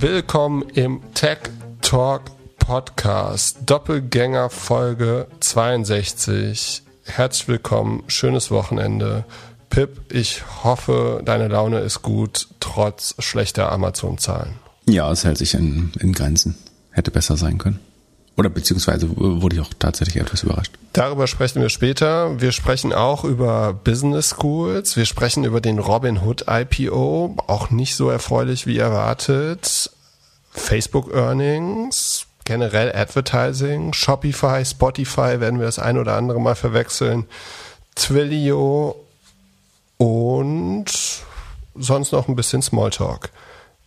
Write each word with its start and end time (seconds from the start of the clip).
Willkommen 0.00 0.62
im 0.70 1.02
Tech 1.12 1.40
Talk 1.82 2.22
Podcast, 2.58 3.58
Doppelgänger 3.66 4.48
Folge 4.48 5.26
62. 5.40 6.82
Herzlich 7.04 7.48
willkommen, 7.48 8.04
schönes 8.06 8.50
Wochenende. 8.50 9.26
Pip, 9.68 10.10
ich 10.10 10.42
hoffe, 10.64 11.20
deine 11.22 11.48
Laune 11.48 11.80
ist 11.80 12.00
gut, 12.00 12.48
trotz 12.60 13.14
schlechter 13.18 13.70
Amazon-Zahlen. 13.70 14.54
Ja, 14.88 15.12
es 15.12 15.26
hält 15.26 15.36
sich 15.36 15.52
in, 15.52 15.92
in 16.00 16.14
Grenzen. 16.14 16.56
Hätte 16.92 17.10
besser 17.10 17.36
sein 17.36 17.58
können. 17.58 17.78
Oder 18.40 18.48
beziehungsweise 18.48 19.06
wurde 19.14 19.56
ich 19.56 19.60
auch 19.60 19.68
tatsächlich 19.78 20.16
etwas 20.16 20.44
überrascht. 20.44 20.72
Darüber 20.94 21.26
sprechen 21.26 21.60
wir 21.60 21.68
später. 21.68 22.40
Wir 22.40 22.52
sprechen 22.52 22.94
auch 22.94 23.22
über 23.24 23.74
Business 23.74 24.30
Schools. 24.30 24.96
Wir 24.96 25.04
sprechen 25.04 25.44
über 25.44 25.60
den 25.60 25.78
Robinhood 25.78 26.46
IPO. 26.48 27.36
Auch 27.46 27.68
nicht 27.68 27.96
so 27.96 28.08
erfreulich 28.08 28.66
wie 28.66 28.78
erwartet. 28.78 29.90
Facebook 30.52 31.12
Earnings. 31.12 32.24
Generell 32.46 32.96
Advertising. 32.96 33.92
Shopify, 33.92 34.64
Spotify 34.64 35.38
werden 35.38 35.58
wir 35.58 35.66
das 35.66 35.78
ein 35.78 35.98
oder 35.98 36.16
andere 36.16 36.40
Mal 36.40 36.54
verwechseln. 36.54 37.26
Twilio 37.94 38.96
und 39.98 40.86
sonst 41.74 42.12
noch 42.12 42.26
ein 42.26 42.36
bisschen 42.36 42.62
Smalltalk. 42.62 43.28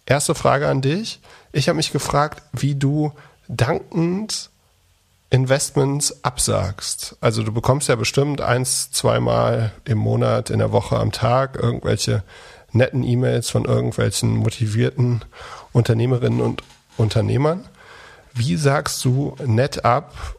Erste 0.05 0.35
Frage 0.35 0.67
an 0.67 0.81
dich. 0.81 1.21
Ich 1.53 1.69
habe 1.69 1.77
mich 1.77 1.91
gefragt, 1.91 2.43
wie 2.51 2.75
du 2.75 3.13
dankend 3.47 4.49
Investments 5.29 6.23
absagst. 6.23 7.17
Also 7.19 7.41
du 7.41 7.51
bekommst 7.51 7.89
ja 7.89 7.95
bestimmt 7.95 8.41
eins, 8.41 8.91
zweimal 8.91 9.71
im 9.83 9.97
Monat, 9.97 10.49
in 10.51 10.59
der 10.59 10.71
Woche, 10.71 10.97
am 10.97 11.11
Tag 11.11 11.55
irgendwelche 11.55 12.23
netten 12.71 13.03
E-Mails 13.03 13.49
von 13.49 13.65
irgendwelchen 13.65 14.35
motivierten 14.37 15.23
Unternehmerinnen 15.71 16.39
und 16.39 16.63
Unternehmern. 16.97 17.65
Wie 18.33 18.57
sagst 18.57 19.03
du 19.05 19.35
nett 19.45 19.85
ab, 19.85 20.35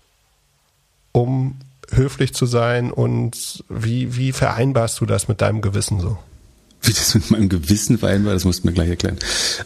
um 1.12 1.58
höflich 1.90 2.34
zu 2.34 2.46
sein 2.46 2.92
und 2.92 3.64
wie, 3.68 4.16
wie 4.16 4.32
vereinbarst 4.32 5.00
du 5.00 5.06
das 5.06 5.28
mit 5.28 5.40
deinem 5.40 5.60
Gewissen 5.60 6.00
so? 6.00 6.18
Wie 6.84 6.92
das 6.92 7.14
mit 7.14 7.30
meinem 7.30 7.48
Gewissen 7.48 7.98
vereinbar, 7.98 8.34
das 8.34 8.44
musst 8.44 8.62
du 8.62 8.68
mir 8.68 8.74
gleich 8.74 8.90
erklären. 8.90 9.18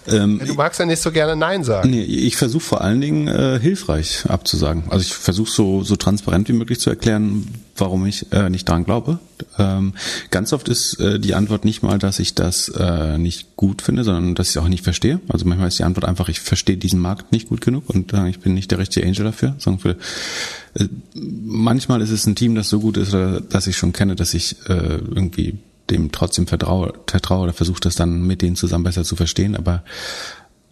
Ähm, 0.06 0.40
du 0.44 0.54
magst 0.54 0.78
ja 0.78 0.86
nicht 0.86 1.02
so 1.02 1.10
gerne 1.10 1.36
Nein 1.36 1.64
sagen. 1.64 1.90
Nee, 1.90 2.02
ich 2.02 2.36
versuche 2.36 2.62
vor 2.62 2.80
allen 2.80 3.00
Dingen 3.00 3.28
äh, 3.28 3.58
hilfreich 3.60 4.24
abzusagen. 4.28 4.84
Also 4.88 5.02
ich 5.02 5.14
versuche 5.14 5.50
so, 5.50 5.82
so 5.82 5.96
transparent 5.96 6.48
wie 6.48 6.52
möglich 6.52 6.80
zu 6.80 6.90
erklären, 6.90 7.46
warum 7.76 8.06
ich 8.06 8.30
äh, 8.32 8.50
nicht 8.50 8.68
daran 8.68 8.84
glaube. 8.84 9.18
Ähm, 9.58 9.94
ganz 10.30 10.52
oft 10.52 10.68
ist 10.68 11.00
äh, 11.00 11.18
die 11.18 11.34
Antwort 11.34 11.64
nicht 11.64 11.82
mal, 11.82 11.98
dass 11.98 12.18
ich 12.18 12.34
das 12.34 12.68
äh, 12.68 13.18
nicht 13.18 13.56
gut 13.56 13.82
finde, 13.82 14.04
sondern 14.04 14.34
dass 14.34 14.48
ich 14.48 14.56
es 14.56 14.62
auch 14.62 14.68
nicht 14.68 14.84
verstehe. 14.84 15.20
Also 15.28 15.46
manchmal 15.46 15.68
ist 15.68 15.78
die 15.78 15.84
Antwort 15.84 16.04
einfach, 16.04 16.28
ich 16.28 16.40
verstehe 16.40 16.76
diesen 16.76 17.00
Markt 17.00 17.32
nicht 17.32 17.48
gut 17.48 17.60
genug 17.60 17.88
und 17.88 18.12
äh, 18.12 18.28
ich 18.28 18.40
bin 18.40 18.54
nicht 18.54 18.70
der 18.70 18.78
richtige 18.78 19.06
Angel 19.06 19.24
dafür. 19.24 19.54
Sondern 19.58 19.80
für, 19.80 20.80
äh, 20.80 20.88
manchmal 21.14 22.00
ist 22.00 22.10
es 22.10 22.26
ein 22.26 22.36
Team, 22.36 22.54
das 22.54 22.68
so 22.68 22.80
gut 22.80 22.96
ist, 22.96 23.14
oder, 23.14 23.40
dass 23.40 23.66
ich 23.66 23.76
schon 23.76 23.92
kenne, 23.92 24.14
dass 24.14 24.34
ich 24.34 24.56
äh, 24.68 24.98
irgendwie 24.98 25.58
dem 25.90 26.12
trotzdem 26.12 26.46
vertraue, 26.46 26.92
vertraue 27.06 27.44
oder 27.44 27.52
versuche 27.52 27.80
das 27.80 27.94
dann 27.94 28.22
mit 28.26 28.42
denen 28.42 28.56
zusammen 28.56 28.84
besser 28.84 29.04
zu 29.04 29.16
verstehen. 29.16 29.56
Aber 29.56 29.82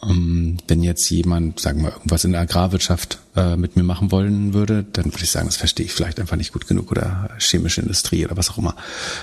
ähm, 0.03 0.59
wenn 0.69 0.83
jetzt 0.83 1.09
jemand, 1.11 1.61
sagen 1.61 1.83
wir, 1.83 1.93
irgendwas 1.93 2.25
in 2.25 2.33
der 2.33 2.43
Agrarwirtschaft 2.43 3.19
äh, 3.35 3.57
mit 3.57 3.77
mir 3.77 3.83
machen 3.83 4.13
wollen 4.13 4.53
würde, 4.53 4.85
dann 4.93 5.07
würde 5.07 5.25
ich 5.25 5.31
sagen, 5.31 5.47
das 5.47 5.57
verstehe 5.57 5.87
ich 5.87 5.93
vielleicht 5.93 6.21
einfach 6.21 6.37
nicht 6.37 6.53
gut 6.53 6.67
genug 6.67 6.91
oder 6.91 7.31
chemische 7.39 7.81
Industrie 7.81 8.25
oder 8.25 8.37
was 8.37 8.51
auch 8.51 8.59
immer. 8.59 8.77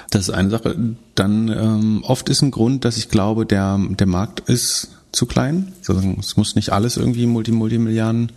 Das 0.10 0.24
ist 0.24 0.34
eine 0.34 0.50
Sache. 0.50 0.76
Dann 1.16 1.48
ähm, 1.50 2.04
oft 2.04 2.30
ist 2.30 2.42
ein 2.42 2.52
Grund, 2.52 2.86
dass 2.86 2.98
ich 2.98 3.10
glaube, 3.10 3.46
der, 3.46 3.80
der 3.80 4.08
Markt 4.08 4.42
ist 4.50 4.90
zu 5.12 5.26
klein. 5.28 5.74
Also, 5.88 6.02
es 6.20 6.38
muss 6.38 6.56
nicht 6.56 6.72
alles 6.72 6.98
irgendwie 6.98 7.28
multi 7.28 7.52
Multimilliarden 7.52 8.32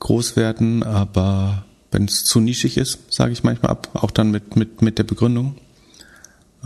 groß 0.00 0.36
werden, 0.36 0.82
aber 0.82 1.64
wenn 1.90 2.04
es 2.04 2.24
zu 2.24 2.40
nischig 2.40 2.76
ist, 2.76 2.98
sage 3.08 3.32
ich 3.32 3.42
manchmal 3.42 3.70
ab, 3.70 3.88
auch 3.94 4.10
dann 4.10 4.30
mit, 4.30 4.56
mit, 4.56 4.82
mit 4.82 4.98
der 4.98 5.04
Begründung. 5.04 5.56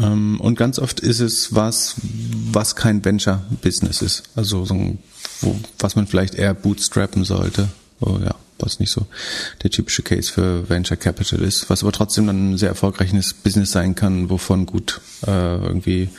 Ähm, 0.01 0.41
und 0.41 0.57
ganz 0.57 0.79
oft 0.79 1.01
ist 1.01 1.21
es 1.21 1.55
was, 1.55 1.97
was 2.53 2.77
kein 2.77 3.05
Venture-Business 3.05 4.03
ist. 4.03 4.23
Also 4.37 4.65
so 4.65 4.75
ein, 4.75 4.99
wo, 5.41 5.59
was 5.79 5.97
man 5.97 6.07
vielleicht 6.07 6.35
eher 6.35 6.55
bootstrappen 6.55 7.25
sollte. 7.25 7.69
Oh, 8.01 8.19
ja, 8.23 8.35
was 8.59 8.81
nicht 8.81 8.91
so 8.91 9.07
der 9.63 9.71
typische 9.71 10.03
Case 10.03 10.33
für 10.33 10.69
Venture 10.69 10.97
Capital 10.97 11.41
ist, 11.41 11.69
was 11.71 11.83
aber 11.83 11.93
trotzdem 11.93 12.27
dann 12.27 12.53
ein 12.53 12.59
sehr 12.59 12.69
erfolgreiches 12.69 13.35
Business 13.35 13.73
sein 13.73 13.95
kann, 13.95 14.31
wovon 14.31 14.67
gut 14.67 15.01
äh, 15.27 15.57
irgendwie 15.57 16.11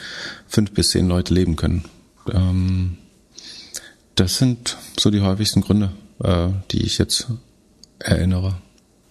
fünf 0.48 0.72
bis 0.72 0.90
zehn 0.92 1.08
Leute 1.08 1.34
leben 1.34 1.56
können. 1.56 1.86
Ähm, 2.32 2.98
das 4.16 4.38
sind 4.38 4.78
so 5.00 5.10
die 5.10 5.22
häufigsten 5.22 5.62
Gründe, 5.62 5.92
äh, 6.24 6.50
die 6.72 6.84
ich 6.84 6.98
jetzt 6.98 7.28
erinnere. 8.00 8.58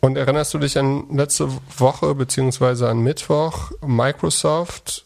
Und 0.00 0.16
erinnerst 0.16 0.54
du 0.54 0.59
dich 0.59 0.78
an 0.78 1.04
letzte 1.12 1.48
Woche 1.76 2.14
beziehungsweise 2.14 2.88
an 2.88 3.00
Mittwoch 3.00 3.72
Microsoft? 3.84 5.04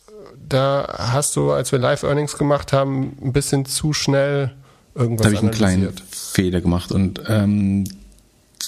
Da 0.49 0.87
hast 0.99 1.35
du, 1.37 1.51
als 1.51 1.73
wir 1.73 1.79
Live-Earnings 1.79 2.37
gemacht 2.37 2.73
haben, 2.73 3.17
ein 3.23 3.33
bisschen 3.33 3.65
zu 3.65 3.93
schnell 3.93 4.53
irgendwas 4.95 5.23
Da 5.23 5.25
habe 5.27 5.35
ich 5.35 5.43
einen 5.43 5.51
kleinen 5.51 5.95
Fehler 6.11 6.61
gemacht 6.61 6.93
und 6.93 7.23
ähm, 7.27 7.85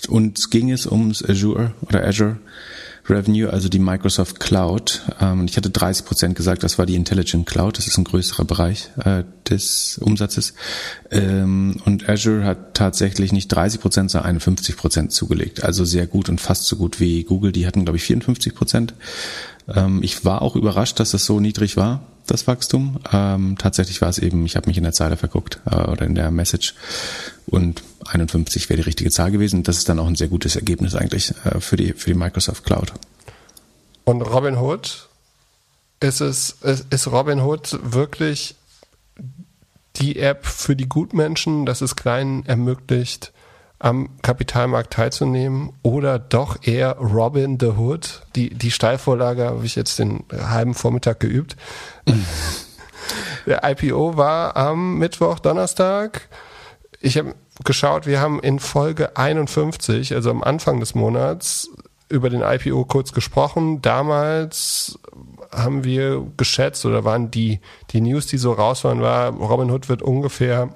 uns 0.08 0.50
ging 0.50 0.70
es 0.70 0.86
ums 0.86 1.22
Azure 1.22 1.72
oder 1.82 2.06
Azure 2.06 2.36
Revenue, 3.08 3.50
also 3.50 3.68
die 3.68 3.78
Microsoft 3.78 4.40
Cloud. 4.40 5.02
Ähm, 5.20 5.44
ich 5.46 5.56
hatte 5.56 5.70
30 5.70 6.06
Prozent 6.06 6.34
gesagt, 6.36 6.62
das 6.62 6.78
war 6.78 6.86
die 6.86 6.94
Intelligent 6.94 7.46
Cloud. 7.46 7.76
Das 7.76 7.86
ist 7.86 7.98
ein 7.98 8.04
größerer 8.04 8.44
Bereich 8.44 8.90
äh, 9.04 9.24
des 9.48 9.98
Umsatzes. 9.98 10.54
Ähm, 11.10 11.76
und 11.84 12.08
Azure 12.08 12.44
hat 12.44 12.74
tatsächlich 12.74 13.32
nicht 13.32 13.48
30 13.48 13.80
Prozent, 13.80 14.10
sondern 14.10 14.30
51 14.30 14.76
Prozent 14.76 15.12
zugelegt. 15.12 15.64
Also 15.64 15.84
sehr 15.84 16.06
gut 16.06 16.28
und 16.28 16.40
fast 16.40 16.64
so 16.64 16.76
gut 16.76 16.98
wie 16.98 17.24
Google. 17.24 17.52
Die 17.52 17.66
hatten, 17.66 17.84
glaube 17.84 17.98
ich, 17.98 18.04
54 18.04 18.54
Prozent. 18.54 18.94
Ähm, 19.68 20.02
ich 20.02 20.24
war 20.24 20.42
auch 20.42 20.56
überrascht, 20.56 21.00
dass 21.00 21.10
das 21.10 21.24
so 21.24 21.40
niedrig 21.40 21.76
war, 21.76 22.02
das 22.26 22.46
Wachstum. 22.46 22.98
Ähm, 23.12 23.56
tatsächlich 23.58 24.00
war 24.00 24.08
es 24.08 24.18
eben, 24.18 24.44
ich 24.46 24.56
habe 24.56 24.68
mich 24.68 24.76
in 24.76 24.84
der 24.84 24.92
Zeile 24.92 25.16
verguckt 25.16 25.60
äh, 25.70 25.76
oder 25.76 26.06
in 26.06 26.14
der 26.14 26.30
Message 26.30 26.74
und 27.46 27.82
51 28.06 28.68
wäre 28.68 28.78
die 28.78 28.84
richtige 28.84 29.10
Zahl 29.10 29.30
gewesen. 29.30 29.62
Das 29.62 29.78
ist 29.78 29.88
dann 29.88 29.98
auch 29.98 30.06
ein 30.06 30.16
sehr 30.16 30.28
gutes 30.28 30.56
Ergebnis 30.56 30.94
eigentlich 30.94 31.34
äh, 31.44 31.60
für 31.60 31.76
die 31.76 31.92
für 31.92 32.10
die 32.10 32.18
Microsoft 32.18 32.64
Cloud. 32.64 32.92
Und 34.04 34.22
Robinhood 34.22 35.08
ist 36.00 36.20
es 36.20 36.56
ist 36.62 37.06
Robinhood 37.06 37.78
wirklich 37.82 38.56
die 39.96 40.18
App 40.18 40.44
für 40.44 40.76
die 40.76 40.88
Gutmenschen, 40.88 41.66
dass 41.66 41.80
es 41.80 41.96
Kleinen 41.96 42.44
ermöglicht, 42.46 43.32
am 43.84 44.08
Kapitalmarkt 44.22 44.94
teilzunehmen 44.94 45.74
oder 45.82 46.18
doch 46.18 46.56
eher 46.62 46.96
Robin 46.96 47.58
the 47.60 47.72
Hood? 47.76 48.22
Die, 48.34 48.48
die 48.48 48.70
Steilvorlage 48.70 49.44
habe 49.44 49.66
ich 49.66 49.76
jetzt 49.76 49.98
den 49.98 50.24
halben 50.32 50.72
Vormittag 50.72 51.20
geübt. 51.20 51.56
Der 53.46 53.62
IPO 53.62 54.16
war 54.16 54.56
am 54.56 54.98
Mittwoch, 54.98 55.38
Donnerstag. 55.38 56.30
Ich 57.00 57.18
habe 57.18 57.34
geschaut, 57.62 58.06
wir 58.06 58.22
haben 58.22 58.40
in 58.40 58.58
Folge 58.58 59.18
51, 59.18 60.14
also 60.14 60.30
am 60.30 60.42
Anfang 60.42 60.80
des 60.80 60.94
Monats, 60.94 61.68
über 62.08 62.30
den 62.30 62.40
IPO 62.40 62.86
kurz 62.86 63.12
gesprochen. 63.12 63.82
Damals 63.82 64.98
haben 65.52 65.84
wir 65.84 66.26
geschätzt 66.38 66.86
oder 66.86 67.04
waren 67.04 67.30
die, 67.30 67.60
die 67.90 68.00
News, 68.00 68.26
die 68.28 68.38
so 68.38 68.54
raus 68.54 68.82
waren, 68.84 69.02
war, 69.02 69.30
Robinhood 69.34 69.90
wird 69.90 70.00
ungefähr 70.00 70.74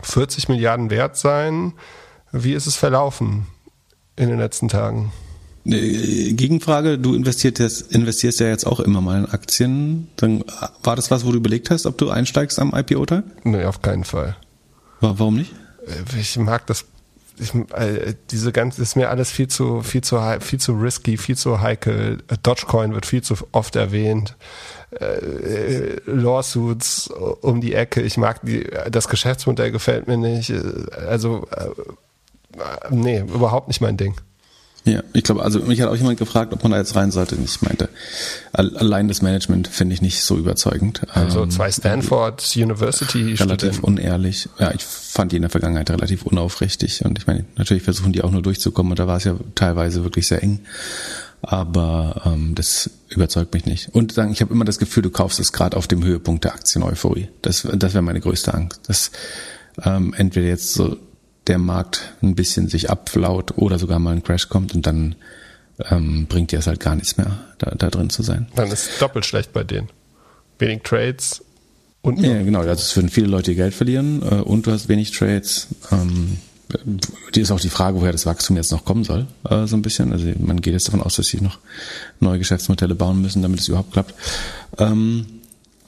40 0.00 0.48
Milliarden 0.48 0.90
wert 0.90 1.16
sein. 1.16 1.74
Wie 2.36 2.52
ist 2.52 2.66
es 2.66 2.74
verlaufen 2.74 3.46
in 4.16 4.28
den 4.28 4.38
letzten 4.38 4.68
Tagen? 4.68 5.12
Gegenfrage, 5.64 6.98
du 6.98 7.14
investierst, 7.14 7.92
investierst 7.92 8.40
ja 8.40 8.48
jetzt 8.48 8.66
auch 8.66 8.80
immer 8.80 9.00
mal 9.00 9.20
in 9.20 9.26
Aktien. 9.26 10.08
Dann 10.16 10.44
war 10.82 10.96
das 10.96 11.10
was, 11.12 11.24
wo 11.24 11.30
du 11.30 11.38
überlegt 11.38 11.70
hast, 11.70 11.86
ob 11.86 11.96
du 11.96 12.10
einsteigst 12.10 12.58
am 12.58 12.74
IPO-Tag? 12.74 13.24
Nee, 13.44 13.64
auf 13.64 13.80
keinen 13.80 14.04
Fall. 14.04 14.36
Warum 15.00 15.36
nicht? 15.36 15.52
Äh, 15.86 16.20
ich 16.20 16.36
mag 16.36 16.66
das 16.66 16.84
ich, 17.38 17.52
äh, 17.72 18.14
diese 18.30 18.52
ganze 18.52 18.82
ist 18.82 18.94
mir 18.94 19.10
alles 19.10 19.30
viel 19.30 19.48
zu 19.48 19.82
viel 19.82 20.02
zu 20.02 20.20
viel 20.40 20.60
zu 20.60 20.72
risky, 20.72 21.16
viel 21.16 21.36
zu 21.36 21.60
heikel. 21.60 22.18
Dogecoin 22.42 22.94
wird 22.94 23.06
viel 23.06 23.22
zu 23.22 23.34
oft 23.50 23.74
erwähnt. 23.74 24.36
Äh, 24.90 26.00
Lawsuits 26.06 27.08
um 27.08 27.60
die 27.60 27.74
Ecke. 27.74 28.02
Ich 28.02 28.16
mag 28.16 28.40
die, 28.42 28.68
das 28.90 29.08
Geschäftsmodell 29.08 29.72
gefällt 29.72 30.06
mir 30.06 30.16
nicht. 30.16 30.52
Also 31.08 31.48
äh, 31.50 31.70
nee, 32.90 33.20
überhaupt 33.20 33.68
nicht 33.68 33.80
mein 33.80 33.96
Ding. 33.96 34.14
Ja, 34.86 35.02
ich 35.14 35.24
glaube, 35.24 35.42
also 35.42 35.60
mich 35.60 35.80
hat 35.80 35.88
auch 35.88 35.96
jemand 35.96 36.18
gefragt, 36.18 36.52
ob 36.52 36.62
man 36.62 36.72
da 36.72 36.78
jetzt 36.78 36.94
rein 36.94 37.10
sollte. 37.10 37.38
Ich 37.42 37.62
meinte, 37.62 37.88
allein 38.52 39.08
das 39.08 39.22
Management 39.22 39.66
finde 39.66 39.94
ich 39.94 40.02
nicht 40.02 40.22
so 40.22 40.36
überzeugend. 40.36 41.06
Also 41.14 41.42
ähm, 41.42 41.50
zwei 41.50 41.72
Stanford 41.72 42.54
University 42.54 43.32
relativ 43.32 43.82
unehrlich. 43.82 44.46
Ja, 44.58 44.72
ich 44.72 44.84
fand 44.84 45.32
die 45.32 45.36
in 45.36 45.42
der 45.42 45.50
Vergangenheit 45.50 45.88
relativ 45.90 46.26
unaufrichtig 46.26 47.02
und 47.02 47.18
ich 47.18 47.26
meine, 47.26 47.46
natürlich 47.56 47.82
versuchen 47.82 48.12
die 48.12 48.22
auch 48.22 48.30
nur 48.30 48.42
durchzukommen 48.42 48.92
und 48.92 48.98
da 48.98 49.06
war 49.06 49.16
es 49.16 49.24
ja 49.24 49.36
teilweise 49.54 50.04
wirklich 50.04 50.26
sehr 50.26 50.42
eng. 50.42 50.60
Aber 51.40 52.22
ähm, 52.26 52.54
das 52.54 52.90
überzeugt 53.08 53.54
mich 53.54 53.64
nicht. 53.64 53.88
Und 53.94 54.12
sagen, 54.12 54.32
ich 54.32 54.40
habe 54.42 54.52
immer 54.52 54.64
das 54.64 54.78
Gefühl, 54.78 55.02
du 55.02 55.10
kaufst 55.10 55.40
es 55.40 55.52
gerade 55.52 55.76
auf 55.76 55.86
dem 55.86 56.02
Höhepunkt 56.02 56.44
der 56.44 56.54
Aktien-Euphorie. 56.54 57.28
Das, 57.42 57.66
das 57.74 57.94
wäre 57.94 58.02
meine 58.02 58.20
größte 58.20 58.52
Angst. 58.52 58.80
Das 58.86 59.10
ähm, 59.82 60.14
entweder 60.16 60.46
jetzt 60.46 60.74
so 60.74 60.96
der 61.46 61.58
Markt 61.58 62.14
ein 62.22 62.34
bisschen 62.34 62.68
sich 62.68 62.90
abflaut 62.90 63.56
oder 63.56 63.78
sogar 63.78 63.98
mal 63.98 64.14
ein 64.14 64.22
Crash 64.22 64.48
kommt 64.48 64.74
und 64.74 64.86
dann 64.86 65.14
ähm, 65.90 66.26
bringt 66.26 66.52
dir 66.52 66.58
es 66.58 66.66
halt 66.66 66.80
gar 66.80 66.94
nichts 66.94 67.16
mehr, 67.16 67.38
da, 67.58 67.72
da 67.76 67.90
drin 67.90 68.10
zu 68.10 68.22
sein. 68.22 68.46
Dann 68.54 68.70
ist 68.70 68.90
es 68.90 68.98
doppelt 68.98 69.26
schlecht 69.26 69.52
bei 69.52 69.64
denen. 69.64 69.88
Wenig 70.58 70.82
Trades 70.82 71.42
und. 72.02 72.20
Ja, 72.20 72.42
genau. 72.42 72.60
Also 72.60 72.72
es 72.74 72.96
würden 72.96 73.08
viele 73.08 73.26
Leute 73.26 73.52
ihr 73.52 73.56
Geld 73.56 73.74
verlieren 73.74 74.22
äh, 74.22 74.36
und 74.36 74.66
du 74.66 74.72
hast 74.72 74.88
wenig 74.88 75.10
Trades. 75.10 75.68
Ähm, 75.90 76.38
die 77.34 77.40
ist 77.40 77.50
auch 77.50 77.60
die 77.60 77.68
Frage, 77.68 78.00
woher 78.00 78.12
das 78.12 78.26
Wachstum 78.26 78.56
jetzt 78.56 78.72
noch 78.72 78.84
kommen 78.84 79.04
soll, 79.04 79.26
äh, 79.48 79.66
so 79.66 79.76
ein 79.76 79.82
bisschen. 79.82 80.12
Also 80.12 80.26
man 80.38 80.60
geht 80.60 80.72
jetzt 80.72 80.88
davon 80.88 81.02
aus, 81.02 81.16
dass 81.16 81.26
sie 81.26 81.40
noch 81.40 81.58
neue 82.20 82.38
Geschäftsmodelle 82.38 82.94
bauen 82.94 83.20
müssen, 83.20 83.42
damit 83.42 83.60
es 83.60 83.68
überhaupt 83.68 83.92
klappt. 83.92 84.14
Ähm, 84.78 85.26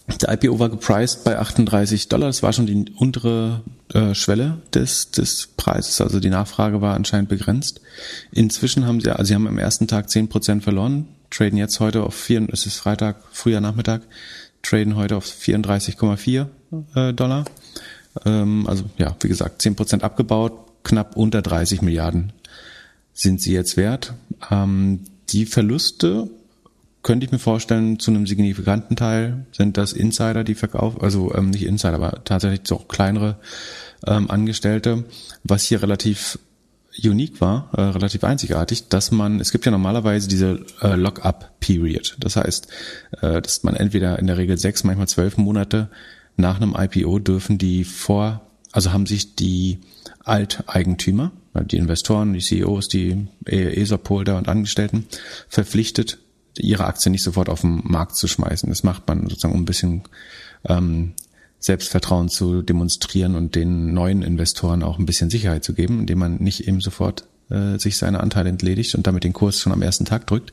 der 0.08 0.32
IPO 0.32 0.58
war 0.58 0.68
gepriced 0.68 1.24
bei 1.24 1.38
38 1.38 2.08
Dollar. 2.08 2.28
Das 2.28 2.42
war 2.42 2.52
schon 2.52 2.66
die 2.66 2.86
untere 2.96 3.62
äh, 3.92 4.14
Schwelle 4.14 4.58
des, 4.72 5.10
des 5.10 5.48
Preises. 5.56 6.00
Also 6.00 6.20
die 6.20 6.30
Nachfrage 6.30 6.80
war 6.80 6.94
anscheinend 6.94 7.28
begrenzt. 7.28 7.80
Inzwischen 8.30 8.86
haben 8.86 9.00
sie, 9.00 9.10
also 9.10 9.24
sie 9.24 9.34
haben 9.34 9.48
am 9.48 9.58
ersten 9.58 9.88
Tag 9.88 10.08
10 10.08 10.28
Prozent 10.28 10.62
verloren, 10.62 11.08
traden 11.30 11.58
jetzt 11.58 11.80
heute 11.80 12.04
auf 12.04 12.14
vier, 12.14 12.46
es 12.52 12.66
ist 12.66 12.76
Freitag, 12.76 13.16
früher 13.32 13.60
Nachmittag, 13.60 14.02
traden 14.62 14.96
heute 14.96 15.16
auf 15.16 15.26
34,4 15.26 16.46
äh, 16.94 17.12
Dollar. 17.12 17.44
Ähm, 18.24 18.66
also 18.68 18.84
ja, 18.98 19.16
wie 19.20 19.28
gesagt, 19.28 19.62
10 19.62 19.74
Prozent 19.74 20.04
abgebaut, 20.04 20.52
knapp 20.84 21.16
unter 21.16 21.42
30 21.42 21.82
Milliarden 21.82 22.32
sind 23.12 23.40
sie 23.40 23.52
jetzt 23.52 23.76
wert. 23.76 24.12
Ähm, 24.50 25.00
die 25.30 25.46
Verluste 25.46 26.30
könnte 27.06 27.24
ich 27.24 27.30
mir 27.30 27.38
vorstellen, 27.38 28.00
zu 28.00 28.10
einem 28.10 28.26
signifikanten 28.26 28.96
Teil 28.96 29.46
sind 29.52 29.76
das 29.76 29.92
Insider, 29.92 30.42
die 30.42 30.56
verkaufen, 30.56 31.00
also 31.00 31.32
ähm, 31.36 31.50
nicht 31.50 31.64
Insider, 31.64 31.94
aber 31.94 32.24
tatsächlich 32.24 32.62
so 32.64 32.78
kleinere 32.78 33.36
ähm, 34.04 34.28
Angestellte, 34.28 35.04
was 35.44 35.62
hier 35.62 35.82
relativ 35.82 36.36
unique 37.00 37.40
war, 37.40 37.70
äh, 37.76 37.80
relativ 37.80 38.24
einzigartig, 38.24 38.88
dass 38.88 39.12
man, 39.12 39.38
es 39.38 39.52
gibt 39.52 39.64
ja 39.64 39.70
normalerweise 39.70 40.26
diese 40.26 40.66
äh, 40.82 40.96
Lock-up-Period. 40.96 42.16
Das 42.18 42.34
heißt, 42.34 42.66
äh, 43.20 43.40
dass 43.40 43.62
man 43.62 43.76
entweder 43.76 44.18
in 44.18 44.26
der 44.26 44.36
Regel 44.36 44.58
sechs, 44.58 44.82
manchmal 44.82 45.06
zwölf 45.06 45.36
Monate 45.36 45.88
nach 46.36 46.60
einem 46.60 46.74
IPO 46.76 47.20
dürfen 47.20 47.56
die 47.56 47.84
vor, 47.84 48.40
also 48.72 48.92
haben 48.92 49.06
sich 49.06 49.36
die 49.36 49.78
Alteigentümer, 50.24 51.30
die 51.54 51.76
Investoren, 51.76 52.32
die 52.32 52.40
CEOs, 52.40 52.88
die 52.88 53.28
ESOP-Holder 53.44 54.36
und 54.38 54.48
Angestellten 54.48 55.06
verpflichtet, 55.48 56.18
ihre 56.58 56.84
Aktien 56.84 57.12
nicht 57.12 57.22
sofort 57.22 57.48
auf 57.48 57.60
den 57.62 57.82
Markt 57.84 58.16
zu 58.16 58.28
schmeißen. 58.28 58.68
Das 58.68 58.82
macht 58.82 59.06
man 59.08 59.28
sozusagen, 59.28 59.54
um 59.54 59.62
ein 59.62 59.66
bisschen 59.66 60.02
ähm, 60.68 61.12
Selbstvertrauen 61.58 62.28
zu 62.28 62.62
demonstrieren 62.62 63.34
und 63.34 63.54
den 63.54 63.92
neuen 63.92 64.22
Investoren 64.22 64.82
auch 64.82 64.98
ein 64.98 65.06
bisschen 65.06 65.30
Sicherheit 65.30 65.64
zu 65.64 65.74
geben, 65.74 66.00
indem 66.00 66.18
man 66.18 66.36
nicht 66.36 66.66
eben 66.68 66.80
sofort 66.80 67.24
äh, 67.50 67.78
sich 67.78 67.96
seine 67.96 68.20
Anteile 68.20 68.48
entledigt 68.48 68.94
und 68.94 69.06
damit 69.06 69.24
den 69.24 69.32
Kurs 69.32 69.60
schon 69.60 69.72
am 69.72 69.82
ersten 69.82 70.04
Tag 70.04 70.26
drückt. 70.26 70.52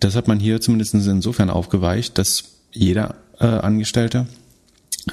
Das 0.00 0.14
hat 0.14 0.28
man 0.28 0.38
hier 0.38 0.60
zumindest 0.60 0.94
insofern 0.94 1.50
aufgeweicht, 1.50 2.18
dass 2.18 2.44
jeder 2.72 3.16
äh, 3.40 3.46
Angestellte 3.46 4.26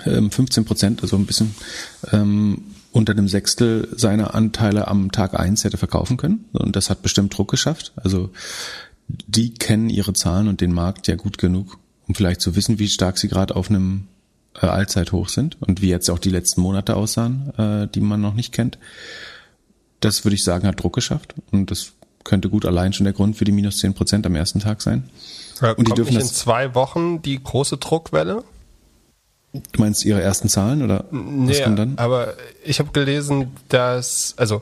ähm, 0.06 0.32
15 0.32 0.66
Prozent, 0.66 1.02
also 1.02 1.16
ein 1.16 1.26
bisschen 1.26 1.56
ähm, 2.12 2.64
unter 2.92 3.14
dem 3.14 3.28
Sechstel 3.28 3.90
seiner 3.96 4.36
Anteile 4.36 4.88
am 4.88 5.12
Tag 5.12 5.38
eins 5.38 5.64
hätte 5.64 5.78
verkaufen 5.78 6.18
können. 6.18 6.46
Und 6.54 6.76
das 6.76 6.90
hat 6.90 7.02
bestimmt 7.02 7.38
Druck 7.38 7.52
geschafft. 7.52 7.92
Also 7.98 8.30
die 9.08 9.54
kennen 9.54 9.90
ihre 9.90 10.14
Zahlen 10.14 10.48
und 10.48 10.62
den 10.62 10.74
Markt 10.74 11.08
ja 11.08 11.16
gut 11.16 11.38
genug, 11.38 11.78
um 12.08 12.16
vielleicht 12.16 12.42
zu 12.42 12.56
wissen, 12.56 12.80
wie 12.80 12.88
stark 12.88 13.18
sie 13.18 13.28
gerade 13.28 13.56
auf 13.56 13.70
einem 13.70 14.08
äh, 14.62 14.66
Allzeithoch 14.66 15.30
sind 15.30 15.62
und 15.62 15.82
wie 15.82 15.90
jetzt 15.90 16.10
auch 16.10 16.20
die 16.20 16.30
letzten 16.30 16.62
Monate 16.62 16.96
aussahen, 16.96 17.54
äh, 17.58 17.88
die 17.88 18.02
man 18.02 18.22
noch 18.22 18.34
nicht 18.34 18.52
kennt. 18.52 18.78
Das 20.00 20.26
würde 20.26 20.36
ich 20.36 20.44
sagen, 20.44 20.68
hat 20.68 20.82
Druck 20.82 20.94
geschafft 20.94 21.36
und 21.52 21.72
das 21.72 21.94
könnte 22.24 22.50
gut 22.50 22.66
allein 22.66 22.92
schon 22.92 23.06
der 23.06 23.14
Grund 23.14 23.38
für 23.38 23.46
die 23.46 23.52
minus 23.52 23.78
zehn 23.78 23.94
Prozent 23.94 24.26
am 24.26 24.36
ersten 24.36 24.60
Tag 24.60 24.82
sein. 24.82 25.10
Ja, 25.62 25.72
und 25.72 25.88
die 25.88 25.94
dürfen 25.94 26.14
nicht 26.14 26.24
in 26.24 26.28
zwei 26.28 26.76
Wochen 26.76 27.22
die 27.22 27.42
große 27.42 27.78
Druckwelle? 27.78 28.44
Du 29.54 29.80
meinst 29.80 30.04
ihre 30.04 30.22
ersten 30.22 30.50
Zahlen 30.50 30.82
oder 30.82 31.06
nee, 31.12 31.52
was 31.52 31.64
kommt 31.64 31.80
dann? 31.80 31.98
Aber 31.98 32.34
ich 32.64 32.80
habe 32.80 32.92
gelesen, 32.92 33.52
dass 33.70 34.34
also 34.38 34.62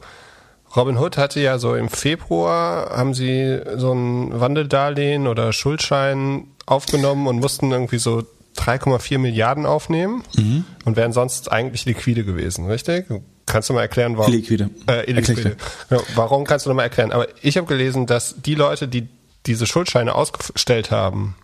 Robin 0.75 0.97
Hood 0.97 1.17
hatte 1.17 1.39
ja 1.39 1.59
so 1.59 1.75
im 1.75 1.89
Februar, 1.89 2.97
haben 2.97 3.13
sie 3.13 3.61
so 3.75 3.93
ein 3.93 4.39
Wandeldarlehen 4.39 5.27
oder 5.27 5.53
Schuldschein 5.53 6.47
aufgenommen 6.65 7.27
und 7.27 7.39
mussten 7.39 7.71
irgendwie 7.71 7.99
so 7.99 8.23
3,4 8.57 9.17
Milliarden 9.19 9.65
aufnehmen 9.65 10.23
mhm. 10.35 10.65
und 10.85 10.95
wären 10.95 11.13
sonst 11.13 11.51
eigentlich 11.51 11.85
liquide 11.85 12.23
gewesen, 12.23 12.67
richtig? 12.67 13.05
Kannst 13.45 13.69
du 13.69 13.73
mal 13.73 13.81
erklären, 13.81 14.17
warum? 14.17 14.31
Liquide. 14.31 14.69
Äh, 14.87 15.09
illiquide. 15.09 15.57
Ja, 15.89 15.99
warum 16.15 16.45
kannst 16.45 16.65
du 16.65 16.69
noch 16.69 16.75
mal 16.75 16.83
erklären? 16.83 17.11
Aber 17.11 17.27
ich 17.41 17.57
habe 17.57 17.67
gelesen, 17.67 18.05
dass 18.05 18.35
die 18.41 18.55
Leute, 18.55 18.87
die 18.87 19.09
diese 19.45 19.65
Schuldscheine 19.65 20.15
ausgestellt 20.15 20.91
haben, 20.91 21.35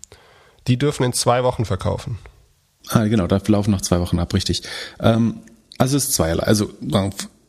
die 0.66 0.78
dürfen 0.78 1.04
in 1.04 1.12
zwei 1.12 1.44
Wochen 1.44 1.64
verkaufen. 1.64 2.18
Ah, 2.88 3.04
genau, 3.04 3.26
da 3.26 3.40
laufen 3.46 3.70
noch 3.70 3.82
zwei 3.82 4.00
Wochen 4.00 4.18
ab, 4.18 4.32
richtig. 4.32 4.62
Ähm, 4.98 5.40
also 5.78 5.96
es 5.96 6.04
ist 6.04 6.14
zweierlei. 6.14 6.44
Also 6.44 6.70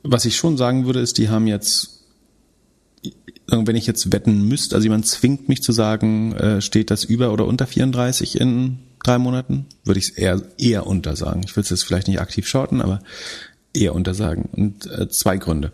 was 0.03 0.25
ich 0.25 0.35
schon 0.35 0.57
sagen 0.57 0.85
würde, 0.85 0.99
ist, 0.99 1.17
die 1.17 1.29
haben 1.29 1.47
jetzt, 1.47 2.01
wenn 3.47 3.75
ich 3.75 3.87
jetzt 3.87 4.11
wetten 4.11 4.47
müsste, 4.47 4.75
also 4.75 4.85
jemand 4.85 5.07
zwingt 5.07 5.49
mich 5.49 5.61
zu 5.61 5.71
sagen, 5.71 6.33
äh, 6.33 6.61
steht 6.61 6.91
das 6.91 7.03
über 7.03 7.31
oder 7.31 7.45
unter 7.45 7.67
34 7.67 8.39
in 8.39 8.79
drei 9.03 9.17
Monaten, 9.17 9.65
würde 9.83 9.99
ich 9.99 10.09
es 10.09 10.17
eher, 10.17 10.41
eher 10.57 10.87
unter 10.87 11.15
sagen. 11.15 11.41
Ich 11.45 11.55
will 11.55 11.63
es 11.63 11.69
jetzt 11.69 11.83
vielleicht 11.83 12.07
nicht 12.07 12.21
aktiv 12.21 12.47
shorten, 12.47 12.81
aber 12.81 12.99
eher 13.73 13.95
unter 13.95 14.13
sagen. 14.13 14.49
Und 14.51 14.85
äh, 14.87 15.09
zwei 15.09 15.37
Gründe. 15.37 15.71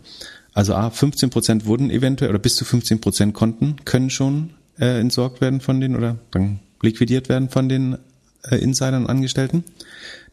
Also 0.52 0.74
A, 0.74 0.90
15 0.90 1.30
Prozent 1.30 1.66
wurden 1.66 1.90
eventuell 1.90 2.30
oder 2.30 2.38
bis 2.38 2.56
zu 2.56 2.64
15 2.64 3.00
Prozent 3.00 3.34
Konten 3.34 3.76
können 3.84 4.10
schon 4.10 4.50
äh, 4.78 4.98
entsorgt 4.98 5.40
werden 5.40 5.60
von 5.60 5.80
denen 5.80 5.96
oder 5.96 6.18
dann 6.30 6.60
liquidiert 6.82 7.28
werden 7.28 7.48
von 7.48 7.68
den 7.68 7.98
äh, 8.44 8.56
Insidern 8.56 9.04
und 9.04 9.10
Angestellten. 9.10 9.64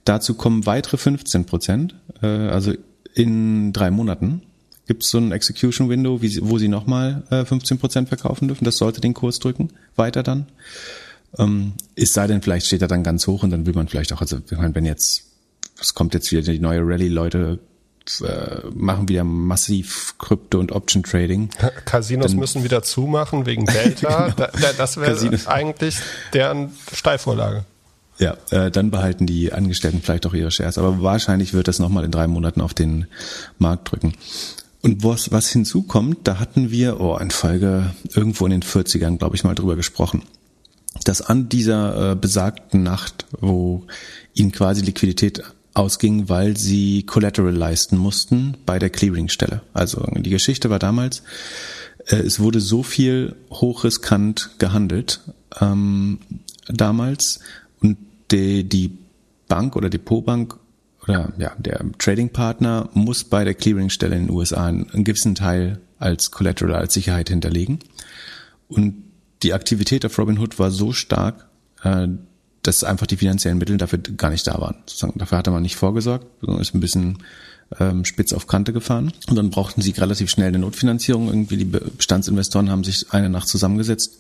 Dazu 0.03 0.36
kommen 0.36 0.65
weitere 0.65 0.98
15 0.98 1.45
Prozent, 1.45 1.95
äh, 2.21 2.27
also 2.27 2.74
in 3.15 3.73
drei 3.73 3.89
Monaten 3.89 4.41
gibt 4.88 5.03
es 5.03 5.09
so 5.09 5.17
ein 5.17 5.31
Execution 5.31 5.89
Window, 5.89 6.21
wie 6.21 6.27
sie, 6.27 6.41
wo 6.44 6.59
sie 6.59 6.67
nochmal 6.67 7.23
äh, 7.31 7.41
15% 7.41 8.06
verkaufen 8.06 8.47
dürfen. 8.47 8.65
Das 8.65 8.77
sollte 8.77 9.01
den 9.01 9.15
Kurs 9.15 9.39
drücken, 9.39 9.71
weiter 9.95 10.21
dann. 10.21 10.45
Ähm, 11.39 11.73
es 11.95 12.13
sei 12.13 12.27
denn, 12.27 12.41
vielleicht 12.41 12.67
steht 12.67 12.81
er 12.81 12.88
dann 12.88 13.03
ganz 13.03 13.25
hoch 13.25 13.41
und 13.41 13.50
dann 13.50 13.65
will 13.65 13.73
man 13.73 13.88
vielleicht 13.88 14.13
auch, 14.13 14.21
also 14.21 14.38
wenn 14.47 14.85
jetzt, 14.85 15.23
es 15.81 15.95
kommt 15.95 16.13
jetzt 16.13 16.31
wieder 16.31 16.41
die 16.44 16.59
neue 16.59 16.81
Rallye-Leute 16.81 17.59
äh, 18.21 18.67
machen 18.71 19.09
wieder 19.09 19.23
massiv 19.23 20.13
Krypto 20.19 20.60
und 20.60 20.72
Option 20.72 21.01
Trading. 21.01 21.50
Casinos 21.86 22.31
dann, 22.31 22.39
müssen 22.39 22.63
wieder 22.63 22.84
zumachen 22.84 23.48
wegen 23.48 23.65
Delta. 23.65 24.27
genau. 24.36 24.50
da, 24.62 24.74
das 24.77 24.98
wäre 24.98 25.17
eigentlich 25.48 25.98
deren 26.31 26.72
Steilvorlage. 26.93 27.65
Ja, 28.17 28.38
äh, 28.50 28.72
dann 28.72 28.91
behalten 28.91 29.25
die 29.25 29.51
Angestellten 29.51 30.01
vielleicht 30.01 30.25
auch 30.25 30.34
ihre 30.34 30.51
Shares. 30.51 30.77
Aber 30.77 31.01
wahrscheinlich 31.01 31.53
wird 31.53 31.67
das 31.67 31.79
nochmal 31.79 32.05
in 32.05 32.12
drei 32.12 32.27
Monaten 32.27 32.62
auf 32.62 32.74
den 32.74 33.07
Markt 33.57 33.91
drücken. 33.91 34.13
Und 34.81 35.03
was, 35.03 35.31
was 35.31 35.50
hinzukommt, 35.50 36.19
da 36.24 36.39
hatten 36.39 36.69
wir, 36.72 37.01
oh, 37.01 37.17
in 37.17 37.31
Folge 37.31 37.93
irgendwo 38.13 38.45
in 38.45 38.51
den 38.51 38.62
40ern, 38.62 39.17
glaube 39.17 39.36
ich, 39.36 39.43
mal 39.43 39.55
drüber 39.55 39.75
gesprochen, 39.75 40.22
dass 41.03 41.22
an 41.22 41.50
dieser 41.50 42.12
äh, 42.12 42.15
besagten 42.15 42.84
Nacht, 42.84 43.25
wo 43.39 43.84
ihnen 44.34 44.51
quasi 44.51 44.81
Liquidität 44.81 45.43
ausging, 45.74 46.29
weil 46.29 46.55
sie 46.55 47.03
Collateral 47.03 47.53
leisten 47.53 47.98
mussten 47.98 48.57
bei 48.65 48.79
der 48.79 48.89
Clearingstelle. 48.89 49.62
Also 49.74 50.07
die 50.15 50.29
Geschichte 50.29 50.69
war 50.69 50.79
damals, 50.79 51.24
äh, 52.07 52.17
es 52.17 52.39
wurde 52.39 52.62
so 52.62 52.84
viel 52.84 53.36
hochriskant 53.51 54.51
gehandelt 54.57 55.22
ähm, 55.60 56.19
damals, 56.67 57.39
die, 58.32 58.63
die 58.63 58.98
Bank 59.48 59.75
oder 59.75 59.89
Depotbank 59.89 60.58
oder 61.03 61.34
ja, 61.38 61.53
der 61.58 61.86
Trading-Partner 61.98 62.89
muss 62.94 63.24
bei 63.24 63.44
der 63.44 63.53
Clearingstelle 63.53 64.15
in 64.15 64.27
den 64.27 64.36
USA 64.36 64.65
einen 64.65 65.03
gewissen 65.03 65.36
Teil 65.36 65.79
als 66.00 66.32
Collateral, 66.32 66.75
als 66.75 66.94
Sicherheit 66.94 67.29
hinterlegen. 67.29 67.79
Und 68.67 69.03
die 69.44 69.53
Aktivität 69.53 70.05
auf 70.05 70.17
Robinhood 70.17 70.58
war 70.58 70.72
so 70.72 70.91
stark, 70.91 71.48
äh, 71.84 72.08
dass 72.63 72.84
einfach 72.84 73.05
die 73.05 73.17
finanziellen 73.17 73.60
Mittel 73.60 73.77
dafür 73.77 74.00
gar 74.00 74.32
nicht 74.32 74.48
da 74.48 74.60
waren. 74.60 74.77
Sozusagen, 74.88 75.20
dafür 75.20 75.38
hatte 75.38 75.51
man 75.51 75.62
nicht 75.62 75.75
vorgesorgt, 75.75 76.25
sondern 76.41 76.62
ist 76.62 76.74
ein 76.74 76.79
bisschen 76.79 77.20
ähm, 77.79 78.05
spitz 78.05 78.34
auf 78.34 78.48
Kante 78.48 78.74
gefahren. 78.74 79.13
Und 79.27 79.36
dann 79.36 79.51
brauchten 79.51 79.82
sie 79.82 79.91
relativ 79.91 80.32
schnell 80.32 80.48
eine 80.48 80.60
Notfinanzierung. 80.60 81.27
Irgendwie 81.27 81.58
die 81.58 81.65
Bestandsinvestoren 81.65 82.72
haben 82.72 82.84
sich 82.84 83.12
eine 83.12 83.29
Nacht 83.29 83.48
zusammengesetzt 83.48 84.17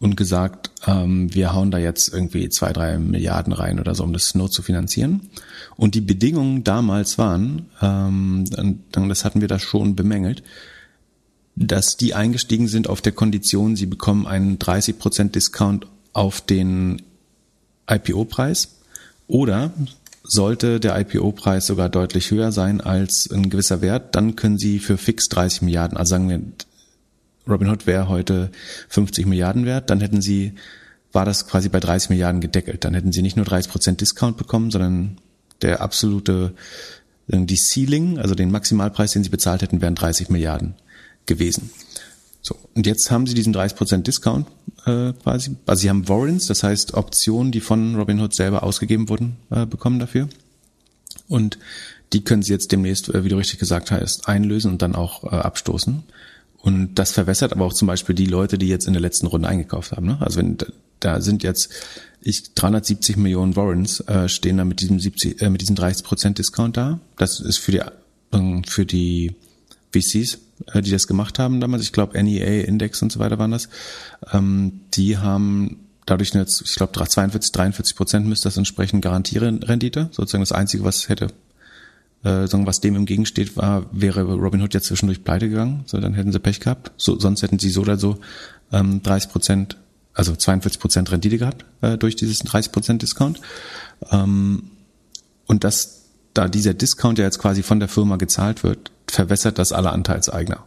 und 0.00 0.16
gesagt, 0.16 0.70
ähm, 0.86 1.32
wir 1.34 1.52
hauen 1.52 1.70
da 1.70 1.78
jetzt 1.78 2.12
irgendwie 2.12 2.48
zwei, 2.48 2.72
drei 2.72 2.98
Milliarden 2.98 3.52
rein 3.52 3.80
oder 3.80 3.94
so, 3.94 4.04
um 4.04 4.12
das 4.12 4.34
Not 4.34 4.52
zu 4.52 4.62
finanzieren. 4.62 5.28
Und 5.76 5.94
die 5.94 6.00
Bedingungen 6.00 6.64
damals 6.64 7.18
waren, 7.18 7.66
ähm, 7.82 8.44
das 8.92 9.24
hatten 9.24 9.40
wir 9.40 9.48
da 9.48 9.58
schon 9.58 9.96
bemängelt, 9.96 10.42
dass 11.56 11.96
die 11.96 12.14
eingestiegen 12.14 12.68
sind 12.68 12.88
auf 12.88 13.00
der 13.00 13.12
Kondition, 13.12 13.74
sie 13.74 13.86
bekommen 13.86 14.26
einen 14.26 14.58
30% 14.58 15.30
Discount 15.30 15.86
auf 16.12 16.40
den 16.40 17.02
IPO-Preis 17.90 18.76
oder 19.26 19.72
sollte 20.22 20.78
der 20.78 20.98
IPO-Preis 21.00 21.66
sogar 21.66 21.88
deutlich 21.88 22.30
höher 22.30 22.52
sein 22.52 22.80
als 22.80 23.30
ein 23.30 23.50
gewisser 23.50 23.80
Wert, 23.80 24.14
dann 24.14 24.36
können 24.36 24.58
Sie 24.58 24.78
für 24.78 24.98
fix 24.98 25.28
30 25.30 25.62
Milliarden, 25.62 25.96
also 25.96 26.10
sagen 26.10 26.28
wir, 26.28 26.40
Robinhood 27.48 27.86
wäre 27.86 28.08
heute 28.08 28.50
50 28.88 29.26
Milliarden 29.26 29.64
wert, 29.64 29.90
dann 29.90 30.00
hätten 30.00 30.20
Sie, 30.20 30.54
war 31.12 31.24
das 31.24 31.46
quasi 31.46 31.68
bei 31.68 31.80
30 31.80 32.10
Milliarden 32.10 32.40
gedeckelt. 32.40 32.84
Dann 32.84 32.94
hätten 32.94 33.12
Sie 33.12 33.22
nicht 33.22 33.36
nur 33.36 33.46
30 33.46 33.70
Prozent 33.70 34.00
Discount 34.00 34.36
bekommen, 34.36 34.70
sondern 34.70 35.18
der 35.62 35.80
absolute, 35.80 36.54
die 37.26 37.56
Ceiling, 37.56 38.18
also 38.18 38.34
den 38.34 38.50
Maximalpreis, 38.50 39.12
den 39.12 39.24
Sie 39.24 39.30
bezahlt 39.30 39.62
hätten, 39.62 39.80
wären 39.80 39.94
30 39.94 40.28
Milliarden 40.28 40.74
gewesen. 41.26 41.70
So, 42.42 42.56
und 42.74 42.86
jetzt 42.86 43.10
haben 43.10 43.26
Sie 43.26 43.34
diesen 43.34 43.54
30% 43.54 44.02
Discount 44.02 44.46
äh, 44.86 45.12
quasi. 45.12 45.56
Also 45.66 45.82
Sie 45.82 45.90
haben 45.90 46.08
Warrants, 46.08 46.46
das 46.46 46.62
heißt 46.62 46.94
Optionen, 46.94 47.52
die 47.52 47.60
von 47.60 47.96
Robinhood 47.96 48.34
selber 48.34 48.62
ausgegeben 48.62 49.08
wurden, 49.08 49.36
äh, 49.50 49.66
bekommen 49.66 49.98
dafür. 49.98 50.28
Und 51.28 51.58
die 52.12 52.24
können 52.24 52.42
Sie 52.42 52.52
jetzt 52.52 52.72
demnächst, 52.72 53.08
äh, 53.08 53.24
wie 53.24 53.28
du 53.28 53.36
richtig 53.36 53.58
gesagt 53.58 53.90
hast, 53.90 54.28
einlösen 54.28 54.72
und 54.72 54.82
dann 54.82 54.94
auch 54.94 55.24
äh, 55.24 55.36
abstoßen. 55.36 56.04
Und 56.68 56.96
das 56.96 57.12
verwässert 57.12 57.52
aber 57.52 57.64
auch 57.64 57.72
zum 57.72 57.88
Beispiel 57.88 58.14
die 58.14 58.26
Leute, 58.26 58.58
die 58.58 58.68
jetzt 58.68 58.86
in 58.86 58.92
der 58.92 59.00
letzten 59.00 59.26
Runde 59.26 59.48
eingekauft 59.48 59.92
haben. 59.92 60.04
Ne? 60.04 60.18
Also 60.20 60.38
wenn 60.38 60.58
da 61.00 61.22
sind 61.22 61.42
jetzt 61.42 61.72
ich 62.20 62.52
370 62.52 63.16
Millionen 63.16 63.56
Warrants 63.56 64.00
äh, 64.00 64.28
stehen 64.28 64.58
da 64.58 64.66
mit 64.66 64.82
diesem 64.82 65.00
70, 65.00 65.40
äh, 65.40 65.48
mit 65.48 65.62
diesem 65.62 65.76
30% 65.76 66.34
Discount 66.34 66.76
da. 66.76 67.00
Das 67.16 67.40
ist 67.40 67.56
für 67.56 67.72
die 67.72 67.78
äh, 67.78 68.62
für 68.66 68.84
die 68.84 69.34
VCs, 69.94 70.40
äh, 70.74 70.82
die 70.82 70.90
das 70.90 71.06
gemacht 71.06 71.38
haben 71.38 71.58
damals. 71.58 71.84
Ich 71.84 71.92
glaube 71.92 72.22
NEA 72.22 72.64
Index 72.64 73.00
und 73.00 73.12
so 73.12 73.18
weiter 73.18 73.38
waren 73.38 73.52
das. 73.52 73.70
Ähm, 74.30 74.80
die 74.92 75.16
haben 75.16 75.86
dadurch 76.04 76.34
jetzt, 76.34 76.60
ich 76.66 76.74
glaube 76.74 76.92
42, 76.92 77.50
43 77.50 77.96
Prozent 77.96 78.26
müsste 78.26 78.48
das 78.48 78.58
entsprechen 78.58 79.00
garantieren 79.00 79.62
Rendite. 79.62 80.10
Sozusagen 80.12 80.42
das 80.42 80.52
Einzige, 80.52 80.84
was 80.84 81.08
hätte 81.08 81.28
äh, 82.24 82.46
sagen, 82.46 82.66
was 82.66 82.80
dem 82.80 82.96
entgegensteht, 82.96 83.56
war, 83.56 83.86
wäre 83.92 84.22
Robinhood 84.22 84.74
jetzt 84.74 84.86
zwischendurch 84.86 85.22
pleite 85.22 85.48
gegangen, 85.48 85.84
so 85.86 86.00
dann 86.00 86.14
hätten 86.14 86.32
sie 86.32 86.40
Pech 86.40 86.60
gehabt. 86.60 86.90
So, 86.96 87.18
sonst 87.18 87.42
hätten 87.42 87.58
sie 87.58 87.70
so 87.70 87.82
oder 87.82 87.96
so 87.96 88.18
ähm, 88.72 89.02
30 89.02 89.30
Prozent, 89.30 89.76
also 90.14 90.34
42 90.34 90.80
Prozent 90.80 91.12
Rendite 91.12 91.38
gehabt 91.38 91.64
äh, 91.80 91.96
durch 91.96 92.16
dieses 92.16 92.40
30 92.40 92.72
Prozent 92.72 93.02
Discount. 93.02 93.40
Ähm, 94.10 94.64
und 95.46 95.64
das, 95.64 96.06
da 96.34 96.48
dieser 96.48 96.74
Discount 96.74 97.18
ja 97.18 97.24
jetzt 97.24 97.38
quasi 97.38 97.62
von 97.62 97.78
der 97.78 97.88
Firma 97.88 98.16
gezahlt 98.16 98.64
wird, 98.64 98.90
verwässert 99.06 99.58
das 99.58 99.72
alle 99.72 99.90
Anteilseigner, 99.90 100.64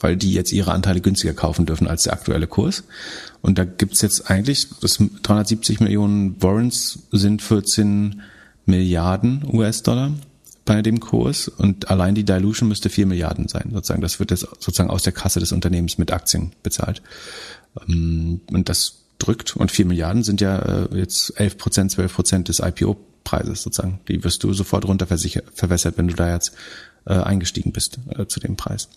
weil 0.00 0.16
die 0.16 0.32
jetzt 0.32 0.52
ihre 0.52 0.72
Anteile 0.72 1.00
günstiger 1.00 1.34
kaufen 1.34 1.66
dürfen 1.66 1.88
als 1.88 2.04
der 2.04 2.12
aktuelle 2.12 2.46
Kurs. 2.46 2.84
Und 3.40 3.58
da 3.58 3.64
gibt's 3.64 4.02
jetzt 4.02 4.30
eigentlich, 4.30 4.68
das 4.80 4.98
370 4.98 5.80
Millionen 5.80 6.40
Warrants 6.40 7.00
sind 7.10 7.42
14 7.42 8.22
Milliarden 8.66 9.42
US-Dollar 9.50 10.12
bei 10.64 10.82
dem 10.82 11.00
Kurs 11.00 11.48
und 11.48 11.90
allein 11.90 12.14
die 12.14 12.24
Dilution 12.24 12.68
müsste 12.68 12.88
4 12.88 13.06
Milliarden 13.06 13.48
sein. 13.48 13.70
Sozusagen, 13.72 14.00
das 14.00 14.20
wird 14.20 14.30
jetzt 14.30 14.42
sozusagen 14.42 14.90
aus 14.90 15.02
der 15.02 15.12
Kasse 15.12 15.40
des 15.40 15.52
Unternehmens 15.52 15.98
mit 15.98 16.12
Aktien 16.12 16.52
bezahlt. 16.62 17.02
Ähm, 17.88 18.40
und 18.50 18.68
das 18.68 19.02
drückt. 19.18 19.56
Und 19.56 19.70
4 19.70 19.86
Milliarden 19.86 20.22
sind 20.22 20.40
ja 20.40 20.58
äh, 20.58 20.96
jetzt 20.96 21.38
11 21.38 21.58
Prozent, 21.58 21.90
12 21.92 22.14
Prozent 22.14 22.48
des 22.48 22.60
IPO-Preises 22.60 23.62
sozusagen. 23.62 24.00
Die 24.08 24.22
wirst 24.24 24.44
du 24.44 24.52
sofort 24.52 24.84
runter 24.86 25.06
verwässert, 25.06 25.98
wenn 25.98 26.08
du 26.08 26.14
da 26.14 26.32
jetzt 26.32 26.52
äh, 27.06 27.14
eingestiegen 27.14 27.72
bist 27.72 27.98
äh, 28.16 28.26
zu 28.26 28.40
dem 28.40 28.56
Preis. 28.56 28.88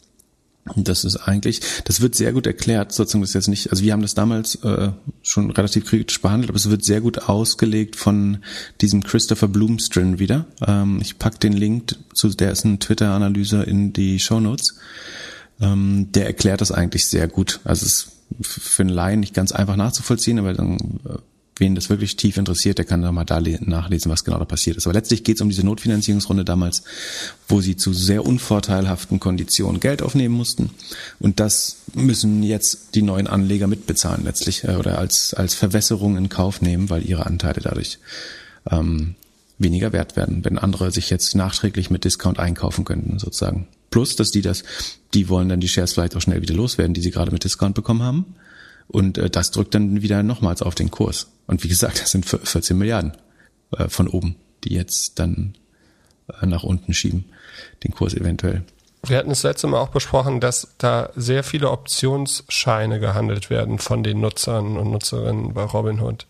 Das 0.75 1.03
ist 1.03 1.17
eigentlich, 1.17 1.61
das 1.83 2.01
wird 2.01 2.15
sehr 2.15 2.33
gut 2.33 2.47
erklärt, 2.47 2.91
sozusagen 2.91 3.21
das 3.21 3.29
ist 3.29 3.35
jetzt 3.35 3.47
nicht, 3.49 3.69
also 3.69 3.83
wir 3.83 3.93
haben 3.93 4.01
das 4.01 4.15
damals 4.15 4.55
äh, 4.63 4.93
schon 5.21 5.51
relativ 5.51 5.85
kritisch 5.85 6.19
behandelt, 6.19 6.49
aber 6.49 6.57
es 6.57 6.69
wird 6.69 6.83
sehr 6.83 7.01
gut 7.01 7.29
ausgelegt 7.29 7.95
von 7.95 8.39
diesem 8.81 9.03
Christopher 9.03 9.47
Bloomstrin 9.47 10.17
wieder. 10.17 10.47
Ähm, 10.65 10.99
ich 11.01 11.19
pack 11.19 11.39
den 11.39 11.53
Link 11.53 11.95
zu 12.15 12.29
dessen 12.29 12.79
Twitter-Analyse 12.79 13.61
in 13.61 13.93
die 13.93 14.19
Show 14.19 14.39
Notes. 14.39 14.79
Ähm, 15.61 16.11
der 16.13 16.25
erklärt 16.25 16.61
das 16.61 16.71
eigentlich 16.71 17.05
sehr 17.05 17.27
gut. 17.27 17.59
Also 17.63 17.85
es 17.85 17.93
ist 17.93 18.11
für 18.41 18.81
einen 18.81 18.89
Laien 18.89 19.19
nicht 19.19 19.35
ganz 19.35 19.51
einfach 19.51 19.75
nachzuvollziehen, 19.75 20.39
aber 20.39 20.53
dann 20.53 20.99
äh, 21.07 21.17
wen 21.57 21.75
das 21.75 21.89
wirklich 21.89 22.17
tief 22.17 22.37
interessiert, 22.37 22.77
der 22.77 22.85
kann 22.85 23.01
da 23.01 23.11
mal 23.11 23.23
da 23.23 23.41
nachlesen, 23.41 24.11
was 24.11 24.25
genau 24.25 24.39
da 24.39 24.45
passiert 24.45 24.77
ist. 24.77 24.87
Aber 24.87 24.93
letztlich 24.93 25.23
geht 25.23 25.37
es 25.37 25.41
um 25.41 25.49
diese 25.49 25.65
Notfinanzierungsrunde 25.65 26.43
damals, 26.43 26.83
wo 27.47 27.61
sie 27.61 27.77
zu 27.77 27.93
sehr 27.93 28.25
unvorteilhaften 28.25 29.19
Konditionen 29.19 29.79
Geld 29.79 30.01
aufnehmen 30.01 30.35
mussten. 30.35 30.71
Und 31.19 31.39
das 31.39 31.77
müssen 31.93 32.43
jetzt 32.43 32.95
die 32.95 33.01
neuen 33.01 33.27
Anleger 33.27 33.67
mitbezahlen 33.67 34.25
letztlich 34.25 34.65
äh, 34.65 34.75
oder 34.75 34.97
als, 34.97 35.33
als 35.33 35.53
Verwässerung 35.53 36.17
in 36.17 36.29
Kauf 36.29 36.61
nehmen, 36.61 36.89
weil 36.89 37.07
ihre 37.07 37.25
Anteile 37.25 37.61
dadurch 37.61 37.99
ähm, 38.69 39.15
weniger 39.57 39.93
wert 39.93 40.17
werden, 40.17 40.43
wenn 40.43 40.57
andere 40.57 40.91
sich 40.91 41.09
jetzt 41.09 41.35
nachträglich 41.35 41.89
mit 41.89 42.03
Discount 42.03 42.39
einkaufen 42.39 42.83
könnten, 42.83 43.17
sozusagen. 43.19 43.67
Plus, 43.89 44.17
dass 44.17 44.31
die 44.31 44.41
das, 44.41 44.63
die 45.13 45.29
wollen 45.29 45.47
dann 45.47 45.61
die 45.61 45.69
Shares 45.69 45.93
vielleicht 45.93 46.17
auch 46.17 46.21
schnell 46.21 46.41
wieder 46.41 46.53
loswerden, 46.53 46.93
die 46.93 47.01
sie 47.01 47.11
gerade 47.11 47.31
mit 47.31 47.45
Discount 47.45 47.75
bekommen 47.75 48.03
haben. 48.03 48.35
Und 48.87 49.17
äh, 49.17 49.29
das 49.29 49.51
drückt 49.51 49.75
dann 49.75 50.01
wieder 50.01 50.23
nochmals 50.23 50.61
auf 50.61 50.75
den 50.75 50.91
Kurs. 50.91 51.31
Und 51.47 51.63
wie 51.63 51.67
gesagt, 51.67 52.01
das 52.01 52.11
sind 52.11 52.25
14 52.25 52.77
Milliarden 52.77 53.13
äh, 53.77 53.87
von 53.89 54.07
oben, 54.07 54.35
die 54.63 54.73
jetzt 54.73 55.19
dann 55.19 55.57
äh, 56.41 56.45
nach 56.45 56.63
unten 56.63 56.93
schieben, 56.93 57.25
den 57.83 57.91
Kurs 57.91 58.13
eventuell. 58.13 58.63
Wir 59.07 59.17
hatten 59.17 59.29
das 59.29 59.43
letzte 59.43 59.67
Mal 59.67 59.79
auch 59.79 59.89
besprochen, 59.89 60.39
dass 60.39 60.75
da 60.79 61.11
sehr 61.15 61.43
viele 61.43 61.69
Optionsscheine 61.69 62.99
gehandelt 62.99 63.49
werden 63.49 63.77
von 63.77 64.03
den 64.03 64.19
Nutzern 64.19 64.77
und 64.77 64.91
Nutzerinnen 64.91 65.53
bei 65.53 65.63
Robinhood. 65.63 66.25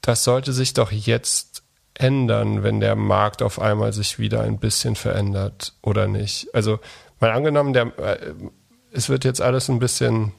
Das 0.00 0.24
sollte 0.24 0.52
sich 0.52 0.74
doch 0.74 0.90
jetzt 0.90 1.62
ändern, 1.94 2.62
wenn 2.62 2.80
der 2.80 2.96
Markt 2.96 3.42
auf 3.42 3.60
einmal 3.60 3.92
sich 3.92 4.18
wieder 4.18 4.42
ein 4.42 4.58
bisschen 4.58 4.96
verändert 4.96 5.74
oder 5.82 6.08
nicht. 6.08 6.48
Also 6.54 6.80
mal 7.20 7.30
angenommen, 7.30 7.72
der, 7.72 7.98
äh, 7.98 8.34
es 8.92 9.08
wird 9.08 9.24
jetzt 9.24 9.40
alles 9.40 9.68
ein 9.68 9.78
bisschen 9.78 10.32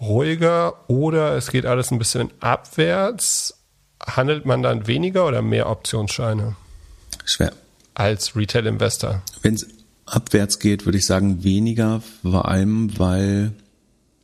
ruhiger 0.00 0.88
oder 0.88 1.36
es 1.36 1.50
geht 1.50 1.66
alles 1.66 1.90
ein 1.90 1.98
bisschen 1.98 2.30
abwärts, 2.40 3.54
handelt 4.04 4.46
man 4.46 4.62
dann 4.62 4.86
weniger 4.86 5.26
oder 5.26 5.42
mehr 5.42 5.68
Optionsscheine? 5.68 6.56
Schwer. 7.24 7.52
Als 7.94 8.36
Retail-Investor? 8.36 9.22
Wenn 9.42 9.54
es 9.54 9.66
abwärts 10.06 10.58
geht, 10.58 10.86
würde 10.86 10.98
ich 10.98 11.06
sagen 11.06 11.42
weniger, 11.44 12.02
vor 12.22 12.48
allem 12.48 12.98
weil 12.98 13.52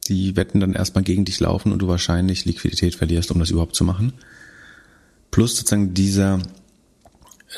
die 0.08 0.36
Wetten 0.36 0.60
dann 0.60 0.74
erstmal 0.74 1.04
gegen 1.04 1.24
dich 1.24 1.40
laufen 1.40 1.72
und 1.72 1.80
du 1.80 1.88
wahrscheinlich 1.88 2.44
Liquidität 2.44 2.94
verlierst, 2.94 3.30
um 3.30 3.38
das 3.38 3.50
überhaupt 3.50 3.74
zu 3.74 3.84
machen. 3.84 4.12
Plus 5.30 5.56
sozusagen 5.56 5.94
dieser 5.94 6.40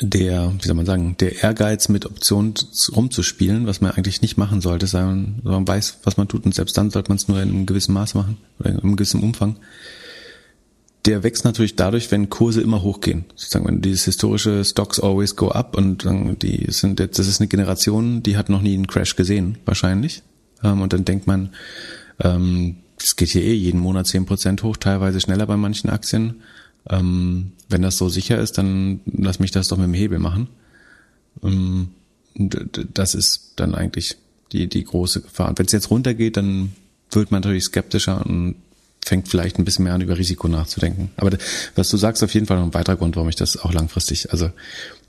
der, 0.01 0.53
wie 0.59 0.65
soll 0.65 0.75
man 0.75 0.85
sagen, 0.85 1.15
der 1.19 1.43
Ehrgeiz 1.43 1.89
mit 1.89 2.05
Optionen 2.05 2.53
rumzuspielen, 2.95 3.67
was 3.67 3.81
man 3.81 3.91
eigentlich 3.91 4.21
nicht 4.21 4.37
machen 4.37 4.61
sollte, 4.61 4.87
sondern 4.87 5.39
man 5.43 5.67
weiß, 5.67 5.99
was 6.03 6.17
man 6.17 6.27
tut 6.27 6.45
und 6.45 6.53
selbst 6.53 6.77
dann 6.77 6.91
sollte 6.91 7.09
man 7.09 7.17
es 7.17 7.27
nur 7.27 7.41
in 7.41 7.49
einem 7.49 7.65
gewissen 7.65 7.93
Maß 7.93 8.13
machen 8.13 8.37
oder 8.59 8.69
in 8.69 8.79
einem 8.79 8.95
gewissen 8.95 9.21
Umfang. 9.21 9.57
Der 11.05 11.23
wächst 11.23 11.45
natürlich 11.45 11.75
dadurch, 11.75 12.11
wenn 12.11 12.29
Kurse 12.29 12.61
immer 12.61 12.81
hochgehen. 12.81 13.25
Sozusagen, 13.35 13.65
wenn 13.65 13.81
dieses 13.81 14.05
historische 14.05 14.65
Stocks 14.65 14.99
always 14.99 15.35
go 15.35 15.49
up 15.49 15.77
und 15.77 16.05
die 16.41 16.65
sind 16.69 16.99
jetzt, 16.99 17.17
das 17.17 17.27
ist 17.27 17.39
eine 17.39 17.47
Generation, 17.47 18.23
die 18.23 18.37
hat 18.37 18.49
noch 18.49 18.61
nie 18.61 18.73
einen 18.73 18.87
Crash 18.87 19.15
gesehen, 19.15 19.57
wahrscheinlich. 19.65 20.21
Ähm, 20.63 20.81
und 20.81 20.93
dann 20.93 21.05
denkt 21.05 21.25
man, 21.25 21.51
ähm, 22.19 22.77
es 22.99 23.15
geht 23.15 23.29
hier 23.29 23.43
eh 23.43 23.53
jeden 23.53 23.79
Monat 23.79 24.07
zehn 24.07 24.25
Prozent 24.25 24.63
hoch, 24.63 24.75
teilweise 24.75 25.21
schneller 25.21 25.45
bei 25.45 25.55
manchen 25.55 25.89
Aktien 25.89 26.41
ähm, 26.89 27.51
wenn 27.69 27.81
das 27.81 27.97
so 27.97 28.09
sicher 28.09 28.39
ist, 28.39 28.57
dann 28.57 29.01
lass 29.05 29.39
mich 29.39 29.51
das 29.51 29.67
doch 29.67 29.77
mit 29.77 29.87
dem 29.87 29.93
Hebel 29.93 30.19
machen. 30.19 30.47
Ähm, 31.43 31.89
das 32.35 33.15
ist 33.15 33.53
dann 33.55 33.75
eigentlich 33.75 34.17
die, 34.51 34.67
die 34.67 34.83
große 34.83 35.21
Gefahr. 35.21 35.53
Wenn 35.55 35.65
es 35.65 35.71
jetzt 35.71 35.89
runtergeht, 35.89 36.37
dann 36.37 36.71
wird 37.11 37.31
man 37.31 37.41
natürlich 37.41 37.65
skeptischer 37.65 38.25
und 38.25 38.55
fängt 39.03 39.29
vielleicht 39.29 39.57
ein 39.57 39.65
bisschen 39.65 39.85
mehr 39.85 39.93
an, 39.93 40.01
über 40.01 40.17
Risiko 40.17 40.47
nachzudenken. 40.47 41.11
Aber 41.15 41.37
was 41.75 41.89
du 41.89 41.97
sagst, 41.97 42.23
auf 42.23 42.33
jeden 42.33 42.45
Fall 42.45 42.57
noch 42.57 42.65
ein 42.65 42.73
weiterer 42.73 42.97
Grund, 42.97 43.15
warum 43.15 43.29
ich 43.29 43.35
das 43.35 43.57
auch 43.57 43.73
langfristig, 43.73 44.31
also 44.31 44.51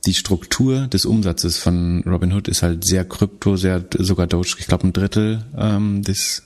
die 0.06 0.14
Struktur 0.14 0.86
des 0.86 1.04
Umsatzes 1.04 1.58
von 1.58 2.02
Robinhood 2.06 2.48
ist 2.48 2.62
halt 2.62 2.84
sehr 2.84 3.04
krypto, 3.04 3.56
sehr 3.56 3.84
sogar 3.98 4.28
Doge, 4.28 4.54
ich 4.58 4.66
glaube 4.68 4.86
ein 4.86 4.92
Drittel 4.92 5.44
ähm, 5.56 6.02
des 6.02 6.44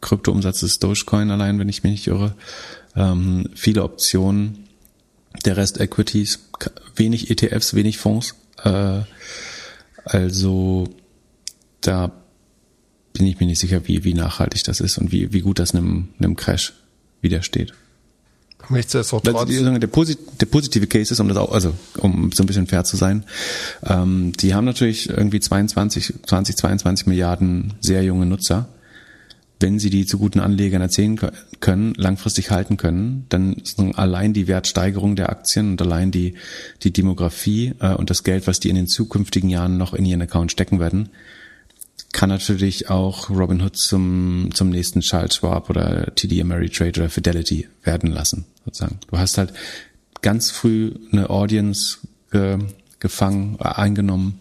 Kryptoumsatzes 0.00 0.78
Dogecoin 0.78 1.30
allein, 1.30 1.58
wenn 1.58 1.68
ich 1.68 1.82
mich 1.82 1.92
nicht 1.92 2.06
irre. 2.06 2.34
Ähm, 2.94 3.50
viele 3.54 3.82
Optionen 3.82 4.65
der 5.44 5.56
Rest 5.56 5.78
Equities, 5.80 6.40
wenig 6.94 7.30
ETFs, 7.30 7.74
wenig 7.74 7.98
Fonds. 7.98 8.34
Äh, 8.62 9.00
also 10.04 10.88
da 11.80 12.12
bin 13.12 13.26
ich 13.26 13.40
mir 13.40 13.46
nicht 13.46 13.58
sicher, 13.58 13.86
wie, 13.86 14.04
wie 14.04 14.14
nachhaltig 14.14 14.64
das 14.64 14.80
ist 14.80 14.98
und 14.98 15.12
wie, 15.12 15.32
wie 15.32 15.40
gut 15.40 15.58
das 15.58 15.74
einem, 15.74 16.08
einem 16.18 16.36
Crash 16.36 16.74
widersteht. 17.20 17.72
Nichtsdestotrotz. 18.68 19.34
Also 19.34 19.78
der, 19.78 19.86
Posit 19.86 20.18
der 20.40 20.46
positive 20.46 20.86
Case 20.86 21.12
ist, 21.12 21.20
um 21.20 21.28
das 21.28 21.36
auch, 21.36 21.52
also 21.52 21.72
um 21.98 22.32
so 22.32 22.42
ein 22.42 22.46
bisschen 22.46 22.66
fair 22.66 22.84
zu 22.84 22.96
sein, 22.96 23.24
ähm, 23.84 24.32
die 24.32 24.54
haben 24.54 24.64
natürlich 24.64 25.08
irgendwie 25.08 25.40
22, 25.40 26.14
20, 26.26 26.56
22 26.56 27.06
Milliarden 27.06 27.74
sehr 27.80 28.02
junge 28.02 28.26
Nutzer. 28.26 28.68
Wenn 29.58 29.78
sie 29.78 29.90
die 29.90 30.04
zu 30.04 30.18
guten 30.18 30.40
Anlegern 30.40 30.82
erzählen 30.82 31.18
können, 31.60 31.94
langfristig 31.96 32.50
halten 32.50 32.76
können, 32.76 33.26
dann 33.28 33.56
allein 33.94 34.32
die 34.32 34.48
Wertsteigerung 34.48 35.16
der 35.16 35.30
Aktien 35.30 35.72
und 35.72 35.82
allein 35.82 36.10
die, 36.10 36.34
die 36.82 36.92
Demografie 36.92 37.72
äh, 37.80 37.94
und 37.94 38.10
das 38.10 38.22
Geld, 38.22 38.46
was 38.46 38.60
die 38.60 38.68
in 38.68 38.76
den 38.76 38.86
zukünftigen 38.86 39.48
Jahren 39.48 39.78
noch 39.78 39.94
in 39.94 40.04
ihren 40.04 40.22
Account 40.22 40.52
stecken 40.52 40.78
werden, 40.78 41.08
kann 42.12 42.28
natürlich 42.28 42.90
auch 42.90 43.30
Robinhood 43.30 43.76
zum, 43.76 44.50
zum 44.52 44.70
nächsten 44.70 45.00
Charles 45.00 45.36
Schwab 45.36 45.70
oder 45.70 46.14
TD 46.14 46.40
Ameritrade 46.40 47.00
oder 47.00 47.10
Fidelity 47.10 47.68
werden 47.82 48.10
lassen, 48.10 48.44
sozusagen. 48.64 49.00
Du 49.10 49.18
hast 49.18 49.38
halt 49.38 49.52
ganz 50.22 50.50
früh 50.50 50.94
eine 51.12 51.30
Audience 51.30 51.98
äh, 52.32 52.58
gefangen, 53.00 53.56
äh, 53.60 53.68
eingenommen, 53.68 54.40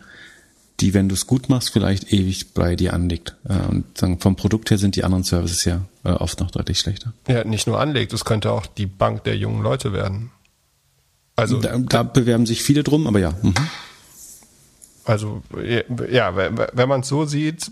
die, 0.79 0.93
wenn 0.93 1.07
du 1.07 1.15
es 1.15 1.27
gut 1.27 1.49
machst, 1.49 1.71
vielleicht 1.71 2.11
ewig 2.11 2.53
bei 2.53 2.75
dir 2.75 2.93
anlegt. 2.93 3.35
Äh, 3.47 3.67
und 3.69 3.97
sagen, 3.97 4.19
vom 4.19 4.35
Produkt 4.35 4.71
her 4.71 4.77
sind 4.77 4.95
die 4.95 5.03
anderen 5.03 5.23
Services 5.23 5.63
ja 5.65 5.81
äh, 6.03 6.09
oft 6.09 6.39
noch 6.39 6.51
deutlich 6.51 6.79
schlechter. 6.79 7.13
Ja, 7.27 7.43
nicht 7.43 7.67
nur 7.67 7.79
anlegt, 7.79 8.13
es 8.13 8.25
könnte 8.25 8.51
auch 8.51 8.65
die 8.65 8.85
Bank 8.85 9.23
der 9.23 9.37
jungen 9.37 9.63
Leute 9.63 9.93
werden. 9.93 10.31
Also 11.37 11.59
da, 11.59 11.77
da 11.77 12.03
bewerben 12.03 12.45
sich 12.45 12.63
viele 12.63 12.83
drum, 12.83 13.07
aber 13.07 13.19
ja. 13.19 13.33
Mhm. 13.41 13.53
Also 15.03 15.43
ja, 16.09 16.35
wenn 16.35 16.89
man 16.89 17.01
es 17.01 17.07
so 17.07 17.25
sieht, 17.25 17.71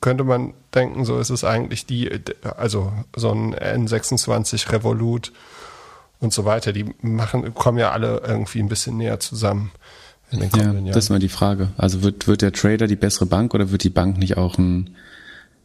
könnte 0.00 0.24
man 0.24 0.52
denken, 0.74 1.04
so 1.04 1.20
ist 1.20 1.30
es 1.30 1.44
eigentlich 1.44 1.86
die, 1.86 2.10
also 2.56 2.92
so 3.14 3.30
ein 3.30 3.54
N26 3.54 4.72
Revolut 4.72 5.32
und 6.18 6.32
so 6.32 6.44
weiter, 6.44 6.72
die 6.72 6.92
machen, 7.00 7.54
kommen 7.54 7.78
ja 7.78 7.92
alle 7.92 8.22
irgendwie 8.26 8.58
ein 8.58 8.68
bisschen 8.68 8.96
näher 8.96 9.20
zusammen 9.20 9.70
in 10.32 10.40
den 10.40 10.50
kommenden 10.50 10.76
ja, 10.76 10.80
Jahren. 10.80 10.94
Das 10.94 11.04
ist 11.04 11.10
mal 11.10 11.18
die 11.18 11.28
Frage. 11.28 11.68
Also 11.76 12.02
wird, 12.02 12.26
wird 12.26 12.42
der 12.42 12.52
Trader 12.52 12.86
die 12.86 12.96
bessere 12.96 13.26
Bank 13.26 13.54
oder 13.54 13.70
wird 13.70 13.84
die 13.84 13.90
Bank 13.90 14.18
nicht 14.18 14.36
auch 14.36 14.58
ein, 14.58 14.90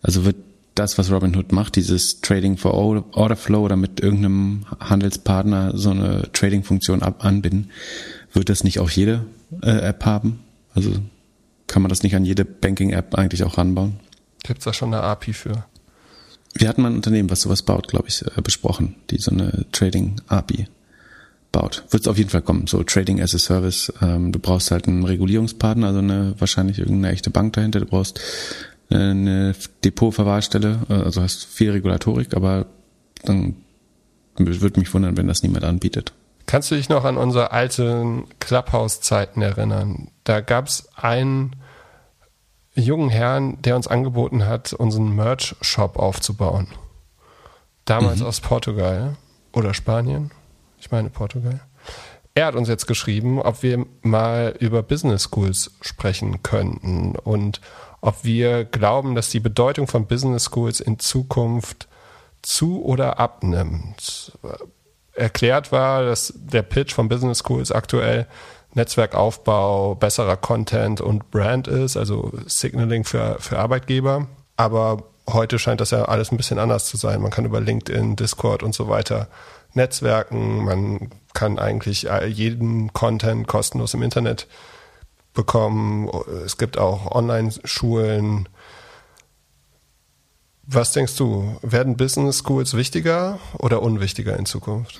also 0.01 0.25
wird 0.25 0.35
das, 0.75 0.97
was 0.97 1.11
Robinhood 1.11 1.51
macht, 1.51 1.75
dieses 1.75 2.21
Trading 2.21 2.57
for 2.57 2.73
Order 2.73 3.35
Flow 3.35 3.63
oder 3.63 3.75
mit 3.75 3.99
irgendeinem 3.99 4.65
Handelspartner 4.79 5.75
so 5.75 5.89
eine 5.89 6.29
Trading-Funktion 6.33 7.01
anbinden, 7.01 7.71
wird 8.33 8.49
das 8.49 8.63
nicht 8.63 8.79
auch 8.79 8.89
jede 8.89 9.25
äh, 9.63 9.69
App 9.69 10.05
haben? 10.05 10.39
Also 10.75 10.91
kann 11.65 11.81
man 11.81 11.89
das 11.89 12.03
nicht 12.03 12.15
an 12.15 12.25
jede 12.25 12.45
Banking-App 12.45 13.15
eigentlich 13.15 13.43
auch 13.43 13.57
ranbauen? 13.57 13.99
Gibt 14.43 14.59
es 14.59 14.65
da 14.65 14.73
schon 14.73 14.93
eine 14.93 15.01
API 15.03 15.33
für? 15.33 15.65
Wir 16.53 16.69
hatten 16.69 16.81
mal 16.81 16.91
ein 16.91 16.95
Unternehmen, 16.95 17.29
was 17.29 17.41
sowas 17.41 17.63
baut, 17.63 17.87
glaube 17.87 18.07
ich, 18.07 18.21
äh, 18.21 18.41
besprochen, 18.41 18.95
die 19.09 19.17
so 19.17 19.31
eine 19.31 19.65
Trading-API 19.71 20.67
baut. 21.51 21.83
Wird 21.89 22.01
es 22.01 22.07
auf 22.07 22.17
jeden 22.17 22.29
Fall 22.29 22.41
kommen. 22.41 22.67
So 22.67 22.83
Trading 22.83 23.21
as 23.21 23.33
a 23.33 23.39
Service. 23.39 23.91
Ähm, 24.01 24.31
du 24.31 24.39
brauchst 24.39 24.71
halt 24.71 24.87
einen 24.87 25.03
Regulierungspartner, 25.03 25.87
also 25.87 25.99
eine 25.99 26.35
wahrscheinlich 26.37 26.79
irgendeine 26.79 27.13
echte 27.13 27.29
Bank 27.29 27.53
dahinter. 27.53 27.79
Du 27.79 27.85
brauchst 27.85 28.19
eine 28.89 29.55
Depotverwahrstelle, 29.83 30.79
äh, 30.89 30.93
also 30.93 31.21
hast 31.21 31.45
viel 31.45 31.71
Regulatorik, 31.71 32.35
aber 32.35 32.67
dann 33.23 33.55
würde 34.37 34.79
mich 34.79 34.93
wundern, 34.93 35.17
wenn 35.17 35.27
das 35.27 35.43
niemand 35.43 35.65
anbietet. 35.65 36.13
Kannst 36.45 36.71
du 36.71 36.75
dich 36.75 36.87
noch 36.87 37.03
an 37.03 37.17
unsere 37.17 37.51
alten 37.51 38.25
Clubhouse-Zeiten 38.39 39.41
erinnern? 39.41 40.09
Da 40.23 40.39
gab 40.39 40.67
es 40.67 40.87
einen 40.95 41.57
jungen 42.73 43.09
Herrn, 43.09 43.61
der 43.63 43.75
uns 43.75 43.87
angeboten 43.87 44.45
hat, 44.45 44.71
unseren 44.71 45.13
Merch-Shop 45.15 45.97
aufzubauen. 45.97 46.67
Damals 47.83 48.19
mhm. 48.19 48.27
aus 48.27 48.39
Portugal 48.39 49.17
oder 49.51 49.73
Spanien 49.73 50.31
ich 50.79 50.91
meine 50.91 51.09
Portugal. 51.09 51.59
Er 52.33 52.45
hat 52.45 52.55
uns 52.55 52.67
jetzt 52.67 52.85
geschrieben, 52.85 53.41
ob 53.41 53.63
wir 53.63 53.85
mal 54.03 54.55
über 54.59 54.83
Business 54.83 55.23
Schools 55.23 55.71
sprechen 55.81 56.43
könnten 56.43 57.15
und 57.15 57.61
ob 58.01 58.23
wir 58.23 58.63
glauben, 58.63 59.15
dass 59.15 59.29
die 59.29 59.39
Bedeutung 59.39 59.87
von 59.87 60.05
Business 60.05 60.45
Schools 60.45 60.79
in 60.79 60.99
Zukunft 60.99 61.87
zu 62.43 62.83
oder 62.85 63.19
abnimmt. 63.19 64.37
Erklärt 65.13 65.71
war, 65.71 66.03
dass 66.03 66.31
der 66.35 66.61
Pitch 66.61 66.93
von 66.93 67.09
Business 67.09 67.39
Schools 67.39 67.71
aktuell 67.71 68.27
Netzwerkaufbau, 68.73 69.95
besserer 69.95 70.37
Content 70.37 71.01
und 71.01 71.31
Brand 71.31 71.67
ist, 71.67 71.97
also 71.97 72.31
Signaling 72.45 73.03
für, 73.03 73.37
für 73.39 73.57
Arbeitgeber. 73.57 74.27
Aber 74.55 75.03
heute 75.27 75.57
scheint 75.57 75.81
das 75.81 75.91
ja 75.91 76.05
alles 76.05 76.31
ein 76.31 76.37
bisschen 76.37 76.59
anders 76.59 76.85
zu 76.85 76.97
sein. 76.97 77.21
Man 77.21 77.31
kann 77.31 77.45
über 77.45 77.59
LinkedIn, 77.59 78.15
Discord 78.15 78.61
und 78.61 78.75
so 78.75 78.87
weiter 78.87 79.27
Netzwerken. 79.77 80.65
Man 80.65 81.09
kann 81.33 81.57
eigentlich 81.57 82.07
jeden 82.27 82.91
Content 82.91 83.47
kostenlos 83.47 83.93
im 83.93 84.03
Internet 84.03 84.47
bekommen. 85.33 86.09
Es 86.45 86.57
gibt 86.57 86.77
auch 86.77 87.11
Online-Schulen. 87.11 88.49
Was 90.63 90.91
denkst 90.91 91.15
du, 91.15 91.57
werden 91.61 91.95
Business 91.95 92.39
Schools 92.39 92.73
wichtiger 92.73 93.39
oder 93.59 93.81
unwichtiger 93.81 94.35
in 94.37 94.45
Zukunft? 94.45 94.99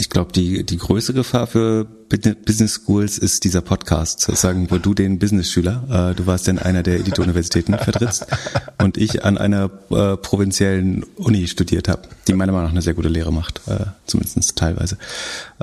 Ich 0.00 0.08
glaube, 0.08 0.32
die, 0.32 0.64
die 0.64 0.78
größte 0.78 1.12
Gefahr 1.12 1.46
für 1.46 1.84
Business 1.84 2.80
Schools 2.82 3.18
ist 3.18 3.44
dieser 3.44 3.60
Podcast. 3.60 4.22
Sagen, 4.34 4.70
wo 4.70 4.78
du 4.78 4.94
den 4.94 5.18
Business-Schüler, 5.18 6.12
äh, 6.12 6.14
du 6.14 6.26
warst 6.26 6.48
in 6.48 6.58
einer 6.58 6.82
der 6.82 6.94
Elite-Universitäten 6.94 7.76
vertrittst 7.76 8.26
und 8.82 8.96
ich 8.96 9.26
an 9.26 9.36
einer 9.36 9.70
äh, 9.90 10.16
provinziellen 10.16 11.04
Uni 11.16 11.46
studiert 11.48 11.86
habe, 11.88 12.08
die 12.26 12.32
meiner 12.32 12.50
Meinung 12.50 12.68
nach 12.68 12.72
eine 12.72 12.80
sehr 12.80 12.94
gute 12.94 13.10
Lehre 13.10 13.30
macht, 13.30 13.60
äh, 13.66 13.76
zumindest 14.06 14.56
teilweise. 14.56 14.96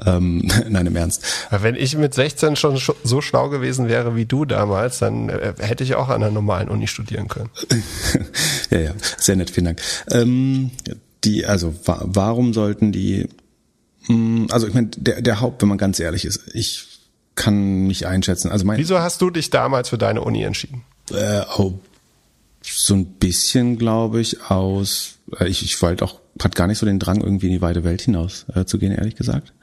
Ähm, 0.06 0.48
nein, 0.70 0.86
im 0.86 0.96
Ernst. 0.96 1.24
Wenn 1.50 1.74
ich 1.74 1.98
mit 1.98 2.14
16 2.14 2.58
schon 2.58 2.78
so 2.78 3.22
schlau 3.22 3.50
gewesen 3.50 3.88
wäre 3.88 4.16
wie 4.16 4.28
du 4.28 4.46
damals, 4.46 5.00
dann 5.00 5.30
äh, 5.30 5.56
hätte 5.58 5.84
ich 5.84 5.96
auch 5.96 6.10
an 6.10 6.22
einer 6.22 6.32
normalen 6.32 6.70
Uni 6.70 6.86
studieren 6.86 7.28
können. 7.28 7.50
ja, 8.70 8.82
ja, 8.82 8.92
sehr 9.18 9.36
nett, 9.36 9.50
vielen 9.50 9.66
Dank. 9.66 9.82
Ähm, 10.12 10.70
die, 11.24 11.48
also 11.48 11.74
wa 11.86 12.02
warum 12.06 12.54
sollten 12.54 12.92
die 12.92 13.30
also 14.52 14.68
ich 14.68 14.74
meine, 14.74 14.88
der, 14.96 15.22
der 15.22 15.42
Haupt, 15.42 15.62
wenn 15.62 15.70
man 15.70 15.78
ganz 15.78 16.00
ehrlich 16.00 16.26
ist, 16.26 16.42
ich 16.54 17.00
kann 17.36 17.88
nicht 17.88 18.06
einschätzen. 18.06 18.52
Also 18.52 18.66
mein, 18.66 18.78
Wieso 18.78 19.00
hast 19.00 19.22
du 19.22 19.30
dich 19.30 19.50
damals 19.50 19.90
für 19.90 19.98
deine 19.98 20.22
Uni 20.22 20.44
entschieden? 20.44 20.84
Äh, 21.12 21.44
oh, 21.58 21.74
so 22.62 22.96
ein 22.96 23.06
bisschen, 23.06 23.78
glaube 23.78 24.20
ich, 24.20 24.42
aus. 24.50 25.16
Äh, 25.40 25.48
ich, 25.48 25.64
ich 25.64 25.82
wollte 25.82 26.04
auch, 26.04 26.20
hat 26.42 26.56
gar 26.56 26.68
nicht 26.68 26.80
so 26.80 26.86
den 26.86 27.00
Drang, 27.00 27.22
irgendwie 27.22 27.48
in 27.48 27.54
die 27.54 27.62
weite 27.62 27.84
Welt 27.84 28.02
hinaus 28.02 28.46
äh, 28.54 28.66
zu 28.66 28.78
gehen, 28.78 28.92
ehrlich 28.92 29.16
gesagt. 29.16 29.54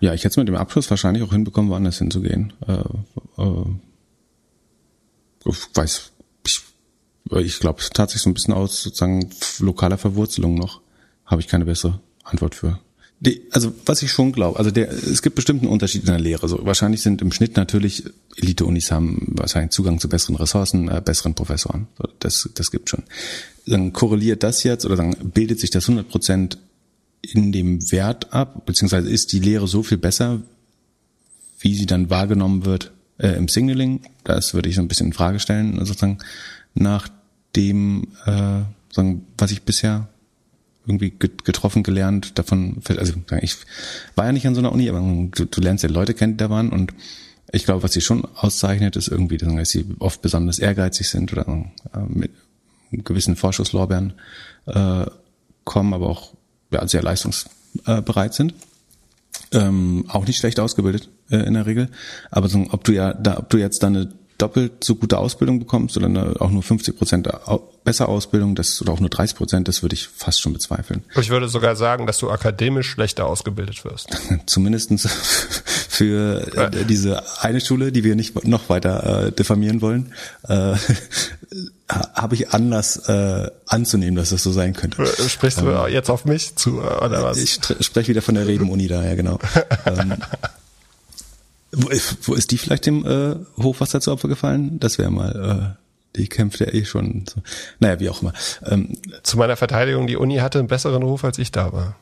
Ja, 0.00 0.12
ich 0.14 0.24
hätte 0.24 0.32
es 0.32 0.36
mit 0.36 0.48
dem 0.48 0.56
Abschluss 0.56 0.90
wahrscheinlich 0.90 1.22
auch 1.22 1.32
hinbekommen, 1.32 1.70
woanders 1.70 1.98
hinzugehen. 1.98 2.52
Äh, 2.66 3.42
äh, 3.42 3.64
ich 5.44 5.56
weiß, 5.74 6.10
ich, 6.46 6.60
ich 7.30 7.60
glaube, 7.60 7.80
es 7.80 7.90
tat 7.90 8.10
sich 8.10 8.20
so 8.20 8.30
ein 8.30 8.34
bisschen 8.34 8.54
aus 8.54 8.82
sozusagen 8.82 9.30
lokaler 9.58 9.98
Verwurzelung 9.98 10.54
noch. 10.54 10.80
Habe 11.24 11.40
ich 11.40 11.48
keine 11.48 11.64
bessere 11.64 12.00
Antwort 12.24 12.54
für. 12.54 12.80
Die, 13.24 13.42
also 13.52 13.72
was 13.86 14.02
ich 14.02 14.10
schon 14.10 14.32
glaube, 14.32 14.58
also 14.58 14.72
der, 14.72 14.90
es 14.90 15.22
gibt 15.22 15.36
bestimmt 15.36 15.62
einen 15.62 15.70
Unterschied 15.70 16.00
in 16.02 16.08
der 16.08 16.18
Lehre. 16.18 16.48
So, 16.48 16.66
wahrscheinlich 16.66 17.02
sind 17.02 17.22
im 17.22 17.30
Schnitt 17.30 17.56
natürlich 17.56 18.02
Elite-Unis 18.34 18.90
haben 18.90 19.28
wahrscheinlich 19.28 19.70
Zugang 19.70 20.00
zu 20.00 20.08
besseren 20.08 20.34
Ressourcen, 20.34 20.88
äh, 20.88 21.00
besseren 21.04 21.34
Professoren. 21.34 21.86
So, 21.98 22.08
das, 22.18 22.50
das 22.54 22.72
gibt 22.72 22.90
schon. 22.90 23.04
Dann 23.64 23.92
korreliert 23.92 24.42
das 24.42 24.64
jetzt 24.64 24.84
oder 24.84 24.96
dann 24.96 25.14
bildet 25.32 25.60
sich 25.60 25.70
das 25.70 25.84
100 25.84 26.08
Prozent 26.08 26.58
in 27.20 27.52
dem 27.52 27.92
Wert 27.92 28.32
ab, 28.32 28.66
beziehungsweise 28.66 29.08
ist 29.08 29.32
die 29.32 29.38
Lehre 29.38 29.68
so 29.68 29.84
viel 29.84 29.98
besser, 29.98 30.42
wie 31.60 31.76
sie 31.76 31.86
dann 31.86 32.10
wahrgenommen 32.10 32.64
wird 32.64 32.90
äh, 33.18 33.36
im 33.36 33.46
Signaling. 33.46 34.00
Das 34.24 34.52
würde 34.52 34.68
ich 34.68 34.74
so 34.74 34.80
ein 34.80 34.88
bisschen 34.88 35.06
in 35.06 35.12
Frage 35.12 35.38
stellen, 35.38 35.76
sozusagen 35.84 36.18
nach 36.74 37.08
dem, 37.54 38.08
äh, 38.26 38.62
sagen, 38.90 39.26
was 39.38 39.52
ich 39.52 39.62
bisher 39.62 40.08
irgendwie 40.86 41.10
getroffen, 41.10 41.82
gelernt, 41.82 42.38
davon, 42.38 42.82
also 42.88 43.14
ich 43.40 43.56
war 44.16 44.26
ja 44.26 44.32
nicht 44.32 44.46
an 44.46 44.54
so 44.54 44.60
einer 44.60 44.72
Uni, 44.72 44.88
aber 44.88 45.00
du, 45.00 45.44
du 45.44 45.60
lernst 45.60 45.84
ja 45.84 45.90
Leute 45.90 46.14
kennen, 46.14 46.32
die 46.32 46.38
da 46.38 46.50
waren 46.50 46.70
und 46.70 46.92
ich 47.52 47.64
glaube, 47.64 47.82
was 47.82 47.92
sie 47.92 48.00
schon 48.00 48.26
auszeichnet, 48.34 48.96
ist 48.96 49.08
irgendwie, 49.08 49.36
dass 49.36 49.68
sie 49.68 49.84
oft 49.98 50.22
besonders 50.22 50.58
ehrgeizig 50.58 51.08
sind 51.08 51.32
oder 51.32 51.46
äh, 51.46 51.98
mit 52.08 52.32
gewissen 52.90 53.36
Vorschusslorbeeren 53.36 54.14
äh, 54.66 55.06
kommen, 55.64 55.94
aber 55.94 56.08
auch 56.08 56.34
ja, 56.70 56.86
sehr 56.88 57.02
leistungsbereit 57.02 58.34
sind. 58.34 58.54
Ähm, 59.52 60.06
auch 60.08 60.26
nicht 60.26 60.38
schlecht 60.38 60.60
ausgebildet 60.60 61.08
äh, 61.30 61.36
in 61.36 61.54
der 61.54 61.66
Regel. 61.66 61.90
Aber 62.30 62.48
so, 62.48 62.66
ob 62.70 62.84
du 62.84 62.92
ja 62.92 63.12
da, 63.12 63.38
ob 63.38 63.50
du 63.50 63.58
jetzt 63.58 63.82
da 63.82 63.88
eine 63.88 64.12
doppelt 64.42 64.84
so 64.84 64.96
gute 64.96 65.18
Ausbildung 65.18 65.60
bekommst 65.60 65.96
oder 65.96 66.34
auch 66.40 66.50
nur 66.50 66.62
50 66.62 66.98
Prozent 66.98 67.28
besser 67.84 68.08
Ausbildung, 68.08 68.54
das 68.54 68.82
oder 68.82 68.92
auch 68.92 69.00
nur 69.00 69.08
30 69.08 69.36
Prozent, 69.36 69.68
das 69.68 69.82
würde 69.82 69.94
ich 69.94 70.08
fast 70.08 70.40
schon 70.40 70.52
bezweifeln. 70.52 71.04
Ich 71.18 71.30
würde 71.30 71.48
sogar 71.48 71.76
sagen, 71.76 72.06
dass 72.06 72.18
du 72.18 72.30
akademisch 72.30 72.90
schlechter 72.90 73.26
ausgebildet 73.26 73.84
wirst. 73.84 74.08
Zumindestens 74.46 75.06
für 75.88 76.46
äh, 76.56 76.84
diese 76.84 77.22
eine 77.40 77.60
Schule, 77.60 77.92
die 77.92 78.04
wir 78.04 78.16
nicht 78.16 78.46
noch 78.46 78.68
weiter 78.68 79.26
äh, 79.26 79.32
diffamieren 79.32 79.80
wollen, 79.80 80.12
äh, 80.48 80.74
habe 81.88 82.34
ich 82.34 82.50
Anlass 82.50 83.08
äh, 83.08 83.50
anzunehmen, 83.66 84.16
dass 84.16 84.30
das 84.30 84.42
so 84.42 84.52
sein 84.52 84.72
könnte. 84.72 85.02
Äh, 85.02 85.28
sprichst 85.28 85.60
du 85.60 85.68
ähm, 85.68 85.92
jetzt 85.92 86.10
auf 86.10 86.24
mich 86.24 86.56
zu 86.56 86.80
oder 86.80 87.22
was? 87.22 87.38
Ich 87.38 87.60
spreche 87.80 88.08
wieder 88.08 88.22
von 88.22 88.34
der 88.34 88.46
Reben-Uni 88.46 88.88
da, 88.88 89.04
ja 89.04 89.14
genau. 89.14 89.38
ähm, 89.86 90.14
wo, 91.72 91.88
wo 92.22 92.34
ist 92.34 92.50
die 92.50 92.58
vielleicht 92.58 92.86
dem 92.86 93.06
äh, 93.06 93.36
Hochwasser 93.62 94.00
zu 94.00 94.12
Opfer 94.12 94.28
gefallen? 94.28 94.78
Das 94.78 94.98
wäre 94.98 95.10
mal 95.10 95.76
die 96.16 96.28
kämpft 96.28 96.60
ja 96.60 96.66
eh 96.66 96.84
schon. 96.84 97.24
So. 97.32 97.40
Naja, 97.78 98.00
wie 98.00 98.10
auch 98.10 98.22
immer. 98.22 98.32
Ähm, 98.66 98.98
Zu 99.22 99.38
meiner 99.38 99.56
Verteidigung, 99.56 100.06
die 100.06 100.16
Uni 100.16 100.36
hatte 100.36 100.58
einen 100.58 100.68
besseren 100.68 101.02
Ruf, 101.02 101.24
als 101.24 101.38
ich 101.38 101.52
da 101.52 101.72
war. 101.72 101.96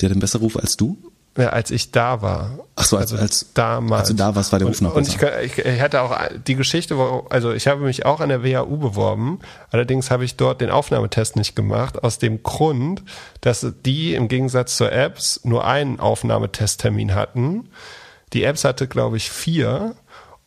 der 0.00 0.08
hat 0.08 0.12
einen 0.12 0.20
besseren 0.20 0.42
Ruf 0.42 0.56
als 0.56 0.76
du? 0.76 0.96
Ja, 1.36 1.48
als 1.48 1.70
ich 1.70 1.92
da 1.92 2.20
war. 2.20 2.58
Ach 2.76 2.84
so, 2.84 2.98
als, 2.98 3.12
Also 3.12 3.22
als 3.22 3.52
damals. 3.54 4.00
Als 4.00 4.08
du 4.10 4.14
da 4.14 4.34
warst, 4.34 4.52
war 4.52 4.58
der 4.58 4.68
Ruf 4.68 4.80
und, 4.80 4.88
noch 4.88 4.94
Und 4.94 5.08
ich, 5.08 5.16
ich, 5.22 5.64
ich 5.64 5.80
hatte 5.80 6.02
auch 6.02 6.14
die 6.46 6.56
Geschichte, 6.56 6.98
wo, 6.98 7.26
also 7.30 7.52
ich 7.52 7.68
habe 7.68 7.82
mich 7.82 8.04
auch 8.04 8.20
an 8.20 8.28
der 8.28 8.44
WHU 8.44 8.76
beworben. 8.76 9.40
Allerdings 9.70 10.10
habe 10.10 10.26
ich 10.26 10.36
dort 10.36 10.60
den 10.60 10.70
Aufnahmetest 10.70 11.36
nicht 11.36 11.56
gemacht, 11.56 12.04
aus 12.04 12.18
dem 12.18 12.42
Grund, 12.42 13.02
dass 13.40 13.66
die 13.84 14.14
im 14.14 14.28
Gegensatz 14.28 14.76
zur 14.76 14.92
Apps 14.92 15.40
nur 15.42 15.66
einen 15.66 16.00
Aufnahmetesttermin 16.00 17.14
hatten. 17.14 17.68
Die 18.32 18.44
Apps 18.44 18.64
hatte, 18.64 18.86
glaube 18.88 19.16
ich, 19.16 19.30
vier. 19.30 19.94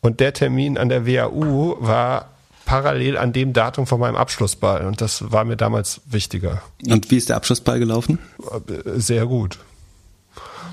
Und 0.00 0.20
der 0.20 0.32
Termin 0.32 0.78
an 0.78 0.88
der 0.88 1.06
WHU 1.06 1.76
war 1.80 2.30
parallel 2.64 3.16
an 3.16 3.32
dem 3.32 3.52
Datum 3.52 3.86
von 3.86 4.00
meinem 4.00 4.16
Abschlussball. 4.16 4.86
Und 4.86 5.00
das 5.00 5.30
war 5.32 5.44
mir 5.44 5.56
damals 5.56 6.00
wichtiger. 6.06 6.62
Und 6.88 7.10
wie 7.10 7.16
ist 7.16 7.28
der 7.28 7.36
Abschlussball 7.36 7.78
gelaufen? 7.78 8.18
Äh, 8.68 8.98
Sehr 8.98 9.26
gut. 9.26 9.58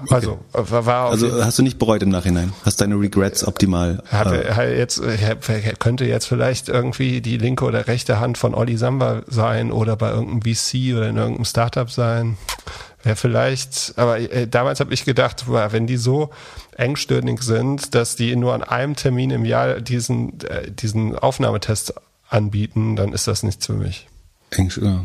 Also, 0.10 0.40
äh, 0.54 0.60
war, 0.70 1.12
Also 1.12 1.44
hast 1.44 1.60
du 1.60 1.64
nicht 1.64 1.80
bereut 1.80 2.04
im 2.04 2.10
Nachhinein? 2.10 2.54
Hast 2.66 2.82
deine 2.82 2.96
Regrets 3.00 3.48
optimal? 3.48 4.04
Hatte 4.12 4.44
äh, 4.50 4.78
jetzt 4.78 5.00
äh, 5.00 5.36
könnte 5.80 6.06
jetzt 6.06 6.26
vielleicht 6.26 6.68
irgendwie 6.70 7.22
die 7.22 7.38
linke 7.38 7.66
oder 7.66 7.88
rechte 7.88 8.20
Hand 8.20 8.38
von 8.38 8.54
Olli 8.54 8.78
Samba 8.78 9.22
sein 9.28 9.72
oder 9.72 9.96
bei 9.96 10.12
irgendeinem 10.12 10.42
VC 10.42 10.96
oder 10.96 11.08
in 11.10 11.18
irgendeinem 11.18 11.46
Startup 11.46 11.90
sein. 11.90 12.38
Wäre 13.04 13.18
vielleicht, 13.18 13.94
aber 13.98 14.18
äh, 14.20 14.48
damals 14.48 14.80
habe 14.80 14.94
ich 14.94 15.04
gedacht, 15.04 15.46
boah, 15.46 15.74
wenn 15.74 15.88
die 15.88 15.98
so 15.98 16.30
engstirnig 16.78 17.44
sind, 17.44 17.94
dass 17.96 18.16
die 18.16 18.34
nur 18.36 18.54
an 18.54 18.64
einem 18.64 18.96
Termin 18.96 19.30
im 19.30 19.44
Jahr 19.44 19.82
diesen 19.82 20.40
äh, 20.42 20.72
diesen 20.72 21.18
Aufnahmetest 21.18 21.94
anbieten, 22.30 22.96
dann 22.96 23.12
ist 23.12 23.28
das 23.28 23.44
nichts 23.44 23.66
für 23.66 23.74
mich. 23.74 24.08
eng, 24.52 24.72
ja. 24.82 25.04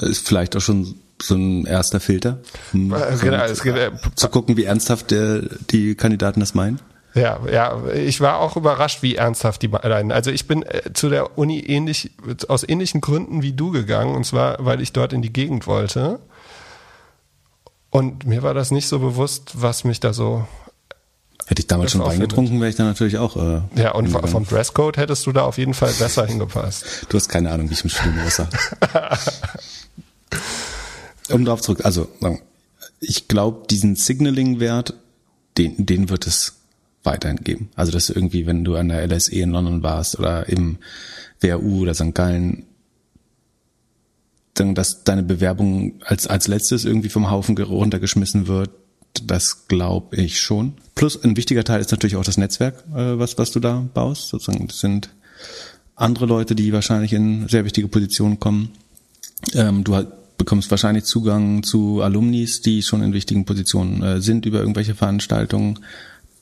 Ist 0.00 0.26
vielleicht 0.26 0.56
auch 0.56 0.62
schon 0.62 0.94
so 1.20 1.34
ein 1.34 1.66
erster 1.66 2.00
Filter. 2.00 2.38
um 2.72 2.92
Äh, 2.92 3.16
genau, 3.20 3.44
es 3.44 3.62
gibt, 3.62 3.76
äh, 3.76 3.90
zu 4.14 4.28
gucken, 4.28 4.56
wie 4.56 4.64
ernsthaft 4.64 5.10
der, 5.10 5.42
die 5.70 5.94
Kandidaten 5.94 6.40
das 6.40 6.54
meinen. 6.54 6.80
Ja, 7.14 7.38
ja, 7.50 7.80
ich 7.94 8.20
war 8.20 8.40
auch 8.40 8.56
überrascht, 8.56 9.02
wie 9.02 9.14
ernsthaft 9.14 9.62
die 9.62 9.68
beiden. 9.68 10.10
Also 10.10 10.32
ich 10.32 10.48
bin 10.48 10.62
äh, 10.62 10.92
zu 10.94 11.08
der 11.08 11.38
Uni 11.38 11.60
ähnlich 11.60 12.10
aus 12.48 12.68
ähnlichen 12.68 13.00
Gründen 13.00 13.42
wie 13.42 13.52
du 13.52 13.70
gegangen, 13.70 14.16
und 14.16 14.24
zwar, 14.24 14.64
weil 14.64 14.80
ich 14.80 14.92
dort 14.92 15.12
in 15.12 15.22
die 15.22 15.32
Gegend 15.32 15.66
wollte. 15.66 16.18
Und 17.94 18.26
mir 18.26 18.42
war 18.42 18.54
das 18.54 18.72
nicht 18.72 18.88
so 18.88 18.98
bewusst, 18.98 19.52
was 19.54 19.84
mich 19.84 20.00
da 20.00 20.12
so. 20.12 20.48
Hätte 21.46 21.60
ich 21.60 21.68
damals 21.68 21.92
schon 21.92 22.00
auch 22.00 22.08
Wein 22.08 22.18
getrunken, 22.18 22.58
wäre 22.58 22.68
ich 22.68 22.74
dann 22.74 22.88
natürlich 22.88 23.18
auch. 23.18 23.36
Äh, 23.36 23.60
Ja, 23.76 23.92
und 23.92 24.06
hingegangen. 24.06 24.32
vom 24.32 24.44
Dresscode 24.48 24.96
hättest 24.96 25.24
du 25.26 25.30
da 25.32 25.44
auf 25.44 25.58
jeden 25.58 25.74
Fall 25.74 25.92
besser 25.92 26.26
hingepasst. 26.26 26.84
Du 27.08 27.16
hast 27.16 27.28
keine 27.28 27.52
Ahnung, 27.52 27.70
wie 27.70 27.74
ich 27.74 27.84
im 27.84 27.90
Studium 27.90 28.18
aussah. 28.26 28.48
um 31.30 31.44
darauf 31.44 31.60
zurück, 31.60 31.84
also 31.84 32.08
ich 32.98 33.28
glaube, 33.28 33.68
diesen 33.68 33.94
Signaling-Wert, 33.94 34.94
den, 35.56 35.86
den 35.86 36.08
wird 36.08 36.26
es 36.26 36.54
weiterhin 37.04 37.44
geben. 37.44 37.70
Also 37.76 37.92
dass 37.92 38.06
du 38.08 38.14
irgendwie, 38.14 38.44
wenn 38.46 38.64
du 38.64 38.74
an 38.74 38.88
der 38.88 39.06
LSE 39.06 39.36
in 39.36 39.50
London 39.50 39.84
warst 39.84 40.18
oder 40.18 40.48
im 40.48 40.78
WHU 41.40 41.82
oder 41.82 41.94
St. 41.94 42.12
Gallen, 42.12 42.64
dass 44.54 45.04
deine 45.04 45.22
Bewerbung 45.22 45.94
als, 46.04 46.26
als 46.26 46.48
letztes 46.48 46.84
irgendwie 46.84 47.08
vom 47.08 47.30
Haufen 47.30 47.56
ge- 47.56 47.66
runtergeschmissen 47.66 48.46
wird, 48.46 48.70
das 49.24 49.68
glaube 49.68 50.16
ich 50.16 50.40
schon. 50.40 50.74
Plus 50.94 51.22
ein 51.22 51.36
wichtiger 51.36 51.64
Teil 51.64 51.80
ist 51.80 51.90
natürlich 51.90 52.16
auch 52.16 52.24
das 52.24 52.36
Netzwerk, 52.36 52.84
äh, 52.94 53.18
was, 53.18 53.36
was 53.38 53.50
du 53.50 53.60
da 53.60 53.84
baust. 53.94 54.28
Sozusagen, 54.28 54.66
das 54.66 54.80
sind 54.80 55.10
andere 55.96 56.26
Leute, 56.26 56.54
die 56.54 56.72
wahrscheinlich 56.72 57.12
in 57.12 57.48
sehr 57.48 57.64
wichtige 57.64 57.88
Positionen 57.88 58.40
kommen. 58.40 58.70
Ähm, 59.54 59.84
du 59.84 60.04
bekommst 60.36 60.70
wahrscheinlich 60.70 61.04
Zugang 61.04 61.62
zu 61.62 62.00
Alumnis, 62.00 62.60
die 62.60 62.82
schon 62.82 63.02
in 63.02 63.12
wichtigen 63.12 63.44
Positionen 63.44 64.02
äh, 64.02 64.20
sind 64.20 64.46
über 64.46 64.60
irgendwelche 64.60 64.94
Veranstaltungen. 64.94 65.78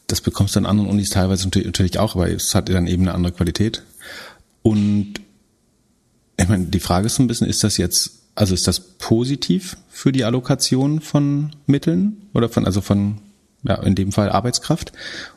Das 0.07 0.21
bekommst 0.21 0.55
du 0.57 0.61
an 0.61 0.67
anderen 0.67 0.91
Unis 0.91 1.11
teilweise 1.11 1.49
natür- 1.49 1.65
natürlich 1.65 1.99
auch, 1.99 2.15
aber 2.15 2.31
es 2.31 2.55
hat 2.55 2.69
dann 2.69 2.87
eben 2.87 3.03
eine 3.03 3.15
andere 3.15 3.33
Qualität. 3.33 3.83
Und 4.63 5.15
ich 6.37 6.49
meine, 6.49 6.67
die 6.67 6.81
Frage 6.81 7.07
ist 7.07 7.17
so 7.17 7.23
ein 7.23 7.27
bisschen, 7.27 7.47
ist 7.47 7.65
das 7.65 7.77
jetzt, 7.77 8.23
also 8.35 8.55
ist 8.55 8.67
das 8.67 8.81
positiv 8.81 9.77
für 9.89 10.13
die 10.13 10.25
Allokation 10.25 11.01
von 11.01 11.51
Mitteln 11.67 12.29
oder 12.35 12.49
von, 12.49 12.65
also 12.65 12.81
von, 12.81 13.19
ja, 13.63 13.75
in 13.83 13.95
dem 13.95 14.13
Fall 14.13 14.31
Arbeitskraft 14.31 14.93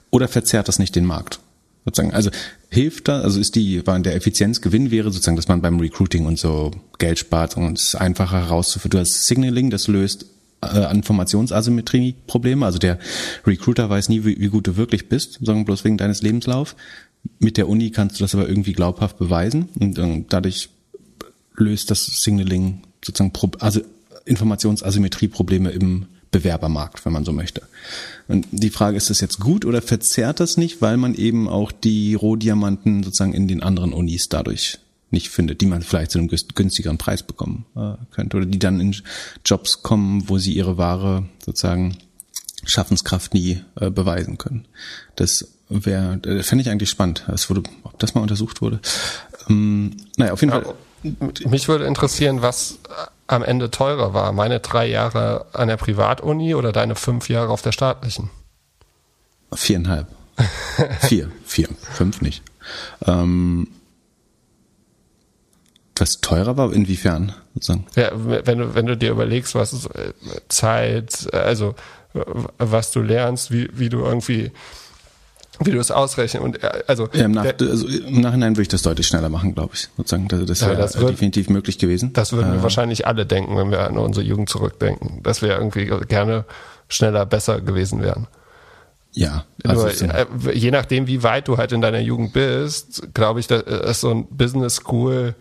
oder 0.10 0.27
verzerrt 0.27 0.67
das 0.67 0.79
nicht 0.79 0.95
den 0.95 1.05
Markt? 1.05 1.39
Sozusagen, 1.86 2.15
also 2.15 2.31
hilft 2.69 3.08
da, 3.08 3.21
also 3.21 3.39
ist 3.39 3.55
die, 3.55 3.84
der 3.84 4.15
Effizienzgewinn 4.15 4.89
wäre 4.89 5.12
sozusagen, 5.12 5.36
dass 5.36 5.47
man 5.47 5.62
beim 5.62 5.79
Recruiting 5.79 6.25
und 6.25 6.39
so 6.39 6.71
Geld 6.97 7.19
spart 7.19 7.58
und 7.58 7.77
es 7.77 7.93
einfacher 7.93 8.39
herauszufinden. 8.39 8.97
Du 8.97 9.01
hast 9.01 9.27
Signaling, 9.27 9.69
das 9.69 9.88
löst 9.88 10.25
äh, 10.63 10.91
Informationsasymmetrie-Probleme. 10.91 12.65
Also 12.65 12.79
der 12.79 12.97
Recruiter 13.45 13.89
weiß 13.89 14.10
nie, 14.10 14.25
wie, 14.25 14.39
wie 14.39 14.47
gut 14.47 14.65
du 14.65 14.77
wirklich 14.77 15.10
bist, 15.10 15.39
sondern 15.41 15.65
bloß 15.65 15.84
wegen 15.84 15.97
deines 15.97 16.23
Lebenslauf. 16.23 16.75
Mit 17.39 17.58
der 17.58 17.69
Uni 17.69 17.91
kannst 17.91 18.19
du 18.19 18.23
das 18.23 18.34
aber 18.34 18.47
irgendwie 18.47 18.73
glaubhaft 18.73 19.17
beweisen 19.17 19.69
und 19.79 19.97
äh, 19.97 20.25
dadurch 20.27 20.69
löst 21.57 21.91
das 21.91 22.05
Signaling 22.05 22.81
sozusagen 23.03 23.31
also 23.59 23.81
Informationsasymmetrie-Probleme 24.25 25.69
im 25.71 26.07
Bewerbermarkt, 26.31 27.05
wenn 27.05 27.13
man 27.13 27.23
so 27.23 27.31
möchte. 27.31 27.61
Und 28.27 28.47
die 28.51 28.69
Frage, 28.69 28.97
ist 28.97 29.09
das 29.09 29.21
jetzt 29.21 29.39
gut 29.39 29.63
oder 29.63 29.81
verzerrt 29.81 30.39
das 30.39 30.57
nicht, 30.57 30.81
weil 30.81 30.97
man 30.97 31.15
eben 31.15 31.47
auch 31.47 31.71
die 31.71 32.13
Rohdiamanten 32.15 33.03
sozusagen 33.03 33.33
in 33.33 33.47
den 33.47 33.63
anderen 33.63 33.93
Unis 33.93 34.27
dadurch 34.27 34.79
nicht 35.11 35.29
findet, 35.29 35.61
die 35.61 35.65
man 35.65 35.81
vielleicht 35.81 36.11
zu 36.11 36.19
einem 36.19 36.27
günstigeren 36.27 36.97
Preis 36.97 37.23
bekommen 37.23 37.65
äh, 37.75 37.93
könnte 38.11 38.37
oder 38.37 38.45
die 38.45 38.59
dann 38.59 38.81
in 38.81 38.95
Jobs 39.45 39.81
kommen, 39.81 40.27
wo 40.27 40.37
sie 40.37 40.53
ihre 40.53 40.77
wahre 40.77 41.25
sozusagen 41.45 41.97
Schaffenskraft 42.65 43.33
nie 43.33 43.61
äh, 43.79 43.89
beweisen 43.89 44.37
können. 44.37 44.65
Das 45.15 45.47
wäre, 45.69 46.19
äh, 46.23 46.43
fände 46.43 46.63
ich 46.63 46.69
eigentlich 46.69 46.89
spannend. 46.89 47.23
Das 47.27 47.49
wurde, 47.49 47.63
ob 47.83 47.97
das 47.99 48.15
mal 48.15 48.21
untersucht 48.21 48.61
wurde. 48.61 48.79
Ähm, 49.49 49.95
naja, 50.17 50.33
auf 50.33 50.41
jeden 50.41 50.53
Ja, 50.53 50.61
Fall. 50.61 50.75
Mich 51.47 51.67
würde 51.67 51.85
interessieren, 51.85 52.41
was 52.41 52.79
am 53.27 53.43
Ende 53.43 53.71
teurer 53.71 54.13
war. 54.13 54.31
Meine 54.31 54.59
drei 54.59 54.87
Jahre 54.87 55.45
an 55.53 55.67
der 55.67 55.77
Privatuni 55.77 56.55
oder 56.55 56.71
deine 56.71 56.95
fünf 56.95 57.29
Jahre 57.29 57.51
auf 57.51 57.61
der 57.61 57.71
staatlichen? 57.71 58.29
Viereinhalb. 59.53 60.07
Vier, 60.99 61.31
vier, 61.45 61.69
fünf 61.93 62.21
nicht. 62.21 62.43
Ähm, 63.05 63.69
was 65.97 66.19
teurer 66.19 66.57
war, 66.57 66.73
inwiefern? 66.73 67.33
Sozusagen? 67.53 67.85
Ja, 67.95 68.11
wenn 68.13 68.57
du, 68.57 68.75
wenn 68.75 68.85
du 68.85 68.97
dir 68.97 69.11
überlegst, 69.11 69.55
was 69.55 69.71
ist, 69.71 69.85
äh, 69.95 70.11
Zeit, 70.49 71.29
äh, 71.31 71.37
also 71.37 71.75
äh, 72.13 72.19
was 72.57 72.91
du 72.91 73.01
lernst, 73.01 73.51
wie, 73.51 73.69
wie 73.71 73.87
du 73.87 73.99
irgendwie, 73.99 74.51
wie 75.63 75.71
du 75.71 75.79
es 75.79 75.91
ausrechnen 75.91 76.43
und 76.43 76.63
äh, 76.63 76.83
also, 76.87 77.07
Ja, 77.13 77.25
im, 77.25 77.31
Nach 77.31 77.51
der, 77.51 77.69
also 77.69 77.87
Im 77.87 78.21
Nachhinein 78.21 78.53
würde 78.53 78.63
ich 78.63 78.67
das 78.67 78.81
deutlich 78.81 79.07
schneller 79.07 79.29
machen, 79.29 79.53
glaube 79.55 79.71
ich. 79.73 79.87
Sozusagen, 79.97 80.27
das, 80.27 80.45
das 80.45 80.59
Ja, 80.61 80.67
wäre 80.69 80.77
das 80.77 80.97
wird- 80.99 81.09
definitiv 81.11 81.49
möglich 81.49 81.77
gewesen. 81.77 82.13
das 82.13 82.33
würden 82.33 82.51
wir 82.51 82.59
Äh, 82.59 82.63
wahrscheinlich 82.63 83.07
alle 83.07 83.25
denken, 83.25 83.55
wenn 83.57 83.71
wir 83.71 83.81
an 83.87 83.97
unsere 83.97 84.25
Jugend 84.25 84.49
zurückdenken, 84.49 85.21
dass 85.23 85.41
wir 85.41 85.49
irgendwie 85.57 85.85
gerne 86.07 86.45
schneller 86.89 87.25
besser 87.25 87.61
gewesen 87.61 88.01
wären. 88.01 88.27
Ja, 89.13 89.45
also 89.63 89.83
Nur, 90.05 90.13
äh, 90.13 90.25
je 90.57 90.71
nachdem, 90.71 91.07
wie 91.07 91.23
weit 91.23 91.47
du 91.47 91.57
halt 91.57 91.71
in 91.71 91.79
deiner 91.81 91.99
Jugend 92.01 92.33
bist, 92.33 93.13
glaube 93.13 93.39
ich, 93.39 93.47
dass, 93.47 93.63
dass 93.63 94.01
so 94.01 94.09
ein 94.11 94.27
Business 94.29 94.75
School 94.75 95.35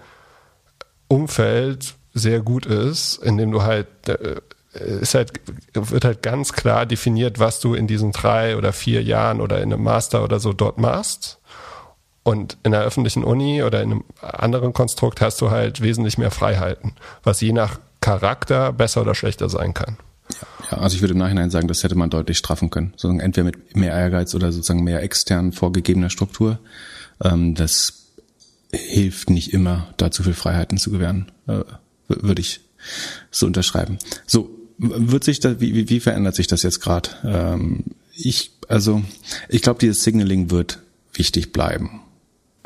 Umfeld 1.09 1.95
sehr 2.15 2.41
gut 2.41 2.67
ist, 2.67 3.17
in 3.23 3.37
dem 3.37 3.51
du 3.51 3.63
halt 3.63 3.87
äh, 4.09 4.37
ist 4.75 5.15
halt 5.15 5.33
wird 5.73 6.05
halt 6.05 6.23
ganz 6.23 6.53
klar 6.53 6.87
definiert, 6.87 7.39
was 7.39 7.61
du 7.61 7.75
in 7.75 7.87
diesen 7.87 8.13
drei 8.13 8.57
oder 8.57 8.73
vier 8.73 9.03
Jahren 9.03 9.41
oder 9.41 9.63
in 9.63 9.73
einem 9.73 9.83
Master 9.83 10.25
oder 10.25 10.41
so 10.41 10.53
dort 10.53 10.79
machst. 10.79 11.39
Und 12.23 12.57
in 12.63 12.73
der 12.73 12.83
öffentlichen 12.83 13.23
Uni 13.23 13.63
oder 13.63 13.83
in 13.83 13.93
einem 13.93 14.05
anderen 14.21 14.73
Konstrukt 14.73 15.21
hast 15.21 15.41
du 15.43 15.51
halt 15.51 15.83
wesentlich 15.83 16.17
mehr 16.17 16.31
Freiheiten, 16.31 16.95
was 17.23 17.41
je 17.43 17.53
nach 17.53 17.79
Charakter 18.01 18.73
besser 18.73 19.03
oder 19.03 19.15
schlechter 19.15 19.49
sein 19.49 19.75
kann. 19.75 19.99
Ja, 20.71 20.79
also 20.79 20.97
ich 20.97 21.03
würde 21.03 21.13
im 21.13 21.19
Nachhinein 21.19 21.51
sagen, 21.51 21.69
das 21.69 21.85
hätte 21.85 21.97
man 21.97 22.09
deutlich 22.09 22.39
straffen 22.39 22.71
können. 22.71 22.93
Sozusagen 22.93 23.21
entweder 23.21 23.45
mit 23.45 23.77
mehr 23.77 23.93
Ehrgeiz 23.93 24.35
oder 24.35 24.53
sozusagen 24.53 24.85
mehr 24.85 25.03
extern 25.03 25.53
vorgegebener 25.53 26.09
Struktur. 26.09 26.59
Ähm, 27.23 27.55
das 27.55 28.05
hilft 28.73 29.31
nicht 29.31 29.53
immer, 29.53 29.93
da 29.99 30.11
zu 30.11 30.23
viel 30.23 30.35
Freiheiten 30.35 30.79
zu 30.79 30.91
gewähren, 30.91 31.31
äh, 31.47 31.61
würde 32.09 32.41
ich 32.41 32.61
so 33.31 33.47
unterschreiben. 33.47 33.99
So, 34.27 34.51
wird 34.79 35.25
sich 35.25 35.41
da, 35.41 35.61
wie, 35.61 35.89
wie, 35.89 36.01
verändert 36.01 36.35
sich 36.35 36.47
das 36.47 36.63
jetzt 36.63 36.81
gerade? 36.81 37.11
Ähm, 37.25 37.85
ich, 38.15 38.53
also, 38.69 39.03
ich 39.49 39.63
glaube, 39.63 39.81
dieses 39.81 40.03
Signaling 40.05 40.51
wird 40.51 40.81
wichtig 41.13 41.53
bleiben. 41.53 42.01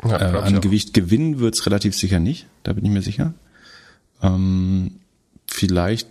Ja, 0.03 0.17
Äh, 0.17 0.37
an. 0.39 0.61
Gewicht 0.61 0.93
gewinnen 0.93 1.39
wird's 1.39 1.65
relativ 1.65 1.95
sicher 1.95 2.19
nicht, 2.19 2.47
da 2.63 2.73
bin 2.73 2.85
ich 2.85 2.91
mir 2.91 3.01
sicher. 3.01 3.33
Ähm, 4.21 4.91
vielleicht 5.47 6.07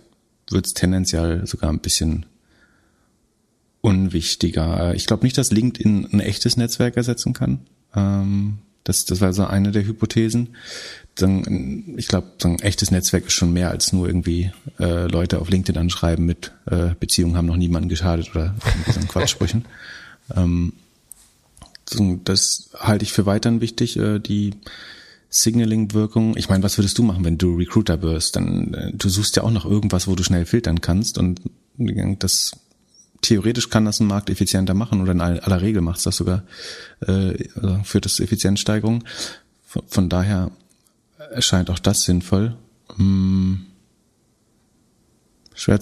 wird's 0.49 0.73
tendenziell 0.73 1.45
sogar 1.47 1.69
ein 1.69 1.79
bisschen 1.79 2.25
unwichtiger. 3.81 4.91
Äh, 4.91 4.95
Ich 4.95 5.05
glaube 5.07 5.23
nicht, 5.23 5.37
dass 5.37 5.51
LinkedIn 5.51 6.09
ein 6.11 6.19
echtes 6.19 6.57
Netzwerk 6.57 6.97
ersetzen 6.97 7.33
kann. 7.33 7.59
Ähm, 7.95 8.59
Das, 8.85 9.05
das 9.05 9.21
war 9.21 9.33
so 9.33 9.45
eine 9.45 9.71
der 9.71 9.85
Hypothesen. 9.85 10.49
Dann, 11.21 11.95
ich 11.97 12.07
glaube, 12.07 12.27
so 12.37 12.47
ein 12.47 12.59
echtes 12.59 12.91
Netzwerk 12.91 13.27
ist 13.27 13.33
schon 13.33 13.53
mehr 13.53 13.71
als 13.71 13.93
nur 13.93 14.07
irgendwie 14.07 14.51
äh, 14.79 15.07
Leute 15.07 15.39
auf 15.39 15.49
LinkedIn 15.49 15.79
anschreiben 15.79 16.25
mit 16.25 16.51
äh, 16.65 16.89
Beziehungen 16.99 17.35
haben 17.35 17.47
noch 17.47 17.57
niemanden 17.57 17.89
geschadet 17.89 18.31
oder 18.31 18.55
so 18.87 18.99
Quatschsprüchen. 19.01 19.65
ähm, 20.35 20.73
das 22.23 22.69
halte 22.77 23.03
ich 23.03 23.13
für 23.13 23.25
weiterhin 23.25 23.61
wichtig, 23.61 23.97
äh, 23.97 24.19
die 24.19 24.53
Signaling-Wirkung. 25.29 26.37
Ich 26.37 26.49
meine, 26.49 26.63
was 26.63 26.77
würdest 26.77 26.97
du 26.97 27.03
machen, 27.03 27.23
wenn 27.23 27.37
du 27.37 27.55
Recruiter 27.55 28.01
wirst? 28.01 28.35
Dann 28.35 28.73
äh, 28.73 28.91
du 28.93 29.09
suchst 29.09 29.35
ja 29.35 29.43
auch 29.43 29.51
noch 29.51 29.65
irgendwas, 29.65 30.07
wo 30.07 30.15
du 30.15 30.23
schnell 30.23 30.45
filtern 30.45 30.81
kannst 30.81 31.17
und 31.17 31.41
das 32.19 32.51
theoretisch 33.21 33.69
kann 33.69 33.85
das 33.85 33.99
ein 33.99 34.07
Markt 34.07 34.29
effizienter 34.29 34.73
machen 34.73 35.01
oder 35.01 35.11
in 35.11 35.21
aller 35.21 35.61
Regel 35.61 35.81
macht 35.81 35.97
es 35.97 36.03
das 36.03 36.17
sogar, 36.17 36.43
äh, 37.05 37.47
also 37.55 37.79
führt 37.83 38.05
das 38.05 38.19
Effizienzsteigerung. 38.19 39.03
Von, 39.65 39.83
von, 39.87 40.09
daher 40.09 40.51
erscheint 41.31 41.69
auch 41.69 41.79
das 41.79 42.03
sinnvoll. 42.03 42.55
Hm. 42.95 43.65
Schwer. 45.53 45.79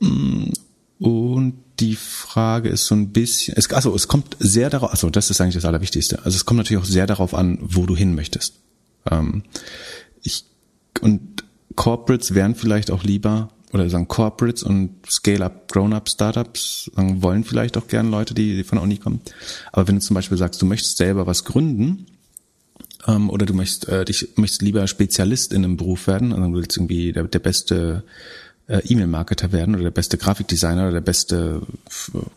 Hm. 0.00 0.52
Und 0.98 1.54
die 1.78 1.96
Frage 1.96 2.68
ist 2.68 2.86
so 2.86 2.94
ein 2.94 3.12
bisschen, 3.12 3.54
es, 3.56 3.70
also 3.70 3.94
es 3.94 4.08
kommt 4.08 4.36
sehr 4.38 4.70
darauf, 4.70 4.90
also 4.90 5.10
das 5.10 5.30
ist 5.30 5.40
eigentlich 5.40 5.56
das 5.56 5.64
Allerwichtigste. 5.64 6.24
Also 6.24 6.36
es 6.36 6.46
kommt 6.46 6.58
natürlich 6.58 6.82
auch 6.82 6.88
sehr 6.88 7.06
darauf 7.06 7.34
an, 7.34 7.58
wo 7.60 7.86
du 7.86 7.94
hin 7.94 8.14
möchtest. 8.14 8.54
Ähm, 9.10 9.44
ich 10.22 10.44
und 11.02 11.44
Corporates 11.74 12.34
wären 12.34 12.54
vielleicht 12.54 12.90
auch 12.90 13.04
lieber 13.04 13.50
oder 13.72 13.90
sagen 13.90 14.08
Corporates 14.08 14.62
und 14.62 14.94
Scale-up, 15.08 15.70
Grown-up 15.70 16.08
Startups 16.08 16.90
sagen, 16.94 17.22
wollen 17.22 17.44
vielleicht 17.44 17.76
auch 17.76 17.88
gern 17.88 18.10
Leute, 18.10 18.32
die, 18.32 18.56
die 18.56 18.64
von 18.64 18.76
der 18.76 18.82
Uni 18.82 18.96
kommen. 18.96 19.20
Aber 19.72 19.86
wenn 19.86 19.96
du 19.96 20.00
zum 20.00 20.14
Beispiel 20.14 20.38
sagst, 20.38 20.62
du 20.62 20.66
möchtest 20.66 20.96
selber 20.96 21.26
was 21.26 21.44
gründen 21.44 22.06
ähm, 23.06 23.30
oder 23.30 23.46
du 23.46 23.54
möchtest 23.54 23.88
äh, 23.88 24.04
dich 24.04 24.28
möchtest 24.36 24.62
lieber 24.62 24.86
Spezialist 24.86 25.52
in 25.52 25.64
einem 25.64 25.76
Beruf 25.76 26.06
werden, 26.06 26.32
also 26.32 26.48
du 26.48 26.54
willst 26.54 26.76
irgendwie 26.76 27.12
der, 27.12 27.24
der 27.24 27.38
beste 27.38 28.04
äh, 28.68 28.80
E-Mail-Marketer 28.86 29.52
werden 29.52 29.74
oder 29.74 29.84
der 29.84 29.90
beste 29.90 30.18
Grafikdesigner 30.18 30.82
oder 30.82 30.92
der 30.92 31.00
beste, 31.00 31.62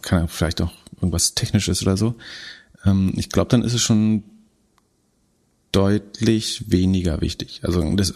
kann 0.01 0.21
ja 0.21 0.27
vielleicht 0.27 0.61
auch 0.61 0.71
irgendwas 0.95 1.33
Technisches 1.33 1.81
oder 1.81 1.97
so. 1.97 2.15
Ähm, 2.85 3.13
ich 3.15 3.29
glaube, 3.29 3.49
dann 3.49 3.63
ist 3.63 3.73
es 3.73 3.81
schon 3.81 4.23
deutlich 5.71 6.71
weniger 6.71 7.21
wichtig. 7.21 7.61
Also 7.63 7.95
das, 7.95 8.13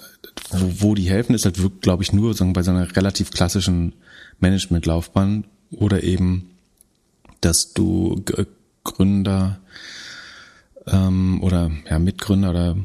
wo, 0.49 0.89
wo 0.89 0.95
die 0.95 1.09
helfen, 1.09 1.35
ist 1.35 1.45
halt 1.45 1.61
wirklich, 1.61 1.81
glaube 1.81 2.03
ich, 2.03 2.13
nur 2.13 2.33
sagen, 2.33 2.53
bei 2.53 2.63
so 2.63 2.71
einer 2.71 2.95
relativ 2.95 3.31
klassischen 3.31 3.93
Managementlaufbahn 4.39 5.45
oder 5.71 6.03
eben, 6.03 6.49
dass 7.41 7.73
du 7.73 8.23
Gründer 8.83 9.59
ähm, 10.87 11.41
oder 11.41 11.71
ja, 11.89 11.99
Mitgründer 11.99 12.51
oder 12.51 12.77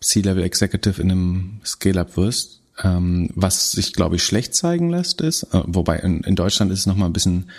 C-Level 0.00 0.42
Executive 0.42 1.00
in 1.00 1.10
einem 1.10 1.60
Scale-Up 1.64 2.16
wirst. 2.16 2.60
Ähm, 2.82 3.30
was 3.34 3.72
sich, 3.72 3.92
glaube 3.92 4.16
ich, 4.16 4.24
schlecht 4.24 4.54
zeigen 4.54 4.90
lässt, 4.90 5.20
ist, 5.20 5.44
äh, 5.54 5.62
wobei 5.66 5.98
in, 5.98 6.22
in 6.22 6.34
Deutschland 6.34 6.72
ist 6.72 6.80
es 6.80 6.86
nochmal 6.86 7.08
ein 7.08 7.12
bisschen 7.12 7.50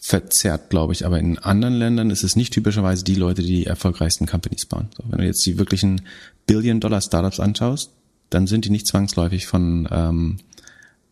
verzerrt, 0.00 0.70
glaube 0.70 0.92
ich. 0.92 1.06
Aber 1.06 1.18
in 1.18 1.38
anderen 1.38 1.74
Ländern 1.74 2.10
ist 2.10 2.24
es 2.24 2.36
nicht 2.36 2.52
typischerweise 2.52 3.04
die 3.04 3.14
Leute, 3.14 3.42
die 3.42 3.48
die 3.48 3.66
erfolgreichsten 3.66 4.26
Companies 4.26 4.66
bauen. 4.66 4.88
So, 4.96 5.04
wenn 5.08 5.18
du 5.18 5.26
jetzt 5.26 5.44
die 5.46 5.58
wirklichen 5.58 6.02
Billion-Dollar-Startups 6.46 7.38
anschaust, 7.38 7.90
dann 8.30 8.46
sind 8.46 8.64
die 8.64 8.70
nicht 8.70 8.86
zwangsläufig 8.86 9.46
von 9.46 9.88
ähm, 9.90 10.38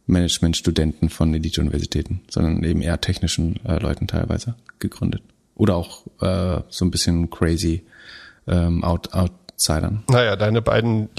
Management-Studenten 0.06 1.08
von 1.08 1.34
Elite-Universitäten, 1.34 2.22
sondern 2.28 2.64
eben 2.64 2.82
eher 2.82 3.00
technischen 3.00 3.64
äh, 3.64 3.78
Leuten 3.78 4.08
teilweise 4.08 4.54
gegründet. 4.78 5.22
Oder 5.54 5.76
auch 5.76 6.06
äh, 6.20 6.62
so 6.68 6.84
ein 6.84 6.90
bisschen 6.90 7.30
crazy 7.30 7.82
ähm, 8.46 8.84
out, 8.84 9.12
Outsidern. 9.12 10.04
Naja, 10.08 10.36
deine 10.36 10.62
beiden, 10.62 11.10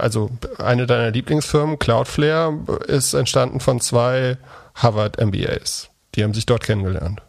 also 0.00 0.30
eine 0.58 0.86
deiner 0.86 1.10
Lieblingsfirmen, 1.10 1.78
Cloudflare, 1.78 2.58
ist 2.86 3.14
entstanden 3.14 3.60
von 3.60 3.80
zwei 3.80 4.38
Harvard 4.74 5.20
MBAs. 5.20 5.90
Die 6.14 6.24
haben 6.24 6.34
sich 6.34 6.46
dort 6.46 6.62
kennengelernt. 6.64 7.22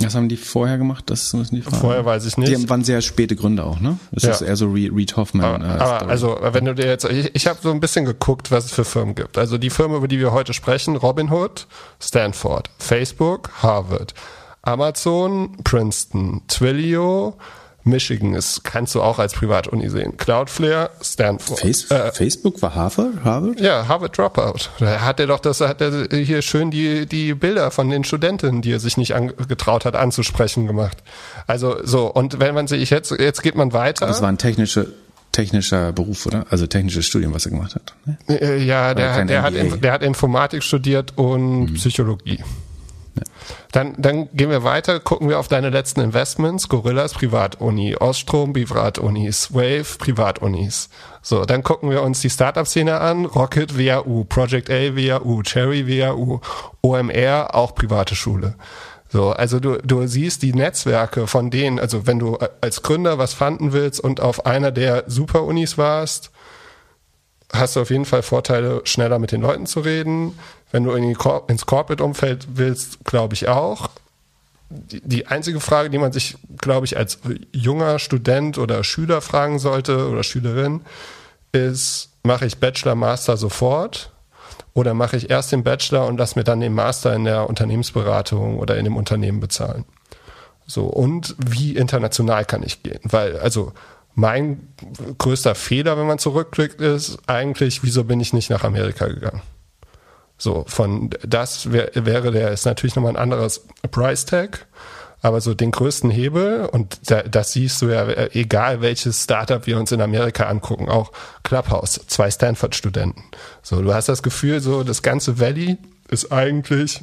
Was 0.00 0.14
haben 0.14 0.28
die 0.28 0.38
vorher 0.38 0.78
gemacht? 0.78 1.10
Das 1.10 1.34
müssen 1.34 1.56
die 1.56 1.62
fragen. 1.62 1.76
Vorher 1.76 2.04
weiß 2.06 2.24
ich 2.24 2.38
nicht. 2.38 2.56
Die 2.56 2.68
waren 2.70 2.82
sehr 2.82 3.02
späte 3.02 3.36
Gründe 3.36 3.62
auch, 3.64 3.78
ne? 3.78 3.98
Das 4.10 4.22
ja. 4.22 4.30
ist 4.30 4.40
eher 4.40 4.56
so 4.56 4.70
Reed 4.70 5.16
Hoffman. 5.16 5.62
Aber, 5.62 5.64
äh, 5.64 5.78
aber 5.78 6.08
also, 6.08 6.38
wenn 6.40 6.64
du 6.64 6.74
dir 6.74 6.86
jetzt, 6.86 7.04
ich, 7.04 7.34
ich 7.34 7.46
habe 7.46 7.58
so 7.62 7.70
ein 7.70 7.80
bisschen 7.80 8.06
geguckt, 8.06 8.50
was 8.50 8.66
es 8.66 8.72
für 8.72 8.86
Firmen 8.86 9.14
gibt. 9.14 9.36
Also 9.36 9.58
die 9.58 9.68
Firmen, 9.68 9.98
über 9.98 10.08
die 10.08 10.18
wir 10.18 10.32
heute 10.32 10.54
sprechen, 10.54 10.96
Robinhood, 10.96 11.66
Stanford, 12.00 12.70
Facebook, 12.78 13.50
Harvard, 13.62 14.14
Amazon, 14.62 15.58
Princeton, 15.62 16.40
Twilio, 16.48 17.36
Michigan 17.84 18.34
ist, 18.34 18.62
kannst 18.62 18.94
du 18.94 19.02
auch 19.02 19.18
als 19.18 19.32
Privatuni 19.32 19.88
sehen. 19.88 20.16
Cloudflare, 20.16 20.90
Stanford. 21.02 21.60
Face, 21.60 21.90
äh, 21.90 22.12
Facebook 22.12 22.62
war 22.62 22.74
Harvard? 22.74 23.24
Harvard? 23.24 23.60
Ja, 23.60 23.88
Harvard 23.88 24.16
Dropout. 24.16 24.70
Da 24.78 25.00
hat 25.00 25.18
er 25.18 25.26
doch 25.26 25.40
das, 25.40 25.60
hat 25.60 25.80
er 25.80 26.06
hier 26.16 26.42
schön 26.42 26.70
die, 26.70 27.06
die 27.06 27.34
Bilder 27.34 27.70
von 27.70 27.90
den 27.90 28.04
Studentinnen, 28.04 28.62
die 28.62 28.72
er 28.72 28.80
sich 28.80 28.96
nicht 28.96 29.14
getraut 29.48 29.84
hat 29.84 29.96
anzusprechen 29.96 30.66
gemacht. 30.66 30.98
Also 31.46 31.76
so, 31.82 32.06
und 32.06 32.38
wenn 32.38 32.54
man 32.54 32.68
sich 32.68 32.90
jetzt, 32.90 33.10
jetzt 33.10 33.42
geht 33.42 33.56
man 33.56 33.72
weiter. 33.72 34.06
Das 34.06 34.22
war 34.22 34.28
ein 34.28 34.38
technischer, 34.38 34.86
technischer 35.32 35.92
Beruf, 35.92 36.26
oder? 36.26 36.46
Also 36.50 36.66
technisches 36.66 37.06
Studium, 37.06 37.34
was 37.34 37.46
er 37.46 37.50
gemacht 37.50 37.74
hat. 37.74 37.94
Ne? 38.04 38.40
Äh, 38.40 38.64
ja, 38.64 38.94
der, 38.94 39.14
hat, 39.14 39.28
der, 39.28 39.42
hat, 39.42 39.54
der 39.82 39.92
hat 39.92 40.02
Informatik 40.02 40.62
studiert 40.62 41.14
und 41.16 41.64
mhm. 41.64 41.74
Psychologie. 41.74 42.38
Dann, 43.72 43.94
dann 43.98 44.28
gehen 44.34 44.50
wir 44.50 44.64
weiter, 44.64 45.00
gucken 45.00 45.28
wir 45.28 45.38
auf 45.38 45.48
deine 45.48 45.70
letzten 45.70 46.00
Investments. 46.00 46.68
Gorillas, 46.68 47.14
Privatuni, 47.14 47.96
Oststrom, 47.96 48.52
Privatunis, 48.52 49.52
Wave, 49.54 49.98
Privatunis. 49.98 50.88
So, 51.22 51.44
dann 51.44 51.62
gucken 51.62 51.90
wir 51.90 52.02
uns 52.02 52.20
die 52.20 52.30
Startup-Szene 52.30 53.00
an. 53.00 53.24
Rocket, 53.24 53.78
WAU, 53.78 54.24
Project 54.24 54.70
A, 54.70 54.96
WAU, 54.96 55.42
Cherry, 55.42 55.86
WAU, 55.86 56.40
OMR, 56.82 57.54
auch 57.54 57.74
private 57.74 58.14
Schule. 58.14 58.54
So, 59.08 59.30
also 59.30 59.60
du, 59.60 59.76
du 59.76 60.06
siehst 60.06 60.42
die 60.42 60.54
Netzwerke 60.54 61.26
von 61.26 61.50
denen, 61.50 61.78
also 61.78 62.06
wenn 62.06 62.18
du 62.18 62.38
als 62.62 62.80
Gründer 62.80 63.18
was 63.18 63.34
fanden 63.34 63.74
willst 63.74 64.00
und 64.00 64.20
auf 64.20 64.46
einer 64.46 64.72
der 64.72 65.04
Super-Unis 65.06 65.76
warst, 65.76 66.30
hast 67.52 67.76
du 67.76 67.80
auf 67.80 67.90
jeden 67.90 68.04
Fall 68.04 68.22
Vorteile, 68.22 68.80
schneller 68.84 69.18
mit 69.18 69.32
den 69.32 69.42
Leuten 69.42 69.66
zu 69.66 69.80
reden. 69.80 70.38
Wenn 70.70 70.84
du 70.84 70.92
in 70.92 71.14
Cor 71.14 71.44
ins 71.48 71.66
Corporate-Umfeld 71.66 72.48
willst, 72.54 73.04
glaube 73.04 73.34
ich 73.34 73.48
auch. 73.48 73.90
Die, 74.70 75.02
die 75.04 75.26
einzige 75.26 75.60
Frage, 75.60 75.90
die 75.90 75.98
man 75.98 76.12
sich, 76.12 76.36
glaube 76.58 76.86
ich, 76.86 76.96
als 76.96 77.18
junger 77.52 77.98
Student 77.98 78.56
oder 78.56 78.82
Schüler 78.84 79.20
fragen 79.20 79.58
sollte 79.58 80.08
oder 80.08 80.22
Schülerin, 80.22 80.80
ist, 81.52 82.08
mache 82.22 82.46
ich 82.46 82.58
Bachelor, 82.58 82.94
Master 82.94 83.36
sofort? 83.36 84.10
Oder 84.74 84.94
mache 84.94 85.18
ich 85.18 85.28
erst 85.28 85.52
den 85.52 85.62
Bachelor 85.62 86.06
und 86.06 86.16
lass 86.16 86.36
mir 86.36 86.44
dann 86.44 86.60
den 86.60 86.72
Master 86.72 87.14
in 87.14 87.24
der 87.24 87.48
Unternehmensberatung 87.48 88.58
oder 88.58 88.78
in 88.78 88.84
dem 88.84 88.96
Unternehmen 88.96 89.40
bezahlen? 89.40 89.84
So, 90.66 90.86
und 90.86 91.34
wie 91.38 91.76
international 91.76 92.46
kann 92.46 92.62
ich 92.62 92.82
gehen? 92.82 93.00
Weil, 93.02 93.38
also, 93.38 93.72
mein 94.14 94.68
größter 95.18 95.54
Fehler, 95.54 95.96
wenn 95.96 96.06
man 96.06 96.18
zurückblickt, 96.18 96.80
ist 96.80 97.18
eigentlich, 97.26 97.82
wieso 97.82 98.04
bin 98.04 98.20
ich 98.20 98.32
nicht 98.32 98.50
nach 98.50 98.64
Amerika 98.64 99.06
gegangen? 99.06 99.42
So, 100.36 100.64
von 100.66 101.10
das 101.26 101.72
wär, 101.72 101.90
wäre 101.94 102.32
der, 102.32 102.50
ist 102.50 102.66
natürlich 102.66 102.96
nochmal 102.96 103.12
ein 103.12 103.22
anderes 103.22 103.64
Price 103.90 104.24
Tag, 104.26 104.66
aber 105.20 105.40
so 105.40 105.54
den 105.54 105.70
größten 105.70 106.10
Hebel, 106.10 106.68
und 106.72 107.10
da, 107.10 107.22
das 107.22 107.52
siehst 107.52 107.80
du 107.80 107.88
ja, 107.88 108.08
egal 108.32 108.80
welches 108.80 109.22
Startup 109.22 109.64
wir 109.66 109.78
uns 109.78 109.92
in 109.92 110.00
Amerika 110.00 110.46
angucken, 110.46 110.88
auch 110.88 111.12
Clubhouse, 111.44 112.00
zwei 112.08 112.30
Stanford-Studenten. 112.30 113.22
So, 113.62 113.80
du 113.82 113.94
hast 113.94 114.08
das 114.08 114.22
Gefühl, 114.22 114.60
so 114.60 114.82
das 114.82 115.02
ganze 115.02 115.38
Valley 115.38 115.78
ist 116.08 116.32
eigentlich, 116.32 117.02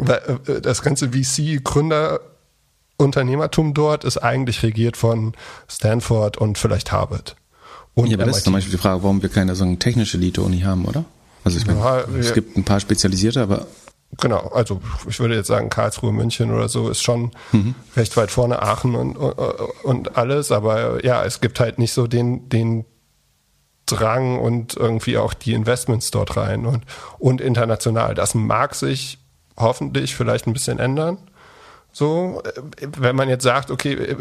äh, 0.00 0.60
das 0.60 0.82
ganze 0.82 1.10
VC-Gründer 1.10 2.20
Unternehmertum 2.98 3.74
dort 3.74 4.04
ist 4.04 4.18
eigentlich 4.18 4.62
regiert 4.62 4.96
von 4.96 5.32
Stanford 5.68 6.36
und 6.36 6.58
vielleicht 6.58 6.92
Harvard. 6.92 7.36
Und 7.94 8.08
ja, 8.08 8.16
aber 8.16 8.26
das 8.26 8.38
ist 8.38 8.44
zum 8.44 8.52
Beispiel 8.52 8.72
die 8.72 8.78
Frage, 8.78 9.02
warum 9.02 9.22
wir 9.22 9.28
keine 9.28 9.54
so 9.54 9.64
eine 9.64 9.78
technische 9.78 10.18
Elite-Uni 10.18 10.60
haben, 10.60 10.84
oder? 10.84 11.04
Also 11.44 11.58
ich 11.58 11.66
meine, 11.66 11.80
ja, 11.80 12.04
es 12.18 12.34
gibt 12.34 12.56
ein 12.56 12.64
paar 12.64 12.80
spezialisierte, 12.80 13.42
aber 13.42 13.66
Genau, 14.16 14.38
also 14.48 14.80
ich 15.06 15.20
würde 15.20 15.34
jetzt 15.34 15.48
sagen, 15.48 15.68
Karlsruhe, 15.68 16.12
München 16.12 16.50
oder 16.50 16.70
so 16.70 16.88
ist 16.88 17.02
schon 17.02 17.30
mhm. 17.52 17.74
recht 17.94 18.16
weit 18.16 18.30
vorne, 18.30 18.62
Aachen 18.62 18.94
und, 18.94 19.16
und 19.16 20.16
alles, 20.16 20.50
aber 20.50 21.04
ja, 21.04 21.24
es 21.24 21.42
gibt 21.42 21.60
halt 21.60 21.78
nicht 21.78 21.92
so 21.92 22.06
den, 22.06 22.48
den 22.48 22.86
Drang 23.84 24.38
und 24.38 24.74
irgendwie 24.76 25.18
auch 25.18 25.34
die 25.34 25.52
Investments 25.52 26.10
dort 26.10 26.38
rein 26.38 26.64
und, 26.64 26.84
und 27.18 27.42
international. 27.42 28.14
Das 28.14 28.34
mag 28.34 28.74
sich 28.74 29.18
hoffentlich 29.56 30.14
vielleicht 30.14 30.46
ein 30.46 30.54
bisschen 30.54 30.78
ändern. 30.78 31.18
So, 31.92 32.42
wenn 32.96 33.16
man 33.16 33.28
jetzt 33.28 33.44
sagt, 33.44 33.70
okay, 33.70 34.16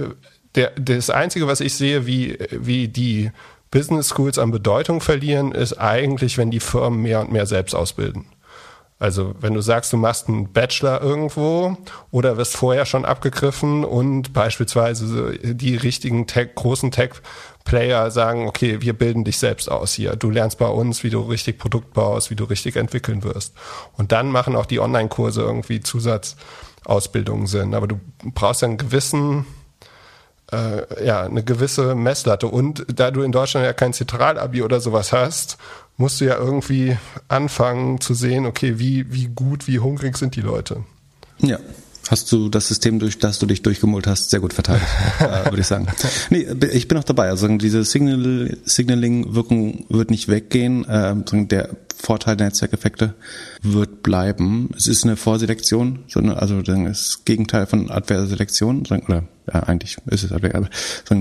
der, 0.56 0.72
das 0.80 1.10
Einzige, 1.10 1.48
was 1.48 1.62
ich 1.62 1.76
sehe, 1.76 2.06
wie, 2.06 2.38
wie 2.52 2.88
die 2.88 3.32
Business 3.72 4.10
Schools 4.10 4.40
an 4.40 4.52
Bedeutung 4.52 5.02
verlieren, 5.02 5.52
ist 5.52 5.74
eigentlich, 5.74 6.38
wenn 6.38 6.52
die 6.52 6.60
Firmen 6.60 7.02
mehr 7.02 7.22
und 7.22 7.32
mehr 7.32 7.46
selbst 7.46 7.76
ausbilden. 7.76 8.26
Also 9.00 9.36
wenn 9.40 9.54
du 9.54 9.62
sagst, 9.62 9.94
du 9.94 9.98
machst 9.98 10.28
einen 10.28 10.52
Bachelor 10.52 11.02
irgendwo 11.02 11.78
oder 12.10 12.38
wirst 12.38 12.58
vorher 12.58 12.86
schon 12.88 13.06
abgegriffen 13.06 13.86
und 13.86 14.34
beispielsweise 14.34 15.38
die 15.38 15.76
richtigen 15.76 16.26
Tech, 16.26 16.56
großen 16.56 16.90
Tech-Player 16.90 18.10
sagen, 18.10 18.48
okay, 18.48 18.82
wir 18.82 18.94
bilden 18.94 19.24
dich 19.24 19.38
selbst 19.38 19.70
aus 19.70 19.94
hier. 19.94 20.16
Du 20.16 20.32
lernst 20.32 20.58
bei 20.58 20.68
uns, 20.68 21.04
wie 21.04 21.12
du 21.12 21.22
richtig 21.22 21.60
Produkt 21.60 21.94
baust, 21.94 22.32
wie 22.32 22.36
du 22.36 22.46
richtig 22.46 22.76
entwickeln 22.76 23.24
wirst. 23.24 23.54
Und 23.94 24.12
dann 24.12 24.32
machen 24.32 24.56
auch 24.56 24.66
die 24.66 24.80
Online-Kurse 24.80 25.42
irgendwie 25.42 25.82
Zusatzausbildungen 26.88 27.48
Sinn. 27.48 27.74
Aber 27.74 27.88
du 27.88 28.00
brauchst 28.34 28.64
einen 28.64 28.78
gewissen 28.78 29.46
äh, 30.52 31.06
ja, 31.06 31.24
eine 31.24 31.44
gewisse 31.44 31.94
Messlatte. 31.94 32.48
Und 32.48 32.86
da 32.94 33.12
du 33.12 33.22
in 33.22 33.32
Deutschland 33.34 33.66
ja 33.66 33.74
kein 33.74 33.94
Zentralabi 33.94 34.64
oder 34.64 34.80
sowas 34.80 35.12
hast, 35.12 35.58
musst 35.98 36.22
du 36.22 36.26
ja 36.26 36.38
irgendwie 36.38 36.98
anfangen 37.28 38.00
zu 38.00 38.14
sehen, 38.14 38.46
okay, 38.46 38.80
wie, 38.80 39.12
wie 39.12 39.28
gut, 39.28 39.68
wie 39.68 39.80
hungrig 39.80 40.18
sind 40.18 40.36
die 40.36 40.42
Leute. 40.42 40.84
Ja. 41.40 41.60
Hast 42.10 42.32
du 42.32 42.50
das 42.50 42.68
System, 42.68 43.00
durch 43.00 43.20
das 43.20 43.40
du 43.40 43.46
dich 43.46 43.62
durchgemult 43.62 44.08
hast, 44.08 44.30
sehr 44.30 44.40
gut 44.40 44.54
verteidigt, 44.54 44.88
äh, 45.20 45.46
würde 45.46 45.62
ich 45.62 45.68
sagen. 45.68 45.88
Nee, 46.30 46.48
ich 46.72 46.88
bin 46.88 46.98
auch 46.98 47.04
dabei. 47.04 47.30
Also 47.30 47.48
diese 47.58 47.84
Signal, 47.84 48.58
Signaling-Wirkung 48.66 49.86
wird 49.90 50.12
nicht 50.12 50.28
weggehen. 50.28 50.86
Äh, 50.86 51.16
Vorteil 52.00 52.38
der 52.38 52.48
Netzwerkeffekte 52.48 53.16
wird 53.62 54.04
bleiben. 54.04 54.70
Es 54.78 54.88
ist 54.88 55.04
eine 55.04 55.18
Vorselektion, 55.18 56.04
also 56.14 56.62
das 56.62 57.26
Gegenteil 57.26 57.66
von 57.66 57.90
Adverselektion, 57.90 58.84
oder 58.86 59.24
ja, 59.52 59.64
eigentlich 59.64 59.98
ist 60.06 60.24
es 60.24 60.32
Adver, 60.32 60.54
aber 60.54 60.70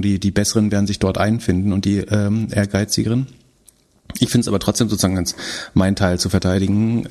die, 0.02 0.20
die 0.20 0.30
Besseren 0.30 0.70
werden 0.70 0.86
sich 0.86 0.98
dort 0.98 1.18
einfinden 1.18 1.72
und 1.72 1.84
die 1.84 1.98
ähm, 1.98 2.48
Ehrgeizigeren. 2.50 3.26
Ich 4.18 4.30
finde 4.30 4.42
es 4.42 4.48
aber 4.48 4.58
trotzdem 4.58 4.88
sozusagen 4.88 5.14
ganz 5.14 5.34
mein 5.74 5.96
Teil 5.96 6.18
zu 6.18 6.28
verteidigen, 6.28 7.08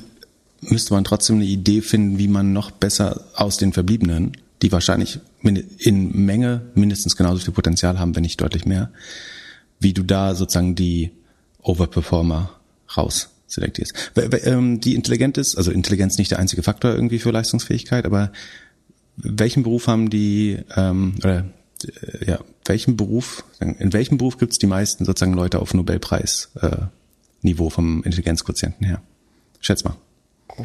müsste 0.60 0.94
man 0.94 1.04
trotzdem 1.04 1.36
eine 1.36 1.44
Idee 1.44 1.82
finden, 1.82 2.18
wie 2.18 2.28
man 2.28 2.52
noch 2.52 2.70
besser 2.70 3.26
aus 3.34 3.56
den 3.56 3.72
Verbliebenen, 3.72 4.36
die 4.62 4.72
wahrscheinlich 4.72 5.20
in 5.42 6.24
Menge 6.24 6.62
mindestens 6.74 7.16
genauso 7.16 7.44
viel 7.44 7.54
Potenzial 7.54 7.98
haben, 7.98 8.16
wenn 8.16 8.22
nicht 8.22 8.40
deutlich 8.40 8.66
mehr, 8.66 8.90
wie 9.78 9.92
du 9.92 10.02
da 10.02 10.34
sozusagen 10.34 10.74
die 10.74 11.12
Overperformer 11.62 12.50
raus 12.96 13.30
selektierst. 13.46 14.12
Ähm, 14.44 14.80
die 14.80 14.94
intelligent 14.94 15.38
ist, 15.38 15.56
also 15.56 15.70
Intelligenz 15.70 16.18
nicht 16.18 16.30
der 16.30 16.38
einzige 16.38 16.62
Faktor 16.62 16.92
irgendwie 16.92 17.18
für 17.18 17.30
Leistungsfähigkeit, 17.30 18.04
aber 18.04 18.32
welchen 19.16 19.62
Beruf 19.62 19.86
haben 19.86 20.10
die, 20.10 20.58
ähm, 20.74 21.14
oder 21.18 21.46
äh, 21.84 22.30
ja, 22.30 22.40
welchen 22.64 22.96
Beruf, 22.96 23.44
in 23.60 23.92
welchem 23.92 24.18
Beruf 24.18 24.38
gibt 24.38 24.52
es 24.52 24.58
die 24.58 24.66
meisten 24.66 25.04
sozusagen 25.04 25.34
Leute 25.34 25.60
auf 25.60 25.74
Nobelpreis-Niveau 25.74 27.68
äh, 27.68 27.70
vom 27.70 28.02
Intelligenzquotienten 28.02 28.86
her? 28.86 29.00
Schätz 29.60 29.84
mal. 29.84 29.96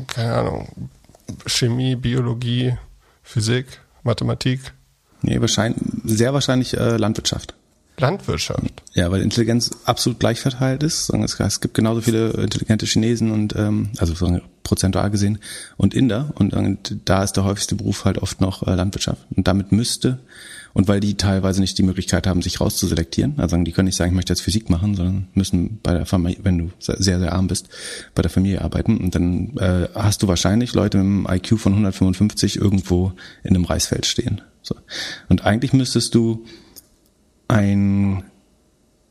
Keine 0.07 0.33
Ahnung. 0.33 0.89
Chemie, 1.45 1.95
Biologie, 1.95 2.77
Physik, 3.23 3.65
Mathematik. 4.03 4.73
Nee, 5.21 5.39
wahrscheinlich, 5.39 5.81
sehr 6.03 6.33
wahrscheinlich 6.33 6.75
äh, 6.75 6.97
Landwirtschaft. 6.97 7.53
Landwirtschaft. 7.97 8.81
Ja, 8.93 9.11
weil 9.11 9.21
Intelligenz 9.21 9.71
absolut 9.85 10.19
gleich 10.19 10.39
verteilt 10.39 10.81
ist. 10.83 11.09
Es 11.13 11.61
gibt 11.61 11.75
genauso 11.75 12.01
viele 12.01 12.31
intelligente 12.31 12.85
Chinesen 12.85 13.31
und 13.31 13.55
ähm, 13.55 13.91
also 13.99 14.41
prozentual 14.63 15.11
gesehen 15.11 15.39
und 15.77 15.93
Inder 15.93 16.33
und, 16.35 16.53
und 16.53 16.97
da 17.05 17.23
ist 17.23 17.33
der 17.33 17.43
häufigste 17.43 17.75
Beruf 17.75 18.05
halt 18.05 18.17
oft 18.17 18.41
noch 18.41 18.67
äh, 18.67 18.73
Landwirtschaft. 18.73 19.21
Und 19.35 19.47
damit 19.47 19.71
müsste 19.71 20.19
und 20.73 20.87
weil 20.87 20.99
die 20.99 21.15
teilweise 21.15 21.61
nicht 21.61 21.77
die 21.77 21.83
Möglichkeit 21.83 22.27
haben, 22.27 22.41
sich 22.41 22.61
rauszuselektieren, 22.61 23.35
also 23.37 23.57
die 23.57 23.71
können 23.71 23.87
nicht 23.87 23.95
sagen, 23.95 24.11
ich 24.11 24.15
möchte 24.15 24.33
jetzt 24.33 24.41
Physik 24.41 24.69
machen, 24.69 24.95
sondern 24.95 25.27
müssen 25.33 25.79
bei 25.83 25.93
der 25.93 26.05
Familie, 26.05 26.39
wenn 26.43 26.57
du 26.57 26.71
sehr, 26.79 27.19
sehr 27.19 27.33
arm 27.33 27.47
bist, 27.47 27.69
bei 28.15 28.21
der 28.21 28.31
Familie 28.31 28.61
arbeiten. 28.61 28.97
Und 28.97 29.15
dann 29.15 29.57
äh, 29.57 29.87
hast 29.93 30.23
du 30.23 30.27
wahrscheinlich 30.27 30.73
Leute 30.73 30.97
mit 30.97 31.29
einem 31.29 31.37
IQ 31.37 31.59
von 31.59 31.73
155 31.73 32.57
irgendwo 32.57 33.13
in 33.43 33.55
einem 33.55 33.65
Reisfeld 33.65 34.05
stehen. 34.05 34.41
So. 34.61 34.75
Und 35.29 35.45
eigentlich 35.45 35.73
müsstest 35.73 36.15
du 36.15 36.45
ein 37.47 38.23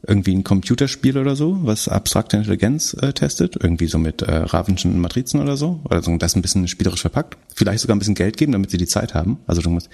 irgendwie 0.07 0.35
ein 0.35 0.45
Computerspiel 0.45 1.19
oder 1.19 1.37
so, 1.37 1.59
was 1.63 1.89
abstrakte 1.89 2.37
Intelligenz 2.37 2.95
äh, 2.95 3.13
testet, 3.13 3.57
irgendwie 3.63 3.87
so 3.87 3.99
mit 3.99 4.23
äh, 4.23 4.35
Ravenschen 4.35 4.99
Matrizen 4.99 5.41
oder 5.41 5.57
so, 5.57 5.81
oder 5.85 6.03
so 6.03 6.17
das 6.17 6.37
ein 6.37 6.43
bisschen 6.43 6.69
spielerisch 6.69 7.03
verpackt. 7.03 7.37
Vielleicht 7.55 7.81
sogar 7.81 7.97
ein 7.97 7.99
bisschen 7.99 8.15
Geld 8.15 8.37
geben, 8.37 8.53
damit 8.53 8.71
sie 8.71 8.79
die 8.79 8.87
Zeit 8.87 9.15
haben. 9.15 9.39
Also 9.47 9.61
du 9.61 9.71
musst, 9.71 9.91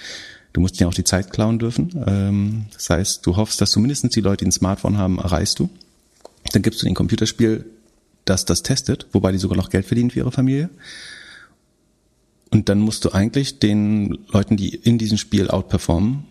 du 0.56 0.62
musst 0.62 0.80
ja 0.80 0.88
auch 0.88 0.94
die 0.94 1.04
Zeit 1.04 1.32
klauen 1.32 1.58
dürfen. 1.58 1.90
Ähm, 2.06 2.66
das 2.72 2.88
heißt, 2.88 3.26
du 3.26 3.36
hoffst, 3.36 3.60
dass 3.60 3.72
du 3.72 3.80
mindestens 3.80 4.14
die 4.14 4.22
Leute, 4.22 4.38
die 4.38 4.48
ein 4.48 4.52
Smartphone 4.52 4.96
haben, 4.96 5.18
erreichst 5.18 5.58
du. 5.58 5.68
Dann 6.52 6.62
gibst 6.62 6.80
du 6.80 6.86
den 6.86 6.94
Computerspiel, 6.94 7.66
das 8.24 8.46
das 8.46 8.62
testet, 8.62 9.06
wobei 9.12 9.32
die 9.32 9.38
sogar 9.38 9.58
noch 9.58 9.68
Geld 9.68 9.84
verdienen 9.84 10.10
für 10.10 10.20
ihre 10.20 10.32
Familie. 10.32 10.70
Und 12.50 12.70
dann 12.70 12.78
musst 12.78 13.04
du 13.04 13.10
eigentlich 13.10 13.58
den 13.58 14.18
Leuten, 14.28 14.56
die 14.56 14.74
in 14.74 14.96
diesem 14.96 15.18
Spiel 15.18 15.48
outperformen, 15.48 16.24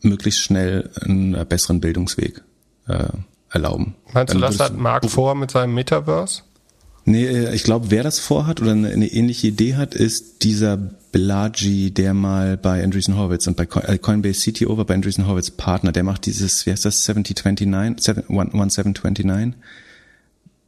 möglichst 0.00 0.42
schnell 0.42 0.90
einen 1.00 1.32
besseren 1.48 1.80
Bildungsweg 1.80 2.42
äh, 2.86 3.08
erlauben. 3.50 3.96
Meinst 4.12 4.32
du, 4.32 4.38
das 4.38 4.60
hat 4.60 4.76
Mark 4.76 5.10
vor 5.10 5.34
mit 5.34 5.50
seinem 5.50 5.74
Metaverse? 5.74 6.42
Nee, 7.04 7.26
äh, 7.26 7.54
ich 7.54 7.64
glaube, 7.64 7.90
wer 7.90 8.02
das 8.02 8.18
vorhat 8.18 8.60
oder 8.60 8.72
eine, 8.72 8.88
eine, 8.88 9.06
ähnliche 9.06 9.48
Idee 9.48 9.74
hat, 9.74 9.94
ist 9.94 10.44
dieser 10.44 10.76
Bellagi, 10.76 11.90
der 11.90 12.14
mal 12.14 12.56
bei 12.56 12.82
Andreessen 12.82 13.16
Horowitz 13.16 13.46
und 13.46 13.56
bei 13.56 13.64
äh, 13.64 13.98
Coinbase 13.98 14.52
CTO 14.52 14.76
war 14.76 14.84
bei 14.84 14.94
Andreessen 14.94 15.26
Horowitz 15.26 15.50
Partner. 15.50 15.92
Der 15.92 16.04
macht 16.04 16.26
dieses, 16.26 16.64
wie 16.64 16.70
heißt 16.70 16.84
das, 16.84 17.04
7029, 17.04 18.28
1729. 18.30 19.54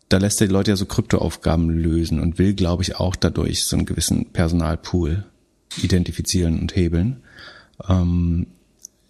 Da 0.09 0.19
lässt 0.19 0.41
er 0.41 0.49
die 0.49 0.53
Leute 0.53 0.73
ja 0.73 0.77
so 0.77 0.87
Kryptoaufgaben 0.87 1.71
lösen 1.71 2.21
und 2.21 2.39
will, 2.39 2.55
glaube 2.55 2.83
ich, 2.83 2.97
auch 2.97 3.17
dadurch 3.17 3.65
so 3.65 3.77
einen 3.77 3.87
gewissen 3.87 4.27
Personalpool 4.27 5.25
identifizieren 5.83 6.61
und 6.61 6.77
hebeln. 6.77 7.23
Ähm, 7.89 8.47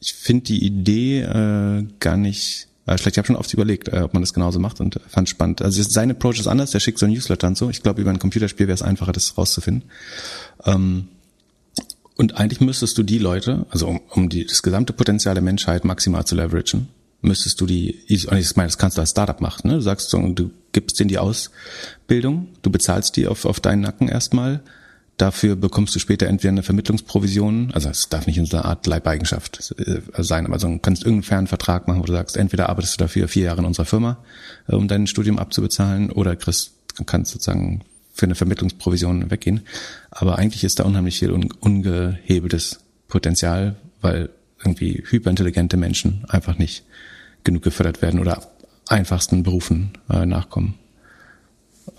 ich 0.01 0.15
finde 0.15 0.45
die 0.45 0.65
Idee 0.65 1.23
äh, 1.23 1.85
gar 1.99 2.17
nicht 2.17 2.69
äh. 2.87 3.15
Ich 3.15 3.19
habe 3.19 3.27
schon 3.27 3.37
oft 3.37 3.53
überlegt, 3.53 3.89
äh, 3.89 4.01
ob 4.01 4.15
man 4.15 4.23
das 4.23 4.35
genauso 4.35 4.59
macht 4.59 4.81
und 4.81 5.01
fand 5.09 5.29
spannend. 5.29 5.63
Also 5.63 5.83
sein 5.83 6.11
Approach 6.11 6.39
ist 6.39 6.47
anders, 6.47 6.71
der 6.71 6.81
schickt 6.81 6.99
so 6.99 7.07
ein 7.07 7.13
Newsletter 7.13 7.47
und 7.47 7.57
so. 7.57 7.71
Ich 7.71 7.83
glaube, 7.83 8.01
über 8.01 8.11
ein 8.11 8.19
Computerspiel 8.19 8.67
wäre 8.67 8.75
es 8.75 8.83
einfacher, 8.83 9.13
das 9.13 9.37
rauszufinden. 9.37 9.89
Ähm, 10.65 11.09
und 12.17 12.37
eigentlich 12.37 12.61
müsstest 12.61 12.97
du 12.97 13.03
die 13.03 13.19
Leute, 13.19 13.67
also 13.71 13.89
um, 13.89 14.01
um 14.11 14.29
die, 14.29 14.47
das 14.47 14.63
gesamte 14.63 14.93
Potenzial 14.93 15.35
der 15.35 15.43
Menschheit 15.43 15.85
maximal 15.85 16.25
zu 16.25 16.37
leveragen, 16.37 16.89
müsstest 17.23 17.61
du 17.61 17.67
die, 17.67 18.01
ich 18.07 18.27
meine, 18.31 18.69
das 18.69 18.79
kannst 18.79 18.97
du 18.97 19.01
als 19.01 19.11
Startup 19.11 19.41
machen, 19.41 19.69
ne? 19.69 19.75
Du 19.75 19.81
sagst, 19.81 20.11
so, 20.11 20.21
du 20.21 20.51
gibst 20.73 21.01
denen 21.01 21.09
die 21.09 21.19
Ausbildung, 21.19 22.49
du 22.63 22.71
bezahlst 22.71 23.17
die 23.17 23.27
auf, 23.27 23.47
auf 23.47 23.61
deinen 23.61 23.81
Nacken 23.81 24.09
erstmal, 24.09 24.63
Dafür 25.17 25.55
bekommst 25.55 25.95
du 25.95 26.01
später 26.01 26.27
entweder 26.27 26.51
eine 26.51 26.65
Vermittlungsprovision, 26.65 27.71
also 27.73 27.89
es 27.89 28.09
darf 28.09 28.27
nicht 28.27 28.37
in 28.37 28.47
so 28.47 28.57
einer 28.57 28.67
Art 28.67 28.85
Leibeigenschaft 28.87 29.73
äh, 29.79 30.01
sein, 30.19 30.45
aber 30.47 30.59
du 30.59 30.79
kannst 30.79 31.03
irgendeinen 31.03 31.23
fairen 31.23 31.47
Vertrag 31.47 31.87
machen, 31.87 32.01
wo 32.01 32.05
du 32.05 32.13
sagst, 32.13 32.37
entweder 32.37 32.69
arbeitest 32.69 32.95
du 32.95 33.05
dafür 33.05 33.29
vier 33.29 33.45
Jahre 33.45 33.61
in 33.61 33.67
unserer 33.67 33.87
Firma, 33.87 34.19
äh, 34.67 34.75
um 34.75 34.89
dein 34.89 35.07
Studium 35.07 35.39
abzubezahlen, 35.39 36.11
oder 36.11 36.35
kriegst, 36.35 36.73
kannst 37.07 37.31
sozusagen 37.33 37.85
für 38.13 38.27
eine 38.27 38.35
Vermittlungsprovision 38.35 39.31
weggehen. 39.31 39.63
Aber 40.11 40.39
eigentlich 40.39 40.65
ist 40.65 40.79
da 40.79 40.85
unheimlich 40.85 41.19
viel 41.19 41.31
ungehebeltes 41.31 42.81
Potenzial, 43.09 43.77
weil 44.01 44.31
irgendwie 44.65 45.05
hyperintelligente 45.07 45.77
Menschen 45.77 46.25
einfach 46.29 46.59
nicht 46.59 46.85
genug 47.45 47.63
gefördert 47.63 48.03
werden 48.03 48.21
oder 48.21 48.43
einfachsten 48.89 49.43
Berufen 49.43 49.93
äh, 50.11 50.27
nachkommen 50.27 50.75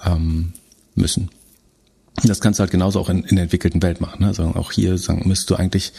ähm, 0.06 0.54
müssen. 0.96 1.30
Das 2.24 2.40
kannst 2.40 2.60
du 2.60 2.62
halt 2.62 2.72
genauso 2.72 3.00
auch 3.00 3.10
in, 3.10 3.24
in 3.24 3.36
der 3.36 3.44
entwickelten 3.44 3.82
Welt 3.82 4.02
machen. 4.02 4.22
Ne? 4.22 4.28
Also 4.28 4.44
auch 4.44 4.72
hier 4.72 4.98
sagen, 4.98 5.28
müsst 5.28 5.50
du 5.50 5.56
eigentlich 5.56 5.94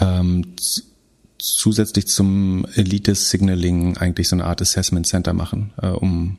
ähm, 0.00 0.54
zusätzlich 1.38 2.06
zum 2.06 2.66
Elite-Signaling 2.74 3.96
eigentlich 3.96 4.28
so 4.28 4.36
eine 4.36 4.44
Art 4.44 4.62
Assessment 4.62 5.06
Center 5.06 5.32
machen, 5.32 5.72
äh, 5.82 5.88
um 5.88 6.38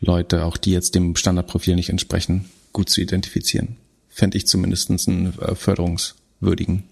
Leute, 0.00 0.44
auch 0.44 0.56
die 0.56 0.72
jetzt 0.72 0.94
dem 0.94 1.14
Standardprofil 1.16 1.76
nicht 1.76 1.90
entsprechen, 1.90 2.48
gut 2.72 2.88
zu 2.88 3.00
identifizieren. 3.00 3.76
Fände 4.08 4.38
ich 4.38 4.46
zumindest 4.46 4.90
einen 4.90 5.38
äh, 5.38 5.54
förderungswürdigen 5.54 6.84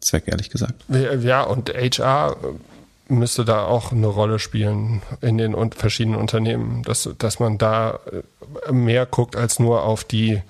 Zweck, 0.00 0.24
ehrlich 0.26 0.50
gesagt. 0.50 0.84
Ja, 0.88 1.42
und 1.42 1.70
HR 1.70 2.36
müsste 3.10 3.44
da 3.44 3.64
auch 3.64 3.92
eine 3.92 4.06
Rolle 4.06 4.38
spielen 4.38 5.02
in 5.20 5.38
den 5.38 5.54
verschiedenen 5.72 6.18
Unternehmen, 6.18 6.82
dass, 6.82 7.08
dass 7.18 7.40
man 7.40 7.58
da 7.58 8.00
äh, 8.66 8.72
mehr 8.72 9.06
guckt 9.06 9.36
als 9.36 9.58
nur 9.58 9.82
auf 9.82 10.04
die, 10.04 10.42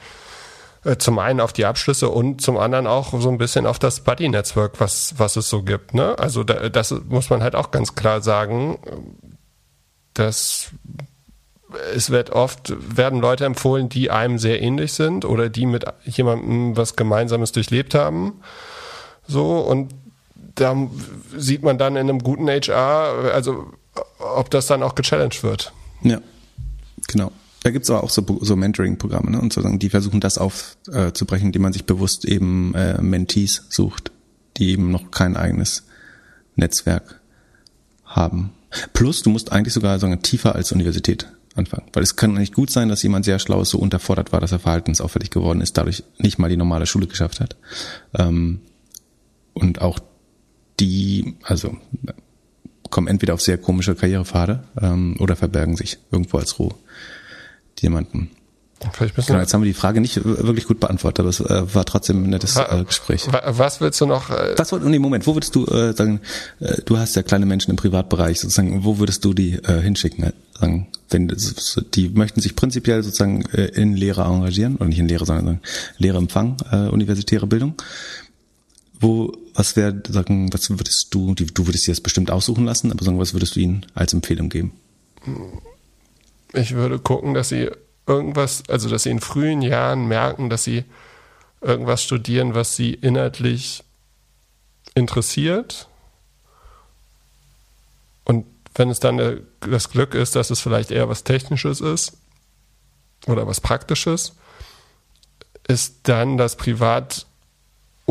äh, 0.85 0.97
zum 0.97 1.19
einen 1.19 1.41
auf 1.41 1.53
die 1.53 1.67
Abschlüsse 1.67 2.09
und 2.09 2.41
zum 2.41 2.57
anderen 2.57 2.87
auch 2.87 3.19
so 3.21 3.29
ein 3.29 3.39
bisschen 3.39 3.67
auf 3.67 3.79
das 3.79 4.01
Buddy-Netzwerk, 4.01 4.81
was, 4.81 5.15
was 5.19 5.37
es 5.37 5.49
so 5.49 5.63
gibt. 5.63 5.95
Ne? 5.95 6.19
Also 6.19 6.45
da, 6.45 6.69
das 6.69 6.95
muss 7.09 7.31
man 7.31 7.43
halt 7.43 7.55
auch 7.55 7.71
ganz 7.71 7.95
klar 7.95 8.21
sagen, 8.21 8.79
dass 10.15 10.73
es 11.95 12.11
wird 12.11 12.31
oft, 12.31 12.73
werden 12.97 13.21
Leute 13.21 13.45
empfohlen, 13.45 13.89
die 13.89 14.11
einem 14.11 14.39
sehr 14.39 14.61
ähnlich 14.61 14.93
sind 14.93 15.25
oder 15.25 15.49
die 15.49 15.67
mit 15.67 15.85
jemandem 16.05 16.77
was 16.77 16.97
Gemeinsames 16.97 17.53
durchlebt 17.53 17.95
haben. 17.95 18.41
So, 19.27 19.59
und 19.59 19.95
da 20.61 20.77
sieht 21.37 21.63
man 21.63 21.79
dann 21.79 21.97
in 21.97 22.09
einem 22.09 22.21
guten 22.21 22.49
HR, 22.49 23.33
also 23.33 23.73
ob 24.19 24.51
das 24.51 24.67
dann 24.67 24.83
auch 24.83 24.95
gechallenged 24.95 25.43
wird. 25.43 25.73
Ja, 26.03 26.21
genau. 27.09 27.33
Da 27.63 27.71
gibt's 27.71 27.91
aber 27.91 28.03
auch 28.05 28.11
so, 28.11 28.25
so 28.41 28.57
Mentoring-Programme, 28.57 29.31
ne? 29.31 29.41
Und 29.41 29.53
sozusagen, 29.53 29.79
die 29.79 29.91
versuchen 29.91 30.21
das 30.21 30.39
aufzubrechen, 30.39 31.47
äh, 31.47 31.49
indem 31.49 31.63
man 31.63 31.73
sich 31.73 31.85
bewusst 31.85 32.25
eben 32.25 32.75
äh, 32.75 33.01
Mentees 33.03 33.67
sucht, 33.69 34.13
die 34.57 34.71
eben 34.71 34.91
noch 34.91 35.11
kein 35.11 35.37
eigenes 35.37 35.85
Netzwerk 36.57 37.21
haben. 38.05 38.53
Plus, 38.93 39.23
du 39.23 39.31
musst 39.31 39.53
eigentlich 39.53 39.75
sogar 39.75 39.99
sagen, 39.99 40.23
tiefer 40.23 40.55
als 40.55 40.73
Universität 40.73 41.27
anfangen. 41.55 41.87
Weil 41.93 42.03
es 42.03 42.17
kann 42.17 42.35
nicht 42.35 42.55
gut 42.55 42.71
sein, 42.71 42.89
dass 42.89 43.03
jemand 43.03 43.25
sehr 43.25 43.39
schlau 43.39 43.63
so 43.65 43.79
unterfordert 43.79 44.33
war, 44.33 44.41
dass 44.41 44.53
er 44.53 44.59
verhaltensauffällig 44.59 45.31
geworden 45.31 45.61
ist, 45.61 45.77
dadurch 45.77 46.05
nicht 46.19 46.39
mal 46.39 46.49
die 46.49 46.57
normale 46.57 46.87
Schule 46.87 47.07
geschafft 47.07 47.41
hat. 47.41 47.57
Ähm, 48.15 48.61
und 49.53 49.81
auch 49.81 49.99
die, 50.81 51.37
also 51.43 51.77
kommen 52.91 53.07
entweder 53.07 53.35
auf 53.35 53.41
sehr 53.41 53.59
komische 53.59 53.95
Karrierepfade 53.95 54.65
ähm, 54.81 55.17
oder 55.21 55.37
verbergen 55.37 55.77
sich 55.77 55.99
irgendwo 56.11 56.39
als 56.39 56.57
Rohdiamanten. 56.59 58.31
Vielleicht 58.93 59.27
genau, 59.27 59.41
jetzt 59.41 59.53
haben 59.53 59.61
wir 59.61 59.67
die 59.67 59.75
Frage 59.75 60.01
nicht 60.01 60.25
wirklich 60.25 60.67
gut 60.67 60.81
beantwortet, 60.81 61.21
aber 61.21 61.29
es 61.29 61.41
äh, 61.41 61.75
war 61.75 61.85
trotzdem 61.85 62.25
ein 62.25 62.31
nettes 62.31 62.57
äh, 62.57 62.83
Gespräch. 62.85 63.27
Was 63.31 63.83
willst 63.83 64.01
du 64.01 64.07
noch? 64.07 64.31
Äh 64.31 64.55
das 64.57 64.73
nee, 64.73 64.99
Moment, 64.99 65.27
wo 65.27 65.37
würdest 65.37 65.55
du 65.55 65.67
äh, 65.67 65.93
sagen, 65.93 66.21
äh, 66.61 66.77
du 66.87 66.97
hast 66.97 67.15
ja 67.15 67.23
kleine 67.23 67.45
Menschen 67.45 67.71
im 67.71 67.77
Privatbereich, 67.77 68.41
sozusagen, 68.41 68.83
wo 68.83 68.99
würdest 68.99 69.23
du 69.27 69.35
die 69.35 69.53
äh, 69.53 69.83
hinschicken? 69.83 70.25
Äh, 70.25 70.33
sagen, 70.59 70.87
wenn 71.11 71.31
die 71.95 72.09
möchten 72.09 72.41
sich 72.41 72.57
prinzipiell 72.57 73.03
sozusagen 73.03 73.45
äh, 73.53 73.67
in 73.67 73.97
Lehre 73.97 74.23
engagieren, 74.23 74.77
oder 74.77 74.87
nicht 74.87 74.99
in 74.99 75.09
Lehre, 75.09 75.27
sondern 75.27 75.61
Lehre 75.99 76.17
empfangen, 76.17 76.57
äh, 76.73 76.89
universitäre 76.89 77.47
Bildung. 77.47 77.75
Wo, 79.01 79.33
was 79.55 79.77
wäre, 79.77 80.03
sagen, 80.09 80.53
was 80.53 80.69
würdest 80.69 81.13
du, 81.15 81.35
du 81.35 81.67
würdest 81.67 81.87
dir 81.87 81.93
das 81.93 82.03
bestimmt 82.03 82.31
aussuchen 82.31 82.67
lassen, 82.67 82.93
aber 82.93 83.03
sagen, 83.03 83.19
was 83.19 83.33
würdest 83.33 83.57
du 83.57 83.61
ihnen 83.61 83.87
als 83.95 84.13
Empfehlung 84.13 84.51
geben? 84.51 84.73
Ich 86.53 86.73
würde 86.73 86.99
gucken, 86.99 87.33
dass 87.33 87.49
sie 87.49 87.71
irgendwas, 88.07 88.63
also 88.69 88.91
dass 88.91 89.05
sie 89.05 89.11
in 89.11 89.21
frühen 89.21 89.63
Jahren 89.63 90.07
merken, 90.07 90.51
dass 90.51 90.65
sie 90.65 90.85
irgendwas 91.63 92.03
studieren, 92.03 92.55
was 92.55 92.77
sie 92.77 92.93
inhaltlich 92.93 93.85
interessiert. 94.95 95.89
Und 98.25 98.47
wenn 98.75 98.91
es 98.91 99.01
dann 99.01 99.47
das 99.61 99.91
Glück 99.91 100.15
ist, 100.15 100.37
dass 100.37 100.51
es 100.51 100.61
vielleicht 100.61 100.91
eher 100.91 101.09
was 101.09 101.25
Technisches 101.25 101.81
ist 101.81 102.19
oder 103.27 103.47
was 103.47 103.61
Praktisches, 103.61 104.35
ist 105.69 106.01
dann 106.03 106.37
das 106.37 106.57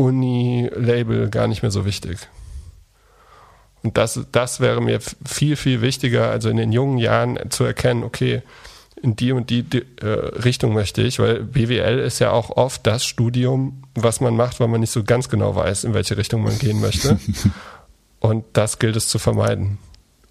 Privat-Uni-Label 0.00 1.28
gar 1.28 1.46
nicht 1.46 1.62
mehr 1.62 1.70
so 1.70 1.84
wichtig. 1.84 2.28
Und 3.82 3.96
das, 3.96 4.20
das 4.32 4.60
wäre 4.60 4.80
mir 4.80 5.00
viel, 5.00 5.56
viel 5.56 5.80
wichtiger, 5.80 6.30
also 6.30 6.48
in 6.48 6.56
den 6.56 6.72
jungen 6.72 6.98
Jahren 6.98 7.38
zu 7.50 7.64
erkennen, 7.64 8.02
okay, 8.02 8.42
in 9.02 9.16
die 9.16 9.32
und 9.32 9.48
die, 9.48 9.62
die 9.62 9.82
äh, 10.02 10.06
Richtung 10.06 10.74
möchte 10.74 11.00
ich, 11.00 11.18
weil 11.18 11.42
BWL 11.42 12.00
ist 12.00 12.18
ja 12.18 12.32
auch 12.32 12.50
oft 12.50 12.86
das 12.86 13.04
Studium, 13.04 13.82
was 13.94 14.20
man 14.20 14.36
macht, 14.36 14.60
weil 14.60 14.68
man 14.68 14.80
nicht 14.80 14.92
so 14.92 15.02
ganz 15.02 15.30
genau 15.30 15.54
weiß, 15.56 15.84
in 15.84 15.94
welche 15.94 16.18
Richtung 16.18 16.42
man 16.42 16.58
gehen 16.58 16.80
möchte. 16.80 17.18
und 18.20 18.44
das 18.52 18.78
gilt 18.78 18.96
es 18.96 19.08
zu 19.08 19.18
vermeiden. 19.18 19.78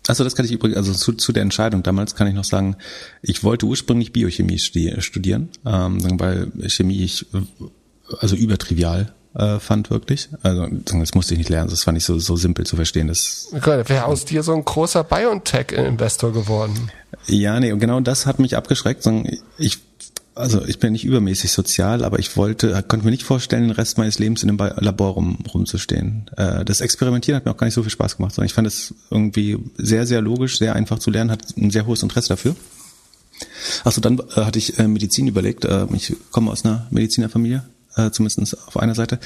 Also 0.07 0.23
das 0.23 0.35
kann 0.35 0.45
ich 0.45 0.51
übrigens, 0.51 0.77
also 0.77 0.93
zu, 0.93 1.13
zu 1.13 1.31
der 1.31 1.41
Entscheidung 1.41 1.81
damals 1.81 2.15
kann 2.15 2.27
ich 2.27 2.35
noch 2.35 2.43
sagen, 2.43 2.75
ich 3.23 3.43
wollte 3.43 3.65
ursprünglich 3.65 4.13
Biochemie 4.13 4.59
studieren, 4.59 5.49
ähm, 5.65 6.19
weil 6.19 6.51
Chemie 6.67 7.03
ich 7.03 7.25
also 8.19 8.35
übertrivial 8.35 9.13
äh, 9.35 9.59
fand 9.59 9.89
wirklich. 9.89 10.29
Also 10.41 10.67
das 10.69 11.13
musste 11.13 11.33
ich 11.33 11.37
nicht 11.37 11.49
lernen, 11.49 11.69
das 11.69 11.83
fand 11.83 11.97
ich 11.97 12.05
so, 12.05 12.19
so 12.19 12.35
simpel 12.35 12.65
zu 12.65 12.75
verstehen. 12.75 13.07
Das 13.07 13.49
wäre 13.51 14.05
aus 14.05 14.25
dir 14.25 14.43
so 14.43 14.53
ein 14.53 14.65
großer 14.65 15.03
BioNTech-Investor 15.03 16.33
geworden. 16.33 16.91
Ja, 17.27 17.59
nee, 17.59 17.71
und 17.71 17.79
genau 17.79 17.99
das 17.99 18.25
hat 18.25 18.39
mich 18.39 18.55
abgeschreckt. 18.57 19.07
Ich, 19.57 19.79
also 20.35 20.65
ich 20.65 20.79
bin 20.79 20.93
nicht 20.93 21.05
übermäßig 21.05 21.51
sozial, 21.51 22.03
aber 22.03 22.19
ich 22.19 22.37
wollte, 22.37 22.71
konnte 22.87 23.05
mir 23.05 23.11
nicht 23.11 23.23
vorstellen, 23.23 23.63
den 23.63 23.71
Rest 23.71 23.97
meines 23.97 24.19
Lebens 24.19 24.43
in 24.43 24.49
einem 24.49 24.71
Labor 24.77 25.13
rum, 25.13 25.37
rumzustehen. 25.53 26.29
Äh, 26.37 26.65
das 26.65 26.81
Experimentieren 26.81 27.35
hat 27.35 27.45
mir 27.45 27.51
auch 27.51 27.57
gar 27.57 27.65
nicht 27.65 27.73
so 27.73 27.83
viel 27.83 27.91
Spaß 27.91 28.17
gemacht, 28.17 28.33
sondern 28.33 28.47
ich 28.47 28.53
fand 28.53 28.67
es 28.67 28.93
irgendwie 29.11 29.57
sehr, 29.77 30.07
sehr 30.07 30.21
logisch, 30.21 30.57
sehr 30.57 30.75
einfach 30.75 30.99
zu 30.99 31.11
lernen, 31.11 31.31
hat 31.31 31.57
ein 31.57 31.71
sehr 31.71 31.85
hohes 31.85 32.03
Interesse 32.03 32.29
dafür. 32.29 32.55
Achso, 33.83 34.01
dann 34.01 34.19
äh, 34.19 34.41
hatte 34.41 34.59
ich 34.59 34.79
äh, 34.79 34.87
Medizin 34.87 35.27
überlegt. 35.27 35.65
Äh, 35.65 35.87
ich 35.93 36.15
komme 36.31 36.51
aus 36.51 36.65
einer 36.65 36.87
Medizinerfamilie, 36.91 37.63
äh, 37.95 38.11
zumindest 38.11 38.67
auf 38.67 38.77
einer 38.77 38.95
Seite. 38.95 39.19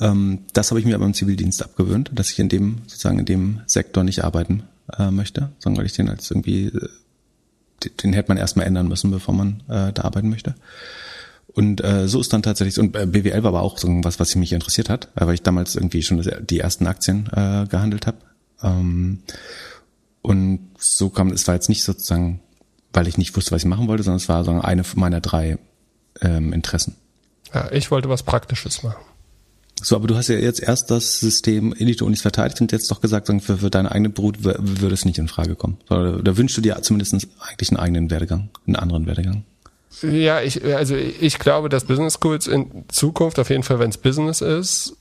Ähm, 0.00 0.40
das 0.52 0.70
habe 0.70 0.80
ich 0.80 0.86
mir 0.86 0.94
aber 0.94 1.06
im 1.06 1.14
Zivildienst 1.14 1.62
abgewöhnt, 1.62 2.10
dass 2.14 2.30
ich 2.30 2.38
in 2.38 2.48
dem, 2.48 2.78
sozusagen 2.86 3.18
in 3.18 3.26
dem 3.26 3.60
Sektor 3.66 4.04
nicht 4.04 4.24
arbeiten 4.24 4.64
äh, 4.98 5.10
möchte, 5.10 5.50
sondern 5.58 5.80
weil 5.80 5.86
ich 5.86 5.92
den 5.92 6.08
als 6.08 6.30
irgendwie 6.30 6.66
äh, 6.66 6.88
den 8.02 8.12
hätte 8.12 8.28
man 8.28 8.38
erstmal 8.38 8.66
ändern 8.66 8.88
müssen, 8.88 9.10
bevor 9.10 9.34
man 9.34 9.62
äh, 9.68 9.92
da 9.92 10.02
arbeiten 10.02 10.30
möchte. 10.30 10.54
Und 11.48 11.84
äh, 11.84 12.08
so 12.08 12.20
ist 12.20 12.32
dann 12.32 12.42
tatsächlich, 12.42 12.78
und 12.78 12.96
äh, 12.96 13.06
BWL 13.06 13.42
war 13.42 13.50
aber 13.50 13.62
auch 13.62 13.78
so 13.78 13.88
was, 14.02 14.18
was 14.18 14.34
mich 14.34 14.52
interessiert 14.52 14.88
hat, 14.88 15.08
äh, 15.14 15.26
weil 15.26 15.34
ich 15.34 15.42
damals 15.42 15.76
irgendwie 15.76 16.02
schon 16.02 16.22
die 16.48 16.60
ersten 16.60 16.86
Aktien 16.86 17.28
äh, 17.32 17.66
gehandelt 17.66 18.06
habe. 18.06 18.18
Ähm, 18.62 19.20
und 20.22 20.70
so 20.78 21.10
kam, 21.10 21.28
es 21.30 21.46
war 21.46 21.54
jetzt 21.54 21.68
nicht 21.68 21.84
sozusagen, 21.84 22.40
weil 22.92 23.06
ich 23.06 23.18
nicht 23.18 23.36
wusste, 23.36 23.52
was 23.52 23.62
ich 23.62 23.68
machen 23.68 23.88
wollte, 23.88 24.02
sondern 24.02 24.16
es 24.16 24.28
war 24.28 24.44
so 24.44 24.50
eine 24.52 24.82
meiner 24.96 25.20
drei 25.20 25.58
ähm, 26.20 26.52
Interessen. 26.52 26.96
Ja, 27.54 27.70
ich 27.72 27.90
wollte 27.90 28.08
was 28.08 28.22
Praktisches 28.22 28.82
machen. 28.82 29.02
So, 29.82 29.96
aber 29.96 30.06
du 30.06 30.16
hast 30.16 30.28
ja 30.28 30.36
jetzt 30.36 30.62
erst 30.62 30.90
das 30.90 31.20
System 31.20 31.74
Elite-Unis 31.74 32.22
verteidigt 32.22 32.60
und 32.60 32.72
jetzt 32.72 32.90
doch 32.90 33.00
gesagt, 33.00 33.28
für, 33.42 33.58
für 33.58 33.70
deine 33.70 33.92
eigene 33.92 34.08
Brut 34.08 34.42
würde 34.42 34.94
es 34.94 35.04
nicht 35.04 35.18
in 35.18 35.28
Frage 35.28 35.56
kommen. 35.56 35.78
Oder, 35.90 36.18
oder 36.18 36.36
wünschst 36.36 36.56
du 36.56 36.60
dir 36.60 36.80
zumindest 36.82 37.28
eigentlich 37.40 37.70
einen 37.70 37.78
eigenen 37.78 38.10
Werdegang, 38.10 38.50
einen 38.66 38.76
anderen 38.76 39.06
Werdegang? 39.06 39.44
Ja, 40.02 40.40
ich, 40.40 40.64
also 40.64 40.96
ich 40.96 41.38
glaube, 41.38 41.68
dass 41.68 41.84
Business 41.84 42.14
Schools 42.14 42.46
in 42.46 42.84
Zukunft, 42.88 43.38
auf 43.38 43.50
jeden 43.50 43.62
Fall, 43.62 43.78
wenn 43.78 43.90
es 43.90 43.98
Business 43.98 44.40
ist, 44.40 44.96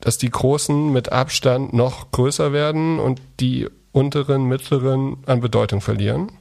dass 0.00 0.18
die 0.18 0.30
Großen 0.30 0.92
mit 0.92 1.12
Abstand 1.12 1.72
noch 1.72 2.10
größer 2.10 2.52
werden 2.52 2.98
und 2.98 3.20
die 3.40 3.68
unteren, 3.92 4.44
mittleren 4.44 5.18
an 5.26 5.40
Bedeutung 5.40 5.80
verlieren. 5.80 6.32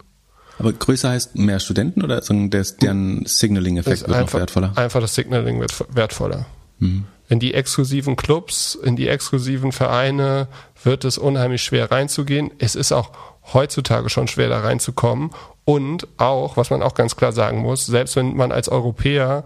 Aber 0.59 0.71
größer 0.71 1.09
heißt 1.09 1.35
mehr 1.35 1.59
Studenten 1.59 2.03
oder 2.03 2.21
deren 2.21 3.25
Signaling-Effekt 3.25 4.01
wird 4.01 4.17
einfach, 4.17 4.33
noch 4.33 4.39
wertvoller? 4.39 4.77
Einfach 4.77 5.01
das 5.01 5.15
Signaling 5.15 5.59
wird 5.59 5.83
wertvoller. 5.95 6.45
Mhm 6.79 7.05
in 7.29 7.39
die 7.39 7.53
exklusiven 7.53 8.15
Clubs, 8.15 8.75
in 8.75 8.95
die 8.95 9.07
exklusiven 9.07 9.71
Vereine 9.71 10.47
wird 10.83 11.05
es 11.05 11.17
unheimlich 11.17 11.63
schwer 11.63 11.89
reinzugehen. 11.89 12.51
Es 12.59 12.75
ist 12.75 12.91
auch 12.91 13.11
heutzutage 13.53 14.09
schon 14.09 14.27
schwer 14.27 14.49
da 14.49 14.59
reinzukommen. 14.59 15.31
Und 15.65 16.07
auch, 16.17 16.57
was 16.57 16.69
man 16.69 16.83
auch 16.83 16.93
ganz 16.93 17.15
klar 17.15 17.31
sagen 17.31 17.59
muss, 17.59 17.85
selbst 17.85 18.15
wenn 18.15 18.35
man 18.35 18.51
als 18.51 18.69
Europäer 18.69 19.45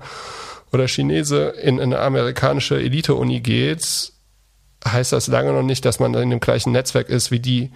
oder 0.73 0.87
Chinese 0.87 1.53
in 1.61 1.79
eine 1.79 1.99
amerikanische 1.99 2.75
Elite-Uni 2.75 3.39
geht, 3.39 4.11
heißt 4.85 5.13
das 5.13 5.27
lange 5.27 5.53
noch 5.53 5.63
nicht, 5.63 5.85
dass 5.85 5.99
man 5.99 6.13
in 6.15 6.29
dem 6.29 6.39
gleichen 6.39 6.71
Netzwerk 6.71 7.09
ist 7.09 7.31
wie 7.31 7.39
die 7.39 7.71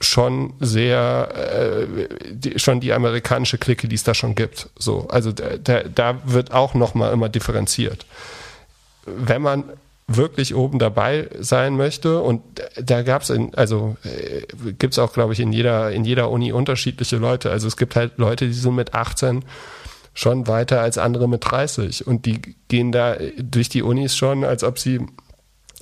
schon 0.00 0.54
sehr 0.60 1.28
äh, 1.34 2.08
die, 2.30 2.58
schon 2.58 2.80
die 2.80 2.92
amerikanische 2.92 3.58
Clique, 3.58 3.86
die 3.86 3.96
es 3.96 4.02
da 4.02 4.14
schon 4.14 4.34
gibt. 4.34 4.70
So, 4.78 5.06
also 5.08 5.30
da, 5.32 5.82
da 5.82 6.18
wird 6.24 6.52
auch 6.52 6.74
noch 6.74 6.94
mal 6.94 7.12
immer 7.12 7.28
differenziert. 7.28 8.06
Wenn 9.04 9.42
man 9.42 9.64
wirklich 10.06 10.54
oben 10.54 10.78
dabei 10.78 11.28
sein 11.38 11.76
möchte 11.76 12.20
und 12.20 12.42
da 12.76 13.02
gab 13.02 13.22
es 13.22 13.32
also 13.54 13.96
äh, 14.02 14.72
gibt 14.72 14.94
es 14.94 14.98
auch 14.98 15.12
glaube 15.12 15.34
ich 15.34 15.40
in 15.40 15.52
jeder 15.52 15.92
in 15.92 16.04
jeder 16.04 16.30
Uni 16.30 16.52
unterschiedliche 16.52 17.16
Leute. 17.16 17.50
Also 17.50 17.68
es 17.68 17.76
gibt 17.76 17.94
halt 17.94 18.18
Leute 18.18 18.46
die 18.46 18.52
sind 18.52 18.74
mit 18.74 18.94
18 18.94 19.44
schon 20.12 20.48
weiter 20.48 20.80
als 20.80 20.98
andere 20.98 21.28
mit 21.28 21.48
30 21.48 22.06
und 22.08 22.26
die 22.26 22.40
gehen 22.66 22.90
da 22.90 23.16
durch 23.38 23.68
die 23.68 23.82
Unis 23.82 24.16
schon 24.16 24.42
als 24.42 24.64
ob 24.64 24.80
sie 24.80 25.06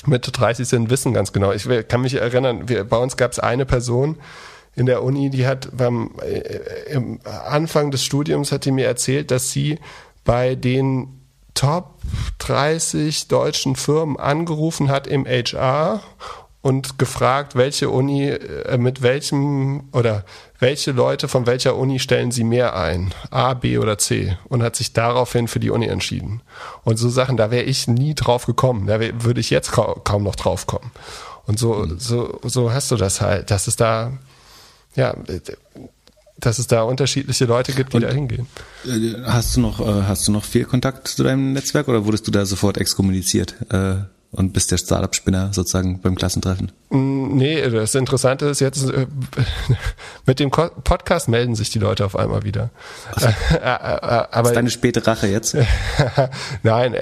Mitte 0.07 0.30
30 0.30 0.68
sind 0.68 0.90
wissen 0.90 1.12
ganz 1.12 1.32
genau. 1.32 1.53
Ich 1.53 1.66
kann 1.88 2.03
mich 2.03 2.14
erinnern 2.14 2.68
wir, 2.68 2.84
bei 2.84 2.96
uns 2.96 3.16
gab 3.16 3.32
es 3.32 3.38
eine 3.38 3.66
Person 3.66 4.16
in 4.74 4.86
der 4.86 5.03
Uni 5.03 5.28
die 5.28 5.46
hat 5.46 5.76
beim 5.76 6.12
äh, 6.22 6.99
Anfang 7.28 7.90
des 7.90 8.05
Studiums 8.05 8.53
hat 8.53 8.64
die 8.64 8.70
mir 8.70 8.86
erzählt 8.86 9.30
dass 9.30 9.51
sie 9.51 9.78
bei 10.24 10.55
den 10.55 11.18
Top 11.55 11.96
30 12.38 13.26
deutschen 13.26 13.74
Firmen 13.74 14.16
angerufen 14.16 14.88
hat 14.88 15.09
im 15.09 15.26
HR 15.26 16.01
und 16.69 16.99
gefragt, 16.99 17.57
welche 17.57 17.89
Uni 17.89 18.29
äh, 18.29 18.77
mit 18.77 19.01
welchem 19.01 19.85
oder 19.93 20.27
welche 20.59 20.93
Leute 20.93 21.27
von 21.27 21.47
welcher 21.47 21.77
Uni 21.77 21.99
stellen 21.99 22.31
sie 22.31 22.45
mehr 22.45 22.77
ein, 22.77 23.14
A, 23.31 23.55
B 23.55 23.79
oder 23.79 23.97
C 23.97 24.37
und 24.51 24.62
hat 24.62 24.77
sich 24.77 24.93
daraufhin 24.93 25.49
für 25.49 25.61
die 25.61 25.71
Uni 25.71 25.87
entschieden. 25.87 26.43
Und 26.85 26.99
so 26.99 27.09
Sachen, 27.09 27.39
da 27.39 27.51
wäre 27.51 27.62
ich 27.62 27.89
nie 27.89 28.14
drauf 28.14 28.45
gekommen, 28.45 28.87
da 28.87 29.01
wär, 29.01 29.25
würde 29.25 29.41
ich 29.41 29.49
jetzt 29.49 29.73
kaum 29.73 30.23
noch 30.23 30.37
drauf 30.37 30.66
kommen. 30.66 30.91
Und 31.47 31.59
so, 31.59 31.73
mhm. 31.73 31.99
so, 31.99 32.39
so 32.45 32.71
hast 32.71 32.91
du 32.91 32.97
das 32.97 33.23
halt, 33.23 33.51
dass 33.51 33.66
es 33.66 33.77
da, 33.77 34.12
ja, 34.95 35.16
dass 36.37 36.59
es 36.59 36.66
da 36.66 36.83
unterschiedliche 36.83 37.47
Leute 37.47 37.73
gibt, 37.73 37.95
die 37.95 37.97
Und, 37.97 38.03
da 38.03 38.11
hingehen. 38.11 38.47
Äh, 38.85 39.23
hast 39.25 39.57
du 39.57 39.62
noch, 39.62 39.81
äh, 39.81 40.03
hast 40.03 40.29
du 40.29 40.33
noch 40.33 40.45
viel 40.45 40.66
Kontakt 40.66 41.09
zu 41.09 41.23
deinem 41.23 41.55
Netzwerk 41.55 41.89
oder 41.89 42.05
wurdest 42.05 42.27
du 42.27 42.31
da 42.31 42.45
sofort 42.45 42.77
exkommuniziert? 42.77 43.55
Äh, 43.71 44.01
und 44.31 44.53
bist 44.53 44.70
der 44.70 44.76
Startup-Spinner 44.76 45.53
sozusagen 45.53 46.01
beim 46.01 46.14
Klassentreffen? 46.14 46.70
Mm, 46.91 47.37
nee, 47.37 47.62
das 47.70 47.95
Interessante 47.95 48.47
ist 48.47 48.61
jetzt, 48.61 48.89
äh, 48.91 49.07
mit 50.26 50.39
dem 50.39 50.51
Podcast 50.51 51.29
melden 51.29 51.55
sich 51.55 51.70
die 51.70 51.79
Leute 51.79 52.05
auf 52.05 52.14
einmal 52.14 52.43
wieder. 52.45 52.70
So. 53.16 53.29
Äh, 53.51 53.61
äh, 53.61 54.26
aber 54.31 54.51
ist 54.51 54.57
deine 54.57 54.70
späte 54.70 55.07
Rache 55.07 55.26
jetzt? 55.26 55.57
Nein, 56.62 56.95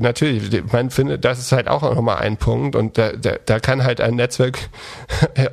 natürlich. 0.00 0.62
Man 0.70 0.90
findet, 0.90 1.24
das 1.24 1.38
ist 1.38 1.52
halt 1.52 1.68
auch 1.68 1.82
nochmal 1.82 2.18
ein 2.18 2.36
Punkt 2.36 2.76
und 2.76 2.98
da, 2.98 3.12
da, 3.12 3.36
da 3.44 3.58
kann 3.60 3.82
halt 3.82 4.00
ein 4.00 4.14
Netzwerk, 4.14 4.58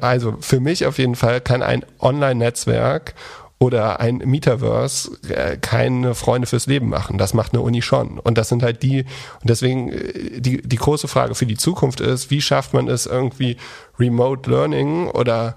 also 0.01 0.37
für 0.41 0.59
mich 0.59 0.85
auf 0.85 0.97
jeden 0.97 1.15
Fall 1.15 1.41
kann 1.41 1.63
ein 1.63 1.85
Online-Netzwerk 1.99 3.13
oder 3.63 4.01
ein 4.01 4.17
Metaverse 4.17 5.11
äh, 5.29 5.55
keine 5.55 6.15
Freunde 6.15 6.47
fürs 6.47 6.67
Leben 6.67 6.89
machen. 6.89 7.17
Das 7.17 7.33
macht 7.33 7.53
eine 7.53 7.61
Uni 7.61 7.81
schon. 7.81 8.19
Und 8.19 8.37
das 8.37 8.49
sind 8.49 8.61
halt 8.61 8.83
die, 8.83 9.05
und 9.39 9.49
deswegen 9.49 9.89
äh, 9.89 10.41
die, 10.41 10.61
die 10.61 10.75
große 10.75 11.07
Frage 11.07 11.33
für 11.33 11.45
die 11.45 11.55
Zukunft 11.55 12.01
ist, 12.01 12.29
wie 12.29 12.41
schafft 12.41 12.73
man 12.73 12.89
es 12.89 13.05
irgendwie 13.05 13.55
Remote 13.97 14.49
Learning 14.49 15.07
oder 15.07 15.55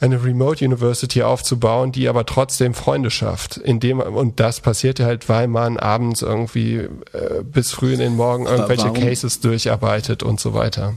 eine 0.00 0.24
Remote 0.24 0.64
University 0.64 1.22
aufzubauen, 1.22 1.92
die 1.92 2.08
aber 2.08 2.26
trotzdem 2.26 2.74
Freunde 2.74 3.10
schafft. 3.10 3.56
Indem, 3.56 4.00
und 4.00 4.40
das 4.40 4.58
passiert 4.58 4.98
halt, 4.98 5.28
weil 5.28 5.46
man 5.46 5.76
abends 5.76 6.22
irgendwie 6.22 6.78
äh, 7.12 7.44
bis 7.44 7.70
früh 7.70 7.92
in 7.92 8.00
den 8.00 8.16
Morgen 8.16 8.46
irgendwelche? 8.46 8.92
Cases 8.92 9.38
durcharbeitet 9.38 10.24
und 10.24 10.40
so 10.40 10.54
weiter. 10.54 10.94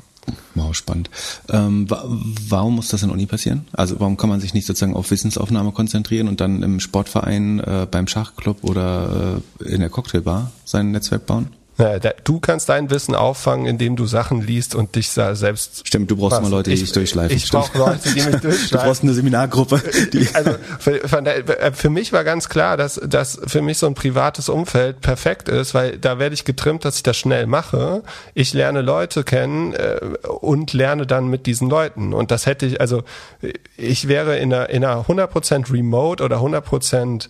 Wow, 0.55 0.73
spannend. 0.75 1.09
Ähm, 1.49 1.89
wa 1.89 2.03
warum 2.05 2.75
muss 2.75 2.89
das 2.89 3.03
in 3.03 3.09
Uni 3.09 3.25
passieren? 3.25 3.65
Also 3.73 3.99
warum 3.99 4.17
kann 4.17 4.29
man 4.29 4.39
sich 4.39 4.53
nicht 4.53 4.65
sozusagen 4.65 4.95
auf 4.95 5.09
Wissensaufnahme 5.09 5.71
konzentrieren 5.71 6.27
und 6.27 6.41
dann 6.41 6.61
im 6.61 6.79
Sportverein, 6.79 7.59
äh, 7.59 7.87
beim 7.89 8.07
Schachclub 8.07 8.63
oder 8.63 9.41
äh, 9.59 9.73
in 9.73 9.79
der 9.79 9.89
Cocktailbar 9.89 10.51
sein 10.63 10.91
Netzwerk 10.91 11.25
bauen? 11.25 11.49
Du 12.23 12.39
kannst 12.39 12.69
dein 12.69 12.91
Wissen 12.91 13.15
auffangen, 13.15 13.65
indem 13.65 13.95
du 13.95 14.05
Sachen 14.05 14.41
liest 14.41 14.75
und 14.75 14.95
dich 14.95 15.09
selbst. 15.09 15.87
Stimmt, 15.87 16.11
du 16.11 16.15
brauchst 16.15 16.41
mal 16.41 16.49
Leute, 16.49 16.69
die 16.69 16.77
dich 16.77 16.91
durchschleifen. 16.91 17.35
Ich 17.35 17.49
brauche 17.49 17.77
Leute, 17.77 18.09
die 18.09 18.21
mich 18.21 18.35
durchschleifen. 18.37 18.53
Du 18.73 18.77
brauchst 18.77 19.03
eine 19.03 19.13
Seminargruppe. 19.13 19.81
also 20.33 20.51
für, 20.79 21.21
der, 21.21 21.61
äh, 21.61 21.71
für, 21.71 21.89
mich 21.89 22.13
war 22.13 22.23
ganz 22.23 22.49
klar, 22.49 22.77
dass, 22.77 22.95
dass 22.95 23.39
für 23.45 23.61
mich 23.61 23.77
so 23.77 23.87
ein 23.87 23.93
privates 23.93 24.49
Umfeld 24.49 25.01
perfekt 25.01 25.49
ist, 25.49 25.73
weil 25.73 25.97
da 25.97 26.19
werde 26.19 26.33
ich 26.33 26.45
getrimmt, 26.45 26.85
dass 26.85 26.97
ich 26.97 27.03
das 27.03 27.17
schnell 27.17 27.45
mache. 27.47 28.03
Ich 28.33 28.53
lerne 28.53 28.81
Leute 28.81 29.23
kennen 29.23 29.73
äh, 29.73 29.99
und 30.27 30.73
lerne 30.73 31.05
dann 31.05 31.27
mit 31.27 31.45
diesen 31.45 31.69
Leuten. 31.69 32.13
Und 32.13 32.31
das 32.31 32.45
hätte 32.45 32.65
ich, 32.65 32.81
also 32.81 33.03
ich 33.77 34.07
wäre 34.07 34.37
in 34.37 34.53
einer, 34.53 34.69
in 34.69 34.83
einer 34.83 35.05
100% 35.05 35.71
Remote 35.71 36.23
oder 36.23 36.37
100% 36.37 37.29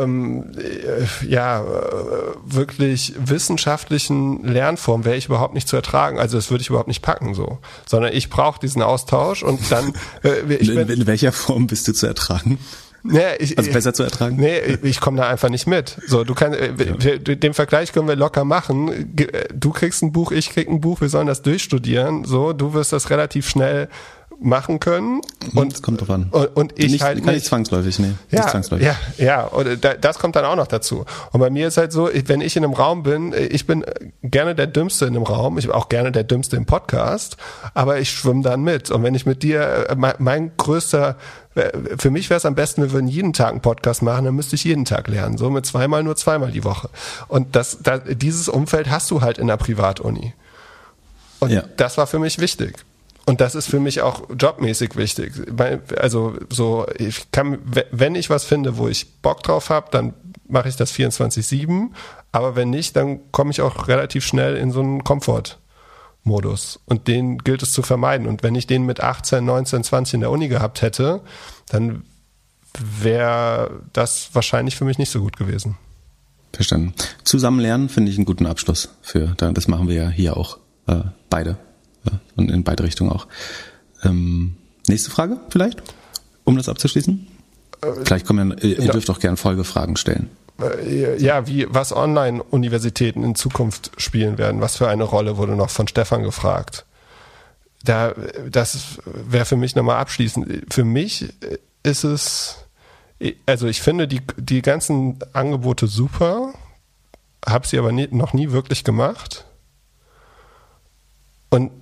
ähm, 0.00 0.52
äh, 0.56 1.26
ja, 1.26 1.60
äh, 1.60 1.64
wirklich 2.44 3.14
wissenschaftlichen 3.18 4.44
Lernform 4.44 5.04
wäre 5.04 5.16
ich 5.16 5.26
überhaupt 5.26 5.54
nicht 5.54 5.68
zu 5.68 5.76
ertragen. 5.76 6.18
Also 6.18 6.36
das 6.36 6.50
würde 6.50 6.62
ich 6.62 6.68
überhaupt 6.68 6.88
nicht 6.88 7.02
packen 7.02 7.34
so. 7.34 7.58
Sondern 7.86 8.12
ich 8.12 8.30
brauche 8.30 8.60
diesen 8.60 8.82
Austausch 8.82 9.42
und 9.42 9.60
dann 9.70 9.92
äh, 10.24 10.54
ich 10.54 10.70
in, 10.70 10.78
in 10.88 11.06
welcher 11.06 11.32
Form 11.32 11.66
bist 11.66 11.86
du 11.88 11.92
zu 11.92 12.06
ertragen? 12.06 12.58
Nee, 13.02 13.36
ich, 13.38 13.56
also 13.56 13.72
besser 13.72 13.94
zu 13.94 14.02
ertragen? 14.02 14.36
Nee, 14.36 14.78
ich, 14.82 15.00
komme 15.00 15.16
da 15.16 15.28
einfach 15.28 15.48
nicht 15.48 15.66
mit. 15.66 15.96
So, 16.06 16.22
du 16.24 16.34
kannst, 16.34 16.58
äh, 16.58 16.72
ja. 17.00 17.16
den 17.16 17.54
Vergleich 17.54 17.92
können 17.92 18.08
wir 18.08 18.16
locker 18.16 18.44
machen. 18.44 19.14
Du 19.54 19.70
kriegst 19.70 20.02
ein 20.02 20.12
Buch, 20.12 20.32
ich 20.32 20.50
krieg 20.50 20.68
ein 20.68 20.80
Buch, 20.80 21.00
wir 21.00 21.08
sollen 21.08 21.26
das 21.26 21.40
durchstudieren. 21.42 22.24
So, 22.24 22.52
du 22.52 22.74
wirst 22.74 22.92
das 22.92 23.08
relativ 23.08 23.48
schnell 23.48 23.88
machen 24.40 24.80
können. 24.80 25.20
Und, 25.54 25.72
das 25.72 25.82
kommt 25.82 26.00
drauf 26.00 26.10
an. 26.10 26.28
Und, 26.30 26.48
und 26.56 26.78
ich 26.78 26.92
nicht, 26.92 27.02
halt 27.02 27.22
kann 27.24 27.34
nicht 27.34 27.46
zwangsläufig, 27.46 27.98
nee. 27.98 28.12
Ja, 28.30 28.40
nicht 28.40 28.50
zwangsläufig. 28.50 28.86
ja, 28.86 28.96
ja. 29.18 29.44
Und 29.44 29.78
das 30.00 30.18
kommt 30.18 30.36
dann 30.36 30.44
auch 30.44 30.56
noch 30.56 30.66
dazu. 30.66 31.04
Und 31.32 31.40
bei 31.40 31.50
mir 31.50 31.68
ist 31.68 31.76
halt 31.76 31.92
so, 31.92 32.08
wenn 32.26 32.40
ich 32.40 32.56
in 32.56 32.64
einem 32.64 32.72
Raum 32.72 33.02
bin, 33.02 33.34
ich 33.34 33.66
bin 33.66 33.84
gerne 34.22 34.54
der 34.54 34.66
Dümmste 34.66 35.06
in 35.06 35.14
einem 35.14 35.24
Raum, 35.24 35.58
ich 35.58 35.66
bin 35.66 35.74
auch 35.74 35.88
gerne 35.88 36.12
der 36.12 36.24
Dümmste 36.24 36.56
im 36.56 36.66
Podcast, 36.66 37.36
aber 37.74 37.98
ich 37.98 38.10
schwimme 38.10 38.42
dann 38.42 38.62
mit. 38.62 38.90
Und 38.90 39.02
wenn 39.02 39.14
ich 39.14 39.26
mit 39.26 39.42
dir, 39.42 39.88
mein, 39.96 40.14
mein 40.18 40.52
größter 40.56 41.16
für 41.96 42.10
mich 42.10 42.30
wäre 42.30 42.38
es 42.38 42.46
am 42.46 42.54
besten, 42.54 42.82
wir 42.82 42.92
würden 42.92 43.08
jeden 43.08 43.32
Tag 43.32 43.50
einen 43.50 43.60
Podcast 43.60 44.02
machen, 44.02 44.24
dann 44.24 44.36
müsste 44.36 44.54
ich 44.54 44.62
jeden 44.62 44.84
Tag 44.84 45.08
lernen. 45.08 45.36
So 45.36 45.50
mit 45.50 45.66
zweimal 45.66 46.04
nur 46.04 46.14
zweimal 46.14 46.52
die 46.52 46.62
Woche. 46.62 46.88
Und 47.26 47.56
das, 47.56 47.78
das 47.82 48.02
dieses 48.06 48.48
Umfeld 48.48 48.88
hast 48.88 49.10
du 49.10 49.20
halt 49.20 49.38
in 49.38 49.48
der 49.48 49.56
Privatuni. 49.56 50.32
Und 51.40 51.50
ja. 51.50 51.64
das 51.76 51.98
war 51.98 52.06
für 52.06 52.20
mich 52.20 52.38
wichtig. 52.38 52.84
Und 53.26 53.40
das 53.40 53.54
ist 53.54 53.68
für 53.68 53.80
mich 53.80 54.00
auch 54.00 54.22
jobmäßig 54.36 54.96
wichtig. 54.96 55.32
Also 55.96 56.36
so, 56.48 56.86
ich 56.98 57.30
kann, 57.30 57.58
wenn 57.90 58.14
ich 58.14 58.30
was 58.30 58.44
finde, 58.44 58.76
wo 58.76 58.88
ich 58.88 59.20
Bock 59.20 59.42
drauf 59.42 59.70
habe, 59.70 59.88
dann 59.90 60.14
mache 60.48 60.68
ich 60.68 60.76
das 60.76 60.92
24-7. 60.92 61.90
Aber 62.32 62.56
wenn 62.56 62.70
nicht, 62.70 62.96
dann 62.96 63.30
komme 63.32 63.50
ich 63.50 63.60
auch 63.60 63.88
relativ 63.88 64.24
schnell 64.24 64.56
in 64.56 64.72
so 64.72 64.80
einen 64.80 65.04
Komfortmodus. 65.04 66.80
Und 66.86 67.08
den 67.08 67.38
gilt 67.38 67.62
es 67.62 67.72
zu 67.72 67.82
vermeiden. 67.82 68.26
Und 68.26 68.42
wenn 68.42 68.54
ich 68.54 68.66
den 68.66 68.84
mit 68.84 69.00
18, 69.00 69.44
19, 69.44 69.84
20 69.84 70.14
in 70.14 70.20
der 70.20 70.30
Uni 70.30 70.48
gehabt 70.48 70.82
hätte, 70.82 71.22
dann 71.68 72.04
wäre 72.78 73.82
das 73.92 74.30
wahrscheinlich 74.32 74.76
für 74.76 74.84
mich 74.84 74.98
nicht 74.98 75.10
so 75.10 75.20
gut 75.20 75.36
gewesen. 75.36 75.76
Verstanden. 76.52 76.94
Zusammen 77.24 77.60
lernen 77.60 77.88
finde 77.88 78.10
ich 78.10 78.18
einen 78.18 78.24
guten 78.24 78.46
Abschluss 78.46 78.96
für. 79.02 79.34
Das 79.36 79.68
machen 79.68 79.88
wir 79.88 79.94
ja 79.94 80.08
hier 80.08 80.36
auch 80.36 80.58
äh, 80.86 81.02
beide 81.28 81.58
und 82.36 82.50
in 82.50 82.64
beide 82.64 82.82
Richtungen 82.82 83.12
auch. 83.12 83.26
Ähm, 84.02 84.56
nächste 84.88 85.10
Frage 85.10 85.38
vielleicht, 85.50 85.82
um 86.44 86.56
das 86.56 86.68
abzuschließen? 86.68 87.26
Äh, 87.82 87.86
vielleicht 88.04 88.26
kommen 88.26 88.56
ja, 88.60 88.68
ihr 88.68 88.90
dürft 88.90 89.10
auch 89.10 89.18
gerne 89.18 89.36
Folgefragen 89.36 89.96
stellen. 89.96 90.30
Äh, 90.60 91.20
ja, 91.22 91.46
wie, 91.46 91.66
was 91.68 91.94
Online-Universitäten 91.94 93.24
in 93.24 93.34
Zukunft 93.34 93.92
spielen 93.96 94.38
werden, 94.38 94.60
was 94.60 94.76
für 94.76 94.88
eine 94.88 95.04
Rolle 95.04 95.36
wurde 95.36 95.56
noch 95.56 95.70
von 95.70 95.88
Stefan 95.88 96.22
gefragt. 96.22 96.84
Da, 97.82 98.14
das 98.50 98.98
wäre 99.06 99.46
für 99.46 99.56
mich 99.56 99.74
nochmal 99.74 99.96
abschließend. 99.96 100.66
Für 100.72 100.84
mich 100.84 101.32
ist 101.82 102.04
es, 102.04 102.56
also 103.46 103.68
ich 103.68 103.80
finde 103.80 104.06
die, 104.06 104.20
die 104.36 104.60
ganzen 104.60 105.18
Angebote 105.32 105.86
super, 105.86 106.52
habe 107.46 107.66
sie 107.66 107.78
aber 107.78 107.90
nie, 107.90 108.08
noch 108.10 108.34
nie 108.34 108.50
wirklich 108.50 108.84
gemacht. 108.84 109.46
Und 111.48 111.72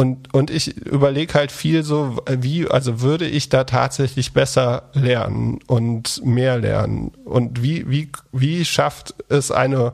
und, 0.00 0.32
und 0.32 0.50
ich 0.50 0.78
überlege 0.78 1.34
halt 1.34 1.52
viel 1.52 1.82
so, 1.82 2.22
wie, 2.26 2.66
also 2.66 3.02
würde 3.02 3.28
ich 3.28 3.50
da 3.50 3.64
tatsächlich 3.64 4.32
besser 4.32 4.84
lernen 4.94 5.58
und 5.66 6.24
mehr 6.24 6.58
lernen? 6.58 7.12
Und 7.26 7.62
wie, 7.62 7.86
wie, 7.90 8.10
wie 8.32 8.64
schafft 8.64 9.14
es 9.28 9.50
eine 9.50 9.92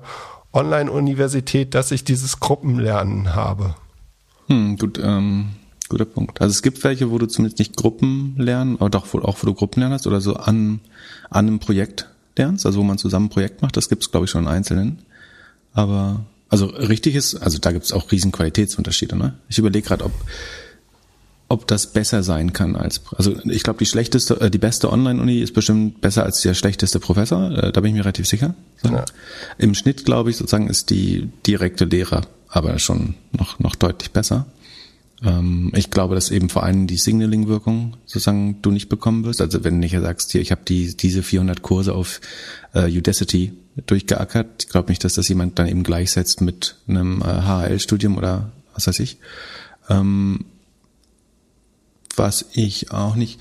Online-Universität, 0.52 1.74
dass 1.74 1.90
ich 1.90 2.04
dieses 2.04 2.38
Gruppenlernen 2.38 3.34
habe? 3.34 3.74
Hm, 4.46 4.76
gut, 4.76 5.00
ähm, 5.02 5.48
guter 5.88 6.04
Punkt. 6.04 6.40
Also 6.40 6.52
es 6.52 6.62
gibt 6.62 6.84
welche, 6.84 7.10
wo 7.10 7.18
du 7.18 7.26
zumindest 7.26 7.58
nicht 7.58 7.74
Gruppen 7.74 8.36
lernen, 8.38 8.76
aber 8.76 8.90
doch 8.90 9.12
auch 9.12 9.38
wo 9.42 9.46
du 9.46 9.54
Gruppen 9.54 9.80
lernst 9.80 10.06
oder 10.06 10.20
so 10.20 10.34
an, 10.34 10.78
an 11.30 11.48
einem 11.48 11.58
Projekt 11.58 12.08
lernst, 12.38 12.64
also 12.64 12.78
wo 12.78 12.84
man 12.84 12.98
zusammen 12.98 13.26
ein 13.26 13.30
Projekt 13.30 13.60
macht. 13.60 13.76
Das 13.76 13.88
gibt 13.88 14.04
es, 14.04 14.12
glaube 14.12 14.26
ich, 14.26 14.30
schon 14.30 14.44
in 14.44 14.48
Einzelnen. 14.48 15.00
Aber 15.72 16.20
also 16.48 16.66
richtig 16.66 17.14
ist, 17.14 17.34
also 17.36 17.58
da 17.58 17.72
gibt 17.72 17.84
es 17.84 17.92
auch 17.92 18.10
riesen 18.12 18.32
Qualitätsunterschiede. 18.32 19.16
Ne? 19.16 19.34
Ich 19.48 19.58
überlege 19.58 19.86
gerade, 19.86 20.04
ob 20.04 20.12
ob 21.48 21.66
das 21.68 21.92
besser 21.92 22.24
sein 22.24 22.52
kann 22.52 22.74
als 22.74 23.02
also 23.16 23.36
ich 23.44 23.62
glaube 23.62 23.78
die 23.78 23.86
schlechteste 23.86 24.40
äh, 24.40 24.50
die 24.50 24.58
beste 24.58 24.90
Online-Uni 24.90 25.38
ist 25.38 25.54
bestimmt 25.54 26.00
besser 26.00 26.24
als 26.24 26.40
der 26.40 26.54
schlechteste 26.54 26.98
Professor 26.98 27.52
äh, 27.52 27.70
da 27.70 27.80
bin 27.80 27.90
ich 27.90 27.94
mir 27.94 28.04
relativ 28.04 28.26
sicher 28.26 28.56
so. 28.82 28.88
ja. 28.88 29.04
im 29.56 29.74
Schnitt 29.74 30.04
glaube 30.04 30.30
ich 30.30 30.38
sozusagen 30.38 30.68
ist 30.68 30.90
die 30.90 31.28
direkte 31.46 31.84
Lehrer 31.84 32.22
aber 32.48 32.80
schon 32.80 33.14
noch 33.30 33.60
noch 33.60 33.76
deutlich 33.76 34.10
besser 34.10 34.46
ich 35.72 35.90
glaube 35.90 36.14
dass 36.14 36.30
eben 36.30 36.50
vor 36.50 36.62
allem 36.62 36.86
die 36.86 36.98
Signaling-Wirkung 36.98 37.96
sozusagen 38.04 38.60
du 38.60 38.70
nicht 38.70 38.90
bekommen 38.90 39.24
wirst 39.24 39.40
also 39.40 39.64
wenn 39.64 39.74
du 39.74 39.80
nicht 39.80 39.98
sagst 39.98 40.32
hier 40.32 40.42
ich 40.42 40.50
habe 40.50 40.60
die 40.68 40.94
diese 40.94 41.22
400 41.22 41.62
Kurse 41.62 41.94
auf 41.94 42.20
äh, 42.74 42.86
Udacity 42.86 43.52
durchgeackert. 43.84 44.64
Ich 44.64 44.68
glaube 44.68 44.88
nicht, 44.88 45.04
dass 45.04 45.14
das 45.14 45.28
jemand 45.28 45.58
dann 45.58 45.66
eben 45.66 45.82
gleichsetzt 45.82 46.40
mit 46.40 46.76
einem 46.88 47.20
äh, 47.22 47.42
HL-Studium 47.42 48.16
oder 48.16 48.50
was 48.74 48.86
weiß 48.86 49.00
ich. 49.00 49.18
Ähm, 49.88 50.46
was 52.16 52.46
ich 52.52 52.90
auch 52.92 53.16
nicht. 53.16 53.40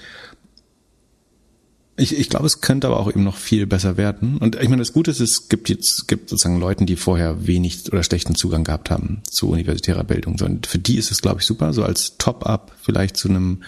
Ich, 1.97 2.17
ich 2.17 2.29
glaube, 2.29 2.45
es 2.45 2.59
könnte 2.59 2.87
aber 2.87 2.99
auch 2.99 3.09
eben 3.09 3.23
noch 3.23 3.37
viel 3.37 3.65
besser 3.65 3.95
werden. 3.95 4.37
Und 4.37 4.55
ich 4.55 4.67
meine, 4.67 4.81
das 4.81 4.91
Gute 4.91 5.11
ist, 5.11 5.21
es 5.21 5.47
gibt 5.47 5.69
jetzt 5.69 6.09
gibt 6.09 6.29
sozusagen 6.29 6.59
Leuten, 6.59 6.85
die 6.85 6.97
vorher 6.97 7.47
wenig 7.47 7.89
oder 7.91 8.03
schlechten 8.03 8.35
Zugang 8.35 8.65
gehabt 8.65 8.89
haben 8.89 9.21
zu 9.29 9.49
universitärer 9.49 10.03
Bildung. 10.03 10.37
Und 10.41 10.67
für 10.67 10.79
die 10.79 10.97
ist 10.97 11.11
es, 11.11 11.21
glaube 11.21 11.39
ich, 11.39 11.47
super, 11.47 11.71
so 11.71 11.83
als 11.83 12.17
Top-up 12.17 12.73
vielleicht 12.81 13.15
zu 13.15 13.29
einem 13.29 13.63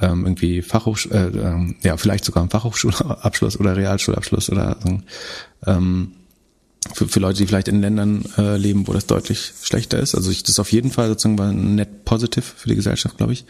ähm, 0.00 0.24
irgendwie 0.24 0.62
Fachhochsch 0.62 1.06
äh, 1.06 1.28
äh, 1.28 1.74
ja 1.82 1.96
vielleicht 1.96 2.24
sogar 2.24 2.42
ein 2.42 2.50
Fachhochschulabschluss 2.50 3.58
oder 3.58 3.76
Realschulabschluss 3.76 4.50
oder 4.50 4.76
ähm, 5.66 6.12
für, 6.94 7.08
für 7.08 7.20
Leute, 7.20 7.38
die 7.38 7.46
vielleicht 7.46 7.68
in 7.68 7.80
Ländern 7.80 8.24
äh, 8.38 8.56
leben, 8.56 8.88
wo 8.88 8.92
das 8.92 9.06
deutlich 9.06 9.52
schlechter 9.62 9.98
ist. 9.98 10.14
Also 10.14 10.30
ich, 10.30 10.42
das 10.42 10.50
ist 10.50 10.60
auf 10.60 10.72
jeden 10.72 10.90
Fall 10.90 11.08
sozusagen 11.08 11.38
ein 11.40 11.74
net 11.74 12.04
positive 12.04 12.42
für 12.42 12.68
die 12.68 12.76
Gesellschaft, 12.76 13.16
glaube 13.18 13.32
ich. 13.32 13.44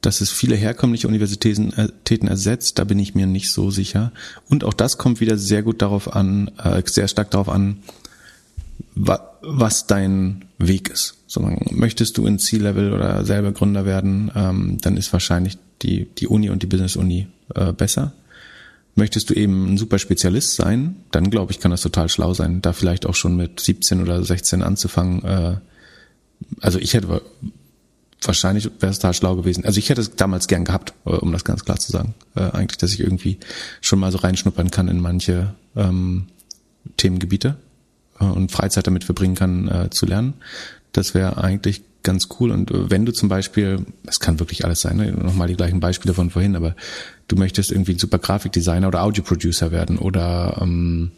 Dass 0.00 0.20
es 0.20 0.30
viele 0.30 0.56
herkömmliche 0.56 1.08
Universitäten 1.08 1.72
äh, 1.74 2.26
ersetzt, 2.26 2.78
da 2.78 2.84
bin 2.84 2.98
ich 2.98 3.14
mir 3.14 3.26
nicht 3.26 3.50
so 3.50 3.70
sicher. 3.70 4.12
Und 4.48 4.64
auch 4.64 4.74
das 4.74 4.96
kommt 4.96 5.20
wieder 5.20 5.36
sehr 5.36 5.62
gut 5.62 5.82
darauf 5.82 6.14
an, 6.14 6.50
äh, 6.62 6.82
sehr 6.86 7.08
stark 7.08 7.30
darauf 7.30 7.48
an, 7.48 7.78
wa 8.94 9.26
was 9.42 9.86
dein 9.86 10.44
Weg 10.58 10.90
ist. 10.90 11.14
So, 11.26 11.40
möchtest 11.70 12.18
du 12.18 12.26
in 12.26 12.38
C-Level 12.38 12.92
oder 12.92 13.24
selber 13.24 13.52
Gründer 13.52 13.86
werden, 13.86 14.30
ähm, 14.34 14.78
dann 14.82 14.96
ist 14.96 15.12
wahrscheinlich 15.12 15.56
die, 15.80 16.06
die 16.18 16.26
Uni 16.26 16.50
und 16.50 16.62
die 16.62 16.66
Business-Uni 16.66 17.28
äh, 17.54 17.72
besser. 17.72 18.12
Möchtest 18.96 19.30
du 19.30 19.34
eben 19.34 19.72
ein 19.72 19.78
super 19.78 19.98
Spezialist 19.98 20.56
sein, 20.56 20.96
dann 21.10 21.30
glaube 21.30 21.52
ich, 21.52 21.60
kann 21.60 21.70
das 21.70 21.80
total 21.80 22.08
schlau 22.08 22.34
sein, 22.34 22.60
da 22.60 22.72
vielleicht 22.72 23.06
auch 23.06 23.14
schon 23.14 23.36
mit 23.36 23.60
17 23.60 24.02
oder 24.02 24.22
16 24.22 24.62
anzufangen. 24.62 25.24
Äh, 25.24 25.56
also 26.60 26.78
ich 26.78 26.94
hätte 26.94 27.22
wahrscheinlich 28.22 28.70
wäre 28.80 28.92
es 28.92 28.98
total 28.98 29.14
schlau 29.14 29.36
gewesen. 29.36 29.64
Also 29.64 29.78
ich 29.78 29.88
hätte 29.88 30.00
es 30.00 30.16
damals 30.16 30.46
gern 30.46 30.64
gehabt, 30.64 30.94
äh, 31.06 31.10
um 31.10 31.32
das 31.32 31.44
ganz 31.44 31.64
klar 31.64 31.78
zu 31.78 31.92
sagen. 31.92 32.14
Äh, 32.34 32.50
eigentlich, 32.50 32.78
dass 32.78 32.92
ich 32.92 33.00
irgendwie 33.00 33.38
schon 33.80 33.98
mal 33.98 34.12
so 34.12 34.18
reinschnuppern 34.18 34.70
kann 34.70 34.88
in 34.88 35.00
manche 35.00 35.54
ähm, 35.76 36.26
Themengebiete 36.96 37.56
äh, 38.18 38.24
und 38.24 38.52
Freizeit 38.52 38.86
damit 38.86 39.04
verbringen 39.04 39.34
kann, 39.34 39.68
äh, 39.68 39.90
zu 39.90 40.06
lernen. 40.06 40.34
Das 40.92 41.14
wäre 41.14 41.42
eigentlich 41.42 41.82
ganz 42.02 42.28
cool. 42.38 42.50
Und 42.50 42.70
äh, 42.70 42.90
wenn 42.90 43.04
du 43.04 43.12
zum 43.12 43.28
Beispiel, 43.28 43.84
es 44.06 44.20
kann 44.20 44.38
wirklich 44.38 44.64
alles 44.64 44.80
sein, 44.80 44.96
ne? 44.96 45.12
nochmal 45.12 45.48
die 45.48 45.56
gleichen 45.56 45.80
Beispiele 45.80 46.14
von 46.14 46.30
vorhin, 46.30 46.56
aber 46.56 46.74
du 47.28 47.36
möchtest 47.36 47.70
irgendwie 47.70 47.92
ein 47.92 47.98
super 47.98 48.18
Grafikdesigner 48.18 48.88
oder 48.88 49.02
Audio-Producer 49.02 49.70
werden 49.70 49.98
oder 49.98 50.58
ähm, 50.60 51.12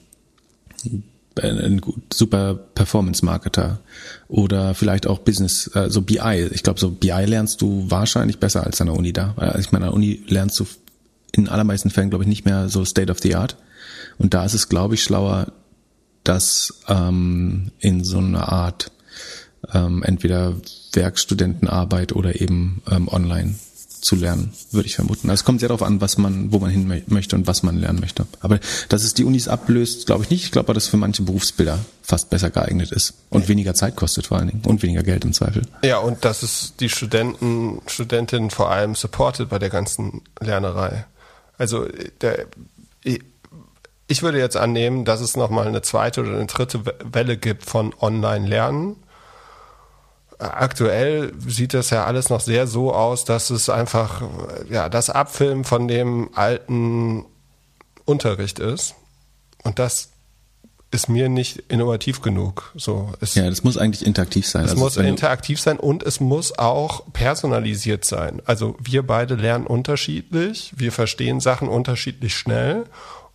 ein 1.41 1.81
super 2.13 2.55
Performance-Marketer 2.55 3.81
oder 4.29 4.75
vielleicht 4.75 5.07
auch 5.07 5.21
Business, 5.21 5.71
äh, 5.75 5.89
so 5.89 6.03
BI. 6.03 6.49
Ich 6.53 6.63
glaube, 6.63 6.81
so 6.81 6.91
BI 6.91 7.25
lernst 7.27 7.63
du 7.63 7.91
wahrscheinlich 7.91 8.39
besser 8.39 8.65
als 8.65 8.81
an 8.81 8.89
der 8.89 8.97
Uni 8.97 9.13
da. 9.13 9.33
Weil 9.37 9.59
ich 9.61 9.73
meine, 9.73 9.87
an 9.87 9.91
der 9.91 9.97
Uni 9.97 10.23
lernst 10.27 10.59
du 10.61 10.67
in 11.33 11.49
allermeisten 11.49 11.91
Fällen, 11.91 12.11
glaube 12.11 12.25
ich, 12.25 12.29
nicht 12.29 12.45
mehr 12.45 12.69
so 12.69 12.85
State 12.85 13.11
of 13.11 13.21
the 13.21 13.35
Art. 13.35 13.57
Und 14.19 14.35
da 14.35 14.45
ist 14.45 14.55
es, 14.55 14.69
glaube 14.69 14.95
ich, 14.95 15.03
schlauer, 15.03 15.53
das 16.25 16.81
ähm, 16.89 17.73
in 17.79 18.05
so 18.05 18.19
einer 18.19 18.53
Art 18.53 18.93
ähm, 19.73 20.03
entweder 20.03 20.55
Werkstudentenarbeit 20.93 22.13
oder 22.13 22.41
eben 22.41 22.83
ähm, 22.91 23.09
online 23.09 23.55
zu 24.03 24.17
lernen, 24.17 24.53
würde 24.73 24.89
ich 24.89 24.97
vermuten. 24.97 25.31
Also 25.31 25.41
es 25.41 25.45
kommt 25.45 25.61
sehr 25.61 25.69
darauf 25.69 25.83
an, 25.83 26.01
was 26.01 26.19
man, 26.19 26.53
wo 26.53 26.59
man 26.59 26.71
hin 26.71 27.05
möchte 27.07 27.37
und 27.37 27.47
was 27.47 27.63
man 27.63 27.79
lernen 27.79 28.01
möchte. 28.01 28.27
Aber 28.41 28.59
dass 28.89 29.05
es 29.05 29.15
die 29.15 29.25
Unis 29.25 29.49
ablöst, 29.49 30.07
glaube 30.07 30.25
ich 30.25 30.31
nicht. 30.31 30.45
Ich 30.45 30.51
glaube, 30.51 30.75
dass 30.75 30.85
es 30.85 30.89
für 30.91 30.97
manche 30.97 31.23
Berufsbilder 31.23 31.79
fast 32.03 32.29
besser 32.29 32.51
geeignet 32.51 32.91
ist 32.91 33.15
und 33.31 33.49
weniger 33.49 33.75
Zeit 33.75 33.95
kostet 33.97 34.27
vor 34.27 34.39
allen 34.39 34.49
Dingen 34.49 34.63
und 34.67 34.83
weniger 34.83 35.05
Geld 35.05 35.25
im 35.25 35.33
Zweifel. 35.33 35.63
Ja, 35.85 35.99
und 35.99 36.25
dass 36.25 36.43
es 36.43 36.75
die 36.79 36.89
Studenten, 36.89 37.81
Studentinnen 37.87 38.51
vor 38.51 38.71
allem 38.71 38.97
supportet 38.97 39.49
bei 39.49 39.59
der 39.59 39.71
ganzen 39.71 40.23
Lernerei. 40.41 41.07
Also 41.57 41.87
der, 42.21 42.47
ich 44.13 44.23
würde 44.23 44.39
jetzt 44.39 44.57
annehmen, 44.57 45.05
dass 45.05 45.21
es 45.21 45.37
nochmal 45.37 45.67
eine 45.67 45.81
zweite 45.81 46.23
oder 46.23 46.35
eine 46.35 46.47
dritte 46.47 46.85
Welle 47.05 47.37
gibt 47.37 47.65
von 47.65 47.95
Online-Lernen 47.99 48.97
aktuell 50.43 51.33
sieht 51.47 51.75
das 51.75 51.91
ja 51.91 52.05
alles 52.05 52.31
noch 52.31 52.41
sehr 52.41 52.67
so 52.67 52.93
aus, 52.93 53.25
dass 53.25 53.51
es 53.51 53.69
einfach 53.69 54.23
ja 54.69 54.89
das 54.89 55.11
Abfilmen 55.11 55.65
von 55.65 55.89
dem 55.89 56.31
alten 56.35 57.25
Unterricht 58.05 58.59
ist. 58.59 58.95
Und 59.63 59.79
das 59.79 60.11
ist 60.93 61.09
mir 61.09 61.29
nicht 61.29 61.65
innovativ 61.69 62.21
genug. 62.21 62.71
So, 62.77 63.13
es, 63.21 63.35
ja, 63.35 63.49
das 63.49 63.65
muss 63.65 63.79
eigentlich 63.79 64.05
interaktiv 64.05 64.47
sein. 64.47 64.65
Es 64.65 64.73
also 64.73 64.83
muss 64.83 64.97
interaktiv 64.99 65.59
sein 65.59 65.79
und 65.79 66.03
es 66.03 66.21
muss 66.21 66.59
auch 66.59 67.11
personalisiert 67.13 68.05
sein. 68.05 68.43
Also 68.45 68.77
wir 68.79 69.03
beide 69.07 69.35
lernen 69.35 69.67
unterschiedlich, 69.67 70.73
wir 70.77 70.93
verstehen 70.93 71.41
Sachen 71.41 71.69
unterschiedlich 71.69 72.35
schnell 72.35 72.85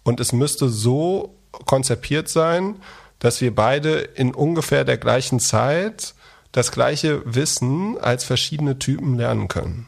und 0.03 0.19
es 0.19 0.33
müsste 0.33 0.69
so 0.69 1.35
konzipiert 1.65 2.29
sein, 2.29 2.75
dass 3.19 3.41
wir 3.41 3.53
beide 3.53 3.97
in 3.99 4.35
ungefähr 4.35 4.85
der 4.85 4.97
gleichen 4.97 5.39
Zeit 5.39 6.13
das 6.51 6.71
gleiche 6.71 7.21
Wissen 7.25 7.97
als 7.99 8.23
verschiedene 8.23 8.79
Typen 8.79 9.17
lernen 9.17 9.47
können. 9.47 9.87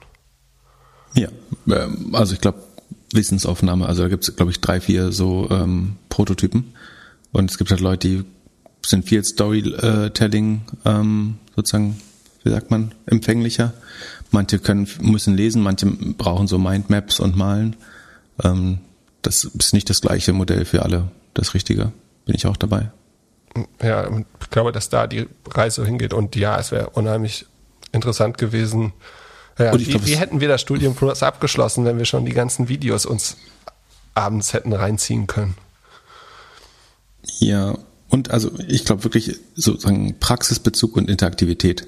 Ja, 1.16 1.30
ähm, 1.68 2.14
also 2.14 2.34
ich 2.34 2.42
glaube, 2.42 2.64
Wissensaufnahme, 3.14 3.88
also 3.88 4.04
da 4.04 4.10
gibt 4.10 4.28
es, 4.28 4.36
glaube 4.36 4.52
ich, 4.52 4.62
drei, 4.62 4.80
vier 4.82 5.12
so 5.12 5.50
ähm, 5.50 5.96
Prototypen. 6.10 6.74
Und 7.32 7.50
es 7.50 7.58
gibt 7.58 7.72
halt 7.72 7.82
Leute, 7.82 8.08
die 8.08 8.26
sind 8.86 9.08
viel 9.08 9.24
Storytelling 9.24 10.62
ähm, 10.86 11.38
sozusagen, 11.56 12.00
wie 12.44 12.50
sagt 12.50 12.72
man, 12.72 12.94
empfänglicher. 13.06 13.74
Manche 14.32 14.60
können, 14.60 14.88
müssen 15.02 15.36
lesen, 15.36 15.62
manche 15.64 15.88
brauchen 15.88 16.48
so 16.48 16.60
Mindmaps 16.60 17.20
und 17.20 17.36
malen. 17.36 17.76
Ähm, 18.44 18.80
das 19.22 19.44
ist 19.44 19.74
nicht 19.74 19.90
das 19.90 20.02
gleiche 20.02 20.34
Modell 20.34 20.66
für 20.66 20.84
alle. 20.84 21.12
Das 21.34 21.54
Richtige. 21.54 21.92
Bin 22.26 22.36
ich 22.36 22.46
auch 22.46 22.58
dabei 22.58 22.92
ja, 23.82 24.10
ich 24.42 24.50
glaube, 24.50 24.72
dass 24.72 24.90
da 24.90 25.08
die 25.08 25.28
Reise 25.50 25.86
hingeht. 25.86 26.14
Und 26.14 26.36
ja, 26.36 26.60
es 26.60 26.72
wäre 26.72 26.90
unheimlich 26.92 27.46
interessant 27.92 28.38
gewesen. 28.38 28.94
Ja, 29.58 29.78
wie, 29.78 29.84
glaub, 29.84 30.06
wie 30.06 30.16
hätten 30.16 30.40
wir 30.40 30.48
das 30.48 30.62
Studium 30.62 30.96
Plus 30.96 31.24
abgeschlossen, 31.24 31.86
wenn 31.86 31.98
wir 31.98 32.06
schon 32.06 32.26
die 32.26 32.34
ganzen 32.34 32.70
Videos 32.70 33.06
uns 33.06 33.38
abends 34.16 34.54
hätten 34.54 34.74
reinziehen 34.74 35.28
können? 35.28 35.56
Ja, 37.40 37.78
und 38.10 38.32
also 38.32 38.52
ich 38.68 38.86
glaube 38.86 39.04
wirklich 39.04 39.40
sozusagen 39.56 40.18
Praxisbezug 40.20 40.96
und 40.96 41.10
Interaktivität 41.10 41.86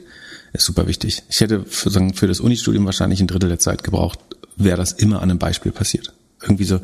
ist 0.53 0.66
super 0.66 0.88
wichtig. 0.88 1.24
Ich 1.30 1.39
hätte 1.39 1.64
für, 1.64 1.89
sagen, 1.89 2.14
für 2.14 2.28
das 2.28 2.39
Unistudium 2.39 2.86
wahrscheinlich 2.86 3.22
ein 3.22 3.28
Drittel 3.28 3.49
der 3.49 3.59
Zeit 3.59 3.84
gebraucht, 3.84 4.20
wäre 4.55 4.78
das 4.78 4.91
immer 4.91 5.22
an 5.22 5.30
einem 5.30 5.39
Beispiel 5.39 5.72
passiert. 5.72 6.14
Irgendwie 6.41 6.66
so 6.66 6.80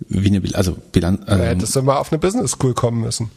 wie 0.00 0.28
eine 0.28 0.40
Bilanz, 0.40 0.56
also 0.56 0.76
Bilanz. 0.92 1.20
Ähm, 1.22 1.26
da 1.26 1.44
hättest 1.44 1.76
du 1.76 1.82
mal 1.82 1.96
auf 1.96 2.12
eine 2.12 2.18
Business 2.18 2.52
School 2.52 2.74
kommen 2.74 3.00
müssen. 3.00 3.30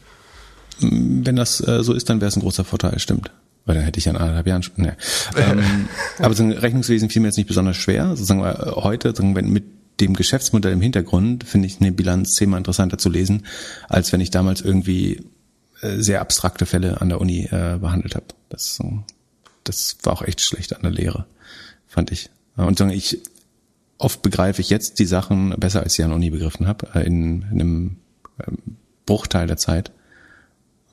Wenn 0.81 1.35
das 1.35 1.65
äh, 1.65 1.83
so 1.83 1.93
ist, 1.93 2.09
dann 2.09 2.21
wäre 2.21 2.29
es 2.29 2.35
ein 2.35 2.41
großer 2.41 2.63
Vorteil, 2.63 2.99
stimmt. 2.99 3.31
Weil 3.65 3.75
dann 3.75 3.83
hätte 3.83 3.99
ich 3.99 4.05
ja 4.05 4.11
in 4.11 4.17
anderthalb 4.17 4.47
Jahren. 4.47 4.63
Nee. 4.77 4.91
ähm, 5.37 5.89
aber 6.19 6.33
so 6.33 6.43
ein 6.43 6.51
Rechnungswesen 6.51 7.09
fiel 7.09 7.21
mir 7.21 7.27
jetzt 7.27 7.37
nicht 7.37 7.47
besonders 7.47 7.77
schwer. 7.77 8.09
Sozusagen 8.09 8.43
äh, 8.43 8.71
heute, 8.75 9.09
sozusagen, 9.09 9.35
wenn 9.35 9.49
mit 9.49 9.65
dem 9.99 10.13
Geschäftsmodell 10.13 10.71
im 10.71 10.81
Hintergrund 10.81 11.43
finde 11.43 11.67
ich 11.67 11.81
eine 11.81 11.91
Bilanz 11.91 12.33
zehnmal 12.33 12.59
interessanter 12.59 12.97
zu 12.97 13.09
lesen, 13.09 13.45
als 13.89 14.11
wenn 14.13 14.21
ich 14.21 14.31
damals 14.31 14.61
irgendwie 14.61 15.23
äh, 15.81 15.97
sehr 15.97 16.21
abstrakte 16.21 16.65
Fälle 16.65 17.01
an 17.01 17.09
der 17.09 17.21
Uni 17.21 17.43
äh, 17.51 17.77
behandelt 17.79 18.15
habe. 18.15 18.25
Das, 18.49 18.79
das 19.63 19.97
war 20.03 20.13
auch 20.13 20.21
echt 20.21 20.41
schlecht 20.41 20.75
an 20.75 20.81
der 20.83 20.91
Lehre, 20.91 21.25
fand 21.87 22.11
ich. 22.11 22.29
Und 22.55 22.79
ich 22.81 23.19
oft 23.97 24.21
begreife 24.21 24.61
ich 24.61 24.69
jetzt 24.69 24.99
die 24.99 25.05
Sachen 25.05 25.51
besser, 25.57 25.83
als 25.83 25.97
ich 25.97 26.03
an 26.03 26.11
der 26.11 26.15
Uni 26.15 26.29
begriffen 26.29 26.67
habe, 26.67 26.87
äh, 26.95 27.05
in, 27.05 27.43
in 27.51 27.61
einem 27.61 27.97
ähm, 28.45 28.57
Bruchteil 29.05 29.47
der 29.47 29.57
Zeit. 29.57 29.91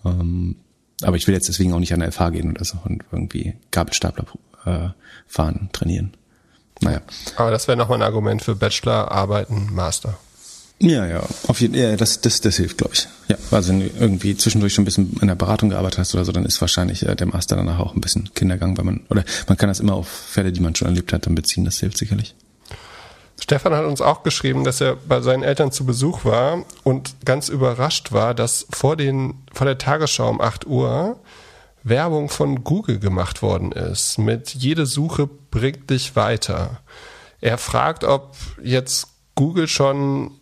Ähm, 0.07 0.57
aber 1.02 1.16
ich 1.16 1.26
will 1.26 1.34
jetzt 1.34 1.48
deswegen 1.48 1.72
auch 1.72 1.78
nicht 1.78 1.92
an 1.92 2.00
der 2.00 2.12
FH 2.12 2.30
gehen 2.30 2.50
oder 2.50 2.64
so 2.64 2.78
und 2.84 3.04
irgendwie 3.12 3.54
Gabelstapler 3.70 4.24
äh, 4.64 4.88
fahren, 5.26 5.68
trainieren. 5.72 6.14
Naja. 6.80 7.00
Aber 7.36 7.50
das 7.50 7.68
wäre 7.68 7.76
nochmal 7.76 7.98
ein 7.98 8.02
Argument 8.02 8.42
für 8.42 8.54
Bachelor, 8.54 9.11
Arbeiten, 9.11 9.68
Master. 9.72 10.18
Ja, 10.78 11.07
ja, 11.07 11.22
auf 11.48 11.61
jeden 11.62 11.72
Fall, 11.72 11.82
ja, 11.82 11.96
das, 11.96 12.20
das, 12.20 12.42
das 12.42 12.57
hilft, 12.57 12.76
glaube 12.76 12.94
ich. 12.94 13.09
Ja, 13.28 13.36
also 13.50 13.70
wenn 13.70 13.80
du 13.80 13.86
irgendwie 13.98 14.36
zwischendurch 14.36 14.74
schon 14.74 14.82
ein 14.82 14.84
bisschen 14.84 15.16
in 15.22 15.28
der 15.28 15.34
Beratung 15.34 15.70
gearbeitet 15.70 15.98
hast 15.98 16.14
oder 16.14 16.26
so, 16.26 16.32
dann 16.32 16.44
ist 16.44 16.61
wahrscheinlich 16.61 17.07
äh, 17.07 17.16
der 17.16 17.26
Master 17.26 17.57
danach 17.57 17.78
auch 17.78 17.94
ein 17.94 18.02
bisschen 18.02 18.32
Kindergang, 18.34 18.76
weil 18.76 18.84
man, 18.84 19.00
oder 19.09 19.24
man 19.48 19.57
kann 19.57 19.70
das 19.70 19.80
immer 19.80 19.94
auf 19.94 20.07
Fälle, 20.07 20.52
die 20.52 20.61
man 20.61 20.74
schon 20.74 20.88
erlebt 20.88 21.14
hat, 21.14 21.24
dann 21.24 21.34
beziehen, 21.34 21.64
das 21.64 21.78
hilft 21.78 21.96
sicherlich. 21.96 22.34
Stefan 23.41 23.74
hat 23.74 23.84
uns 23.84 24.01
auch 24.01 24.22
geschrieben, 24.22 24.64
dass 24.64 24.80
er 24.80 24.97
bei 24.97 25.20
seinen 25.20 25.43
Eltern 25.43 25.70
zu 25.70 25.84
Besuch 25.84 26.24
war 26.24 26.64
und 26.84 27.14
ganz 27.24 27.49
überrascht 27.49 28.12
war, 28.12 28.34
dass 28.34 28.66
vor, 28.70 28.97
den, 28.97 29.45
vor 29.53 29.66
der 29.66 29.78
Tagesschau 29.78 30.28
um 30.28 30.41
8 30.41 30.66
Uhr 30.66 31.18
Werbung 31.82 32.28
von 32.28 32.64
Google 32.64 32.99
gemacht 32.99 33.43
worden 33.43 33.70
ist 33.70 34.18
mit 34.18 34.55
jede 34.55 34.87
Suche 34.87 35.28
bringt 35.51 35.89
dich 35.89 36.16
weiter. 36.16 36.80
Er 37.41 37.59
fragt, 37.59 38.03
ob 38.03 38.34
jetzt 38.62 39.07
Google 39.37 39.68
schon 39.68 40.32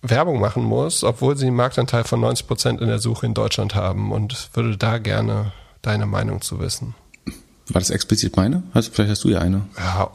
Werbung 0.00 0.40
machen 0.40 0.62
muss, 0.62 1.04
obwohl 1.04 1.36
sie 1.36 1.48
einen 1.48 1.56
Marktanteil 1.56 2.04
von 2.04 2.20
90 2.20 2.46
Prozent 2.46 2.80
in 2.80 2.88
der 2.88 3.00
Suche 3.00 3.26
in 3.26 3.34
Deutschland 3.34 3.74
haben 3.74 4.12
und 4.12 4.50
würde 4.54 4.76
da 4.78 4.98
gerne 4.98 5.52
deine 5.82 6.06
Meinung 6.06 6.40
zu 6.40 6.60
wissen. 6.60 6.94
War 7.68 7.80
das 7.80 7.90
explizit 7.90 8.36
meine? 8.36 8.62
Also 8.72 8.90
vielleicht 8.92 9.10
hast 9.10 9.24
du 9.24 9.28
ja 9.28 9.40
eine. 9.40 9.62
Ja, 9.76 10.10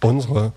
unsere. 0.00 0.52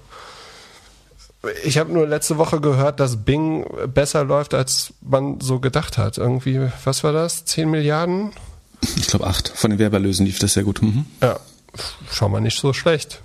Ich 1.63 1.77
habe 1.77 1.91
nur 1.91 2.07
letzte 2.07 2.37
Woche 2.37 2.61
gehört, 2.61 2.99
dass 2.99 3.17
Bing 3.17 3.65
besser 3.93 4.23
läuft, 4.23 4.53
als 4.53 4.93
man 5.01 5.39
so 5.41 5.59
gedacht 5.59 5.97
hat. 5.97 6.17
Irgendwie, 6.17 6.69
was 6.83 7.03
war 7.03 7.13
das? 7.13 7.45
10 7.45 7.69
Milliarden? 7.69 8.31
Ich 8.95 9.07
glaube 9.07 9.27
acht. 9.27 9.49
Von 9.49 9.71
den 9.71 9.79
Werberlösen 9.79 10.25
lief 10.25 10.39
das 10.39 10.53
sehr 10.53 10.63
gut. 10.63 10.81
Mhm. 10.81 11.05
Ja, 11.21 11.39
schau 12.11 12.29
mal 12.29 12.41
nicht 12.41 12.59
so 12.59 12.73
schlecht. 12.73 13.21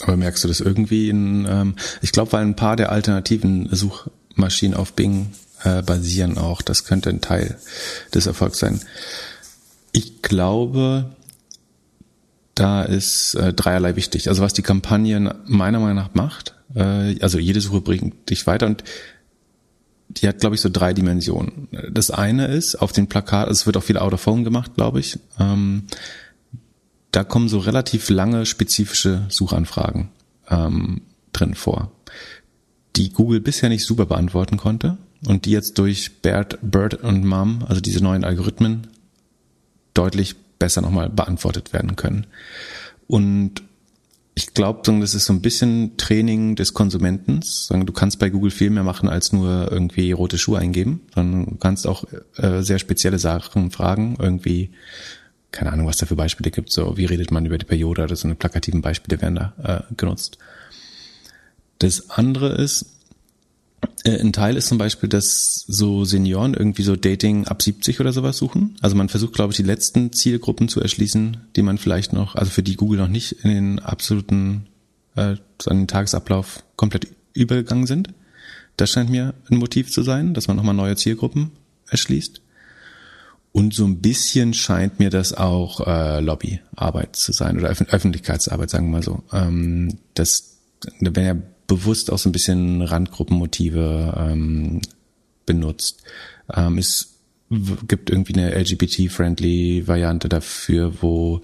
Aber 0.00 0.16
merkst 0.16 0.44
du 0.44 0.48
das 0.48 0.60
irgendwie 0.60 1.08
in, 1.08 1.46
ähm, 1.46 1.74
ich 2.02 2.12
glaube, 2.12 2.32
weil 2.32 2.42
ein 2.42 2.56
paar 2.56 2.76
der 2.76 2.92
alternativen 2.92 3.68
Suchmaschinen 3.74 4.76
auf 4.76 4.92
Bing 4.92 5.32
äh, 5.64 5.82
basieren 5.82 6.38
auch. 6.38 6.62
Das 6.62 6.84
könnte 6.84 7.10
ein 7.10 7.20
Teil 7.20 7.58
des 8.14 8.26
Erfolgs 8.26 8.58
sein. 8.58 8.80
Ich 9.92 10.22
glaube, 10.22 11.16
da 12.58 12.82
ist 12.82 13.34
äh, 13.34 13.52
dreierlei 13.52 13.94
wichtig. 13.94 14.28
Also 14.28 14.42
was 14.42 14.52
die 14.52 14.62
Kampagne 14.62 15.36
meiner 15.46 15.78
Meinung 15.78 15.94
nach 15.94 16.14
macht, 16.14 16.54
äh, 16.74 17.20
also 17.20 17.38
jede 17.38 17.60
Suche 17.60 17.80
bringt 17.80 18.30
dich 18.30 18.46
weiter 18.46 18.66
und 18.66 18.82
die 20.08 20.26
hat, 20.26 20.40
glaube 20.40 20.56
ich, 20.56 20.62
so 20.62 20.70
drei 20.72 20.94
Dimensionen. 20.94 21.68
Das 21.90 22.10
eine 22.10 22.46
ist 22.46 22.76
auf 22.76 22.92
den 22.92 23.08
Plakat, 23.08 23.48
es 23.50 23.66
wird 23.66 23.76
auch 23.76 23.82
viel 23.82 23.98
Out 23.98 24.14
of 24.14 24.26
Home 24.26 24.42
gemacht, 24.42 24.74
glaube 24.74 25.00
ich. 25.00 25.18
Ähm, 25.38 25.84
da 27.12 27.24
kommen 27.24 27.48
so 27.48 27.58
relativ 27.58 28.08
lange 28.08 28.46
spezifische 28.46 29.26
Suchanfragen 29.28 30.08
ähm, 30.48 31.02
drin 31.32 31.54
vor, 31.54 31.92
die 32.96 33.12
Google 33.12 33.40
bisher 33.40 33.68
nicht 33.68 33.84
super 33.84 34.06
beantworten 34.06 34.56
konnte 34.56 34.96
und 35.26 35.44
die 35.44 35.50
jetzt 35.50 35.78
durch 35.78 36.22
Bert, 36.22 36.58
Bird 36.62 36.94
und 36.94 37.24
Mom, 37.24 37.64
also 37.68 37.80
diese 37.80 38.02
neuen 38.02 38.24
Algorithmen, 38.24 38.88
deutlich 39.94 40.36
besser 40.58 40.80
nochmal 40.80 41.08
beantwortet 41.08 41.72
werden 41.72 41.96
können. 41.96 42.26
Und 43.06 43.62
ich 44.38 44.54
glaube, 44.54 44.82
das 44.84 45.14
ist 45.14 45.24
so 45.24 45.32
ein 45.32 45.42
bisschen 45.42 45.96
Training 45.96 46.54
des 46.54 46.72
Konsumenten. 46.72 47.40
Du 47.70 47.92
kannst 47.92 48.20
bei 48.20 48.30
Google 48.30 48.52
viel 48.52 48.70
mehr 48.70 48.84
machen, 48.84 49.08
als 49.08 49.32
nur 49.32 49.72
irgendwie 49.72 50.12
rote 50.12 50.38
Schuhe 50.38 50.60
eingeben, 50.60 51.00
sondern 51.12 51.46
du 51.46 51.56
kannst 51.56 51.88
auch 51.88 52.04
äh, 52.36 52.62
sehr 52.62 52.78
spezielle 52.78 53.18
Sachen 53.18 53.72
fragen, 53.72 54.16
irgendwie, 54.20 54.70
keine 55.50 55.72
Ahnung, 55.72 55.88
was 55.88 55.96
da 55.96 56.06
für 56.06 56.14
Beispiele 56.14 56.52
gibt, 56.52 56.70
so 56.70 56.96
wie 56.96 57.06
redet 57.06 57.32
man 57.32 57.46
über 57.46 57.58
die 57.58 57.66
Periode 57.66 58.04
oder 58.04 58.14
so 58.14 58.28
eine 58.28 58.36
plakativen 58.36 58.80
Beispiele 58.80 59.20
werden 59.20 59.34
da 59.34 59.84
äh, 59.90 59.94
genutzt. 59.96 60.38
Das 61.80 62.10
andere 62.10 62.50
ist, 62.50 62.86
ein 64.04 64.32
Teil 64.32 64.56
ist 64.56 64.68
zum 64.68 64.78
Beispiel, 64.78 65.08
dass 65.08 65.64
so 65.66 66.04
Senioren 66.04 66.54
irgendwie 66.54 66.82
so 66.82 66.96
Dating 66.96 67.46
ab 67.46 67.62
70 67.62 68.00
oder 68.00 68.12
sowas 68.12 68.36
suchen. 68.36 68.76
Also 68.80 68.96
man 68.96 69.08
versucht, 69.08 69.34
glaube 69.34 69.52
ich, 69.52 69.56
die 69.56 69.62
letzten 69.62 70.12
Zielgruppen 70.12 70.68
zu 70.68 70.80
erschließen, 70.80 71.36
die 71.56 71.62
man 71.62 71.78
vielleicht 71.78 72.12
noch, 72.12 72.34
also 72.34 72.50
für 72.50 72.62
die 72.62 72.76
Google 72.76 72.98
noch 72.98 73.08
nicht 73.08 73.32
in 73.44 73.50
den 73.50 73.78
absoluten, 73.78 74.66
äh, 75.16 75.36
an 75.66 75.78
den 75.78 75.88
Tagesablauf 75.88 76.62
komplett 76.76 77.08
übergegangen 77.34 77.86
sind. 77.86 78.10
Das 78.76 78.90
scheint 78.90 79.10
mir 79.10 79.34
ein 79.50 79.58
Motiv 79.58 79.90
zu 79.90 80.02
sein, 80.02 80.34
dass 80.34 80.48
man 80.48 80.56
nochmal 80.56 80.74
neue 80.74 80.96
Zielgruppen 80.96 81.50
erschließt. 81.88 82.40
Und 83.50 83.74
so 83.74 83.84
ein 83.84 84.00
bisschen 84.00 84.54
scheint 84.54 84.98
mir 84.98 85.10
das 85.10 85.32
auch 85.32 85.86
äh, 85.86 86.20
Lobbyarbeit 86.20 87.16
zu 87.16 87.32
sein 87.32 87.58
oder 87.58 87.70
Öf 87.70 87.80
Öffentlichkeitsarbeit, 87.80 88.70
sagen 88.70 88.86
wir 88.86 88.98
mal 88.98 89.02
so. 89.02 89.22
Ähm, 89.32 89.98
das, 90.14 90.58
wenn 91.00 91.24
ja 91.24 91.36
bewusst 91.68 92.10
auch 92.10 92.18
so 92.18 92.28
ein 92.28 92.32
bisschen 92.32 92.82
Randgruppenmotive 92.82 94.14
ähm, 94.18 94.80
benutzt. 95.46 96.02
Ähm, 96.52 96.78
es 96.78 97.14
gibt 97.86 98.10
irgendwie 98.10 98.34
eine 98.34 98.54
LGBT-friendly 98.60 99.86
Variante 99.86 100.28
dafür, 100.28 101.00
wo 101.00 101.42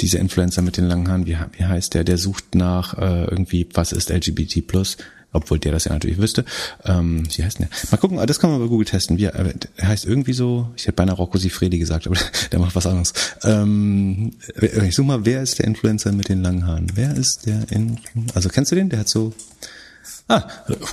dieser 0.00 0.20
Influencer 0.20 0.62
mit 0.62 0.76
den 0.76 0.86
langen 0.86 1.08
Haaren, 1.08 1.26
wie, 1.26 1.36
wie 1.52 1.64
heißt 1.64 1.94
der, 1.94 2.04
der 2.04 2.18
sucht 2.18 2.54
nach 2.54 2.96
äh, 2.96 3.24
irgendwie, 3.24 3.66
was 3.74 3.92
ist 3.92 4.10
LGBT 4.10 4.66
plus, 4.66 4.96
obwohl 5.32 5.58
der 5.58 5.72
das 5.72 5.84
ja 5.84 5.92
natürlich 5.92 6.18
wüsste. 6.18 6.44
Ähm, 6.84 7.24
wie 7.34 7.42
heißt 7.42 7.58
der? 7.58 7.68
Mal 7.90 7.96
gucken, 7.96 8.24
das 8.26 8.38
kann 8.38 8.50
man 8.50 8.60
bei 8.60 8.66
Google 8.66 8.86
testen. 8.86 9.18
Wie, 9.18 9.24
äh, 9.24 9.54
er 9.76 9.88
heißt 9.88 10.04
irgendwie 10.04 10.32
so, 10.32 10.70
ich 10.76 10.84
hätte 10.84 10.92
beinahe 10.92 11.16
Rocco 11.16 11.38
Sifredi 11.38 11.78
gesagt, 11.78 12.06
aber 12.06 12.16
der 12.52 12.58
macht 12.58 12.74
was 12.74 12.86
anderes. 12.86 13.12
Ähm, 13.42 14.32
ich 14.60 14.94
suche 14.94 15.06
mal, 15.06 15.24
wer 15.24 15.42
ist 15.42 15.58
der 15.58 15.66
Influencer 15.66 16.12
mit 16.12 16.28
den 16.28 16.42
langen 16.42 16.66
Haaren? 16.66 16.92
Wer 16.94 17.16
ist 17.16 17.46
der 17.46 17.70
in, 17.70 17.98
also 18.34 18.48
kennst 18.48 18.72
du 18.72 18.76
den? 18.76 18.88
Der 18.90 19.00
hat 19.00 19.08
so, 19.08 19.32
ah, 20.28 20.42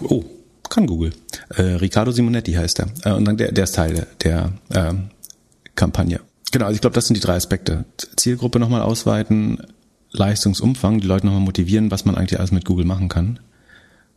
oh, 0.04 0.24
kann 0.70 0.88
Google. 0.88 1.14
Äh, 1.56 1.62
Riccardo 1.62 2.12
Simonetti 2.12 2.54
heißt 2.54 2.80
er. 2.80 2.88
Äh, 3.04 3.14
und 3.14 3.26
dann 3.26 3.38
der, 3.38 3.52
der 3.52 3.64
ist 3.66 3.76
Teil 3.76 4.08
der 4.24 4.54
äh, 4.70 4.94
Kampagne. 5.76 6.22
Genau, 6.52 6.66
also 6.66 6.76
ich 6.76 6.82
glaube, 6.82 6.96
das 6.96 7.08
sind 7.08 7.16
die 7.16 7.22
drei 7.22 7.36
Aspekte. 7.36 7.86
Zielgruppe 8.16 8.60
nochmal 8.60 8.82
ausweiten, 8.82 9.60
Leistungsumfang, 10.12 11.00
die 11.00 11.08
Leute 11.08 11.26
nochmal 11.26 11.42
motivieren, 11.42 11.92
was 11.92 12.06
man 12.06 12.16
eigentlich 12.16 12.40
alles 12.40 12.52
mit 12.52 12.66
Google 12.66 12.86
machen 12.86 13.10
kann. 13.10 13.40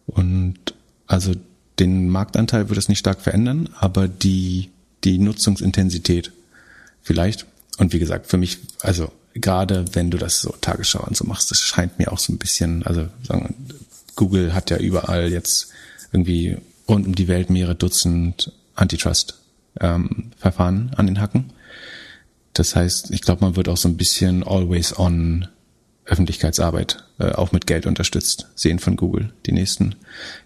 Und 0.07 0.75
also 1.07 1.33
den 1.79 2.09
Marktanteil 2.09 2.69
wird 2.69 2.79
es 2.79 2.89
nicht 2.89 2.99
stark 2.99 3.21
verändern, 3.21 3.69
aber 3.79 4.09
die, 4.09 4.71
die 5.05 5.19
Nutzungsintensität 5.19 6.33
vielleicht. 7.03 7.47
Und 7.79 7.93
wie 7.93 7.99
gesagt, 7.99 8.27
für 8.27 8.37
mich, 8.37 8.59
also 8.81 9.11
gerade 9.35 9.85
wenn 9.95 10.11
du 10.11 10.19
das 10.19 10.41
so 10.41 10.55
Tagesschau 10.61 11.05
und 11.05 11.17
so 11.17 11.25
machst, 11.25 11.51
das 11.51 11.61
scheint 11.61 11.99
mir 11.99 12.13
auch 12.13 12.19
so 12.19 12.33
ein 12.33 12.39
bisschen, 12.39 12.85
also 12.85 13.09
sagen, 13.23 13.55
Google 14.15 14.55
hat 14.55 14.71
ja 14.71 14.77
überall 14.77 15.33
jetzt 15.33 15.69
irgendwie 16.13 16.59
rund 16.89 17.07
um 17.07 17.15
die 17.15 17.29
Welt 17.29 17.51
mehrere 17.51 17.75
Dutzend 17.75 18.53
Antitrust-Verfahren 18.75 20.77
ähm, 20.77 20.91
an 20.97 21.07
den 21.07 21.21
Hacken. 21.21 21.53
Das 22.53 22.77
heißt, 22.77 23.11
ich 23.11 23.23
glaube, 23.23 23.45
man 23.45 23.57
wird 23.57 23.69
auch 23.69 23.79
so 23.79 23.89
ein 23.89 23.97
bisschen 23.97 24.43
always 24.43 24.99
on 24.99 25.49
Öffentlichkeitsarbeit 26.05 27.05
äh, 27.19 27.33
auch 27.33 27.53
mit 27.53 27.67
Geld 27.67 27.87
unterstützt 27.87 28.49
sehen 28.55 28.79
von 28.79 28.97
Google 28.97 29.33
die 29.47 29.53
nächsten 29.53 29.95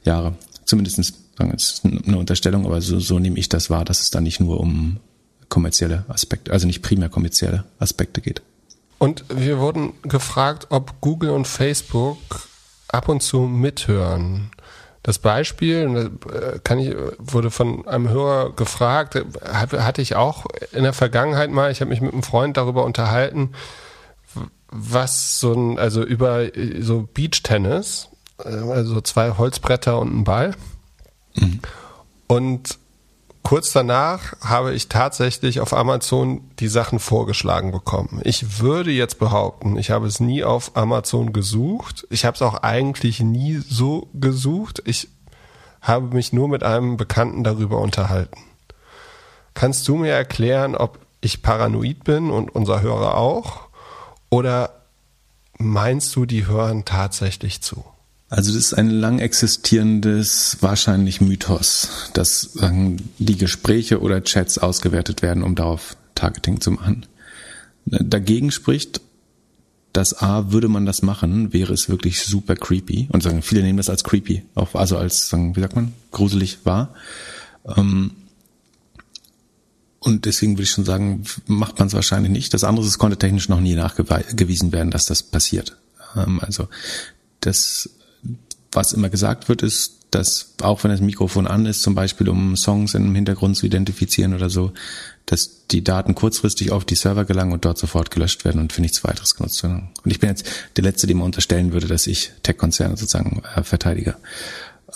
Jahre. 0.05 0.35
Zumindestens 0.65 1.15
sagen 1.39 1.51
wir, 1.51 1.57
ist 1.57 1.85
eine 1.85 2.19
Unterstellung, 2.19 2.67
aber 2.67 2.81
so, 2.81 2.99
so 2.99 3.19
nehme 3.19 3.39
ich 3.39 3.49
das 3.49 3.71
wahr, 3.71 3.85
dass 3.85 4.01
es 4.01 4.11
da 4.11 4.21
nicht 4.21 4.41
nur 4.41 4.61
um 4.61 4.99
kommerzielle 5.49 6.05
Aspekte, 6.09 6.53
also 6.53 6.67
nicht 6.67 6.83
primär 6.83 7.09
kommerzielle 7.09 7.65
Aspekte 7.79 8.21
geht. 8.21 8.43
Und 8.99 9.25
wir 9.29 9.59
wurden 9.59 9.93
gefragt, 10.03 10.69
ob 10.71 11.01
Google 11.01 11.31
und 11.31 11.47
Facebook 11.47 12.19
ab 12.89 13.09
und 13.09 13.23
zu 13.23 13.41
mithören. 13.41 14.51
Das 15.03 15.19
Beispiel, 15.19 16.11
äh, 16.33 16.59
kann 16.65 16.79
ich, 16.79 16.95
wurde 17.19 17.51
von 17.51 17.87
einem 17.87 18.09
Hörer 18.09 18.53
gefragt, 18.57 19.23
hatte 19.45 20.03
ich 20.03 20.17
auch 20.17 20.47
in 20.73 20.83
der 20.83 20.93
Vergangenheit 20.93 21.51
mal, 21.51 21.71
ich 21.71 21.81
habe 21.81 21.91
mich 21.91 22.01
mit 22.01 22.13
einem 22.13 22.23
Freund 22.23 22.57
darüber 22.57 22.85
unterhalten, 22.85 23.51
was 24.71 25.41
so 25.41 25.53
ein, 25.53 25.79
also 25.79 26.03
über 26.03 26.47
so 26.81 27.09
Beach-Tennis, 27.13 28.09
äh, 28.45 28.49
also 28.49 29.01
zwei 29.01 29.33
Holzbretter 29.33 29.99
und 29.99 30.15
ein 30.15 30.25
Ball. 30.25 30.55
Mhm. 31.35 31.61
Und 32.27 32.79
kurz 33.43 33.73
danach 33.73 34.35
habe 34.41 34.75
ich 34.75 34.89
tatsächlich 34.89 35.61
auf 35.61 35.73
Amazon 35.73 36.51
die 36.59 36.69
Sachen 36.69 36.99
vorgeschlagen 36.99 37.71
bekommen. 37.71 38.21
Ich 38.25 38.61
würde 38.61 38.91
jetzt 38.91 39.19
behaupten, 39.19 39.77
ich 39.77 39.91
habe 39.91 40.07
es 40.07 40.19
nie 40.19 40.43
auf 40.43 40.77
Amazon 40.77 41.33
gesucht. 41.33 42.07
Ich 42.11 42.25
habe 42.25 42.35
es 42.35 42.43
auch 42.43 42.63
eigentlich 42.63 43.21
nie 43.21 43.59
so 43.59 44.09
gesucht. 44.15 44.83
Ich 44.85 45.09
habe 45.81 46.15
mich 46.15 46.33
nur 46.33 46.49
mit 46.49 46.65
einem 46.65 46.97
Bekannten 46.97 47.45
darüber 47.45 47.79
unterhalten. 47.79 48.41
Kannst 49.55 49.87
du 49.87 49.97
mir 49.97 50.13
erklären, 50.13 50.75
ob 50.75 50.99
ich 51.21 51.43
paranoid 51.43 52.05
bin 52.05 52.31
und 52.31 52.55
unser 52.55 52.83
Hörer 52.83 53.17
auch? 53.17 53.66
Oder 54.31 54.83
meinst 55.59 56.15
du, 56.17 56.27
die 56.27 56.47
hören 56.47 56.85
tatsächlich 56.85 57.61
zu? 57.61 57.85
Also 58.29 58.53
das 58.53 58.61
ist 58.61 58.75
ein 58.75 58.91
lang 58.91 59.21
existierendes 59.21 60.59
wahrscheinlich 60.61 61.21
Mythos, 61.21 62.11
dass 62.13 62.41
sagen, 62.41 63.09
die 63.19 63.37
Gespräche 63.37 64.01
oder 64.01 64.23
Chats 64.25 64.59
ausgewertet 64.59 65.23
werden, 65.23 65.45
um 65.45 65.55
darauf 65.55 65.97
Targeting 66.17 66.61
zu 66.61 66.73
machen. 66.73 67.07
Dagegen 67.85 68.51
spricht, 68.51 69.01
dass 69.93 70.21
A, 70.21 70.51
würde 70.51 70.69
man 70.69 70.85
das 70.85 71.03
machen, 71.03 71.53
wäre 71.53 71.73
es 71.73 71.89
wirklich 71.89 72.23
super 72.23 72.57
creepy. 72.57 73.09
Und 73.13 73.23
sagen, 73.23 73.43
viele 73.43 73.63
nehmen 73.63 73.79
das 73.79 73.89
als 73.89 74.05
creepy, 74.05 74.43
auch, 74.55 74.75
also 74.75 74.99
als, 74.99 75.29
sagen, 75.29 75.55
wie 75.57 75.61
sagt 75.61 75.77
man, 75.77 75.93
gruselig 76.11 76.59
wahr. 76.65 76.95
Ähm, 77.77 78.11
und 80.07 80.25
deswegen 80.25 80.53
würde 80.53 80.63
ich 80.63 80.71
schon 80.71 80.85
sagen, 80.85 81.25
macht 81.49 81.81
man 81.81 81.89
es 81.89 81.95
wahrscheinlich 81.95 82.31
nicht. 82.31 82.55
Das 82.55 82.63
andere 82.63 82.87
ist, 82.87 82.93
es 82.93 82.99
konnte 82.99 83.17
technisch 83.17 83.49
noch 83.49 83.59
nie 83.59 83.75
nachgewiesen 83.75 84.71
werden, 84.71 84.93
dass 84.93 85.05
das 85.05 85.25
passiert. 85.25 85.77
Ähm, 86.15 86.39
also 86.41 86.69
das, 87.41 87.91
was 88.71 88.93
immer 88.93 89.09
gesagt 89.09 89.49
wird, 89.49 89.63
ist, 89.63 89.95
dass 90.13 90.55
auch 90.63 90.85
wenn 90.85 90.93
das 90.93 91.01
Mikrofon 91.01 91.49
an 91.49 91.67
ist, 91.67 91.83
zum 91.83 91.97
Beispiel 91.97 92.29
um 92.29 92.57
Songs 92.57 92.95
im 92.95 93.17
Hintergrund 93.17 93.57
zu 93.57 93.67
identifizieren 93.67 94.33
oder 94.33 94.49
so, 94.49 94.73
dass 95.27 95.67
die 95.67 95.83
Daten 95.83 96.15
kurzfristig 96.15 96.71
auf 96.71 96.85
die 96.85 96.95
Server 96.95 97.25
gelangen 97.25 97.53
und 97.53 97.65
dort 97.65 97.77
sofort 97.77 98.13
gelöscht 98.13 98.45
werden 98.45 98.61
und 98.61 98.73
für 98.73 98.83
nichts 98.83 99.03
weiteres 99.03 99.35
genutzt 99.35 99.61
werden. 99.65 99.89
Und 100.05 100.11
ich 100.13 100.21
bin 100.21 100.31
jetzt 100.31 100.47
der 100.77 100.85
Letzte, 100.85 101.09
dem 101.09 101.19
man 101.19 101.27
unterstellen 101.27 101.73
würde, 101.73 101.89
dass 101.89 102.07
ich 102.07 102.31
Tech-Konzerne 102.45 102.97
sozusagen 102.97 103.43
äh, 103.57 103.65
verteidige. 103.65 104.15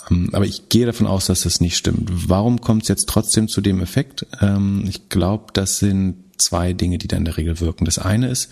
Ähm, 0.09 0.29
aber 0.33 0.45
ich 0.45 0.69
gehe 0.69 0.85
davon 0.85 1.07
aus, 1.07 1.27
dass 1.27 1.41
das 1.41 1.61
nicht 1.61 1.77
stimmt. 1.77 2.09
Warum 2.29 2.61
kommt 2.61 2.83
es 2.83 2.89
jetzt 2.89 3.07
trotzdem 3.09 3.47
zu 3.47 3.61
dem 3.61 3.81
Effekt? 3.81 4.25
Ähm, 4.41 4.85
ich 4.87 5.09
glaube, 5.09 5.47
das 5.53 5.79
sind 5.79 6.15
zwei 6.37 6.73
Dinge, 6.73 6.97
die 6.97 7.07
da 7.07 7.17
in 7.17 7.25
der 7.25 7.37
Regel 7.37 7.59
wirken. 7.59 7.85
Das 7.85 7.99
eine 7.99 8.29
ist, 8.29 8.49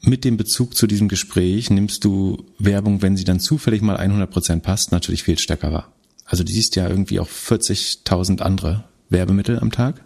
mit 0.00 0.24
dem 0.24 0.36
Bezug 0.36 0.76
zu 0.76 0.86
diesem 0.86 1.08
Gespräch 1.08 1.70
nimmst 1.70 2.04
du 2.04 2.44
Werbung, 2.58 3.02
wenn 3.02 3.16
sie 3.16 3.24
dann 3.24 3.40
zufällig 3.40 3.80
mal 3.82 3.96
100 3.96 4.30
Prozent 4.30 4.62
passt, 4.62 4.92
natürlich 4.92 5.22
viel 5.22 5.38
stärker 5.38 5.72
wahr. 5.72 5.92
Also 6.26 6.44
du 6.44 6.52
siehst 6.52 6.76
ja 6.76 6.88
irgendwie 6.88 7.20
auch 7.20 7.28
40.000 7.28 8.40
andere 8.40 8.84
Werbemittel 9.08 9.58
am 9.58 9.72
Tag 9.72 10.04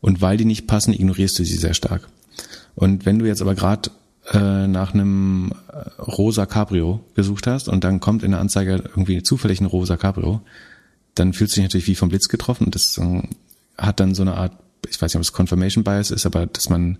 und 0.00 0.20
weil 0.20 0.36
die 0.36 0.44
nicht 0.44 0.66
passen, 0.66 0.92
ignorierst 0.92 1.38
du 1.38 1.44
sie 1.44 1.56
sehr 1.56 1.74
stark. 1.74 2.08
Und 2.74 3.04
wenn 3.04 3.18
du 3.18 3.26
jetzt 3.26 3.42
aber 3.42 3.54
gerade 3.54 3.90
äh, 4.32 4.66
nach 4.66 4.94
einem 4.94 5.52
äh, 5.72 6.00
rosa 6.00 6.46
Cabrio 6.46 7.00
gesucht 7.14 7.46
hast 7.46 7.68
und 7.68 7.84
dann 7.84 8.00
kommt 8.00 8.22
in 8.22 8.30
der 8.30 8.40
Anzeige 8.40 8.76
irgendwie 8.76 9.22
zufällig 9.22 9.60
ein 9.60 9.66
rosa 9.66 9.96
Cabrio, 9.96 10.40
dann 11.14 11.32
fühlst 11.32 11.54
du 11.54 11.60
dich 11.60 11.64
natürlich 11.64 11.86
wie 11.88 11.94
vom 11.96 12.08
Blitz 12.10 12.28
getroffen 12.28 12.66
und 12.66 12.74
das 12.74 12.96
äh, 12.98 13.22
hat 13.76 14.00
dann 14.00 14.14
so 14.14 14.22
eine 14.22 14.34
Art, 14.34 14.52
ich 14.88 15.00
weiß 15.00 15.12
nicht, 15.12 15.16
ob 15.16 15.22
es 15.22 15.32
Confirmation 15.32 15.84
Bias 15.84 16.10
ist, 16.10 16.26
aber 16.26 16.46
dass 16.46 16.68
man 16.68 16.98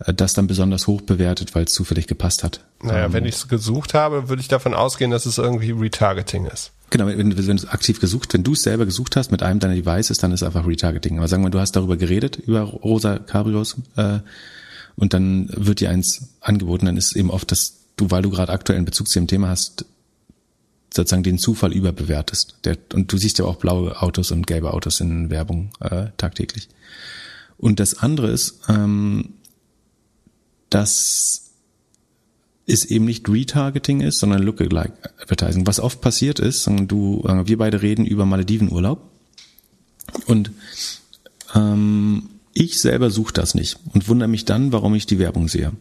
äh, 0.00 0.14
das 0.14 0.32
dann 0.32 0.46
besonders 0.46 0.86
hoch 0.86 1.02
bewertet, 1.02 1.54
weil 1.54 1.64
es 1.64 1.72
zufällig 1.72 2.06
gepasst 2.06 2.42
hat. 2.42 2.60
Naja, 2.82 3.06
Ähm, 3.06 3.12
wenn 3.12 3.24
ich 3.26 3.34
es 3.34 3.48
gesucht 3.48 3.94
habe, 3.94 4.28
würde 4.28 4.40
ich 4.40 4.48
davon 4.48 4.74
ausgehen, 4.74 5.10
dass 5.10 5.26
es 5.26 5.38
irgendwie 5.38 5.72
Retargeting 5.72 6.46
ist. 6.46 6.72
Genau, 6.90 7.06
wenn, 7.06 7.18
wenn 7.18 7.30
du 7.30 7.52
es 7.52 7.66
aktiv 7.66 8.00
gesucht, 8.00 8.32
wenn 8.34 8.44
du 8.44 8.52
es 8.52 8.62
selber 8.62 8.86
gesucht 8.86 9.16
hast 9.16 9.32
mit 9.32 9.42
einem 9.42 9.58
deiner 9.58 9.74
Devices, 9.74 10.18
dann 10.18 10.32
ist 10.32 10.42
es 10.42 10.46
einfach 10.46 10.66
Retargeting. 10.66 11.18
Aber 11.18 11.28
sagen 11.28 11.42
wir, 11.42 11.50
du 11.50 11.58
hast 11.58 11.72
darüber 11.72 11.96
geredet, 11.96 12.36
über 12.36 12.60
rosa 12.60 13.18
Cabrios, 13.18 13.76
äh, 13.96 14.20
und 14.96 15.12
dann 15.12 15.48
wird 15.52 15.80
dir 15.80 15.90
eins 15.90 16.34
angeboten, 16.40 16.86
dann 16.86 16.96
ist 16.96 17.16
eben 17.16 17.30
oft, 17.30 17.50
dass 17.50 17.84
du, 17.96 18.10
weil 18.10 18.22
du 18.22 18.30
gerade 18.30 18.52
aktuell 18.52 18.76
einen 18.76 18.86
Bezug 18.86 19.08
zu 19.08 19.18
dem 19.18 19.26
Thema 19.26 19.48
hast, 19.48 19.84
sozusagen 20.92 21.24
den 21.24 21.38
Zufall 21.38 21.72
überbewertest. 21.72 22.56
Der, 22.64 22.78
und 22.92 23.12
du 23.12 23.18
siehst 23.18 23.38
ja 23.38 23.44
auch 23.44 23.56
blaue 23.56 24.00
Autos 24.00 24.30
und 24.30 24.46
gelbe 24.46 24.72
Autos 24.72 25.00
in 25.00 25.30
Werbung 25.30 25.70
äh, 25.80 26.06
tagtäglich. 26.16 26.68
Und 27.58 27.80
das 27.80 27.98
andere 27.98 28.30
ist, 28.30 28.60
ähm, 28.68 29.34
dass 30.70 31.50
es 32.66 32.84
eben 32.84 33.04
nicht 33.04 33.28
Retargeting 33.28 34.00
ist, 34.00 34.18
sondern 34.18 34.42
Lookalike 34.42 34.92
Advertising. 35.20 35.66
Was 35.66 35.80
oft 35.80 36.00
passiert 36.00 36.38
ist, 36.38 36.66
du, 36.66 37.24
äh, 37.26 37.46
wir 37.46 37.58
beide 37.58 37.82
reden 37.82 38.06
über 38.06 38.24
Maledivenurlaub 38.24 39.02
und 40.26 40.52
ähm, 41.54 42.30
ich 42.54 42.80
selber 42.80 43.10
suche 43.10 43.32
das 43.32 43.54
nicht 43.54 43.78
und 43.92 44.08
wundere 44.08 44.28
mich 44.28 44.44
dann, 44.44 44.72
warum 44.72 44.94
ich 44.94 45.06
die 45.06 45.18
Werbung 45.18 45.48
sehe. 45.48 45.72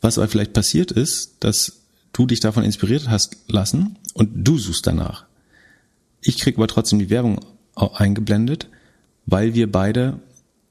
Was 0.00 0.18
aber 0.18 0.28
vielleicht 0.28 0.52
passiert 0.52 0.90
ist, 0.90 1.36
dass 1.40 1.80
du 2.12 2.26
dich 2.26 2.40
davon 2.40 2.64
inspiriert 2.64 3.08
hast 3.08 3.36
lassen 3.46 3.96
und 4.14 4.30
du 4.34 4.58
suchst 4.58 4.86
danach. 4.86 5.26
Ich 6.22 6.38
krieg 6.38 6.56
aber 6.56 6.66
trotzdem 6.66 6.98
die 6.98 7.10
Werbung 7.10 7.40
eingeblendet, 7.74 8.68
weil 9.26 9.54
wir 9.54 9.70
beide 9.70 10.20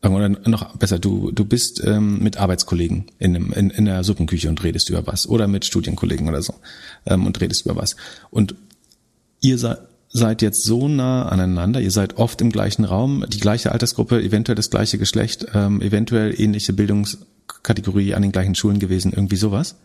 oder 0.03 0.29
noch 0.29 0.75
besser, 0.77 0.97
du, 0.97 1.31
du 1.31 1.45
bist 1.45 1.83
ähm, 1.85 2.23
mit 2.23 2.37
Arbeitskollegen 2.37 3.05
in, 3.19 3.35
einem, 3.35 3.53
in, 3.53 3.69
in 3.69 3.85
der 3.85 4.03
Suppenküche 4.03 4.49
und 4.49 4.63
redest 4.63 4.89
über 4.89 5.05
was 5.05 5.27
oder 5.27 5.47
mit 5.47 5.63
Studienkollegen 5.63 6.27
oder 6.27 6.41
so 6.41 6.55
ähm, 7.05 7.27
und 7.27 7.39
redest 7.39 7.65
über 7.65 7.75
was. 7.75 7.95
Und 8.31 8.55
ihr 9.41 9.59
se 9.59 9.87
seid 10.13 10.41
jetzt 10.41 10.63
so 10.63 10.87
nah 10.87 11.27
aneinander, 11.27 11.79
ihr 11.79 11.91
seid 11.91 12.17
oft 12.17 12.41
im 12.41 12.51
gleichen 12.51 12.83
Raum, 12.83 13.25
die 13.29 13.39
gleiche 13.39 13.71
Altersgruppe, 13.71 14.21
eventuell 14.21 14.55
das 14.55 14.69
gleiche 14.69 14.97
Geschlecht, 14.97 15.47
ähm, 15.53 15.81
eventuell 15.81 16.39
ähnliche 16.39 16.73
Bildungskategorie 16.73 18.13
an 18.13 18.21
den 18.21 18.31
gleichen 18.31 18.55
Schulen 18.55 18.79
gewesen, 18.79 19.13
irgendwie 19.13 19.37
sowas, 19.37 19.77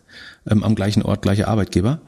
ähm, 0.49 0.63
am 0.63 0.75
gleichen 0.75 1.01
Ort, 1.01 1.21
gleiche 1.21 1.47
Arbeitgeber, 1.47 2.01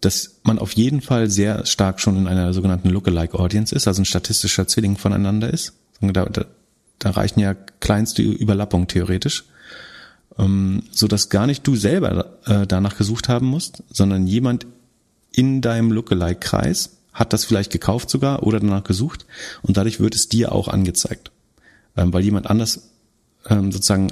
dass 0.00 0.40
man 0.44 0.58
auf 0.58 0.72
jeden 0.72 1.00
Fall 1.00 1.28
sehr 1.28 1.66
stark 1.66 2.00
schon 2.00 2.16
in 2.16 2.28
einer 2.28 2.52
sogenannten 2.52 2.90
Lookalike 2.90 3.38
Audience 3.38 3.74
ist, 3.74 3.88
also 3.88 4.02
ein 4.02 4.06
statistischer 4.06 4.68
Zwilling 4.68 4.96
voneinander 4.96 5.52
ist. 5.52 5.72
Da, 6.00 6.26
da, 6.26 6.44
da 7.00 7.10
reichen 7.10 7.40
ja 7.40 7.54
kleinste 7.54 8.22
Überlappungen 8.22 8.86
theoretisch, 8.86 9.46
ähm, 10.38 10.84
so 10.92 11.08
dass 11.08 11.28
gar 11.28 11.48
nicht 11.48 11.66
du 11.66 11.74
selber 11.74 12.38
äh, 12.46 12.68
danach 12.68 12.96
gesucht 12.96 13.28
haben 13.28 13.46
musst, 13.46 13.82
sondern 13.90 14.28
jemand 14.28 14.66
in 15.32 15.60
deinem 15.60 15.90
Lookalike-Kreis 15.90 16.97
hat 17.18 17.32
das 17.32 17.44
vielleicht 17.44 17.72
gekauft 17.72 18.08
sogar 18.08 18.44
oder 18.44 18.60
danach 18.60 18.84
gesucht 18.84 19.26
und 19.62 19.76
dadurch 19.76 20.00
wird 20.00 20.14
es 20.14 20.28
dir 20.28 20.52
auch 20.52 20.68
angezeigt, 20.68 21.32
ähm, 21.96 22.12
weil 22.12 22.22
jemand 22.22 22.48
anders 22.48 22.90
ähm, 23.48 23.72
sozusagen 23.72 24.10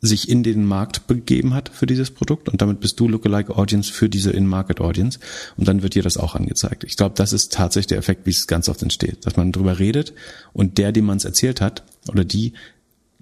sich 0.00 0.28
in 0.28 0.42
den 0.42 0.64
Markt 0.64 1.06
begeben 1.06 1.54
hat 1.54 1.68
für 1.68 1.86
dieses 1.86 2.10
Produkt 2.10 2.48
und 2.48 2.62
damit 2.62 2.80
bist 2.80 3.00
du 3.00 3.08
Lookalike 3.08 3.56
Audience 3.56 3.92
für 3.92 4.08
diese 4.08 4.30
In-Market 4.30 4.80
Audience 4.80 5.18
und 5.56 5.66
dann 5.66 5.82
wird 5.82 5.94
dir 5.94 6.02
das 6.02 6.16
auch 6.16 6.34
angezeigt. 6.34 6.84
Ich 6.84 6.96
glaube, 6.96 7.14
das 7.16 7.32
ist 7.32 7.52
tatsächlich 7.52 7.88
der 7.88 7.98
Effekt, 7.98 8.26
wie 8.26 8.30
es 8.30 8.46
ganz 8.46 8.68
oft 8.68 8.82
entsteht, 8.82 9.26
dass 9.26 9.36
man 9.36 9.52
drüber 9.52 9.78
redet 9.78 10.12
und 10.52 10.78
der, 10.78 10.92
dem 10.92 11.06
man 11.06 11.16
es 11.16 11.24
erzählt 11.24 11.60
hat 11.60 11.82
oder 12.08 12.24
die 12.24 12.52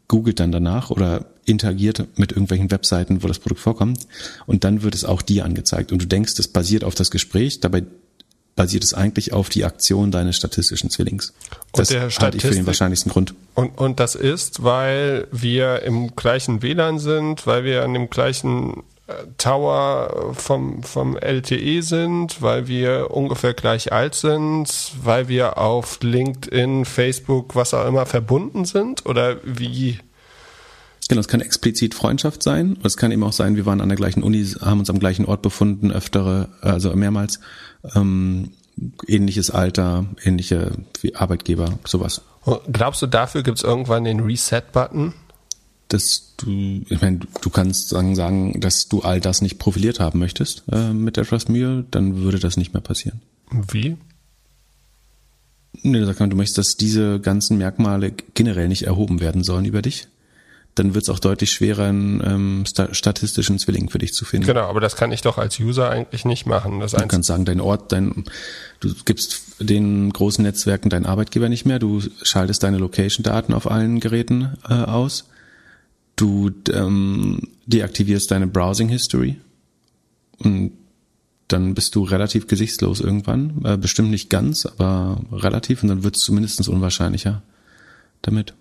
googelt 0.09 0.41
dann 0.41 0.53
danach 0.53 0.91
oder 0.91 1.31
interagiert 1.47 2.07
mit 2.19 2.33
irgendwelchen 2.33 2.71
Webseiten, 2.71 3.23
wo 3.23 3.29
das 3.29 3.39
Produkt 3.39 3.61
vorkommt 3.61 4.07
und 4.47 4.65
dann 4.65 4.83
wird 4.83 4.95
es 4.95 5.05
auch 5.05 5.23
dir 5.23 5.45
angezeigt 5.45 5.93
und 5.93 6.03
du 6.03 6.07
denkst, 6.07 6.35
das 6.35 6.49
basiert 6.49 6.85
auf 6.85 6.95
das 6.95 7.11
Gespräch, 7.11 7.61
dabei 7.61 7.85
basiert 8.57 8.85
es 8.85 8.95
eigentlich 8.95 9.33
auf 9.33 9.49
die 9.49 9.65
Aktion 9.65 10.11
deines 10.11 10.37
statistischen 10.37 10.91
Zwillings. 10.91 11.33
Und 11.73 11.81
Das 11.81 11.89
der 11.89 12.09
halte 12.09 12.37
ich 12.37 12.43
für 12.43 12.55
den 12.55 12.67
wahrscheinlichsten 12.67 13.11
Grund. 13.11 13.35
Und, 13.55 13.79
und 13.79 14.01
das 14.01 14.15
ist, 14.15 14.63
weil 14.63 15.27
wir 15.33 15.83
im 15.83 16.15
gleichen 16.15 16.63
WLAN 16.63 16.99
sind, 16.99 17.47
weil 17.47 17.65
wir 17.65 17.83
an 17.83 17.95
dem 17.95 18.11
gleichen 18.11 18.85
äh, 19.07 19.13
Tower 19.39 20.35
vom, 20.35 20.83
vom 20.83 21.17
LTE 21.17 21.83
sind, 21.83 22.41
weil 22.41 22.69
wir 22.69 23.11
ungefähr 23.11 23.55
gleich 23.55 23.93
alt 23.93 24.15
sind, 24.15 24.93
weil 25.03 25.29
wir 25.29 25.59
auf 25.59 25.99
LinkedIn, 26.03 26.85
Facebook, 26.85 27.55
was 27.57 27.75
auch 27.75 27.87
immer 27.87 28.07
verbunden 28.07 28.65
sind? 28.65 29.05
Oder 29.05 29.39
wie? 29.43 29.99
Genau, 31.09 31.21
es 31.21 31.29
kann 31.29 31.43
explizit 31.43 31.95
Freundschaft 31.95 32.43
sein. 32.43 32.79
Es 32.83 32.97
kann 32.97 33.13
eben 33.13 33.23
auch 33.25 33.33
sein, 33.33 33.57
wir 33.57 33.67
waren 33.67 33.83
an 33.83 33.91
der 33.91 33.97
gleichen 33.97 34.23
Uni, 34.23 34.43
haben 34.63 34.79
uns 34.79 34.89
am 34.89 34.99
gleichen 34.99 35.27
Ort 35.27 35.43
befunden, 35.43 35.93
öftere, 35.93 36.49
also 36.63 36.95
mehrmals. 36.95 37.41
Ähm, 37.95 38.51
ähnliches 39.07 39.51
Alter, 39.51 40.07
ähnliche 40.23 40.73
wie 41.01 41.15
Arbeitgeber, 41.15 41.79
sowas. 41.85 42.23
Glaubst 42.71 43.03
du, 43.03 43.07
dafür 43.07 43.43
gibt 43.43 43.59
es 43.59 43.65
irgendwann 43.65 44.05
den 44.05 44.21
Reset-Button? 44.21 45.15
Dass 45.89 46.35
du, 46.39 46.51
ich 46.89 47.01
meine, 47.01 47.19
du, 47.19 47.27
du 47.41 47.51
kannst 47.51 47.89
sagen, 47.89 48.17
sagen, 48.17 48.61
dass 48.61 48.89
du 48.89 49.03
all 49.03 49.21
das 49.21 49.43
nicht 49.43 49.59
profiliert 49.59 50.01
haben 50.01 50.19
möchtest 50.19 50.65
äh, 50.73 50.93
mit 50.93 51.19
etwas 51.19 51.49
Mühe, 51.49 51.85
dann 51.91 52.17
würde 52.17 52.39
das 52.39 52.57
nicht 52.57 52.73
mehr 52.73 52.81
passieren. 52.81 53.21
Wie? 53.51 53.97
Nee, 55.83 56.01
du 56.01 56.07
sagst, 56.07 56.21
du 56.21 56.37
möchtest, 56.37 56.59
dass 56.59 56.77
diese 56.77 57.21
ganzen 57.21 57.59
Merkmale 57.59 58.13
generell 58.35 58.69
nicht 58.69 58.85
erhoben 58.85 59.21
werden 59.21 59.45
sollen 59.45 59.65
über 59.65 59.83
dich. 59.83 60.09
Dann 60.75 60.95
wird 60.95 61.05
es 61.05 61.09
auch 61.09 61.21
deutlich 61.21 61.53
schwerer, 61.53 61.85
einen 61.85 62.21
ähm, 62.25 62.67
sta 62.67 62.93
statistischen 62.93 63.59
Zwilling 63.59 63.89
für 63.91 63.99
dich 63.99 64.13
zu 64.13 64.25
finden. 64.25 64.47
Genau, 64.47 64.63
aber 64.63 64.81
das 64.81 64.97
kann 64.97 65.13
ich 65.13 65.21
doch 65.21 65.39
als 65.39 65.61
User 65.61 65.89
eigentlich 65.89 66.25
nicht 66.25 66.47
machen. 66.47 66.81
Das 66.81 66.93
Du 66.93 67.07
kannst 67.07 67.29
sagen, 67.29 67.45
dein 67.45 67.61
Ort, 67.61 67.93
dein, 67.93 68.25
du 68.81 68.93
gibst 69.05 69.43
den 69.61 70.13
großen 70.13 70.43
Netzwerken 70.43 70.91
deinen 70.91 71.07
Arbeitgeber 71.07 71.49
nicht 71.49 71.65
mehr, 71.65 71.79
du 71.79 72.03
schaltest 72.23 72.63
deine 72.65 72.79
Location-Daten 72.79 73.55
auf 73.55 73.71
allen 73.71 74.01
Geräten 74.01 74.57
äh, 74.69 74.75
aus, 74.75 75.29
du 76.17 76.51
ähm, 76.73 77.49
deaktivierst 77.67 78.31
deine 78.31 78.49
Browsing-History 78.49 79.37
und 80.39 80.73
dann 81.49 81.75
bist 81.75 81.95
du 81.95 82.03
relativ 82.03 82.47
gesichtslos 82.47 83.01
irgendwann. 83.01 83.63
Äh, 83.65 83.77
bestimmt 83.77 84.11
nicht 84.11 84.31
ganz, 84.31 84.67
aber 84.67 85.21
relativ 85.31 85.83
und 85.83 85.89
dann 85.89 86.03
wird 86.03 86.17
es 86.17 86.23
zumindest 86.23 86.67
unwahrscheinlicher 86.69 87.43
damit. 88.23 88.55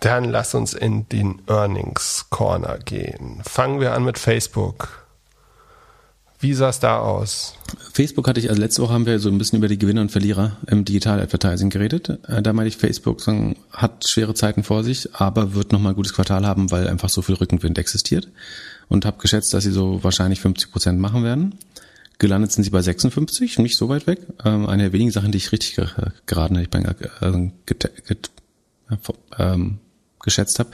Dann 0.00 0.24
lass 0.24 0.54
uns 0.54 0.74
in 0.74 1.08
den 1.08 1.40
Earnings 1.48 2.26
Corner 2.30 2.78
gehen. 2.78 3.40
Fangen 3.44 3.80
wir 3.80 3.92
an 3.94 4.04
mit 4.04 4.18
Facebook. 4.18 5.06
Wie 6.38 6.52
sah 6.52 6.68
es 6.68 6.80
da 6.80 6.98
aus? 6.98 7.54
Facebook 7.94 8.28
hatte 8.28 8.38
ich, 8.40 8.50
also 8.50 8.60
letzte 8.60 8.82
Woche 8.82 8.92
haben 8.92 9.06
wir 9.06 9.18
so 9.18 9.30
ein 9.30 9.38
bisschen 9.38 9.56
über 9.58 9.68
die 9.68 9.78
Gewinner 9.78 10.02
und 10.02 10.12
Verlierer 10.12 10.58
im 10.66 10.84
Digital 10.84 11.18
Advertising 11.20 11.70
geredet. 11.70 12.10
Äh, 12.28 12.42
Da 12.42 12.52
meinte 12.52 12.68
ich, 12.68 12.76
Facebook 12.76 13.22
hat 13.72 14.06
schwere 14.06 14.34
Zeiten 14.34 14.62
vor 14.62 14.84
sich, 14.84 15.14
aber 15.14 15.54
wird 15.54 15.72
nochmal 15.72 15.92
ein 15.92 15.96
gutes 15.96 16.12
Quartal 16.12 16.46
haben, 16.46 16.70
weil 16.70 16.88
einfach 16.88 17.08
so 17.08 17.22
viel 17.22 17.36
Rückenwind 17.36 17.78
existiert. 17.78 18.28
Und 18.88 19.06
habe 19.06 19.16
geschätzt, 19.18 19.54
dass 19.54 19.64
sie 19.64 19.72
so 19.72 20.04
wahrscheinlich 20.04 20.40
50 20.42 20.70
Prozent 20.70 21.00
machen 21.00 21.24
werden. 21.24 21.54
Gelandet 22.18 22.52
sind 22.52 22.64
sie 22.64 22.70
bei 22.70 22.82
56, 22.82 23.58
nicht 23.58 23.76
so 23.78 23.88
weit 23.88 24.06
weg. 24.06 24.20
Ähm, 24.44 24.66
Eine 24.66 24.84
der 24.84 24.92
wenigen 24.92 25.10
Sachen, 25.10 25.32
die 25.32 25.38
ich 25.38 25.52
richtig 25.52 25.76
ge- 25.76 25.88
geraten 26.26 26.56
ich 26.56 26.68
bin, 26.70 26.84
äh, 26.84 26.94
ähm, 29.38 29.78
geschätzt 30.26 30.58
habe 30.58 30.68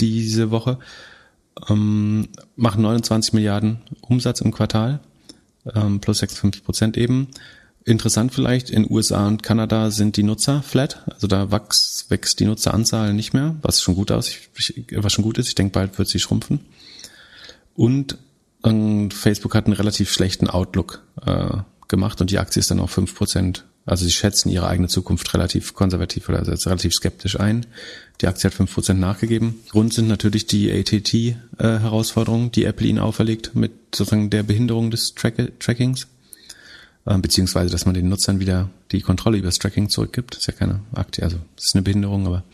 diese 0.00 0.50
Woche. 0.50 0.78
Ähm, 1.68 2.28
machen 2.56 2.82
29 2.82 3.34
Milliarden 3.34 3.82
Umsatz 4.00 4.40
im 4.40 4.52
Quartal 4.52 5.00
ähm, 5.74 6.00
plus 6.00 6.18
56 6.18 6.64
Prozent 6.64 6.96
eben. 6.96 7.28
Interessant 7.84 8.32
vielleicht, 8.32 8.70
in 8.70 8.90
USA 8.90 9.26
und 9.26 9.42
Kanada 9.42 9.90
sind 9.90 10.16
die 10.16 10.22
Nutzer 10.22 10.62
flat, 10.62 11.02
also 11.06 11.26
da 11.26 11.50
wächst, 11.50 12.10
wächst 12.10 12.40
die 12.40 12.46
Nutzeranzahl 12.46 13.12
nicht 13.12 13.34
mehr, 13.34 13.56
was 13.60 13.82
schon 13.82 13.94
gut 13.94 14.10
aus, 14.10 14.28
ich, 14.28 14.86
was 14.96 15.12
schon 15.12 15.22
gut 15.22 15.36
ist. 15.36 15.48
Ich 15.48 15.54
denke, 15.54 15.72
bald 15.72 15.98
wird 15.98 16.08
sie 16.08 16.18
schrumpfen. 16.18 16.60
Und 17.74 18.16
ähm, 18.64 19.10
Facebook 19.10 19.54
hat 19.54 19.66
einen 19.66 19.74
relativ 19.74 20.10
schlechten 20.10 20.48
Outlook 20.48 21.02
äh, 21.26 21.58
gemacht 21.88 22.22
und 22.22 22.30
die 22.30 22.38
Aktie 22.38 22.60
ist 22.60 22.70
dann 22.70 22.80
auf 22.80 22.90
5 22.90 23.14
Prozent. 23.14 23.64
Also 23.84 24.06
sie 24.06 24.12
schätzen 24.12 24.48
ihre 24.48 24.66
eigene 24.66 24.88
Zukunft 24.88 25.34
relativ 25.34 25.74
konservativ 25.74 26.30
oder 26.30 26.46
relativ 26.46 26.94
skeptisch 26.94 27.38
ein. 27.38 27.66
Die 28.20 28.28
Aktie 28.28 28.48
hat 28.48 28.54
5 28.54 28.72
Prozent 28.72 29.00
nachgegeben. 29.00 29.60
Grund 29.70 29.92
sind 29.92 30.08
natürlich 30.08 30.46
die 30.46 30.70
ATT-Herausforderungen, 30.70 32.52
die 32.52 32.64
Apple 32.64 32.86
ihnen 32.86 33.00
auferlegt 33.00 33.54
mit 33.54 33.72
sozusagen 33.94 34.30
der 34.30 34.44
Behinderung 34.44 34.90
des 34.90 35.14
Track 35.14 35.58
Trackings 35.58 36.06
äh, 37.06 37.18
beziehungsweise 37.18 37.70
dass 37.70 37.86
man 37.86 37.94
den 37.94 38.08
Nutzern 38.08 38.40
wieder 38.40 38.70
die 38.92 39.00
Kontrolle 39.00 39.38
über 39.38 39.48
das 39.48 39.58
Tracking 39.58 39.88
zurückgibt. 39.88 40.36
ist 40.36 40.46
ja 40.46 40.52
keine 40.52 40.80
Aktie, 40.92 41.24
also 41.24 41.38
ist 41.56 41.74
eine 41.74 41.82
Behinderung, 41.82 42.26
aber 42.26 42.44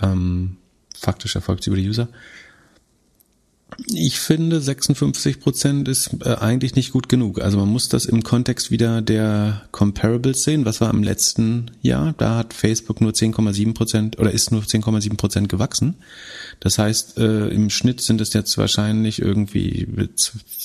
ähm, 0.00 0.56
faktisch 0.94 1.34
erfolgt 1.34 1.64
sie 1.64 1.70
über 1.70 1.78
die 1.78 1.88
User. 1.88 2.08
Ich 3.86 4.20
finde 4.20 4.60
56 4.60 5.40
Prozent 5.40 5.88
ist 5.88 6.10
äh, 6.24 6.34
eigentlich 6.36 6.74
nicht 6.74 6.92
gut 6.92 7.08
genug. 7.08 7.40
Also 7.40 7.58
man 7.58 7.68
muss 7.68 7.88
das 7.88 8.04
im 8.04 8.22
Kontext 8.22 8.70
wieder 8.70 9.02
der 9.02 9.62
Comparables 9.72 10.44
sehen. 10.44 10.64
Was 10.64 10.80
war 10.80 10.90
im 10.92 11.02
letzten 11.02 11.70
Jahr? 11.82 12.14
Da 12.18 12.36
hat 12.36 12.54
Facebook 12.54 13.00
nur 13.00 13.12
10,7 13.12 13.74
Prozent 13.74 14.18
oder 14.18 14.30
ist 14.30 14.52
nur 14.52 14.62
10,7 14.62 15.16
Prozent 15.16 15.48
gewachsen. 15.48 15.96
Das 16.60 16.78
heißt, 16.78 17.18
äh, 17.18 17.48
im 17.48 17.70
Schnitt 17.70 18.00
sind 18.00 18.20
es 18.20 18.32
jetzt 18.32 18.58
wahrscheinlich 18.58 19.20
irgendwie 19.20 19.86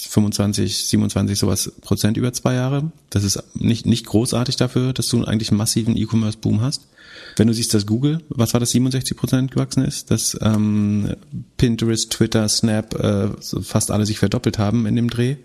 25, 0.10 0.86
27 0.88 1.40
sowas 1.40 1.72
Prozent 1.82 2.18
über 2.18 2.34
zwei 2.34 2.56
Jahre. 2.56 2.92
Das 3.10 3.24
ist 3.24 3.42
nicht, 3.56 3.86
nicht 3.86 4.06
großartig 4.06 4.56
dafür, 4.56 4.94
dass 4.94 5.08
du 5.08 5.24
eigentlich 5.24 5.50
einen 5.50 5.58
massiven 5.58 5.96
E-Commerce-Boom 5.96 6.62
hast. 6.62 6.88
Wenn 7.36 7.48
du 7.48 7.54
siehst, 7.54 7.74
dass 7.74 7.86
Google, 7.86 8.22
was 8.30 8.54
war 8.54 8.60
das, 8.60 8.72
67 8.72 9.18
Prozent 9.18 9.52
gewachsen 9.52 9.84
ist, 9.84 10.10
dass 10.12 10.38
ähm, 10.42 11.16
Pinterest, 11.58 12.10
Twitter, 12.10 12.48
Snap 12.48 12.96
äh, 12.96 13.30
fast 13.62 13.92
alle 13.92 14.06
sich 14.06 14.20
verdoppelt 14.20 14.58
haben 14.58 14.86
in 14.86 14.96
dem 14.96 15.10
Dreh, 15.10 15.36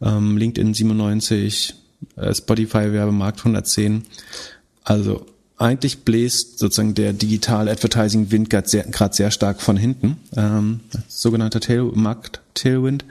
ähm, 0.00 0.36
LinkedIn 0.36 0.74
97, 0.74 1.74
äh, 2.16 2.34
Spotify 2.34 2.92
Werbemarkt 2.92 3.40
110. 3.40 4.02
Also 4.82 5.26
eigentlich 5.58 6.00
bläst 6.00 6.58
sozusagen 6.58 6.94
der 6.94 7.12
Digital 7.12 7.68
Advertising 7.68 8.32
Wind 8.32 8.50
gerade 8.50 8.68
sehr, 8.68 8.86
sehr 9.12 9.30
stark 9.30 9.62
von 9.62 9.76
hinten, 9.76 10.16
ähm, 10.36 10.80
sogenannter 11.06 11.60
Tail 11.60 11.84
Markt 11.94 12.40
Tailwind. 12.54 13.04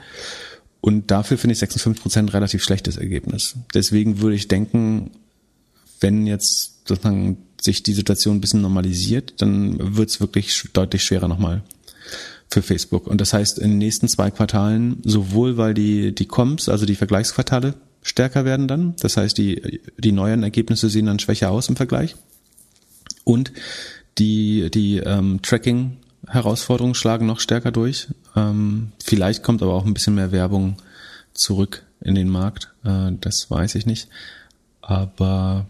Und 0.82 1.10
dafür 1.10 1.38
finde 1.38 1.52
ich 1.52 1.60
56 1.60 2.02
Prozent 2.02 2.34
relativ 2.34 2.62
schlechtes 2.62 2.96
Ergebnis. 2.96 3.54
Deswegen 3.72 4.20
würde 4.20 4.36
ich 4.36 4.48
denken, 4.48 5.12
wenn 6.00 6.26
jetzt 6.26 6.88
sozusagen 6.88 7.38
sich 7.62 7.82
die 7.82 7.92
Situation 7.92 8.36
ein 8.36 8.40
bisschen 8.40 8.62
normalisiert, 8.62 9.34
dann 9.38 9.96
wird 9.96 10.10
es 10.10 10.20
wirklich 10.20 10.68
deutlich 10.72 11.02
schwerer 11.02 11.28
nochmal 11.28 11.62
für 12.50 12.62
Facebook. 12.62 13.06
Und 13.06 13.20
das 13.20 13.32
heißt, 13.32 13.58
in 13.58 13.70
den 13.70 13.78
nächsten 13.78 14.08
zwei 14.08 14.30
Quartalen, 14.30 14.98
sowohl 15.04 15.56
weil 15.56 15.74
die, 15.74 16.14
die 16.14 16.26
Comps, 16.26 16.68
also 16.68 16.86
die 16.86 16.96
Vergleichsquartale, 16.96 17.74
stärker 18.02 18.44
werden 18.44 18.68
dann, 18.68 18.94
das 19.00 19.16
heißt, 19.16 19.38
die, 19.38 19.80
die 19.96 20.12
neuen 20.12 20.42
Ergebnisse 20.42 20.90
sehen 20.90 21.06
dann 21.06 21.18
schwächer 21.18 21.50
aus 21.50 21.68
im 21.68 21.76
Vergleich. 21.76 22.16
Und 23.24 23.52
die, 24.18 24.70
die 24.70 24.98
ähm, 24.98 25.40
Tracking-Herausforderungen 25.42 26.94
schlagen 26.94 27.26
noch 27.26 27.40
stärker 27.40 27.70
durch. 27.70 28.08
Ähm, 28.36 28.92
vielleicht 29.02 29.42
kommt 29.42 29.62
aber 29.62 29.74
auch 29.74 29.86
ein 29.86 29.94
bisschen 29.94 30.16
mehr 30.16 30.32
Werbung 30.32 30.76
zurück 31.32 31.84
in 32.00 32.14
den 32.14 32.28
Markt. 32.28 32.72
Äh, 32.84 33.12
das 33.20 33.50
weiß 33.50 33.76
ich 33.76 33.86
nicht. 33.86 34.08
Aber 34.82 35.66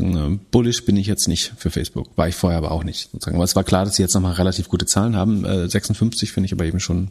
äh, 0.00 0.38
bullish 0.50 0.84
bin 0.84 0.96
ich 0.96 1.06
jetzt 1.06 1.28
nicht 1.28 1.52
für 1.56 1.70
Facebook. 1.70 2.08
War 2.16 2.28
ich 2.28 2.34
vorher 2.34 2.58
aber 2.58 2.72
auch 2.72 2.84
nicht. 2.84 3.10
Sozusagen. 3.10 3.36
Aber 3.36 3.44
es 3.44 3.56
war 3.56 3.64
klar, 3.64 3.84
dass 3.84 3.96
sie 3.96 4.02
jetzt 4.02 4.14
nochmal 4.14 4.34
relativ 4.34 4.68
gute 4.68 4.86
Zahlen 4.86 5.16
haben. 5.16 5.44
56 5.68 6.28
äh, 6.28 6.32
finde 6.32 6.46
ich 6.46 6.52
aber 6.52 6.64
eben 6.64 6.80
schon 6.80 7.10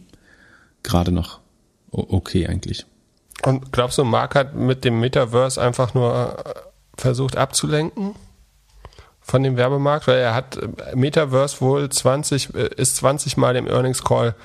gerade 0.83 1.11
noch 1.11 1.39
okay 1.91 2.47
eigentlich. 2.47 2.85
Und 3.43 3.71
glaubst 3.71 3.97
du, 3.97 4.03
Mark 4.03 4.35
hat 4.35 4.55
mit 4.55 4.85
dem 4.85 4.99
Metaverse 4.99 5.61
einfach 5.61 5.93
nur 5.93 6.37
äh, 6.45 6.51
versucht 6.95 7.35
abzulenken 7.35 8.15
von 9.19 9.43
dem 9.43 9.57
Werbemarkt? 9.57 10.07
Weil 10.07 10.19
er 10.19 10.35
hat 10.35 10.59
Metaverse 10.95 11.61
wohl 11.61 11.89
20, 11.89 12.49
ist 12.49 12.97
20 12.97 13.37
Mal 13.37 13.55
im 13.55 13.67
Earnings 13.67 14.03
Call 14.03 14.35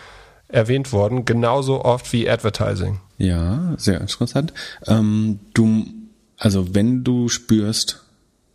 erwähnt 0.49 0.93
worden, 0.93 1.25
genauso 1.25 1.85
oft 1.85 2.13
wie 2.13 2.29
Advertising. 2.29 3.01
Ja, 3.19 3.75
sehr 3.77 4.01
interessant. 4.01 4.53
Ähm, 4.87 5.41
du, 5.55 5.87
also 6.39 6.75
wenn 6.75 7.03
du 7.03 7.29
spürst, 7.29 8.06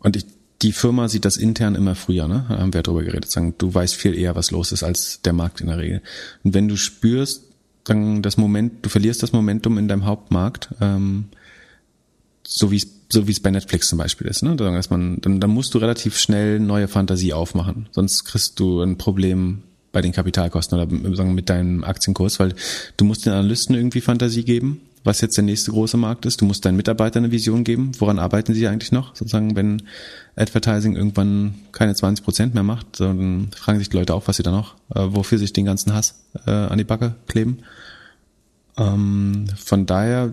und 0.02 0.16
ich, 0.16 0.26
die 0.62 0.72
Firma 0.72 1.08
sieht 1.08 1.24
das 1.24 1.36
intern 1.36 1.74
immer 1.74 1.94
früher, 1.94 2.28
ne? 2.28 2.48
Haben 2.48 2.72
wir 2.72 2.82
darüber 2.82 3.02
geredet. 3.02 3.30
Sagen, 3.30 3.54
du 3.58 3.72
weißt 3.72 3.94
viel 3.94 4.14
eher, 4.14 4.36
was 4.36 4.50
los 4.50 4.72
ist, 4.72 4.82
als 4.82 5.20
der 5.22 5.32
Markt 5.32 5.60
in 5.60 5.66
der 5.68 5.78
Regel. 5.78 6.02
Und 6.44 6.54
wenn 6.54 6.68
du 6.68 6.76
spürst, 6.76 7.44
dann 7.84 8.22
das 8.22 8.36
Moment, 8.36 8.84
du 8.84 8.88
verlierst 8.88 9.22
das 9.22 9.32
Momentum 9.32 9.78
in 9.78 9.88
deinem 9.88 10.04
Hauptmarkt, 10.04 10.70
ähm, 10.80 11.26
so 12.46 12.70
wie 12.70 12.76
es 12.76 12.86
so 13.12 13.26
wie 13.28 13.32
es 13.32 13.40
bei 13.40 13.50
Netflix 13.50 13.88
zum 13.88 13.98
Beispiel 13.98 14.26
ist, 14.26 14.42
ne? 14.42 14.56
Dass 14.56 14.88
man, 14.90 15.20
dann, 15.20 15.38
dann 15.38 15.50
musst 15.50 15.74
du 15.74 15.78
relativ 15.78 16.18
schnell 16.18 16.58
neue 16.58 16.88
Fantasie 16.88 17.34
aufmachen, 17.34 17.88
sonst 17.90 18.24
kriegst 18.24 18.58
du 18.58 18.80
ein 18.80 18.96
Problem 18.96 19.64
bei 19.92 20.00
den 20.00 20.12
Kapitalkosten 20.12 20.78
oder 20.78 21.16
sagen 21.16 21.34
mit 21.34 21.48
deinem 21.48 21.84
Aktienkurs, 21.84 22.40
weil 22.40 22.54
du 22.96 23.04
musst 23.04 23.26
den 23.26 23.32
Analysten 23.32 23.74
irgendwie 23.76 24.00
Fantasie 24.00 24.44
geben 24.44 24.80
was 25.04 25.20
jetzt 25.20 25.36
der 25.36 25.44
nächste 25.44 25.72
große 25.72 25.96
Markt 25.96 26.26
ist. 26.26 26.40
Du 26.40 26.44
musst 26.44 26.64
deinen 26.64 26.76
Mitarbeitern 26.76 27.24
eine 27.24 27.32
Vision 27.32 27.64
geben. 27.64 27.92
Woran 27.98 28.18
arbeiten 28.18 28.54
sie 28.54 28.68
eigentlich 28.68 28.92
noch? 28.92 29.16
Sozusagen, 29.16 29.56
wenn 29.56 29.82
Advertising 30.36 30.96
irgendwann 30.96 31.54
keine 31.72 31.94
20 31.94 32.24
Prozent 32.24 32.54
mehr 32.54 32.62
macht, 32.62 33.00
dann 33.00 33.50
fragen 33.56 33.78
sich 33.78 33.88
die 33.88 33.96
Leute 33.96 34.14
auch, 34.14 34.28
was 34.28 34.36
sie 34.36 34.42
da 34.42 34.50
noch, 34.50 34.74
äh, 34.94 35.06
wofür 35.08 35.38
sich 35.38 35.52
den 35.52 35.64
ganzen 35.64 35.92
Hass 35.92 36.22
äh, 36.46 36.50
an 36.50 36.78
die 36.78 36.84
Backe 36.84 37.16
kleben. 37.26 37.58
Ähm, 38.76 39.46
von 39.56 39.86
daher, 39.86 40.32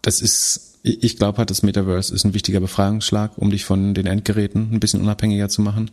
das 0.00 0.20
ist, 0.20 0.78
ich 0.82 1.16
glaube 1.16 1.38
halt, 1.38 1.50
das 1.50 1.62
Metaverse 1.62 2.14
ist 2.14 2.24
ein 2.24 2.34
wichtiger 2.34 2.60
Befreiungsschlag, 2.60 3.36
um 3.36 3.50
dich 3.50 3.64
von 3.64 3.94
den 3.94 4.06
Endgeräten 4.06 4.72
ein 4.72 4.80
bisschen 4.80 5.02
unabhängiger 5.02 5.48
zu 5.48 5.62
machen. 5.62 5.90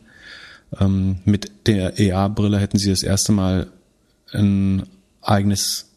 Ähm, 0.79 1.19
mit 1.25 1.51
der 1.67 1.99
EA-Brille 1.99 2.59
hätten 2.59 2.77
sie 2.77 2.89
das 2.89 3.03
erste 3.03 3.31
Mal 3.31 3.67
ein 4.31 4.83
eigenes 5.21 5.89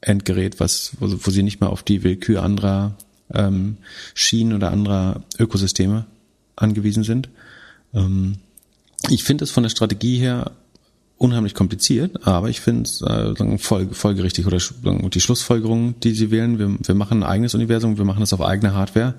Endgerät, 0.00 0.60
was, 0.60 0.92
wo, 1.00 1.06
wo 1.10 1.30
sie 1.30 1.42
nicht 1.42 1.60
mehr 1.60 1.70
auf 1.70 1.82
die 1.82 2.02
Willkür 2.02 2.42
anderer 2.42 2.96
ähm, 3.32 3.78
Schienen 4.14 4.52
oder 4.52 4.70
anderer 4.70 5.22
Ökosysteme 5.38 6.06
angewiesen 6.56 7.04
sind. 7.04 7.28
Ähm, 7.94 8.38
ich 9.10 9.24
finde 9.24 9.44
es 9.44 9.50
von 9.50 9.62
der 9.62 9.70
Strategie 9.70 10.18
her 10.18 10.52
unheimlich 11.22 11.54
kompliziert, 11.54 12.26
aber 12.26 12.48
ich 12.48 12.60
finde 12.60 12.82
es 12.82 13.00
äh, 13.00 13.58
folge, 13.58 13.94
folgerichtig 13.94 14.46
oder 14.46 14.58
die 14.58 15.20
Schlussfolgerung, 15.20 15.98
die 16.00 16.14
sie 16.14 16.32
wählen, 16.32 16.58
wir, 16.58 16.76
wir 16.80 16.94
machen 16.96 17.22
ein 17.22 17.28
eigenes 17.28 17.54
Universum, 17.54 17.96
wir 17.96 18.04
machen 18.04 18.20
das 18.20 18.32
auf 18.32 18.40
eigene 18.40 18.74
Hardware 18.74 19.14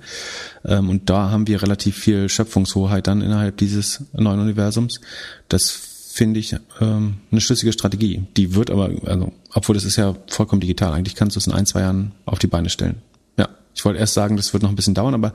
ähm, 0.66 0.90
und 0.90 1.10
da 1.10 1.32
haben 1.32 1.48
wir 1.48 1.62
relativ 1.62 1.98
viel 1.98 2.28
Schöpfungshoheit 2.28 3.08
dann 3.08 3.22
innerhalb 3.22 3.56
dieses 3.56 4.04
neuen 4.12 4.42
Universums. 4.42 5.00
Das 5.48 5.70
finde 5.70 6.42
ich 6.42 6.56
ähm, 6.82 7.16
eine 7.32 7.40
schlüssige 7.40 7.72
Strategie. 7.72 8.24
Die 8.36 8.54
wird 8.54 8.70
aber, 8.70 8.92
also, 9.06 9.32
obwohl 9.54 9.74
das 9.74 9.86
ist 9.86 9.96
ja 9.96 10.14
vollkommen 10.28 10.60
digital, 10.60 10.92
eigentlich 10.92 11.16
kannst 11.16 11.38
du 11.38 11.40
es 11.40 11.48
in 11.48 11.54
ein, 11.54 11.66
zwei 11.66 11.82
Jahren 11.82 12.12
auf 12.26 12.38
die 12.38 12.48
Beine 12.48 12.70
stellen. 12.70 12.98
Ja, 13.38 13.48
ich 13.74 13.86
wollte 13.86 14.00
erst 14.00 14.14
sagen, 14.14 14.36
das 14.36 14.52
wird 14.52 14.62
noch 14.62 14.70
ein 14.70 14.76
bisschen 14.76 14.94
dauern, 14.94 15.14
aber 15.14 15.32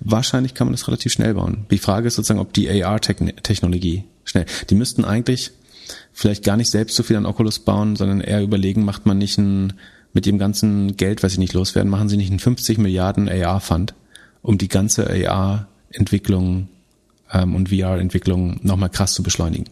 wahrscheinlich 0.00 0.52
kann 0.52 0.66
man 0.66 0.74
das 0.74 0.86
relativ 0.86 1.12
schnell 1.12 1.32
bauen. 1.32 1.64
Die 1.70 1.78
Frage 1.78 2.08
ist 2.08 2.16
sozusagen, 2.16 2.40
ob 2.40 2.52
die 2.52 2.68
AR-Technologie 2.70 4.04
schnell, 4.24 4.44
die 4.68 4.74
müssten 4.74 5.06
eigentlich 5.06 5.52
vielleicht 6.12 6.44
gar 6.44 6.56
nicht 6.56 6.70
selbst 6.70 6.96
so 6.96 7.02
viel 7.02 7.16
an 7.16 7.26
Oculus 7.26 7.60
bauen, 7.60 7.96
sondern 7.96 8.20
eher 8.20 8.42
überlegen, 8.42 8.84
macht 8.84 9.06
man 9.06 9.18
nicht 9.18 9.38
ein, 9.38 9.74
mit 10.12 10.26
dem 10.26 10.38
ganzen 10.38 10.96
Geld, 10.96 11.22
was 11.22 11.32
sie 11.32 11.38
nicht 11.38 11.54
loswerden, 11.54 11.90
machen 11.90 12.08
sie 12.08 12.16
nicht 12.16 12.30
einen 12.30 12.40
50 12.40 12.78
Milliarden 12.78 13.28
AR-Fund, 13.28 13.94
um 14.42 14.58
die 14.58 14.68
ganze 14.68 15.08
AR-Entwicklung 15.08 16.68
ähm, 17.32 17.54
und 17.54 17.68
VR-Entwicklung 17.68 18.60
nochmal 18.62 18.90
krass 18.90 19.14
zu 19.14 19.22
beschleunigen. 19.22 19.66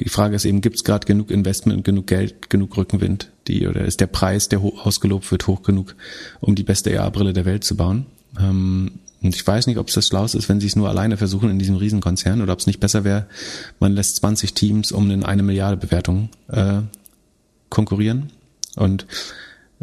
Die 0.00 0.08
Frage 0.08 0.34
ist 0.34 0.46
eben, 0.46 0.62
gibt 0.62 0.76
es 0.76 0.84
gerade 0.84 1.06
genug 1.06 1.30
Investment, 1.30 1.84
genug 1.84 2.06
Geld, 2.06 2.48
genug 2.48 2.76
Rückenwind, 2.76 3.30
die 3.46 3.68
oder 3.68 3.84
ist 3.84 4.00
der 4.00 4.06
Preis, 4.06 4.48
der 4.48 4.60
ausgelobt 4.60 5.30
wird, 5.30 5.46
hoch 5.46 5.62
genug, 5.62 5.94
um 6.40 6.54
die 6.54 6.62
beste 6.62 6.98
AR-Brille 6.98 7.34
der 7.34 7.44
Welt 7.44 7.64
zu 7.64 7.76
bauen? 7.76 8.06
Ähm, 8.38 9.00
und 9.22 9.34
ich 9.34 9.46
weiß 9.46 9.66
nicht, 9.66 9.78
ob 9.78 9.88
es 9.88 9.94
das 9.94 10.06
Schlauste 10.06 10.38
ist, 10.38 10.48
wenn 10.48 10.60
sie 10.60 10.66
es 10.66 10.76
nur 10.76 10.88
alleine 10.88 11.16
versuchen 11.16 11.50
in 11.50 11.58
diesem 11.58 11.76
Riesenkonzern 11.76 12.40
oder 12.40 12.52
ob 12.52 12.60
es 12.60 12.66
nicht 12.66 12.80
besser 12.80 13.04
wäre, 13.04 13.26
man 13.78 13.92
lässt 13.92 14.16
20 14.16 14.54
Teams 14.54 14.92
um 14.92 15.10
eine, 15.10 15.26
eine 15.26 15.42
Milliarde 15.42 15.76
Bewertung 15.76 16.30
äh, 16.48 16.80
konkurrieren. 17.68 18.30
Und 18.76 19.06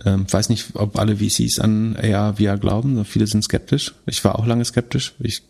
ähm, 0.06 0.32
weiß 0.32 0.50
nicht, 0.50 0.76
ob 0.76 0.98
alle 0.98 1.18
VCs 1.18 1.60
an 1.60 1.96
AR, 1.96 2.36
VR 2.36 2.58
glauben. 2.58 3.04
Viele 3.06 3.28
sind 3.28 3.44
skeptisch. 3.44 3.94
Ich 4.06 4.24
war 4.24 4.40
auch 4.40 4.46
lange 4.46 4.66
skeptisch. 4.66 5.16
Ich 5.20 5.44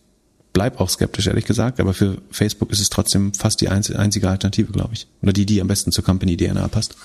bleib 0.54 0.82
auch 0.82 0.90
skeptisch, 0.90 1.28
ehrlich 1.28 1.46
gesagt, 1.46 1.80
aber 1.80 1.94
für 1.94 2.18
Facebook 2.32 2.72
ist 2.72 2.80
es 2.80 2.90
trotzdem 2.90 3.34
fast 3.34 3.62
die 3.62 3.70
einzige 3.70 4.30
Alternative, 4.30 4.72
glaube 4.72 4.94
ich. 4.94 5.08
Oder 5.22 5.34
die, 5.34 5.46
die 5.46 5.62
am 5.62 5.68
besten 5.68 5.92
zur 5.92 6.04
Company 6.04 6.36
DNA 6.36 6.68
passt. 6.68 6.96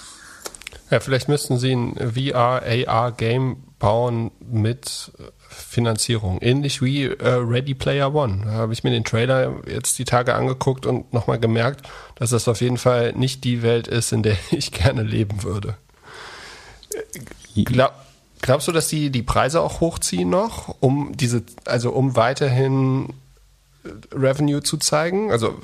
Ja, 0.91 1.01
vielleicht 1.01 1.29
müssten 1.29 1.59
sie 1.59 1.73
ein 1.73 1.97
VR, 1.97 2.63
AR 2.87 3.13
Game 3.13 3.57
bauen 3.79 4.31
mit 4.41 5.11
Finanzierung. 5.53 6.39
Ähnlich 6.41 6.83
wie 6.83 7.05
äh, 7.05 7.29
Ready 7.29 7.75
Player 7.75 8.15
One. 8.15 8.43
Da 8.45 8.51
habe 8.53 8.73
ich 8.73 8.85
mir 8.85 8.91
den 8.91 9.05
Trailer 9.05 9.55
jetzt 9.67 9.99
die 9.99 10.05
Tage 10.05 10.35
angeguckt 10.35 10.87
und 10.87 11.13
nochmal 11.13 11.39
gemerkt, 11.39 11.87
dass 12.17 12.31
das 12.31 12.49
auf 12.49 12.61
jeden 12.61 12.79
Fall 12.79 13.13
nicht 13.13 13.45
die 13.45 13.63
Welt 13.63 13.89
ist, 13.89 14.13
in 14.13 14.23
der 14.23 14.37
ich 14.51 14.73
gerne 14.73 15.03
leben 15.03 15.43
würde. 15.43 15.77
Glaub, 17.55 17.93
glaubst 18.41 18.69
du, 18.69 18.73
dass 18.73 18.89
die 18.89 19.11
die 19.11 19.23
Preise 19.23 19.61
auch 19.61 19.81
hochziehen 19.81 20.31
noch, 20.31 20.75
um 20.81 21.13
diese, 21.15 21.43
also 21.65 21.91
um 21.93 22.17
weiterhin 22.17 23.13
Revenue 24.13 24.63
zu 24.63 24.77
zeigen? 24.77 25.31
Also 25.31 25.55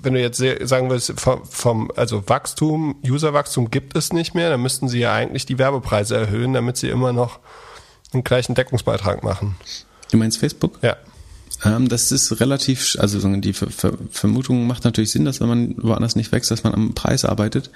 wenn 0.00 0.14
du 0.14 0.20
jetzt 0.20 0.42
sagen 0.62 0.90
willst, 0.90 1.12
vom, 1.18 1.44
vom 1.44 1.90
also 1.96 2.28
Wachstum, 2.28 2.96
Userwachstum 3.06 3.70
gibt 3.70 3.96
es 3.96 4.12
nicht 4.12 4.34
mehr, 4.34 4.50
dann 4.50 4.62
müssten 4.62 4.88
sie 4.88 5.00
ja 5.00 5.12
eigentlich 5.12 5.46
die 5.46 5.58
Werbepreise 5.58 6.16
erhöhen, 6.16 6.52
damit 6.52 6.76
sie 6.76 6.88
immer 6.88 7.12
noch 7.12 7.40
einen 8.12 8.24
gleichen 8.24 8.54
Deckungsbeitrag 8.54 9.22
machen. 9.22 9.56
Du 10.10 10.16
meinst 10.16 10.38
Facebook? 10.38 10.78
Ja. 10.82 10.96
Ähm, 11.64 11.88
das 11.88 12.12
ist 12.12 12.40
relativ, 12.40 12.96
also 12.98 13.18
die 13.36 13.52
Ver 13.52 13.70
Ver 13.70 13.94
Vermutung 14.10 14.66
macht 14.66 14.84
natürlich 14.84 15.10
Sinn, 15.10 15.24
dass 15.24 15.40
wenn 15.40 15.48
man 15.48 15.74
woanders 15.78 16.16
nicht 16.16 16.32
wächst, 16.32 16.50
dass 16.50 16.64
man 16.64 16.74
am 16.74 16.94
Preis 16.94 17.24
arbeitet. 17.24 17.70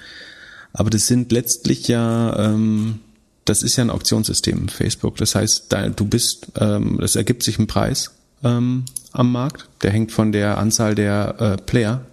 Aber 0.73 0.89
das 0.89 1.07
sind 1.07 1.31
letztlich 1.31 1.87
ja, 1.87 2.37
ähm, 2.37 2.99
das 3.45 3.63
ist 3.63 3.75
ja 3.75 3.83
ein 3.83 3.89
Auktionssystem, 3.89 4.69
Facebook. 4.69 5.17
Das 5.17 5.35
heißt, 5.35 5.65
da, 5.69 5.89
du 5.89 6.05
bist, 6.05 6.47
ähm, 6.59 6.97
das 7.01 7.15
ergibt 7.15 7.43
sich 7.43 7.59
ein 7.59 7.67
Preis 7.67 8.11
ähm, 8.43 8.85
am 9.11 9.31
Markt. 9.31 9.67
Der 9.81 9.91
hängt 9.91 10.11
von 10.11 10.31
der 10.31 10.57
Anzahl 10.57 10.95
der 10.95 11.35
äh, 11.39 11.57
Player 11.61 12.05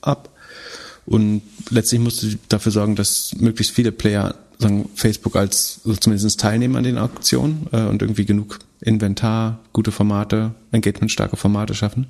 ab. 0.00 0.28
Und 1.06 1.42
letztlich 1.70 2.00
musst 2.00 2.22
du 2.22 2.28
dafür 2.48 2.72
sorgen, 2.72 2.96
dass 2.96 3.34
möglichst 3.36 3.74
viele 3.74 3.92
Player 3.92 4.34
sagen, 4.58 4.88
Facebook 4.94 5.36
als 5.36 5.80
also 5.84 5.96
zumindest 5.98 6.40
teilnehmen 6.40 6.76
an 6.76 6.84
den 6.84 6.98
Auktionen 6.98 7.66
äh, 7.72 7.82
und 7.82 8.02
irgendwie 8.02 8.24
genug 8.24 8.58
Inventar, 8.80 9.60
gute 9.72 9.92
Formate, 9.92 10.54
engagementstarke 10.72 11.36
Formate 11.36 11.74
schaffen. 11.74 12.08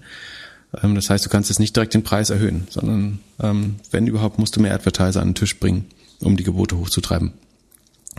Ähm, 0.82 0.94
das 0.94 1.10
heißt, 1.10 1.24
du 1.24 1.30
kannst 1.30 1.50
jetzt 1.50 1.58
nicht 1.58 1.76
direkt 1.76 1.94
den 1.94 2.04
Preis 2.04 2.30
erhöhen, 2.30 2.66
sondern 2.70 3.20
ähm, 3.40 3.76
wenn 3.90 4.06
überhaupt, 4.06 4.38
musst 4.38 4.56
du 4.56 4.60
mehr 4.60 4.74
Advertiser 4.74 5.20
an 5.20 5.28
den 5.28 5.34
Tisch 5.34 5.58
bringen, 5.58 5.86
um 6.20 6.36
die 6.36 6.44
Gebote 6.44 6.76
hochzutreiben. 6.76 7.32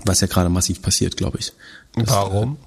Was 0.05 0.21
ja 0.21 0.27
gerade 0.27 0.49
massiv 0.49 0.81
passiert, 0.81 1.17
glaube 1.17 1.37
ich. 1.39 1.53
Das, 1.95 2.09
Warum? 2.09 2.57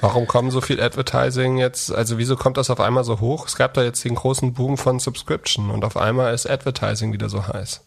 Warum 0.00 0.26
kommen 0.26 0.50
so 0.50 0.60
viel 0.60 0.80
Advertising 0.80 1.56
jetzt? 1.56 1.90
Also 1.92 2.18
wieso 2.18 2.36
kommt 2.36 2.58
das 2.58 2.68
auf 2.70 2.80
einmal 2.80 3.04
so 3.04 3.20
hoch? 3.20 3.46
Es 3.46 3.56
gab 3.56 3.74
da 3.74 3.82
jetzt 3.82 4.04
den 4.04 4.14
großen 4.14 4.52
Boom 4.52 4.76
von 4.76 4.98
Subscription 4.98 5.70
und 5.70 5.84
auf 5.84 5.96
einmal 5.96 6.34
ist 6.34 6.48
Advertising 6.48 7.12
wieder 7.12 7.28
so 7.28 7.48
heiß. 7.48 7.80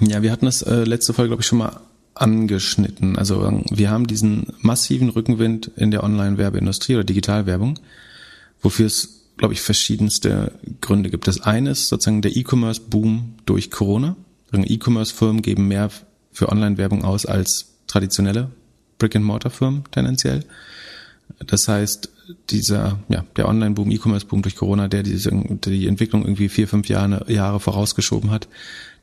Ja, 0.00 0.22
wir 0.22 0.30
hatten 0.30 0.46
das 0.46 0.62
äh, 0.62 0.84
letzte 0.84 1.12
Folge, 1.12 1.30
glaube 1.30 1.42
ich, 1.42 1.46
schon 1.46 1.58
mal 1.58 1.80
angeschnitten. 2.14 3.16
Also 3.16 3.44
ähm, 3.44 3.64
wir 3.70 3.90
haben 3.90 4.06
diesen 4.06 4.46
massiven 4.60 5.08
Rückenwind 5.08 5.70
in 5.76 5.90
der 5.90 6.04
Online-Werbeindustrie 6.04 6.94
oder 6.94 7.04
Digitalwerbung, 7.04 7.78
wofür 8.62 8.86
es, 8.86 9.30
glaube 9.36 9.54
ich, 9.54 9.60
verschiedenste 9.60 10.52
Gründe 10.80 11.10
gibt. 11.10 11.26
Das 11.26 11.40
eine 11.40 11.70
ist 11.70 11.88
sozusagen 11.88 12.22
der 12.22 12.36
E-Commerce-Boom 12.36 13.34
durch 13.46 13.70
Corona. 13.70 14.16
E-Commerce-Firmen 14.52 15.42
geben 15.42 15.66
mehr 15.66 15.90
für 16.30 16.48
Online-Werbung 16.48 17.04
aus 17.04 17.26
als 17.26 17.74
traditionelle 17.88 18.50
Brick-and-Mortar-Firmen 18.98 19.84
tendenziell. 19.90 20.44
Das 21.44 21.66
heißt, 21.66 22.10
dieser, 22.50 22.98
ja, 23.08 23.24
der 23.36 23.48
Online-Boom, 23.48 23.90
E-Commerce-Boom 23.90 24.42
durch 24.42 24.56
Corona, 24.56 24.88
der 24.88 25.02
diese, 25.02 25.30
die 25.32 25.88
Entwicklung 25.88 26.22
irgendwie 26.22 26.48
vier, 26.48 26.68
fünf 26.68 26.88
Jahre, 26.88 27.30
Jahre 27.30 27.60
vorausgeschoben 27.60 28.30
hat, 28.30 28.48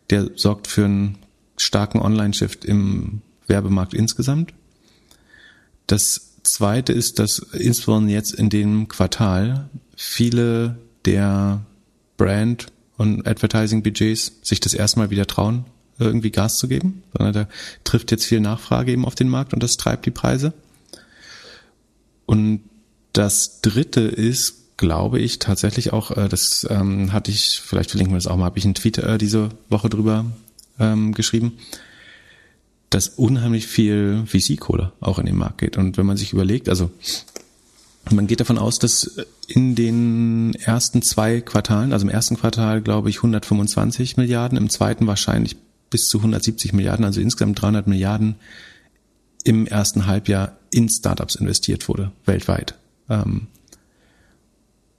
der 0.09 0.29
sorgt 0.35 0.67
für 0.67 0.85
einen 0.85 1.17
starken 1.61 1.99
Online-Shift 1.99 2.65
im 2.65 3.21
Werbemarkt 3.47 3.93
insgesamt. 3.93 4.53
Das 5.87 6.31
zweite 6.43 6.93
ist, 6.93 7.19
dass 7.19 7.39
insbesondere 7.39 8.13
jetzt 8.13 8.33
in 8.33 8.49
dem 8.49 8.87
Quartal 8.87 9.69
viele 9.95 10.77
der 11.05 11.61
Brand- 12.17 12.67
und 12.97 13.27
Advertising-Budgets 13.27 14.33
sich 14.41 14.59
das 14.59 14.73
erstmal 14.73 15.09
wieder 15.09 15.27
trauen, 15.27 15.65
irgendwie 15.99 16.31
Gas 16.31 16.57
zu 16.57 16.67
geben, 16.67 17.03
sondern 17.15 17.33
da 17.33 17.47
trifft 17.83 18.11
jetzt 18.11 18.25
viel 18.25 18.39
Nachfrage 18.39 18.91
eben 18.91 19.05
auf 19.05 19.15
den 19.15 19.29
Markt 19.29 19.53
und 19.53 19.61
das 19.61 19.77
treibt 19.77 20.05
die 20.05 20.11
Preise. 20.11 20.53
Und 22.25 22.61
das 23.13 23.61
dritte 23.61 24.01
ist, 24.01 24.77
glaube 24.77 25.19
ich, 25.19 25.39
tatsächlich 25.39 25.93
auch, 25.93 26.11
äh, 26.11 26.29
das 26.29 26.65
ähm, 26.69 27.11
hatte 27.13 27.29
ich, 27.29 27.61
vielleicht 27.63 27.91
verlinken 27.91 28.13
wir 28.13 28.17
das 28.17 28.27
auch 28.27 28.37
mal, 28.37 28.45
habe 28.45 28.57
ich 28.57 28.65
einen 28.65 28.73
Tweet 28.73 28.97
äh, 28.99 29.17
diese 29.17 29.49
Woche 29.69 29.89
drüber 29.89 30.25
ähm, 30.79 31.13
geschrieben, 31.13 31.57
dass 32.89 33.07
unheimlich 33.07 33.67
viel 33.67 34.23
VC-Kohle 34.25 34.91
auch 34.99 35.17
in 35.17 35.25
den 35.25 35.37
Markt 35.37 35.59
geht. 35.59 35.77
Und 35.77 35.97
wenn 35.97 36.05
man 36.05 36.17
sich 36.17 36.33
überlegt, 36.33 36.67
also 36.67 36.91
man 38.09 38.27
geht 38.27 38.39
davon 38.39 38.57
aus, 38.57 38.79
dass 38.79 39.19
in 39.47 39.75
den 39.75 40.53
ersten 40.55 41.01
zwei 41.01 41.39
Quartalen, 41.41 41.93
also 41.93 42.05
im 42.05 42.09
ersten 42.09 42.37
Quartal 42.37 42.81
glaube 42.81 43.09
ich 43.09 43.17
125 43.17 44.17
Milliarden, 44.17 44.57
im 44.57 44.69
zweiten 44.69 45.07
wahrscheinlich 45.07 45.55
bis 45.89 46.07
zu 46.07 46.17
170 46.17 46.73
Milliarden, 46.73 47.05
also 47.05 47.21
insgesamt 47.21 47.61
300 47.61 47.87
Milliarden 47.87 48.35
im 49.43 49.67
ersten 49.67 50.07
Halbjahr 50.07 50.57
in 50.71 50.89
Startups 50.89 51.35
investiert 51.35 51.87
wurde, 51.87 52.11
weltweit. 52.25 52.75
Ähm, 53.09 53.47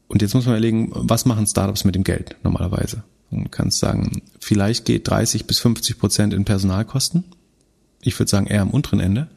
und 0.08 0.22
jetzt 0.22 0.34
muss 0.34 0.44
man 0.44 0.54
überlegen, 0.54 0.90
was 0.94 1.24
machen 1.24 1.46
Startups 1.46 1.84
mit 1.84 1.94
dem 1.94 2.04
Geld 2.04 2.36
normalerweise? 2.42 3.02
Du 3.32 3.48
kannst 3.48 3.78
sagen, 3.78 4.22
vielleicht 4.40 4.84
geht 4.84 5.08
30 5.08 5.46
bis 5.46 5.58
50 5.60 5.98
Prozent 5.98 6.34
in 6.34 6.44
Personalkosten. 6.44 7.24
Ich 8.02 8.18
würde 8.18 8.30
sagen 8.30 8.46
eher 8.46 8.62
am 8.62 8.70
unteren 8.70 9.00
Ende. 9.00 9.28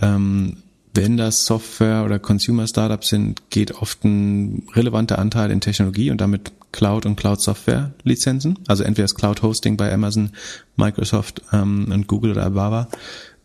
Ähm, 0.00 0.58
wenn 0.94 1.16
das 1.16 1.44
Software- 1.44 2.04
oder 2.04 2.18
Consumer-Startups 2.18 3.08
sind, 3.08 3.50
geht 3.50 3.72
oft 3.72 4.04
ein 4.04 4.66
relevanter 4.74 5.18
Anteil 5.18 5.50
in 5.50 5.60
Technologie 5.60 6.10
und 6.10 6.20
damit 6.20 6.52
Cloud- 6.72 7.04
und 7.04 7.16
Cloud-Software-Lizenzen. 7.16 8.58
Also 8.68 8.84
entweder 8.84 9.04
das 9.04 9.16
Cloud-Hosting 9.16 9.76
bei 9.76 9.92
Amazon, 9.92 10.30
Microsoft 10.76 11.42
ähm, 11.52 11.90
und 11.90 12.06
Google 12.06 12.32
oder 12.32 12.44
Alibaba 12.44 12.88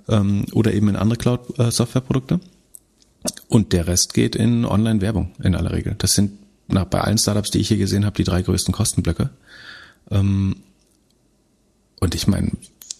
ähm, 0.07 0.45
oder 0.53 0.73
eben 0.73 0.89
in 0.89 0.95
andere 0.95 1.17
Cloud-Software-Produkte. 1.17 2.39
Und 3.47 3.73
der 3.73 3.87
Rest 3.87 4.13
geht 4.13 4.35
in 4.35 4.63
Online-Werbung 4.65 5.31
in 5.43 5.55
aller 5.55 5.71
Regel. 5.71 5.95
Das 5.97 6.13
sind 6.13 6.31
nach, 6.67 6.85
bei 6.85 7.01
allen 7.01 7.17
Startups, 7.17 7.51
die 7.51 7.59
ich 7.59 7.67
hier 7.67 7.77
gesehen 7.77 8.05
habe, 8.05 8.15
die 8.15 8.23
drei 8.23 8.41
größten 8.41 8.73
Kostenblöcke. 8.73 9.31
Ähm, 10.11 10.57
und 11.99 12.15
ich 12.15 12.27
meine, 12.27 12.51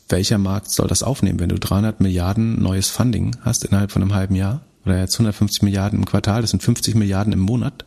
welcher 0.10 0.38
Markt 0.38 0.72
soll 0.72 0.88
das 0.88 1.03
aufnehmen, 1.03 1.39
wenn 1.39 1.49
du 1.49 1.60
300 1.60 2.01
Milliarden 2.01 2.62
neues 2.62 2.89
Funding 2.89 3.36
hast 3.41 3.64
innerhalb 3.64 3.91
von 3.91 4.01
einem 4.01 4.14
halben 4.14 4.36
Jahr? 4.36 4.62
Oder 4.86 4.99
jetzt 4.99 5.16
150 5.16 5.62
Milliarden 5.62 5.99
im 5.99 6.05
Quartal, 6.05 6.41
das 6.41 6.51
sind 6.51 6.64
50 6.64 6.95
Milliarden 6.95 7.34
im 7.34 7.39
Monat, 7.39 7.86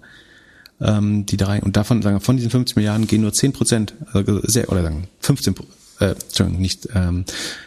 ähm, 0.80 1.26
die 1.26 1.36
da 1.36 1.46
rein, 1.46 1.62
und 1.62 1.76
davon, 1.76 2.02
sagen 2.02 2.16
wir, 2.16 2.20
von 2.20 2.36
diesen 2.36 2.50
50 2.50 2.76
Milliarden 2.76 3.06
gehen 3.06 3.22
nur 3.22 3.32
10 3.32 3.52
Prozent, 3.52 3.94
also 4.12 4.40
sehr, 4.42 4.70
oder 4.70 4.82
sagen 4.82 5.08
15, 5.20 5.54
äh, 6.00 6.10
Entschuldigung, 6.10 6.60
nicht, 6.60 6.88
ähm, 6.94 7.24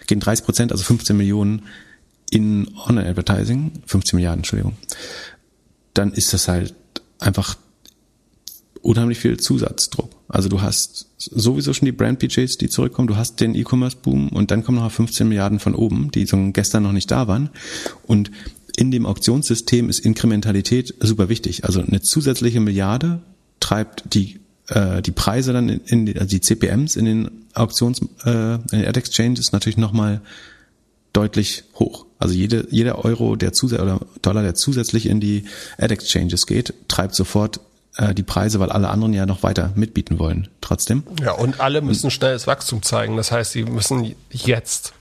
gehen 0.08 0.20
30 0.20 0.46
Prozent, 0.46 0.72
also 0.72 0.84
15 0.84 1.18
Millionen 1.18 1.64
in 2.30 2.70
Online-Advertising, 2.88 3.72
15 3.86 4.18
Milliarden, 4.18 4.40
Entschuldigung, 4.40 4.78
dann 5.94 6.14
ist 6.14 6.34
das 6.34 6.48
halt 6.48 6.76
einfach 7.20 7.56
unheimlich 8.86 9.20
viel 9.20 9.38
Zusatzdruck. 9.38 10.12
Also 10.28 10.48
du 10.48 10.62
hast 10.62 11.08
sowieso 11.18 11.74
schon 11.74 11.88
die 11.88 11.92
Brand-Budgets, 11.92 12.58
die 12.58 12.70
zurückkommen, 12.70 13.08
du 13.08 13.18
hast 13.18 13.40
den 13.42 13.56
E-Commerce-Boom 13.56 14.30
und 14.30 14.52
dann 14.52 14.64
kommen 14.64 14.78
noch 14.78 14.92
15 14.92 15.28
Milliarden 15.28 15.60
von 15.60 15.76
oben, 15.76 16.12
die 16.12 16.26
so 16.26 16.38
gestern 16.52 16.84
noch 16.84 16.92
nicht 16.92 17.10
da 17.10 17.28
waren. 17.28 17.50
Und 18.04 18.32
in 18.78 18.92
dem 18.92 19.06
Auktionssystem 19.06 19.90
ist 19.90 20.00
Inkrementalität 20.00 20.94
super 21.00 21.30
wichtig. 21.30 21.66
Also 21.66 21.82
eine 21.82 22.02
zusätzliche 22.02 22.60
Milliarde 22.60 23.22
treibt 23.60 24.14
die 24.14 24.40
äh, 24.68 25.02
die 25.02 25.12
Preise 25.12 25.54
dann 25.54 25.70
in, 25.70 25.82
in 25.86 26.06
die, 26.06 26.16
also 26.16 26.28
die 26.28 26.42
CPMs 26.42 26.96
in 26.96 27.06
den 27.06 27.32
Auktions 27.54 28.02
äh, 28.26 28.56
in 28.56 28.80
den 28.80 28.86
Ad 28.86 29.00
Exchanges 29.00 29.52
natürlich 29.52 29.78
nochmal 29.78 30.22
deutlich 31.14 31.64
hoch. 31.76 32.06
Also 32.20 32.34
jede, 32.34 32.68
jeder 32.70 33.06
Euro 33.06 33.36
der 33.36 33.54
Zusatz 33.54 33.82
oder 33.82 34.02
Dollar, 34.22 34.44
der 34.44 34.56
zusätzlich 34.56 35.08
in 35.08 35.20
die 35.20 35.46
Ad 35.78 35.94
Exchanges 35.94 36.46
geht, 36.46 36.74
treibt 36.88 37.16
sofort 37.16 37.62
die 38.14 38.24
Preise, 38.24 38.60
weil 38.60 38.72
alle 38.72 38.90
anderen 38.90 39.14
ja 39.14 39.26
noch 39.26 39.44
weiter 39.44 39.72
mitbieten 39.76 40.20
wollen. 40.20 40.50
Trotzdem. 40.62 41.04
Ja, 41.22 41.32
und 41.32 41.60
alle 41.62 41.82
müssen 41.82 42.12
schnelles 42.12 42.46
Wachstum 42.46 42.84
zeigen. 42.84 43.16
Das 43.16 43.32
heißt, 43.32 43.54
sie 43.54 43.64
müssen 43.64 44.16
jetzt 44.32 44.94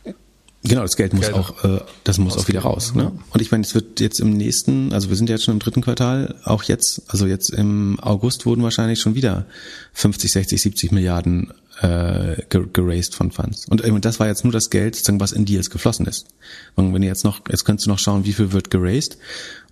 Genau, 0.67 0.81
das 0.81 0.97
Geld 0.97 1.13
muss 1.13 1.27
Geld 1.27 1.35
auch, 1.35 1.63
äh, 1.63 1.81
das 2.05 2.17
muss 2.17 2.39
auch 2.39 2.49
wieder 2.49 2.61
raus. 2.61 2.95
Ne? 2.95 3.13
Und 3.31 3.43
ich 3.43 3.51
meine, 3.51 3.63
es 3.65 3.75
wird 3.75 4.01
jetzt 4.01 4.19
im 4.19 4.31
nächsten, 4.31 4.95
also 4.95 5.11
wir 5.11 5.17
sind 5.17 5.29
jetzt 5.29 5.45
schon 5.45 5.53
im 5.53 5.59
dritten 5.59 5.83
Quartal, 5.83 6.37
auch 6.45 6.63
jetzt, 6.63 7.03
also 7.09 7.27
jetzt 7.27 7.51
im 7.51 8.01
August 8.01 8.47
wurden 8.47 8.63
wahrscheinlich 8.63 8.99
schon 8.99 9.15
wieder 9.15 9.45
50, 9.93 10.33
60, 10.33 10.63
70 10.63 10.93
Milliarden 10.93 11.53
äh, 11.83 12.37
geraced 12.49 13.15
von 13.15 13.31
Funds. 13.31 13.67
Und, 13.69 13.83
und 13.83 14.05
das 14.07 14.21
war 14.21 14.27
jetzt 14.27 14.45
nur 14.45 14.55
das 14.55 14.71
Geld, 14.71 14.95
sozusagen, 14.95 15.21
was 15.21 15.33
in 15.33 15.45
Deals 15.45 15.69
geflossen 15.69 16.07
ist. 16.07 16.29
Und 16.77 16.95
wenn 16.95 17.03
ihr 17.03 17.09
jetzt 17.09 17.25
noch, 17.25 17.43
jetzt 17.51 17.67
könntest 17.67 17.87
du 17.87 17.91
noch 17.91 17.99
schauen, 17.99 18.25
wie 18.25 18.33
viel 18.33 18.53
wird 18.53 18.71
geraced. 18.71 19.19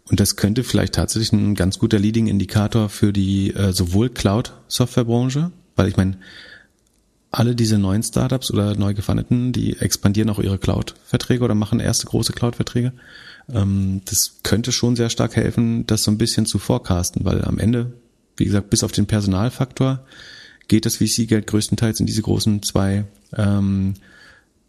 Und 0.09 0.20
das 0.20 0.36
könnte 0.36 0.64
vielleicht 0.64 0.94
tatsächlich 0.94 1.32
ein 1.32 1.55
ganz 1.55 1.78
guter 1.78 1.98
Leading-Indikator 1.98 2.88
für 2.88 3.12
die 3.12 3.55
äh, 3.55 3.72
sowohl 3.72 4.11
Cloud-Software-Branche, 4.11 5.53
weil 5.76 5.88
ich 5.88 5.96
meine, 5.96 6.18
alle 7.30 7.55
diese 7.57 7.78
neuen 7.78 8.03
Startups 8.03 8.50
oder 8.50 8.76
neu 8.76 8.92
gefundeten, 8.92 9.53
die 9.53 9.78
expandieren 9.78 10.28
auch 10.28 10.38
ihre 10.38 10.59
Cloud-Verträge 10.59 11.42
oder 11.42 11.55
machen 11.55 11.80
erste 11.80 12.07
große 12.07 12.34
Cloud-Verträge. 12.34 12.92
Ähm, 13.53 14.03
das 14.05 14.38
könnte 14.42 14.70
schon 14.70 14.96
sehr 14.96 15.09
stark 15.09 15.34
helfen, 15.36 15.86
das 15.86 16.05
so 16.05 16.11
ein 16.11 16.18
bisschen 16.18 16.46
zu 16.46 16.59
forecasten, 16.59 17.24
weil 17.24 17.43
am 17.44 17.59
Ende, 17.59 17.93
wie 18.36 18.44
gesagt, 18.44 18.70
bis 18.70 18.85
auf 18.85 18.93
den 18.93 19.06
Personalfaktor 19.06 20.05
geht 20.68 20.85
das 20.85 20.97
VC-Geld 20.97 21.47
größtenteils 21.47 22.01
in 22.01 22.06
diese 22.06 22.22
großen 22.22 22.62
zwei 22.62 23.05
ähm, 23.35 23.94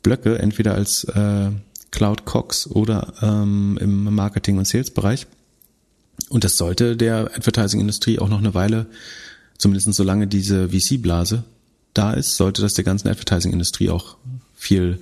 Blöcke, 0.02 0.40
entweder 0.40 0.74
als 0.74 1.04
äh, 1.06 1.52
Cloud 1.94 2.26
Cox 2.26 2.68
oder 2.68 3.14
ähm, 3.22 3.78
im 3.80 4.16
Marketing- 4.16 4.58
und 4.58 4.68
Sales-Bereich. 4.68 5.28
Und 6.30 6.44
das 6.44 6.58
sollte 6.58 6.98
der 6.98 7.32
Advertising-Industrie 7.36 8.18
auch 8.20 8.30
noch 8.30 8.40
eine 8.40 8.56
Weile, 8.56 8.88
zumindest 9.60 9.94
solange 9.94 10.28
diese 10.28 10.70
VC-Blase 10.70 11.44
da 11.94 12.14
ist, 12.14 12.36
sollte 12.36 12.64
das 12.64 12.74
der 12.74 12.84
ganzen 12.84 13.10
Advertising-Industrie 13.10 13.92
auch 13.92 14.18
viel 14.56 15.00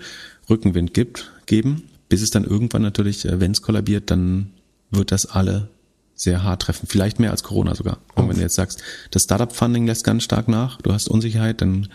Rückenwind 0.50 0.94
gibt, 0.94 1.32
geben, 1.46 1.84
bis 2.10 2.22
es 2.22 2.30
dann 2.30 2.44
irgendwann 2.44 2.82
natürlich, 2.82 3.24
äh, 3.26 3.40
wenn 3.40 3.52
es 3.52 3.62
kollabiert, 3.62 4.12
dann 4.12 4.52
wird 4.90 5.14
das 5.14 5.26
alle 5.26 5.70
sehr 6.14 6.44
hart 6.44 6.64
treffen. 6.64 6.88
Vielleicht 6.88 7.22
mehr 7.22 7.32
als 7.32 7.44
Corona 7.44 7.74
sogar. 7.74 8.00
Und 8.16 8.28
wenn 8.28 8.36
du 8.36 8.42
jetzt 8.42 8.56
sagst, 8.56 8.84
das 9.12 9.24
Startup-Funding 9.24 9.88
lässt 9.88 10.04
ganz 10.04 10.24
stark 10.24 10.50
nach, 10.50 10.82
du 10.82 10.92
hast 10.92 11.08
Unsicherheit, 11.08 11.62
dann 11.62 11.88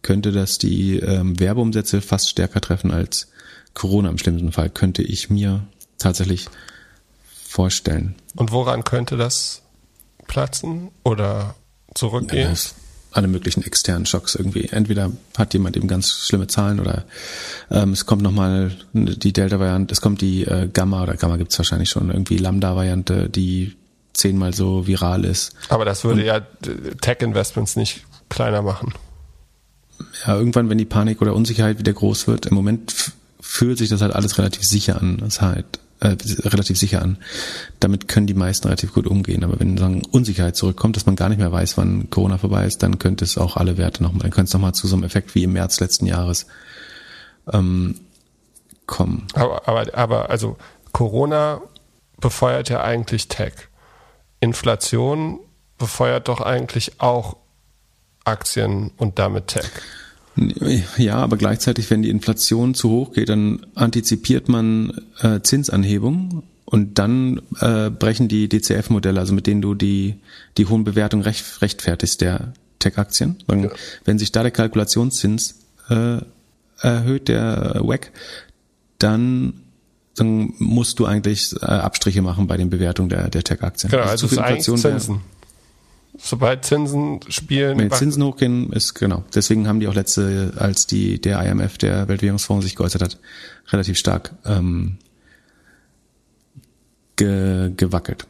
könnte 0.00 0.32
das 0.32 0.56
die 0.56 0.98
ähm, 1.00 1.38
Werbeumsätze 1.38 2.00
fast 2.00 2.30
stärker 2.30 2.62
treffen 2.62 2.90
als 2.90 3.28
Corona 3.78 4.10
im 4.10 4.18
schlimmsten 4.18 4.52
Fall, 4.52 4.68
könnte 4.68 5.02
ich 5.02 5.30
mir 5.30 5.62
tatsächlich 5.98 6.48
vorstellen. 7.46 8.14
Und 8.36 8.52
woran 8.52 8.84
könnte 8.84 9.16
das 9.16 9.62
platzen 10.26 10.90
oder 11.04 11.54
zurückgehen? 11.94 12.50
Ja, 12.50 12.58
alle 13.12 13.28
möglichen 13.28 13.62
externen 13.62 14.04
Schocks 14.04 14.34
irgendwie. 14.34 14.68
Entweder 14.70 15.12
hat 15.36 15.54
jemand 15.54 15.76
eben 15.76 15.88
ganz 15.88 16.12
schlimme 16.12 16.46
Zahlen 16.46 16.78
oder 16.78 17.04
ähm, 17.70 17.92
es 17.92 18.04
kommt 18.04 18.22
nochmal 18.22 18.72
die 18.92 19.32
Delta-Variante, 19.32 19.92
es 19.92 20.00
kommt 20.00 20.20
die 20.20 20.44
äh, 20.44 20.68
Gamma 20.70 21.02
oder 21.02 21.16
Gamma 21.16 21.36
gibt's 21.36 21.58
wahrscheinlich 21.58 21.88
schon, 21.88 22.10
irgendwie 22.10 22.36
Lambda-Variante, 22.36 23.30
die 23.30 23.76
zehnmal 24.12 24.52
so 24.52 24.86
viral 24.86 25.24
ist. 25.24 25.54
Aber 25.68 25.84
das 25.84 26.04
würde 26.04 26.20
Und, 26.20 26.26
ja 26.26 26.40
Tech-Investments 27.00 27.76
nicht 27.76 28.04
kleiner 28.28 28.62
machen. 28.62 28.92
Ja, 30.26 30.36
irgendwann, 30.36 30.68
wenn 30.68 30.78
die 30.78 30.84
Panik 30.84 31.22
oder 31.22 31.34
Unsicherheit 31.34 31.78
wieder 31.78 31.92
groß 31.92 32.26
wird, 32.26 32.46
im 32.46 32.54
Moment 32.54 33.12
fühlt 33.40 33.78
sich 33.78 33.88
das 33.88 34.00
halt 34.00 34.14
alles 34.14 34.38
relativ 34.38 34.62
sicher 34.62 35.00
an. 35.00 35.18
Das 35.18 35.40
halt 35.40 35.78
äh, 36.00 36.16
relativ 36.44 36.78
sicher 36.78 37.02
an. 37.02 37.18
Damit 37.80 38.06
können 38.06 38.26
die 38.26 38.34
meisten 38.34 38.68
relativ 38.68 38.92
gut 38.92 39.06
umgehen. 39.06 39.42
Aber 39.42 39.58
wenn 39.58 39.76
sagen 39.76 40.02
Unsicherheit 40.10 40.56
zurückkommt, 40.56 40.96
dass 40.96 41.06
man 41.06 41.16
gar 41.16 41.28
nicht 41.28 41.38
mehr 41.38 41.50
weiß, 41.50 41.76
wann 41.76 42.08
Corona 42.10 42.38
vorbei 42.38 42.66
ist, 42.66 42.82
dann 42.82 42.98
könnte 42.98 43.24
es 43.24 43.36
auch 43.36 43.56
alle 43.56 43.78
Werte 43.78 44.02
nochmal, 44.02 44.22
dann 44.22 44.30
könnte 44.30 44.48
es 44.48 44.54
nochmal 44.54 44.74
zu 44.74 44.86
so 44.86 44.94
einem 44.94 45.04
Effekt 45.04 45.34
wie 45.34 45.44
im 45.44 45.52
März 45.52 45.80
letzten 45.80 46.06
Jahres 46.06 46.46
ähm, 47.52 47.96
kommen. 48.86 49.26
Aber, 49.34 49.66
aber, 49.66 49.94
aber 49.94 50.30
also 50.30 50.56
Corona 50.92 51.60
befeuert 52.20 52.68
ja 52.68 52.82
eigentlich 52.82 53.28
Tech. 53.28 53.54
Inflation 54.40 55.40
befeuert 55.78 56.28
doch 56.28 56.40
eigentlich 56.40 57.00
auch 57.00 57.36
Aktien 58.24 58.92
und 58.96 59.18
damit 59.18 59.48
Tech. 59.48 59.70
Ja, 60.96 61.16
aber 61.16 61.36
gleichzeitig, 61.36 61.90
wenn 61.90 62.02
die 62.02 62.10
Inflation 62.10 62.74
zu 62.74 62.90
hoch 62.90 63.12
geht, 63.12 63.28
dann 63.28 63.66
antizipiert 63.74 64.48
man 64.48 64.92
äh, 65.20 65.40
Zinsanhebung 65.40 66.42
und 66.64 66.98
dann 66.98 67.40
äh, 67.60 67.90
brechen 67.90 68.28
die 68.28 68.48
DCF-Modelle, 68.48 69.18
also 69.18 69.32
mit 69.32 69.46
denen 69.46 69.62
du 69.62 69.74
die, 69.74 70.16
die 70.56 70.66
hohen 70.66 70.84
Bewertungen 70.84 71.22
recht, 71.22 71.62
rechtfertigst 71.62 72.20
der 72.20 72.52
Tech-Aktien. 72.78 73.36
Ja. 73.50 73.70
Wenn 74.04 74.18
sich 74.18 74.32
da 74.32 74.42
der 74.42 74.52
Kalkulationszins 74.52 75.56
äh, 75.88 76.18
erhöht, 76.80 77.28
der 77.28 77.80
WAC, 77.82 78.12
dann 78.98 79.54
dann 80.14 80.52
musst 80.58 80.98
du 80.98 81.06
eigentlich 81.06 81.54
äh, 81.62 81.66
Abstriche 81.66 82.22
machen 82.22 82.48
bei 82.48 82.56
den 82.56 82.70
Bewertungen 82.70 83.08
der, 83.08 83.30
der 83.30 83.44
Tech-Aktien. 83.44 83.92
Genau, 83.92 84.02
also, 84.02 84.12
also 84.12 84.26
zu 84.26 84.34
viel 84.34 84.38
Inflation 84.38 84.78
Zinsen 84.78 85.20
sobald 86.18 86.64
Zinsen 86.64 87.20
spielen. 87.28 87.78
Wenn 87.78 87.90
Zinsen 87.90 88.22
hochgehen, 88.22 88.72
ist 88.72 88.94
genau. 88.94 89.24
Deswegen 89.34 89.68
haben 89.68 89.80
die 89.80 89.88
auch 89.88 89.94
letzte, 89.94 90.52
als 90.56 90.86
die 90.86 91.20
der 91.20 91.40
IMF, 91.44 91.78
der 91.78 92.08
Weltwährungsfonds, 92.08 92.64
sich 92.64 92.76
geäußert 92.76 93.02
hat, 93.02 93.18
relativ 93.70 93.96
stark 93.96 94.34
ähm, 94.44 94.98
ge, 97.16 97.72
gewackelt. 97.76 98.26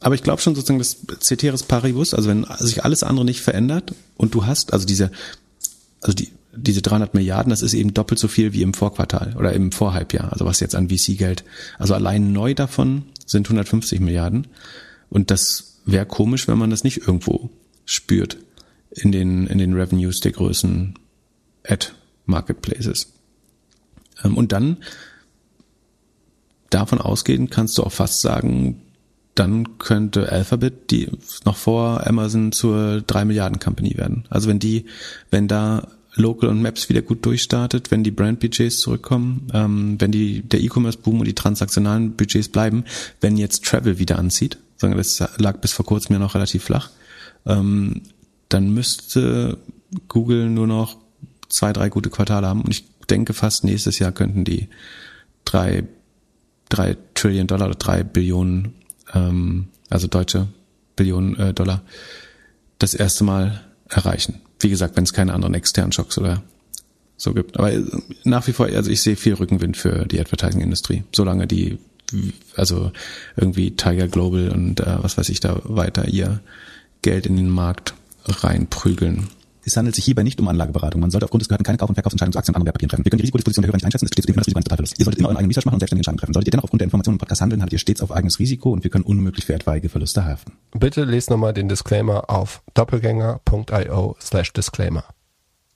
Aber 0.00 0.14
ich 0.14 0.22
glaube 0.22 0.40
schon 0.40 0.54
sozusagen 0.54 0.78
das 0.78 0.98
Ceteris 1.20 1.62
Paribus, 1.62 2.14
also 2.14 2.28
wenn 2.28 2.46
sich 2.58 2.84
alles 2.84 3.02
andere 3.02 3.24
nicht 3.24 3.40
verändert 3.40 3.94
und 4.16 4.34
du 4.34 4.46
hast, 4.46 4.72
also 4.72 4.86
diese, 4.86 5.10
also 6.00 6.14
die, 6.14 6.30
diese 6.54 6.82
300 6.82 7.14
Milliarden, 7.14 7.50
das 7.50 7.62
ist 7.62 7.74
eben 7.74 7.94
doppelt 7.94 8.18
so 8.18 8.28
viel 8.28 8.52
wie 8.52 8.62
im 8.62 8.74
Vorquartal 8.74 9.34
oder 9.38 9.52
im 9.52 9.72
Vorhalbjahr, 9.72 10.32
also 10.32 10.44
was 10.44 10.60
jetzt 10.60 10.74
an 10.74 10.88
VC-Geld, 10.88 11.44
also 11.78 11.94
allein 11.94 12.32
neu 12.32 12.54
davon 12.54 13.04
sind 13.24 13.46
150 13.46 14.00
Milliarden 14.00 14.46
und 15.08 15.30
das 15.30 15.75
wäre 15.86 16.04
komisch, 16.04 16.48
wenn 16.48 16.58
man 16.58 16.70
das 16.70 16.84
nicht 16.84 17.06
irgendwo 17.06 17.50
spürt 17.86 18.36
in 18.90 19.12
den, 19.12 19.46
in 19.46 19.58
den 19.58 19.72
Revenues 19.72 20.20
der 20.20 20.32
größten 20.32 20.94
Ad-Marketplaces. 21.66 23.12
Ähm, 24.24 24.36
und 24.36 24.52
dann 24.52 24.78
davon 26.70 27.00
ausgehen 27.00 27.48
kannst 27.48 27.78
du 27.78 27.84
auch 27.84 27.92
fast 27.92 28.20
sagen, 28.20 28.82
dann 29.34 29.78
könnte 29.78 30.32
Alphabet, 30.32 30.90
die 30.90 31.08
noch 31.44 31.56
vor 31.56 32.06
Amazon 32.06 32.52
zur 32.52 33.02
3 33.02 33.26
Milliarden 33.26 33.60
Company 33.60 33.96
werden. 33.96 34.24
Also 34.30 34.48
wenn 34.48 34.58
die, 34.58 34.86
wenn 35.30 35.46
da 35.46 35.88
Local 36.14 36.48
und 36.48 36.62
Maps 36.62 36.88
wieder 36.88 37.02
gut 37.02 37.24
durchstartet, 37.26 37.90
wenn 37.90 38.02
die 38.02 38.10
Brand-Budgets 38.10 38.80
zurückkommen, 38.80 39.48
ähm, 39.52 39.96
wenn 40.00 40.10
die, 40.10 40.40
der 40.40 40.62
E-Commerce-Boom 40.62 41.20
und 41.20 41.26
die 41.26 41.34
transaktionalen 41.34 42.12
Budgets 42.12 42.48
bleiben, 42.48 42.84
wenn 43.20 43.36
jetzt 43.36 43.64
Travel 43.64 43.98
wieder 43.98 44.18
anzieht, 44.18 44.56
das 44.78 45.22
lag 45.38 45.58
bis 45.60 45.72
vor 45.72 45.86
kurzem 45.86 46.14
ja 46.14 46.18
noch 46.18 46.34
relativ 46.34 46.64
flach, 46.64 46.90
ähm, 47.46 48.02
dann 48.48 48.72
müsste 48.72 49.58
Google 50.08 50.48
nur 50.48 50.66
noch 50.66 50.96
zwei, 51.48 51.72
drei 51.72 51.88
gute 51.88 52.10
Quartale 52.10 52.46
haben 52.46 52.62
und 52.62 52.70
ich 52.70 52.86
denke 53.08 53.32
fast 53.32 53.64
nächstes 53.64 53.98
Jahr 53.98 54.12
könnten 54.12 54.44
die 54.44 54.68
drei, 55.44 55.84
drei 56.68 56.96
Trillion 57.14 57.46
Dollar 57.46 57.68
oder 57.68 57.78
drei 57.78 58.02
Billionen, 58.02 58.74
ähm, 59.14 59.68
also 59.88 60.06
deutsche 60.08 60.48
Billionen 60.96 61.38
äh, 61.38 61.54
Dollar, 61.54 61.82
das 62.78 62.94
erste 62.94 63.24
Mal 63.24 63.64
erreichen. 63.88 64.40
Wie 64.60 64.70
gesagt, 64.70 64.96
wenn 64.96 65.04
es 65.04 65.12
keine 65.12 65.34
anderen 65.34 65.54
externen 65.54 65.92
Schocks 65.92 66.18
oder 66.18 66.42
so 67.16 67.32
gibt. 67.32 67.58
Aber 67.58 67.72
nach 68.24 68.46
wie 68.46 68.52
vor, 68.52 68.66
also 68.66 68.90
ich 68.90 69.00
sehe 69.00 69.16
viel 69.16 69.34
Rückenwind 69.34 69.76
für 69.76 70.04
die 70.06 70.20
Advertising-Industrie, 70.20 71.04
solange 71.14 71.46
die 71.46 71.78
also 72.54 72.92
irgendwie 73.36 73.72
Tiger 73.72 74.08
Global 74.08 74.50
und 74.50 74.80
äh, 74.80 74.96
was 75.02 75.18
weiß 75.18 75.28
ich 75.28 75.40
da 75.40 75.60
weiter 75.64 76.08
ihr 76.08 76.40
Geld 77.02 77.26
in 77.26 77.36
den 77.36 77.48
Markt 77.48 77.94
reinprügeln. 78.24 79.28
Es 79.64 79.76
handelt 79.76 79.96
sich 79.96 80.04
hierbei 80.04 80.22
nicht 80.22 80.38
um 80.40 80.46
Anlageberatung. 80.46 81.00
Man 81.00 81.10
sollte 81.10 81.24
aufgrund 81.24 81.42
des 81.42 81.48
Gehörten 81.48 81.64
keine 81.64 81.76
Kauf- 81.76 81.88
und 81.88 81.96
Verkaufsentscheidungen 81.96 82.34
zu 82.34 82.38
Aktien 82.38 82.52
und 82.52 82.56
anderen 82.56 82.66
Wertpapieren 82.66 82.90
treffen. 82.90 83.04
Wir 83.04 83.10
können 83.10 83.18
die 83.18 83.22
Risikodisposition 83.24 83.62
der 83.62 83.68
Hörer 83.68 83.76
nicht 83.78 83.84
einschätzen. 83.84 84.04
Es 84.04 84.12
steht 84.12 84.22
zudem 84.22 84.36
das 84.36 84.46
Risiko 84.46 84.58
eines 84.58 84.64
Totalverlusts. 84.64 84.98
Ihr 85.00 85.04
solltet 85.04 85.18
immer 85.18 85.28
euren 85.28 85.38
eigenen 85.38 85.50
Research 85.50 85.66
machen 85.66 85.74
und 85.74 85.80
selbstständige 85.80 86.02
Entscheidungen 86.02 86.20
treffen. 86.20 86.34
Solltet 86.34 86.48
ihr 86.48 86.50
dennoch 86.52 86.64
aufgrund 86.64 86.80
der 86.82 86.86
Informationen 86.86 87.14
im 87.16 87.18
Podcast 87.18 87.40
handeln, 87.40 87.62
haltet 87.62 87.72
ihr 87.72 87.78
stets 87.80 88.00
auf 88.00 88.12
eigenes 88.12 88.38
Risiko 88.38 88.70
und 88.70 88.84
wir 88.84 88.90
können 88.92 89.04
unmöglich 89.04 89.44
für 89.44 89.54
etwaige 89.54 89.88
Verluste 89.88 90.24
haften. 90.24 90.52
Bitte 90.70 91.02
lest 91.02 91.30
nochmal 91.30 91.52
den 91.52 91.68
Disclaimer 91.68 92.30
auf 92.30 92.62
doppelgänger.io 92.74 94.16
slash 94.20 94.52
disclaimer. 94.52 95.02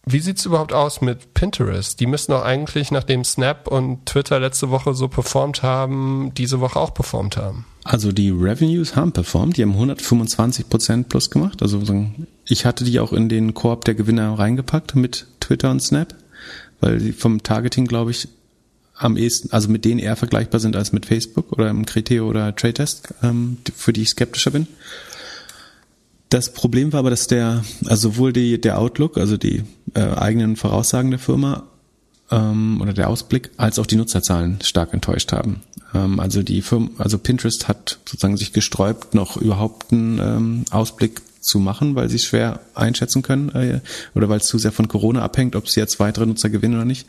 Wie 0.06 0.20
sieht's 0.20 0.46
überhaupt 0.46 0.72
aus 0.72 1.02
mit 1.02 1.34
Pinterest? 1.34 2.00
Die 2.00 2.06
müssen 2.06 2.32
doch 2.32 2.42
eigentlich, 2.42 2.90
nachdem 2.90 3.22
Snap 3.22 3.68
und 3.68 4.06
Twitter 4.06 4.40
letzte 4.40 4.70
Woche 4.70 4.94
so 4.94 5.08
performt 5.08 5.62
haben, 5.62 6.32
diese 6.36 6.60
Woche 6.60 6.80
auch 6.80 6.94
performt 6.94 7.36
haben. 7.36 7.66
Also 7.84 8.10
die 8.10 8.30
Revenues 8.30 8.96
haben 8.96 9.12
performt, 9.12 9.56
die 9.56 9.62
haben 9.62 9.72
125 9.72 10.68
Prozent 10.68 11.08
plus 11.08 11.30
gemacht. 11.30 11.62
Also 11.62 11.82
ich 12.46 12.64
hatte 12.64 12.84
die 12.84 12.98
auch 12.98 13.12
in 13.12 13.28
den 13.28 13.52
Korb 13.52 13.84
der 13.84 13.94
Gewinner 13.94 14.38
reingepackt 14.38 14.96
mit 14.96 15.26
Twitter 15.40 15.70
und 15.70 15.80
Snap, 15.80 16.14
weil 16.80 16.98
sie 17.00 17.12
vom 17.12 17.42
Targeting, 17.42 17.86
glaube 17.86 18.10
ich, 18.10 18.28
am 18.96 19.16
ehesten, 19.16 19.50
also 19.52 19.68
mit 19.68 19.84
denen 19.84 19.98
eher 19.98 20.16
vergleichbar 20.16 20.60
sind 20.60 20.76
als 20.76 20.92
mit 20.92 21.06
Facebook 21.06 21.52
oder 21.52 21.70
im 21.70 21.86
Criteo 21.86 22.28
oder 22.28 22.54
Trade 22.54 22.74
Test, 22.74 23.14
ähm, 23.22 23.58
für 23.74 23.94
die 23.94 24.02
ich 24.02 24.10
skeptischer 24.10 24.50
bin. 24.50 24.66
Das 26.30 26.52
Problem 26.52 26.92
war 26.92 27.00
aber, 27.00 27.10
dass 27.10 27.26
der, 27.26 27.64
also 27.86 28.10
sowohl 28.10 28.32
die, 28.32 28.60
der 28.60 28.78
Outlook, 28.78 29.18
also 29.18 29.36
die 29.36 29.64
äh, 29.94 30.00
eigenen 30.00 30.54
Voraussagen 30.56 31.10
der 31.10 31.18
Firma 31.18 31.64
ähm, 32.30 32.80
oder 32.80 32.92
der 32.92 33.08
Ausblick, 33.08 33.50
als 33.56 33.80
auch 33.80 33.86
die 33.86 33.96
Nutzerzahlen 33.96 34.60
stark 34.62 34.94
enttäuscht 34.94 35.32
haben. 35.32 35.62
Ähm, 35.92 36.20
also 36.20 36.44
die 36.44 36.62
Firma, 36.62 36.88
also 36.98 37.18
Pinterest 37.18 37.66
hat 37.66 37.98
sozusagen 38.06 38.36
sich 38.36 38.52
gesträubt, 38.52 39.14
noch 39.14 39.36
überhaupt 39.36 39.92
einen 39.92 40.18
ähm, 40.20 40.64
Ausblick 40.70 41.20
zu 41.40 41.58
machen, 41.58 41.96
weil 41.96 42.08
sie 42.08 42.16
es 42.16 42.24
schwer 42.24 42.60
einschätzen 42.74 43.22
können 43.22 43.48
äh, 43.50 43.80
oder 44.14 44.28
weil 44.28 44.38
es 44.38 44.46
zu 44.46 44.56
sehr 44.58 44.72
von 44.72 44.86
Corona 44.86 45.22
abhängt, 45.22 45.56
ob 45.56 45.68
sie 45.68 45.80
jetzt 45.80 45.98
weitere 45.98 46.26
Nutzer 46.26 46.48
gewinnen 46.48 46.74
oder 46.74 46.84
nicht. 46.84 47.08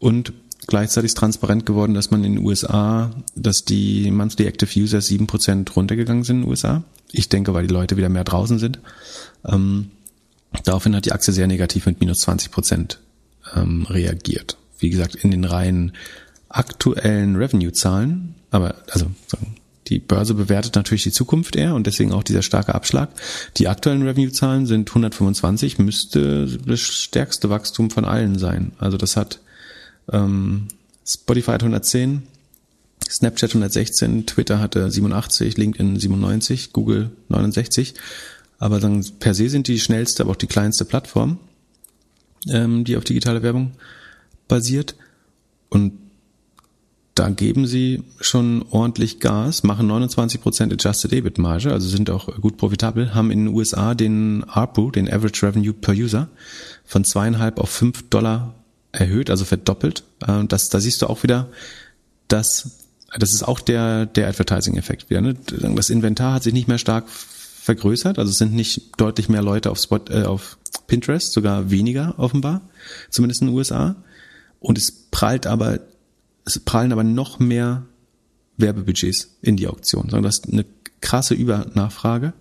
Und 0.00 0.32
gleichzeitig 0.66 1.10
ist 1.10 1.18
transparent 1.18 1.66
geworden, 1.66 1.94
dass 1.94 2.10
man 2.10 2.24
in 2.24 2.36
den 2.36 2.44
USA, 2.44 3.10
dass 3.34 3.64
die 3.64 4.10
Monthly 4.10 4.46
Active 4.46 4.80
Users 4.80 5.06
sieben 5.06 5.26
Prozent 5.26 5.74
runtergegangen 5.74 6.24
sind 6.24 6.36
in 6.36 6.42
den 6.42 6.50
USA. 6.50 6.84
Ich 7.12 7.28
denke, 7.28 7.54
weil 7.54 7.66
die 7.66 7.74
Leute 7.74 7.96
wieder 7.96 8.08
mehr 8.08 8.24
draußen 8.24 8.58
sind. 8.58 8.78
Ähm, 9.44 9.90
daraufhin 10.64 10.94
hat 10.94 11.06
die 11.06 11.12
Aktie 11.12 11.32
sehr 11.32 11.46
negativ 11.46 11.86
mit 11.86 12.00
minus 12.00 12.20
20 12.20 12.50
Prozent 12.50 13.00
ähm, 13.54 13.86
reagiert. 13.88 14.56
Wie 14.78 14.90
gesagt, 14.90 15.14
in 15.14 15.30
den 15.30 15.44
reinen 15.44 15.92
aktuellen 16.48 17.36
Revenue-Zahlen, 17.36 18.34
aber 18.50 18.74
also 18.90 19.06
die 19.86 19.98
Börse 19.98 20.34
bewertet 20.34 20.76
natürlich 20.76 21.02
die 21.02 21.12
Zukunft 21.12 21.56
eher 21.56 21.74
und 21.74 21.86
deswegen 21.86 22.12
auch 22.12 22.22
dieser 22.22 22.42
starke 22.42 22.74
Abschlag. 22.74 23.10
Die 23.56 23.68
aktuellen 23.68 24.02
Revenue-Zahlen 24.02 24.66
sind 24.66 24.88
125, 24.88 25.78
müsste 25.78 26.46
das 26.46 26.80
stärkste 26.80 27.50
Wachstum 27.50 27.90
von 27.90 28.04
allen 28.04 28.38
sein. 28.38 28.72
Also 28.78 28.96
das 28.96 29.16
hat 29.16 29.40
ähm, 30.12 30.68
Spotify 31.06 31.52
hat 31.52 31.62
110, 31.62 32.22
Snapchat 33.08 33.50
116, 33.50 34.26
Twitter 34.26 34.60
hatte 34.60 34.90
87, 34.90 35.56
LinkedIn 35.56 35.98
97, 35.98 36.72
Google 36.72 37.10
69. 37.28 37.94
Aber 38.58 38.78
dann 38.78 39.04
per 39.18 39.34
se 39.34 39.48
sind 39.48 39.68
die 39.68 39.80
schnellste, 39.80 40.22
aber 40.22 40.32
auch 40.32 40.36
die 40.36 40.46
kleinste 40.46 40.84
Plattform, 40.84 41.38
ähm, 42.48 42.84
die 42.84 42.96
auf 42.96 43.04
digitale 43.04 43.42
Werbung 43.42 43.72
basiert. 44.48 44.94
Und 45.70 45.92
da 47.14 47.28
geben 47.30 47.66
sie 47.66 48.04
schon 48.20 48.64
ordentlich 48.70 49.18
Gas, 49.18 49.62
machen 49.62 49.90
29% 49.90 50.72
Adjusted 50.72 51.12
EBIT 51.12 51.38
Marge, 51.38 51.72
also 51.72 51.88
sind 51.88 52.10
auch 52.10 52.40
gut 52.40 52.56
profitabel, 52.56 53.14
haben 53.14 53.30
in 53.30 53.46
den 53.46 53.54
USA 53.54 53.94
den 53.94 54.44
ARPU, 54.44 54.90
den 54.90 55.10
Average 55.10 55.46
Revenue 55.46 55.72
per 55.72 55.94
User, 55.94 56.28
von 56.84 57.04
zweieinhalb 57.04 57.58
auf 57.58 57.70
fünf 57.70 58.08
Dollar 58.10 58.54
erhöht, 58.92 59.30
also 59.30 59.44
verdoppelt. 59.44 60.04
Äh, 60.26 60.44
das, 60.46 60.68
da 60.68 60.80
siehst 60.80 61.02
du 61.02 61.06
auch 61.06 61.22
wieder, 61.22 61.48
dass 62.28 62.80
das 63.18 63.32
ist 63.32 63.42
auch 63.42 63.60
der, 63.60 64.06
der 64.06 64.28
Advertising-Effekt 64.28 65.10
wieder. 65.10 65.20
Ne? 65.20 65.34
Das 65.74 65.90
Inventar 65.90 66.34
hat 66.34 66.44
sich 66.44 66.52
nicht 66.52 66.68
mehr 66.68 66.78
stark 66.78 67.08
vergrößert, 67.08 68.18
also 68.18 68.30
es 68.30 68.38
sind 68.38 68.54
nicht 68.54 69.00
deutlich 69.00 69.28
mehr 69.28 69.42
Leute 69.42 69.70
auf, 69.70 69.78
Spot, 69.78 70.00
äh, 70.08 70.24
auf 70.24 70.58
Pinterest, 70.86 71.32
sogar 71.32 71.70
weniger 71.70 72.18
offenbar, 72.18 72.62
zumindest 73.10 73.42
in 73.42 73.48
den 73.48 73.56
USA. 73.56 73.96
Und 74.60 74.78
es 74.78 74.92
prallt 75.10 75.46
aber, 75.46 75.80
es 76.44 76.58
prallen 76.60 76.92
aber 76.92 77.04
noch 77.04 77.38
mehr 77.38 77.84
Werbebudgets 78.56 79.36
in 79.42 79.56
die 79.56 79.68
Auktion. 79.68 80.08
Das 80.08 80.38
ist 80.38 80.52
eine 80.52 80.64
krasse 81.00 81.34
Übernachfrage 81.34 82.32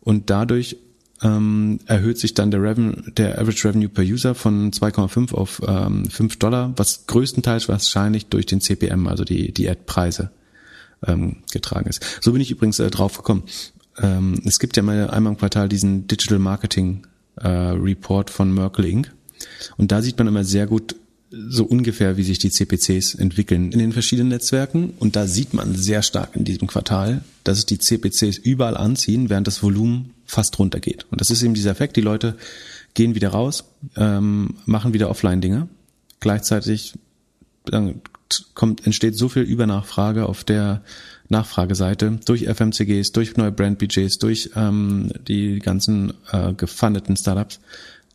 und 0.00 0.30
dadurch 0.30 0.76
ähm, 1.22 1.78
erhöht 1.86 2.18
sich 2.18 2.34
dann 2.34 2.50
der, 2.50 2.62
Reven 2.62 3.12
der 3.16 3.38
Average 3.40 3.68
Revenue 3.68 3.88
per 3.88 4.04
User 4.04 4.34
von 4.34 4.72
2,5 4.72 5.34
auf 5.34 5.62
ähm, 5.66 6.08
5 6.08 6.38
Dollar, 6.38 6.72
was 6.76 7.06
größtenteils 7.06 7.68
wahrscheinlich 7.68 8.26
durch 8.26 8.46
den 8.46 8.60
CPM, 8.60 9.06
also 9.06 9.24
die, 9.24 9.52
die 9.52 9.68
Ad-Preise, 9.68 10.30
ähm, 11.06 11.38
getragen 11.52 11.88
ist. 11.88 12.18
So 12.20 12.32
bin 12.32 12.40
ich 12.40 12.50
übrigens 12.50 12.78
äh, 12.78 12.90
drauf 12.90 13.16
gekommen. 13.16 13.44
Ähm, 13.98 14.40
es 14.44 14.58
gibt 14.58 14.76
ja 14.76 14.82
mal 14.82 15.10
einmal 15.10 15.32
im 15.32 15.38
Quartal 15.38 15.68
diesen 15.68 16.06
Digital 16.06 16.38
Marketing 16.38 17.06
äh, 17.36 17.48
Report 17.48 18.30
von 18.30 18.52
Merkel 18.52 18.84
Inc. 18.84 19.12
Und 19.76 19.92
da 19.92 20.02
sieht 20.02 20.18
man 20.18 20.28
immer 20.28 20.44
sehr 20.44 20.66
gut 20.66 20.96
so 21.32 21.64
ungefähr, 21.64 22.16
wie 22.16 22.24
sich 22.24 22.38
die 22.38 22.50
CPCs 22.50 23.14
entwickeln 23.14 23.72
in 23.72 23.78
den 23.78 23.92
verschiedenen 23.92 24.28
Netzwerken. 24.28 24.92
Und 24.98 25.16
da 25.16 25.26
sieht 25.26 25.54
man 25.54 25.74
sehr 25.74 26.02
stark 26.02 26.36
in 26.36 26.44
diesem 26.44 26.68
Quartal, 26.68 27.24
dass 27.42 27.58
es 27.58 27.66
die 27.66 27.78
CPCs 27.78 28.38
überall 28.38 28.76
anziehen, 28.76 29.30
während 29.30 29.46
das 29.46 29.62
Volumen 29.62 30.10
fast 30.32 30.58
runtergeht. 30.58 31.06
Und 31.10 31.20
das 31.20 31.30
ist 31.30 31.42
eben 31.42 31.52
dieser 31.52 31.70
Effekt, 31.70 31.96
die 31.96 32.00
Leute 32.00 32.36
gehen 32.94 33.14
wieder 33.14 33.28
raus, 33.28 33.64
ähm, 33.96 34.54
machen 34.64 34.94
wieder 34.94 35.10
Offline-Dinge. 35.10 35.68
Gleichzeitig 36.20 36.94
dann 37.66 38.00
kommt, 38.54 38.86
entsteht 38.86 39.16
so 39.16 39.28
viel 39.28 39.42
Übernachfrage 39.42 40.26
auf 40.26 40.42
der 40.42 40.82
Nachfrageseite 41.28 42.18
durch 42.24 42.44
FMCGs, 42.44 43.12
durch 43.12 43.36
neue 43.36 43.52
Brandbudgets, 43.52 44.18
durch 44.18 44.50
ähm, 44.56 45.12
die 45.28 45.58
ganzen 45.58 46.14
äh, 46.30 46.54
gefundeten 46.54 47.16
Startups, 47.16 47.60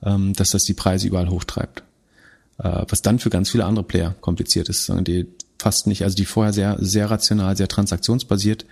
ähm, 0.03 0.33
dass 0.33 0.49
das 0.49 0.63
die 0.63 0.73
Preise 0.73 1.07
überall 1.07 1.29
hochtreibt. 1.29 1.83
Äh, 2.57 2.83
was 2.89 3.03
dann 3.03 3.19
für 3.19 3.29
ganz 3.29 3.51
viele 3.51 3.65
andere 3.65 3.85
Player 3.85 4.15
kompliziert 4.21 4.69
ist, 4.69 4.91
die 5.01 5.27
fast 5.59 5.85
nicht, 5.85 6.03
also 6.03 6.15
die 6.15 6.25
vorher 6.25 6.53
sehr, 6.53 6.77
sehr 6.79 7.11
rational, 7.11 7.55
sehr 7.55 7.67
transaktionsbasiert 7.67 8.65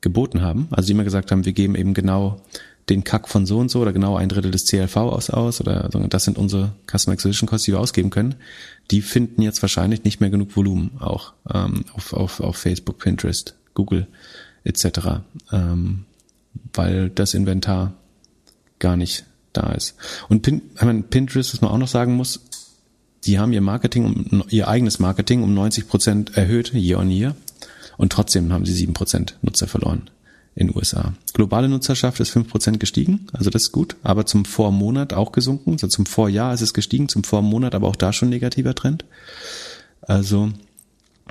geboten 0.00 0.40
haben. 0.42 0.68
Also 0.70 0.86
die 0.86 0.92
immer 0.92 1.04
gesagt 1.04 1.30
haben, 1.30 1.44
wir 1.44 1.52
geben 1.52 1.74
eben 1.74 1.94
genau 1.94 2.40
den 2.88 3.04
Kack 3.04 3.28
von 3.28 3.46
so 3.46 3.58
und 3.58 3.70
so 3.70 3.80
oder 3.80 3.92
genau 3.92 4.16
ein 4.16 4.28
Drittel 4.28 4.50
des 4.50 4.64
CLV 4.64 4.96
aus 4.96 5.30
aus 5.30 5.60
oder 5.60 5.88
das 5.88 6.24
sind 6.24 6.38
unsere 6.38 6.72
Customer 6.90 7.14
Acquisition 7.14 7.48
Costs, 7.48 7.66
die 7.66 7.72
wir 7.72 7.80
ausgeben 7.80 8.10
können. 8.10 8.34
Die 8.90 9.02
finden 9.02 9.42
jetzt 9.42 9.62
wahrscheinlich 9.62 10.04
nicht 10.04 10.20
mehr 10.20 10.30
genug 10.30 10.56
Volumen 10.56 10.92
auch 10.98 11.32
ähm, 11.52 11.84
auf, 11.94 12.12
auf, 12.12 12.40
auf 12.40 12.56
Facebook, 12.56 12.98
Pinterest, 12.98 13.54
Google 13.74 14.06
etc., 14.64 15.20
ähm, 15.52 16.04
weil 16.72 17.10
das 17.10 17.34
Inventar 17.34 17.94
gar 18.78 18.96
nicht 18.96 19.24
da 19.52 19.72
ist. 19.72 19.94
Und 20.28 20.42
Pin, 20.42 20.62
Pinterest, 21.10 21.52
was 21.52 21.60
man 21.60 21.70
auch 21.70 21.78
noch 21.78 21.88
sagen 21.88 22.14
muss, 22.14 22.40
die 23.24 23.38
haben 23.38 23.52
ihr 23.52 23.60
Marketing, 23.60 24.04
um, 24.04 24.44
ihr 24.48 24.68
eigenes 24.68 24.98
Marketing 24.98 25.42
um 25.42 25.54
90 25.54 25.88
Prozent 25.88 26.36
erhöht, 26.36 26.72
year 26.74 26.98
on 26.98 27.10
year. 27.10 27.36
Und 27.96 28.12
trotzdem 28.12 28.52
haben 28.52 28.64
sie 28.64 28.72
sieben 28.72 28.94
Prozent 28.94 29.36
Nutzer 29.42 29.66
verloren 29.66 30.10
in 30.54 30.74
USA. 30.74 31.14
Globale 31.32 31.68
Nutzerschaft 31.68 32.20
ist 32.20 32.30
fünf 32.30 32.48
Prozent 32.48 32.80
gestiegen, 32.80 33.26
also 33.32 33.50
das 33.50 33.62
ist 33.64 33.72
gut, 33.72 33.96
aber 34.02 34.26
zum 34.26 34.44
Vormonat 34.44 35.12
auch 35.12 35.32
gesunken. 35.32 35.72
Also 35.72 35.88
zum 35.88 36.06
Vorjahr 36.06 36.52
ist 36.52 36.60
es 36.60 36.74
gestiegen, 36.74 37.08
zum 37.08 37.24
Vormonat 37.24 37.74
aber 37.74 37.88
auch 37.88 37.96
da 37.96 38.12
schon 38.12 38.28
negativer 38.28 38.74
Trend. 38.74 39.04
Also 40.02 40.50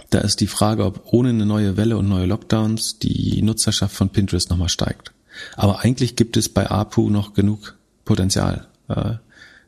da 0.09 0.19
ist 0.19 0.39
die 0.39 0.47
Frage, 0.47 0.85
ob 0.85 1.03
ohne 1.11 1.29
eine 1.29 1.45
neue 1.45 1.77
Welle 1.77 1.97
und 1.97 2.07
neue 2.07 2.25
Lockdowns 2.25 2.99
die 2.99 3.41
Nutzerschaft 3.41 3.95
von 3.95 4.09
Pinterest 4.09 4.49
nochmal 4.49 4.69
steigt. 4.69 5.11
Aber 5.55 5.81
eigentlich 5.81 6.15
gibt 6.15 6.37
es 6.37 6.49
bei 6.49 6.69
APU 6.69 7.09
noch 7.09 7.33
genug 7.33 7.75
Potenzial. 8.05 8.67
Äh, 8.87 9.15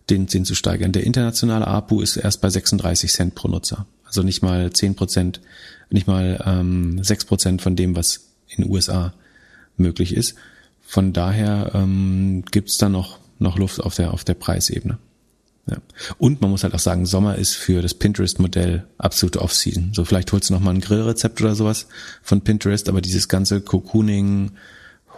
den, 0.10 0.28
den 0.28 0.46
zu 0.46 0.56
steigern. 0.56 0.92
Der 0.92 1.06
internationale 1.06 1.68
APU 1.68 2.02
ist 2.02 2.18
erst 2.18 2.42
bei 2.42 2.50
36 2.50 3.12
Cent 3.12 3.36
pro 3.36 3.48
Nutzer. 3.48 3.86
Also 4.04 4.24
nicht 4.24 4.42
mal 4.42 4.72
10 4.72 4.96
Prozent, 4.96 5.42
nicht 5.90 6.08
mal 6.08 6.44
ähm, 6.46 7.02
6 7.04 7.26
Prozent 7.26 7.62
von 7.62 7.76
dem, 7.76 7.96
was 7.96 8.28
in 8.48 8.64
den 8.64 8.72
USA 8.72 9.14
möglich 9.78 10.16
ist. 10.16 10.36
Von 10.82 11.14
daher 11.14 11.72
ähm, 11.74 12.44
gibt 12.52 12.82
da 12.82 12.90
noch, 12.90 13.20
noch 13.40 13.58
Luft 13.58 13.80
auf 13.82 13.96
der, 13.96 14.14
auf 14.14 14.24
der 14.24 14.34
Preisebene. 14.34 14.98
Ja. 15.70 15.78
Und 16.18 16.42
man 16.42 16.50
muss 16.50 16.64
halt 16.64 16.74
auch 16.74 16.80
sagen, 16.80 17.06
Sommer 17.06 17.36
ist 17.36 17.56
für 17.56 17.82
das 17.82 17.94
Pinterest-Modell 17.94 18.86
absolute 18.98 19.42
Off-Season. 19.42 19.92
So 19.94 20.06
vielleicht 20.06 20.32
holst 20.32 20.50
du 20.50 20.54
noch 20.54 20.60
mal 20.60 20.74
ein 20.74 20.82
Grillrezept 20.82 21.40
oder 21.42 21.56
sowas 21.56 21.88
von 22.24 22.42
Pinterest, 22.42 22.90
aber 22.90 23.02
dieses 23.02 23.28
ganze 23.28 23.62
Cocooning, 23.62 24.52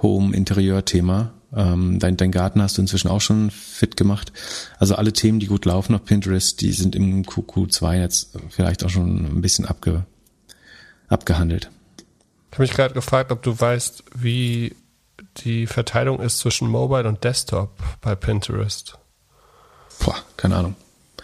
Home-Interieur-Thema 0.01 1.33
ähm, 1.55 1.99
dein, 1.99 2.17
dein 2.17 2.31
Garten 2.31 2.61
hast 2.61 2.77
du 2.77 2.81
inzwischen 2.81 3.09
auch 3.09 3.21
schon 3.21 3.51
fit 3.51 3.95
gemacht. 3.95 4.31
Also 4.79 4.95
alle 4.95 5.13
Themen, 5.13 5.39
die 5.39 5.47
gut 5.47 5.65
laufen 5.65 5.93
auf 5.95 6.05
Pinterest, 6.05 6.59
die 6.61 6.71
sind 6.71 6.95
im 6.95 7.23
QQ2 7.23 7.99
jetzt 7.99 8.37
vielleicht 8.49 8.83
auch 8.83 8.89
schon 8.89 9.25
ein 9.25 9.41
bisschen 9.41 9.65
abge, 9.65 10.05
abgehandelt. 11.07 11.69
Ich 12.53 12.57
habe 12.57 12.63
mich 12.65 12.73
gerade 12.73 12.93
gefragt, 12.93 13.31
ob 13.31 13.41
du 13.41 13.59
weißt, 13.59 14.03
wie 14.13 14.75
die 15.37 15.65
Verteilung 15.65 16.19
ist 16.19 16.37
zwischen 16.37 16.67
Mobile 16.67 17.07
und 17.07 17.23
Desktop 17.23 17.71
bei 17.99 18.13
Pinterest. 18.13 18.99
Boah, 20.05 20.17
keine 20.37 20.57
Ahnung. 20.57 20.75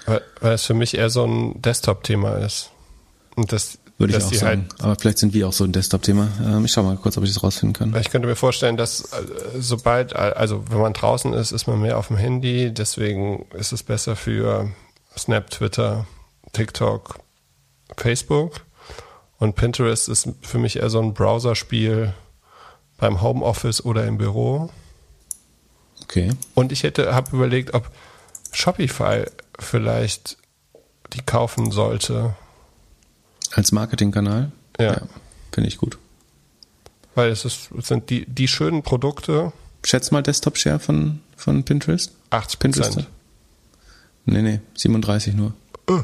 Weil, 0.08 0.24
weil 0.42 0.54
es 0.54 0.66
für 0.66 0.74
mich 0.74 0.98
eher 0.98 1.12
so 1.12 1.26
ein 1.26 1.62
Desktop-Thema 1.62 2.38
ist. 2.38 2.72
Und 3.36 3.52
das 3.52 3.78
würde 4.00 4.18
ich 4.18 4.24
auch 4.24 4.34
sagen. 4.34 4.70
Halt, 4.72 4.82
Aber 4.82 4.96
vielleicht 4.96 5.20
sind 5.20 5.36
wir 5.36 5.48
auch 5.48 5.54
so 5.54 5.66
ein 5.66 5.72
Desktop-Thema. 5.72 6.30
Ähm, 6.44 6.66
ich 6.66 6.72
schau 6.72 6.82
mal 6.82 6.98
kurz, 6.98 7.16
ob 7.16 7.24
ich 7.24 7.32
das 7.32 7.44
rausfinden 7.44 7.74
kann. 7.74 8.02
Ich 8.02 8.10
könnte 8.10 8.28
mir 8.28 8.36
vorstellen, 8.36 8.76
dass 8.76 9.02
äh, 9.02 9.24
sobald, 9.60 10.16
also 10.16 10.64
wenn 10.72 10.80
man 10.82 10.94
draußen 10.94 11.34
ist, 11.34 11.52
ist 11.52 11.68
man 11.68 11.80
mehr 11.80 12.00
auf 12.00 12.08
dem 12.08 12.18
Handy. 12.18 12.74
Deswegen 12.74 13.46
ist 13.54 13.72
es 13.72 13.84
besser 13.84 14.16
für 14.16 14.72
Snap, 15.16 15.52
Twitter, 15.52 16.08
TikTok, 16.54 17.20
Facebook. 17.98 18.62
Und 19.40 19.56
Pinterest 19.56 20.10
ist 20.10 20.30
für 20.42 20.60
mich 20.60 20.78
eher 20.78 20.90
so 20.90 21.02
ein 21.02 21.14
Browserspiel 21.14 22.14
beim 22.98 23.22
Homeoffice 23.22 23.84
oder 23.84 24.06
im 24.06 24.18
Büro. 24.18 24.70
Okay. 26.04 26.32
Und 26.54 26.72
ich 26.72 26.84
hätte, 26.84 27.16
habe 27.16 27.36
überlegt, 27.36 27.74
ob 27.74 27.90
Shopify 28.52 29.24
vielleicht 29.58 30.38
die 31.14 31.22
kaufen 31.22 31.72
sollte 31.72 32.36
als 33.52 33.72
Marketingkanal? 33.72 34.52
Ja. 34.80 34.94
ja 34.94 35.02
Finde 35.52 35.70
ich 35.70 35.78
gut. 35.78 35.98
Weil 37.16 37.32
es, 37.32 37.46
ist, 37.46 37.70
es 37.78 37.88
sind 37.88 38.10
die, 38.10 38.26
die 38.26 38.48
schönen 38.48 38.84
Produkte. 38.84 39.52
Schätz 39.84 40.12
mal 40.12 40.22
Desktop-Share 40.22 40.80
von, 40.80 41.22
von 41.36 41.64
Pinterest. 41.64 42.12
80 42.30 42.60
Pinterest. 42.60 43.08
Nee, 44.26 44.42
nee, 44.42 44.60
37 44.76 45.34
nur. 45.34 45.54
Oh. 45.88 46.02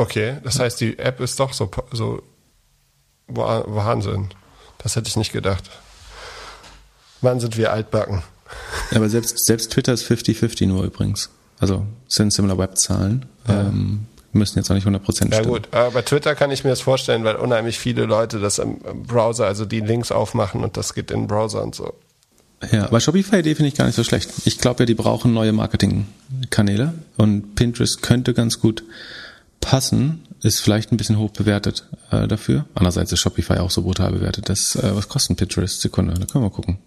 Okay, 0.00 0.38
das 0.42 0.58
heißt, 0.58 0.80
die 0.80 0.98
App 0.98 1.20
ist 1.20 1.38
doch 1.40 1.52
so, 1.52 1.70
so 1.92 2.22
Wahnsinn. 3.28 4.30
Das 4.78 4.96
hätte 4.96 5.08
ich 5.08 5.16
nicht 5.16 5.30
gedacht. 5.30 5.68
Wann 7.20 7.38
sind 7.38 7.58
wir 7.58 7.70
altbacken? 7.70 8.22
aber 8.94 9.10
selbst, 9.10 9.44
selbst 9.44 9.72
Twitter 9.72 9.92
ist 9.92 10.10
50-50 10.10 10.66
nur 10.68 10.84
übrigens. 10.84 11.28
Also 11.58 11.84
sind 12.08 12.32
Similar 12.32 12.56
Web-Zahlen. 12.56 13.26
Ja. 13.46 13.60
Ähm, 13.60 14.06
müssen 14.32 14.58
jetzt 14.58 14.70
auch 14.70 14.74
nicht 14.74 14.86
100% 14.86 15.04
stimmen. 15.04 15.32
Ja 15.32 15.42
gut, 15.42 15.68
aber 15.70 15.90
bei 15.90 16.00
Twitter 16.00 16.34
kann 16.34 16.50
ich 16.50 16.64
mir 16.64 16.70
das 16.70 16.80
vorstellen, 16.80 17.22
weil 17.24 17.36
unheimlich 17.36 17.78
viele 17.78 18.06
Leute 18.06 18.40
das 18.40 18.58
im 18.58 18.78
Browser, 19.06 19.44
also 19.44 19.66
die 19.66 19.80
Links 19.80 20.10
aufmachen 20.10 20.64
und 20.64 20.78
das 20.78 20.94
geht 20.94 21.10
in 21.10 21.24
den 21.24 21.26
Browser 21.26 21.62
und 21.62 21.74
so. 21.74 21.92
Ja, 22.72 22.84
aber 22.84 23.00
Shopify-Idee 23.00 23.54
finde 23.54 23.68
ich 23.68 23.74
gar 23.74 23.84
nicht 23.84 23.96
so 23.96 24.04
schlecht. 24.04 24.30
Ich 24.46 24.56
glaube 24.56 24.84
ja, 24.84 24.86
die 24.86 24.94
brauchen 24.94 25.34
neue 25.34 25.52
Marketingkanäle 25.52 26.94
und 27.18 27.54
Pinterest 27.54 28.00
könnte 28.00 28.32
ganz 28.32 28.60
gut 28.60 28.82
passen, 29.60 30.26
ist 30.42 30.60
vielleicht 30.60 30.90
ein 30.90 30.96
bisschen 30.96 31.18
hoch 31.18 31.30
bewertet 31.30 31.88
äh, 32.10 32.26
dafür. 32.26 32.66
Andererseits 32.74 33.12
ist 33.12 33.20
Shopify 33.20 33.58
auch 33.58 33.70
so 33.70 33.82
brutal 33.82 34.12
bewertet. 34.12 34.48
Das, 34.48 34.74
äh, 34.76 34.94
was 34.94 35.08
kostet 35.08 35.36
Pinterest? 35.36 35.80
Sekunde, 35.80 36.14
da 36.14 36.26
können 36.26 36.44
wir 36.44 36.48
mal 36.48 36.54
gucken. 36.54 36.78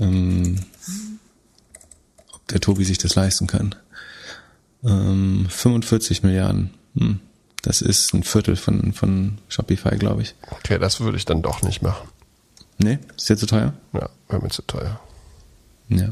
Ähm, 0.00 0.60
ob 2.32 2.46
der 2.48 2.60
Tobi 2.60 2.84
sich 2.84 2.98
das 2.98 3.14
leisten 3.14 3.46
kann. 3.46 3.74
Ähm, 4.84 5.46
45 5.48 6.22
Milliarden. 6.22 6.70
Hm. 6.96 7.20
Das 7.62 7.82
ist 7.82 8.14
ein 8.14 8.22
Viertel 8.22 8.56
von, 8.56 8.92
von 8.92 9.38
Shopify, 9.48 9.96
glaube 9.98 10.22
ich. 10.22 10.34
Okay, 10.50 10.78
das 10.78 11.00
würde 11.00 11.16
ich 11.16 11.24
dann 11.24 11.42
doch 11.42 11.62
nicht 11.62 11.82
machen. 11.82 12.08
Nee, 12.78 12.98
ist 13.16 13.28
jetzt 13.28 13.40
zu 13.40 13.46
teuer? 13.46 13.74
Ja, 13.92 14.08
wäre 14.28 14.42
mir 14.42 14.50
zu 14.50 14.62
teuer. 14.62 15.00
Ja. 15.88 16.10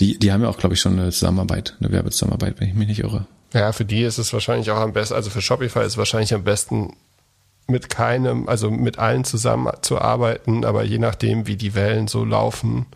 Die, 0.00 0.18
die 0.18 0.32
haben 0.32 0.42
ja 0.42 0.48
auch, 0.48 0.56
glaube 0.56 0.74
ich, 0.74 0.80
schon 0.80 0.98
eine 0.98 1.12
Zusammenarbeit, 1.12 1.76
eine 1.80 1.92
Werbezusammenarbeit, 1.92 2.58
wenn 2.58 2.68
ich 2.68 2.74
mich 2.74 2.88
nicht 2.88 3.00
irre. 3.00 3.26
Ja, 3.54 3.72
für 3.72 3.84
die 3.84 4.02
ist 4.02 4.18
es 4.18 4.32
wahrscheinlich 4.32 4.70
auch 4.70 4.80
am 4.80 4.92
besten, 4.92 5.14
also 5.14 5.30
für 5.30 5.40
Shopify 5.40 5.80
ist 5.80 5.92
es 5.92 5.96
wahrscheinlich 5.96 6.34
am 6.34 6.42
besten 6.42 6.96
mit 7.66 7.88
keinem, 7.88 8.48
also 8.48 8.70
mit 8.70 8.98
allen 8.98 9.24
zusammen 9.24 9.72
zu 9.80 9.98
arbeiten, 9.98 10.64
aber 10.64 10.82
je 10.84 10.98
nachdem, 10.98 11.46
wie 11.46 11.56
die 11.56 11.74
Wellen 11.74 12.08
so 12.08 12.24
laufen, 12.24 12.86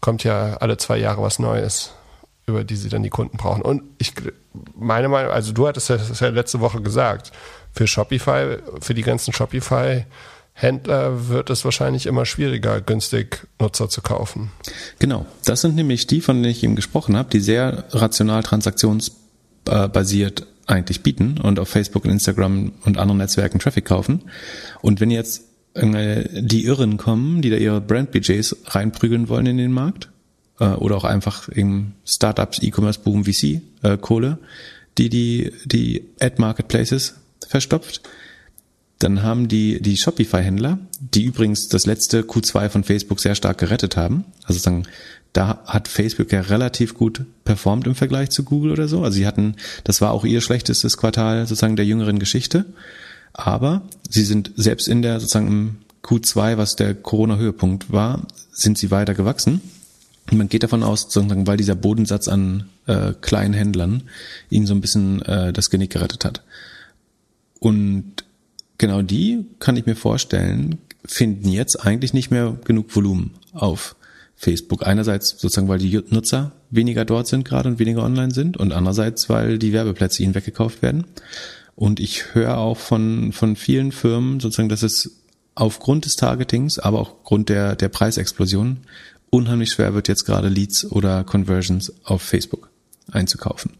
kommt 0.00 0.22
ja 0.22 0.58
alle 0.58 0.76
zwei 0.76 0.98
Jahre 0.98 1.22
was 1.22 1.38
Neues, 1.38 1.92
über 2.46 2.62
die 2.62 2.76
sie 2.76 2.90
dann 2.90 3.02
die 3.02 3.10
Kunden 3.10 3.38
brauchen. 3.38 3.62
Und 3.62 3.82
ich 3.98 4.12
meine 4.76 5.08
Meinung, 5.08 5.32
also 5.32 5.52
du 5.52 5.66
hattest 5.66 5.90
das 5.90 6.20
ja 6.20 6.28
letzte 6.28 6.60
Woche 6.60 6.82
gesagt, 6.82 7.32
für 7.72 7.86
Shopify, 7.86 8.58
für 8.80 8.94
die 8.94 9.02
ganzen 9.02 9.32
Shopify 9.32 10.04
Händler 10.58 11.28
wird 11.28 11.50
es 11.50 11.66
wahrscheinlich 11.66 12.06
immer 12.06 12.24
schwieriger, 12.24 12.80
günstig 12.80 13.46
Nutzer 13.60 13.90
zu 13.90 14.00
kaufen. 14.00 14.50
Genau, 14.98 15.26
das 15.44 15.60
sind 15.60 15.74
nämlich 15.74 16.06
die, 16.06 16.22
von 16.22 16.36
denen 16.36 16.50
ich 16.50 16.64
eben 16.64 16.76
gesprochen 16.76 17.14
habe, 17.14 17.28
die 17.28 17.40
sehr 17.40 17.84
rational 17.90 18.42
transaktionsbasiert 19.66 20.46
eigentlich 20.66 21.02
bieten 21.02 21.38
und 21.40 21.60
auf 21.60 21.68
Facebook 21.68 22.04
und 22.04 22.10
Instagram 22.10 22.72
und 22.84 22.98
anderen 22.98 23.18
Netzwerken 23.18 23.60
Traffic 23.60 23.84
kaufen. 23.84 24.22
Und 24.82 25.00
wenn 25.00 25.10
jetzt 25.10 25.44
die 25.76 26.64
Irren 26.64 26.96
kommen, 26.96 27.42
die 27.42 27.50
da 27.50 27.56
ihre 27.56 27.82
Brand-Budgets 27.82 28.56
reinprügeln 28.64 29.28
wollen 29.28 29.46
in 29.46 29.58
den 29.58 29.72
Markt, 29.72 30.08
äh, 30.58 30.68
oder 30.68 30.96
auch 30.96 31.04
einfach 31.04 31.54
eben 31.54 31.94
Startups, 32.06 32.62
E-Commerce-Boom, 32.62 33.24
VC, 33.24 33.60
äh, 33.82 33.98
Kohle, 34.00 34.38
die 34.96 35.10
die, 35.10 35.52
die 35.66 36.08
Ad-Marketplaces 36.18 37.16
verstopft, 37.46 38.00
dann 38.98 39.22
haben 39.22 39.48
die, 39.48 39.82
die 39.82 39.98
Shopify-Händler, 39.98 40.78
die 40.98 41.24
übrigens 41.24 41.68
das 41.68 41.84
letzte 41.84 42.22
Q2 42.22 42.70
von 42.70 42.82
Facebook 42.82 43.20
sehr 43.20 43.34
stark 43.34 43.58
gerettet 43.58 43.96
haben, 43.96 44.24
also 44.44 44.58
sagen, 44.58 44.84
da 45.36 45.62
hat 45.66 45.88
Facebook 45.88 46.32
ja 46.32 46.40
relativ 46.40 46.94
gut 46.94 47.24
performt 47.44 47.86
im 47.86 47.94
Vergleich 47.94 48.30
zu 48.30 48.42
Google 48.42 48.72
oder 48.72 48.88
so. 48.88 49.02
Also 49.04 49.16
sie 49.16 49.26
hatten, 49.26 49.56
das 49.84 50.00
war 50.00 50.12
auch 50.12 50.24
ihr 50.24 50.40
schlechtestes 50.40 50.96
Quartal 50.96 51.46
sozusagen 51.46 51.76
der 51.76 51.84
jüngeren 51.84 52.18
Geschichte. 52.18 52.64
Aber 53.34 53.82
sie 54.08 54.24
sind 54.24 54.52
selbst 54.56 54.88
in 54.88 55.02
der 55.02 55.20
sozusagen 55.20 55.48
im 55.48 55.76
Q2, 56.02 56.56
was 56.56 56.76
der 56.76 56.94
Corona-Höhepunkt 56.94 57.92
war, 57.92 58.26
sind 58.50 58.78
sie 58.78 58.90
weiter 58.90 59.12
gewachsen. 59.12 59.60
Und 60.30 60.38
man 60.38 60.48
geht 60.48 60.62
davon 60.62 60.82
aus, 60.82 61.02
sozusagen, 61.02 61.46
weil 61.46 61.58
dieser 61.58 61.74
Bodensatz 61.74 62.28
an 62.28 62.68
äh, 62.86 63.12
kleinen 63.20 63.54
Händlern 63.54 64.04
ihnen 64.48 64.66
so 64.66 64.74
ein 64.74 64.80
bisschen 64.80 65.20
äh, 65.22 65.52
das 65.52 65.68
Genick 65.68 65.90
gerettet 65.90 66.24
hat. 66.24 66.42
Und 67.60 68.24
genau 68.78 69.02
die, 69.02 69.44
kann 69.58 69.76
ich 69.76 69.86
mir 69.86 69.96
vorstellen, 69.96 70.78
finden 71.04 71.48
jetzt 71.48 71.84
eigentlich 71.84 72.14
nicht 72.14 72.30
mehr 72.30 72.56
genug 72.64 72.94
Volumen 72.94 73.34
auf 73.52 73.96
Facebook. 74.36 74.86
Einerseits 74.86 75.30
sozusagen, 75.30 75.68
weil 75.68 75.78
die 75.78 76.02
Nutzer 76.10 76.52
weniger 76.70 77.04
dort 77.04 77.26
sind 77.26 77.44
gerade 77.44 77.70
und 77.70 77.78
weniger 77.78 78.02
online 78.02 78.32
sind 78.32 78.56
und 78.56 78.72
andererseits, 78.72 79.28
weil 79.28 79.58
die 79.58 79.72
Werbeplätze 79.72 80.22
ihnen 80.22 80.34
weggekauft 80.34 80.82
werden. 80.82 81.06
Und 81.74 82.00
ich 82.00 82.34
höre 82.34 82.58
auch 82.58 82.76
von, 82.76 83.32
von 83.32 83.56
vielen 83.56 83.92
Firmen 83.92 84.40
sozusagen, 84.40 84.68
dass 84.68 84.82
es 84.82 85.22
aufgrund 85.54 86.04
des 86.04 86.16
Targetings, 86.16 86.78
aber 86.78 87.00
auch 87.00 87.12
aufgrund 87.12 87.48
der, 87.48 87.76
der 87.76 87.88
Preisexplosion 87.88 88.78
unheimlich 89.30 89.70
schwer 89.70 89.94
wird, 89.94 90.08
jetzt 90.08 90.24
gerade 90.24 90.48
Leads 90.48 90.90
oder 90.90 91.24
Conversions 91.24 91.92
auf 92.04 92.22
Facebook 92.22 92.70
einzukaufen. 93.10 93.72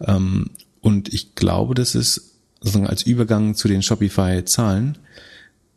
Ähm, 0.00 0.50
und 0.80 1.12
ich 1.12 1.34
glaube, 1.34 1.74
das 1.74 1.94
ist 1.94 2.36
sozusagen 2.60 2.86
als 2.86 3.02
Übergang 3.02 3.54
zu 3.54 3.68
den 3.68 3.82
Shopify-Zahlen, 3.82 4.98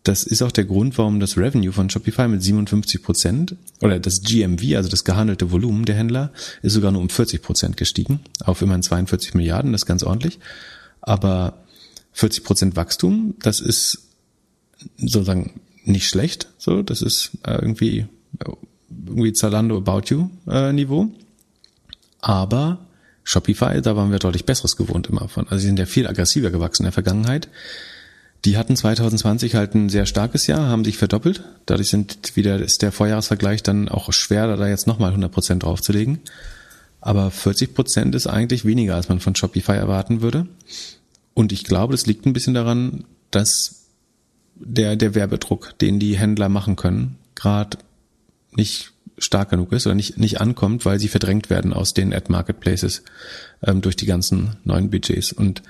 das 0.04 0.24
ist 0.24 0.42
auch 0.42 0.52
der 0.52 0.66
Grund, 0.66 0.98
warum 0.98 1.22
das 1.22 1.38
Revenue 1.38 1.72
von 1.72 1.90
Shopify 1.90 2.28
mit 2.28 2.44
57 2.44 3.02
Prozent 3.02 3.56
oder 3.82 4.00
das 4.00 4.22
GMV, 4.22 4.76
also 4.76 4.90
das 4.90 5.06
gehandelte 5.06 5.52
Volumen 5.52 5.86
der 5.86 5.96
Händler, 5.96 6.34
ist 6.62 6.74
sogar 6.74 6.92
nur 6.92 7.02
um 7.02 7.10
40 7.10 7.42
Prozent 7.42 7.78
gestiegen, 7.78 8.20
auf 8.44 8.62
immerhin 8.62 8.84
42 8.84 9.34
Milliarden, 9.34 9.72
das 9.72 9.84
ist 9.84 9.86
ganz 9.86 10.04
ordentlich. 10.04 10.40
Aber 11.00 11.64
40 12.12 12.44
Prozent 12.44 12.76
Wachstum, 12.76 13.36
das 13.40 13.62
ist 13.62 14.00
sozusagen 14.98 15.62
nicht 15.86 16.10
schlecht, 16.10 16.50
so, 16.58 16.82
das 16.82 17.02
ist 17.02 17.32
äh, 17.44 17.54
irgendwie, 17.54 18.06
irgendwie 18.90 19.32
Zalando 19.32 19.78
About 19.78 20.08
You 20.08 20.30
äh, 20.48 20.74
Niveau. 20.74 21.12
Aber 22.20 22.80
Shopify, 23.24 23.82
da 23.82 23.96
waren 23.96 24.12
wir 24.12 24.20
deutlich 24.20 24.46
Besseres 24.46 24.76
gewohnt 24.76 25.08
immer 25.08 25.30
von. 25.30 25.48
Also 25.48 25.60
sie 25.60 25.68
sind 25.68 25.80
ja 25.80 25.86
viel 25.86 26.08
aggressiver 26.08 26.52
gewachsen 26.52 26.84
in 26.84 26.88
der 26.88 26.94
Vergangenheit. 26.94 27.48
Die 28.46 28.58
hatten 28.58 28.76
2020 28.76 29.56
halt 29.56 29.74
ein 29.74 29.90
sehr 29.90 30.06
starkes 30.06 30.48
Jahr, 30.48 30.68
haben 30.68 30.84
sich 30.84 30.98
verdoppelt. 30.98 31.44
Dadurch 31.66 31.90
sind 31.90 32.36
wieder, 32.36 32.60
ist 32.60 32.82
der 32.82 32.92
Vorjahresvergleich 32.92 33.64
dann 33.64 33.88
auch 33.88 34.12
schwer, 34.12 34.56
da 34.58 34.68
jetzt 34.68 34.88
nochmal 34.88 35.10
100 35.10 35.32
Prozent 35.32 35.64
draufzulegen. 35.64 36.20
Aber 37.00 37.32
40 37.32 37.74
Prozent 37.74 38.16
ist 38.16 38.28
eigentlich 38.28 38.66
weniger, 38.66 38.96
als 38.96 39.10
man 39.10 39.20
von 39.20 39.36
Shopify 39.36 39.74
erwarten 39.74 40.22
würde. 40.22 40.48
Und 41.34 41.52
ich 41.52 41.64
glaube, 41.64 41.94
das 41.94 42.06
liegt 42.06 42.26
ein 42.26 42.34
bisschen 42.34 42.54
daran, 42.54 43.06
dass 43.32 43.88
der, 44.56 44.96
der 44.96 45.16
Werbedruck, 45.16 45.78
den 45.80 46.00
die 46.00 46.18
Händler 46.18 46.50
machen 46.50 46.76
können, 46.76 47.18
gerade 47.36 47.78
nicht 48.52 48.92
stark 49.18 49.50
genug 49.50 49.72
ist 49.72 49.86
oder 49.86 49.96
nicht, 49.96 50.18
nicht 50.18 50.42
ankommt, 50.42 50.86
weil 50.86 51.00
sie 51.00 51.08
verdrängt 51.08 51.50
werden 51.50 51.74
aus 51.74 51.94
den 51.94 52.14
Ad-Marketplaces 52.14 53.04
ähm, 53.64 53.82
durch 53.82 53.96
die 53.96 54.06
ganzen 54.06 54.58
neuen 54.64 54.90
Budgets. 54.90 55.32
Und 55.32 55.62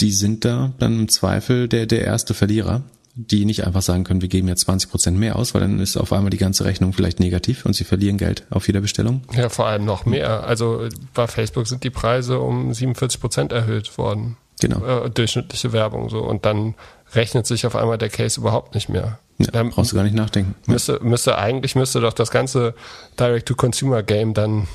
die 0.00 0.12
sind 0.12 0.44
da 0.44 0.72
dann 0.78 1.00
im 1.00 1.08
Zweifel 1.08 1.68
der, 1.68 1.86
der 1.86 2.04
erste 2.04 2.34
Verlierer, 2.34 2.82
die 3.14 3.44
nicht 3.44 3.66
einfach 3.66 3.82
sagen 3.82 4.04
können, 4.04 4.22
wir 4.22 4.28
geben 4.28 4.48
jetzt 4.48 4.62
20 4.62 4.90
Prozent 4.90 5.18
mehr 5.18 5.36
aus, 5.36 5.52
weil 5.52 5.60
dann 5.60 5.80
ist 5.80 5.96
auf 5.96 6.12
einmal 6.12 6.30
die 6.30 6.38
ganze 6.38 6.64
Rechnung 6.64 6.92
vielleicht 6.92 7.20
negativ 7.20 7.66
und 7.66 7.74
sie 7.74 7.84
verlieren 7.84 8.18
Geld 8.18 8.44
auf 8.50 8.66
jeder 8.66 8.80
Bestellung. 8.80 9.22
Ja, 9.32 9.48
vor 9.48 9.66
allem 9.66 9.84
noch 9.84 10.06
mehr. 10.06 10.44
Also 10.44 10.88
bei 11.12 11.26
Facebook 11.26 11.66
sind 11.66 11.84
die 11.84 11.90
Preise 11.90 12.38
um 12.40 12.72
47 12.72 13.20
Prozent 13.20 13.52
erhöht 13.52 13.98
worden. 13.98 14.36
Genau. 14.60 14.84
Äh, 14.84 15.10
durchschnittliche 15.10 15.72
Werbung 15.72 16.08
so. 16.08 16.20
Und 16.20 16.44
dann 16.44 16.74
rechnet 17.14 17.46
sich 17.46 17.66
auf 17.66 17.76
einmal 17.76 17.98
der 17.98 18.10
Case 18.10 18.40
überhaupt 18.40 18.74
nicht 18.74 18.88
mehr. 18.88 19.18
Ja, 19.38 19.46
dann 19.50 19.70
brauchst 19.70 19.92
du 19.92 19.96
gar 19.96 20.04
nicht 20.04 20.14
nachdenken. 20.14 20.54
Müsste, 20.66 21.00
müsste 21.02 21.38
eigentlich 21.38 21.74
müsste 21.74 22.00
doch 22.00 22.12
das 22.12 22.30
ganze 22.30 22.74
Direct-to-Consumer-Game 23.18 24.34
dann 24.34 24.68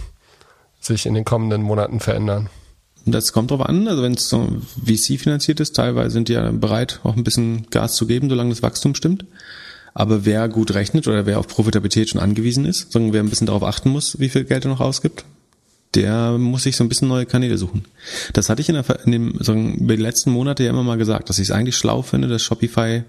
sich 0.79 1.05
in 1.05 1.13
den 1.13 1.23
kommenden 1.23 1.61
Monaten 1.61 1.99
verändern. 1.99 2.49
Das 3.05 3.33
kommt 3.33 3.51
drauf 3.51 3.61
an, 3.61 3.87
also 3.87 4.01
wenn 4.01 4.13
es 4.13 4.29
so 4.29 4.47
VC 4.83 5.19
finanziert 5.19 5.59
ist, 5.59 5.75
teilweise 5.75 6.11
sind 6.11 6.27
die 6.27 6.33
ja 6.33 6.49
bereit, 6.51 6.99
auch 7.03 7.15
ein 7.15 7.23
bisschen 7.23 7.67
Gas 7.69 7.95
zu 7.95 8.07
geben, 8.07 8.29
solange 8.29 8.49
das 8.49 8.63
Wachstum 8.63 8.95
stimmt. 8.95 9.25
Aber 9.93 10.25
wer 10.25 10.49
gut 10.49 10.73
rechnet 10.73 11.07
oder 11.07 11.25
wer 11.25 11.39
auf 11.39 11.47
Profitabilität 11.47 12.09
schon 12.09 12.19
angewiesen 12.19 12.65
ist, 12.65 12.91
sondern 12.91 13.13
wer 13.13 13.23
ein 13.23 13.29
bisschen 13.29 13.47
darauf 13.47 13.63
achten 13.63 13.89
muss, 13.89 14.19
wie 14.19 14.29
viel 14.29 14.43
Geld 14.43 14.65
er 14.65 14.71
noch 14.71 14.81
ausgibt, 14.81 15.23
der 15.93 16.37
muss 16.37 16.63
sich 16.63 16.75
so 16.75 16.83
ein 16.83 16.89
bisschen 16.89 17.07
neue 17.07 17.25
Kanäle 17.25 17.57
suchen. 17.57 17.85
Das 18.33 18.49
hatte 18.49 18.61
ich 18.61 18.69
in, 18.69 18.75
der, 18.75 19.05
in 19.05 19.11
dem, 19.11 19.37
so 19.39 19.53
über 19.53 19.95
die 19.95 20.01
letzten 20.01 20.31
Monate 20.31 20.63
ja 20.63 20.71
immer 20.71 20.83
mal 20.83 20.97
gesagt, 20.97 21.29
dass 21.29 21.39
ich 21.39 21.49
es 21.49 21.51
eigentlich 21.51 21.77
schlau 21.77 22.01
finde, 22.01 22.27
dass 22.27 22.41
Shopify 22.41 23.03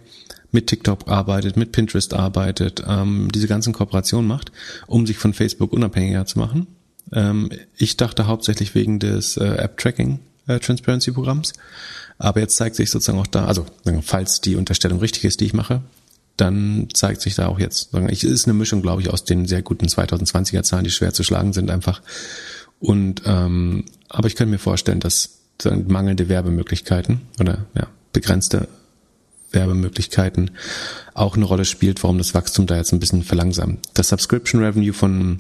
mit 0.53 0.69
TikTok 0.69 1.09
arbeitet, 1.09 1.57
mit 1.57 1.73
Pinterest 1.73 2.15
arbeitet, 2.15 2.85
ähm, 2.87 3.31
diese 3.35 3.49
ganzen 3.49 3.73
Kooperationen 3.73 4.29
macht, 4.29 4.53
um 4.87 5.07
sich 5.07 5.19
von 5.19 5.35
Facebook 5.35 5.73
unabhängiger 5.73 6.27
zu 6.27 6.39
machen. 6.39 6.67
Ähm, 7.13 7.51
ich 7.77 7.97
dachte 7.97 8.27
hauptsächlich 8.27 8.75
wegen 8.75 8.99
des 8.99 9.37
äh, 9.37 9.45
App-Tracking 9.45 10.19
äh, 10.47 10.59
Transparency 10.59 11.13
Programms. 11.13 11.53
Aber 12.19 12.41
jetzt 12.41 12.57
zeigt 12.57 12.77
sich 12.77 12.91
sozusagen 12.91 13.19
auch 13.19 13.27
da, 13.27 13.45
also 13.45 13.67
falls 14.03 14.41
die 14.41 14.57
Unterstellung 14.57 15.01
richtig 15.01 15.25
ist, 15.25 15.41
die 15.41 15.45
ich 15.45 15.53
mache, 15.53 15.83
dann 16.37 16.89
zeigt 16.93 17.21
sich 17.21 17.35
da 17.35 17.47
auch 17.47 17.59
jetzt, 17.59 17.95
es 17.95 18.25
ist 18.25 18.47
eine 18.47 18.55
Mischung, 18.55 18.83
glaube 18.83 19.03
ich, 19.03 19.11
aus 19.11 19.25
den 19.25 19.47
sehr 19.47 19.63
guten 19.63 19.87
2020er 19.87 20.63
Zahlen, 20.63 20.85
die 20.85 20.91
schwer 20.91 21.13
zu 21.13 21.23
schlagen 21.23 21.53
sind 21.53 21.71
einfach. 21.71 22.03
Und 22.81 23.23
ähm, 23.27 23.85
aber 24.09 24.29
ich 24.29 24.37
könnte 24.37 24.51
mir 24.51 24.59
vorstellen, 24.59 25.01
dass 25.01 25.39
mangelnde 25.65 26.29
Werbemöglichkeiten 26.29 27.23
oder 27.41 27.67
ja, 27.75 27.87
begrenzte 28.13 28.69
Werbemöglichkeiten 29.53 30.51
auch 31.15 31.37
eine 31.37 31.47
Rolle 31.47 31.65
spielt, 31.65 32.03
warum 32.03 32.19
das 32.19 32.35
Wachstum 32.35 32.67
da 32.67 32.77
jetzt 32.77 32.93
ein 32.93 33.01
bisschen 33.01 33.23
verlangsamt. 33.23 33.87
Das 33.95 34.09
Subscription 34.09 34.63
Revenue 34.63 34.93
von 34.93 35.39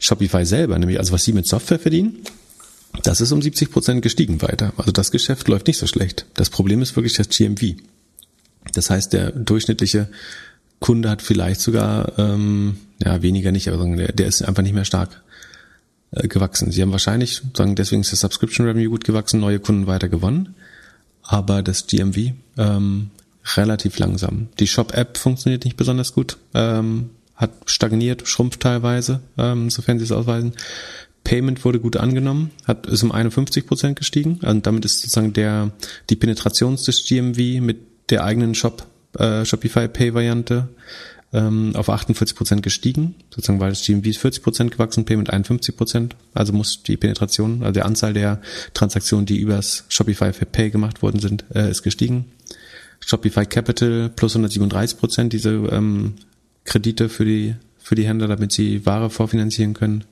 Shopify 0.00 0.44
selber, 0.44 0.78
nämlich 0.78 0.98
also 0.98 1.12
was 1.12 1.22
sie 1.22 1.32
mit 1.32 1.46
Software 1.46 1.78
verdienen, 1.78 2.16
das 3.04 3.20
ist 3.20 3.30
um 3.30 3.40
70 3.40 3.70
Prozent 3.70 4.02
gestiegen 4.02 4.42
weiter. 4.42 4.72
Also 4.76 4.90
das 4.90 5.12
Geschäft 5.12 5.46
läuft 5.46 5.68
nicht 5.68 5.78
so 5.78 5.86
schlecht. 5.86 6.26
Das 6.34 6.50
Problem 6.50 6.82
ist 6.82 6.96
wirklich 6.96 7.14
das 7.14 7.28
GMV. 7.28 7.76
Das 8.74 8.90
heißt, 8.90 9.12
der 9.12 9.30
durchschnittliche 9.30 10.08
Kunde 10.80 11.10
hat 11.10 11.22
vielleicht 11.22 11.60
sogar 11.60 12.18
ähm, 12.18 12.78
ja 13.02 13.22
weniger 13.22 13.52
nicht, 13.52 13.68
aber 13.68 13.84
der, 13.96 14.12
der 14.12 14.26
ist 14.26 14.42
einfach 14.42 14.62
nicht 14.62 14.74
mehr 14.74 14.84
stark 14.84 15.22
äh, 16.10 16.26
gewachsen. 16.26 16.72
Sie 16.72 16.82
haben 16.82 16.92
wahrscheinlich, 16.92 17.42
sagen 17.56 17.76
deswegen 17.76 18.00
ist 18.00 18.12
das 18.12 18.20
Subscription 18.20 18.66
Revenue 18.66 18.88
gut 18.88 19.04
gewachsen, 19.04 19.40
neue 19.40 19.60
Kunden 19.60 19.86
weiter 19.86 20.08
gewonnen, 20.08 20.54
aber 21.22 21.62
das 21.62 21.86
GMV 21.86 22.32
ähm, 22.56 23.10
relativ 23.56 23.98
langsam. 23.98 24.48
Die 24.58 24.66
Shop-App 24.66 25.16
funktioniert 25.16 25.64
nicht 25.64 25.76
besonders 25.76 26.14
gut, 26.14 26.38
ähm, 26.54 27.10
hat 27.40 27.52
stagniert, 27.66 28.28
schrumpft 28.28 28.60
teilweise, 28.60 29.20
ähm, 29.38 29.70
sofern 29.70 29.98
sie 29.98 30.04
es 30.04 30.12
ausweisen. 30.12 30.52
Payment 31.24 31.64
wurde 31.64 31.80
gut 31.80 31.96
angenommen, 31.96 32.50
hat 32.66 32.86
ist 32.86 33.02
um 33.02 33.12
51 33.12 33.66
Prozent 33.66 33.98
gestiegen. 33.98 34.40
Und 34.42 34.66
damit 34.66 34.84
ist 34.84 35.00
sozusagen 35.00 35.32
der 35.32 35.70
die 36.08 36.16
Penetration 36.16 36.76
des 36.76 37.04
GMV 37.06 37.60
mit 37.60 37.78
der 38.10 38.24
eigenen 38.24 38.54
Shop 38.54 38.86
äh, 39.18 39.44
Shopify 39.44 39.88
Pay 39.88 40.14
Variante 40.14 40.68
ähm, 41.32 41.72
auf 41.76 41.88
48 41.88 42.36
Prozent 42.36 42.62
gestiegen, 42.62 43.14
sozusagen 43.30 43.60
weil 43.60 43.70
das 43.70 43.84
GMV 43.84 44.06
ist 44.06 44.18
40 44.18 44.42
Prozent 44.42 44.70
gewachsen, 44.72 45.04
Payment 45.04 45.30
51 45.30 45.76
Prozent, 45.76 46.16
also 46.34 46.52
muss 46.52 46.82
die 46.82 46.96
Penetration, 46.96 47.62
also 47.62 47.72
die 47.72 47.82
Anzahl 47.82 48.12
der 48.12 48.40
Transaktionen, 48.74 49.26
die 49.26 49.38
übers 49.38 49.84
Shopify 49.88 50.32
Pay 50.32 50.70
gemacht 50.70 51.02
worden 51.02 51.20
sind, 51.20 51.44
äh, 51.54 51.70
ist 51.70 51.82
gestiegen. 51.82 52.26
Shopify 53.00 53.46
Capital 53.46 54.10
plus 54.14 54.34
137 54.34 54.98
Prozent, 54.98 55.32
diese 55.32 55.50
ähm, 55.50 56.14
Kredite 56.64 57.08
für 57.08 57.24
die 57.24 57.54
für 57.82 57.94
die 57.94 58.06
Händler, 58.06 58.28
damit 58.28 58.52
sie 58.52 58.86
Ware 58.86 59.10
vorfinanzieren 59.10 59.74
können. 59.74 60.04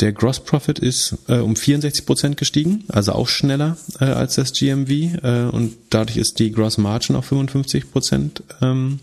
Der 0.00 0.12
Gross 0.12 0.40
Profit 0.40 0.78
ist 0.78 1.16
äh, 1.28 1.38
um 1.38 1.54
64 1.54 2.06
Prozent 2.06 2.36
gestiegen, 2.38 2.84
also 2.88 3.12
auch 3.12 3.28
schneller 3.28 3.76
äh, 4.00 4.06
als 4.06 4.36
das 4.36 4.52
GMV 4.52 4.90
äh, 5.22 5.48
und 5.52 5.76
dadurch 5.90 6.16
ist 6.16 6.38
die 6.38 6.50
Gross 6.50 6.78
Margin 6.78 7.16
auf 7.16 7.26
55 7.26 7.92
Prozent 7.92 8.42
ähm, 8.62 8.98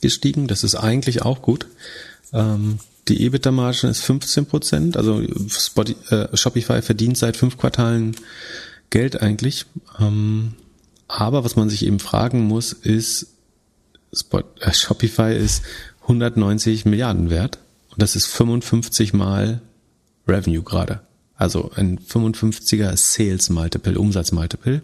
gestiegen. 0.00 0.48
Das 0.48 0.64
ist 0.64 0.74
eigentlich 0.74 1.22
auch 1.22 1.42
gut. 1.42 1.66
Ähm, 2.32 2.78
die 3.08 3.22
EBITDA-Margin 3.24 3.90
ist 3.90 4.00
15 4.00 4.46
Prozent, 4.46 4.96
also 4.96 5.22
Spotify, 5.48 6.14
äh, 6.14 6.36
Shopify 6.36 6.82
verdient 6.82 7.16
seit 7.18 7.36
fünf 7.36 7.58
Quartalen 7.58 8.16
Geld 8.90 9.20
eigentlich. 9.20 9.66
Ähm, 9.98 10.54
aber 11.06 11.44
was 11.44 11.56
man 11.56 11.70
sich 11.70 11.86
eben 11.86 12.00
fragen 12.00 12.40
muss, 12.42 12.72
ist, 12.72 13.28
Spot, 14.12 14.42
äh, 14.60 14.72
Shopify 14.72 15.36
ist 15.36 15.62
190 16.02 16.84
Milliarden 16.84 17.30
wert 17.30 17.58
und 17.90 18.02
das 18.02 18.16
ist 18.16 18.26
55 18.26 19.12
mal 19.12 19.60
Revenue 20.26 20.62
gerade. 20.62 21.00
Also 21.36 21.70
ein 21.76 21.98
55er 21.98 22.96
Sales 22.96 23.50
Multiple, 23.50 23.98
Umsatz 23.98 24.32
Multiple 24.32 24.82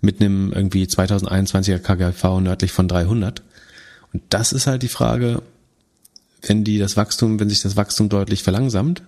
mit 0.00 0.20
einem 0.20 0.52
irgendwie 0.52 0.84
2021er 0.84 1.78
KGV 1.78 2.40
nördlich 2.40 2.72
von 2.72 2.88
300. 2.88 3.42
Und 4.12 4.22
das 4.30 4.52
ist 4.52 4.66
halt 4.66 4.82
die 4.82 4.88
Frage, 4.88 5.42
wenn 6.42 6.64
die 6.64 6.78
das 6.78 6.96
Wachstum, 6.96 7.40
wenn 7.40 7.48
sich 7.48 7.60
das 7.60 7.76
Wachstum 7.76 8.08
deutlich 8.08 8.42
verlangsamt, 8.42 9.02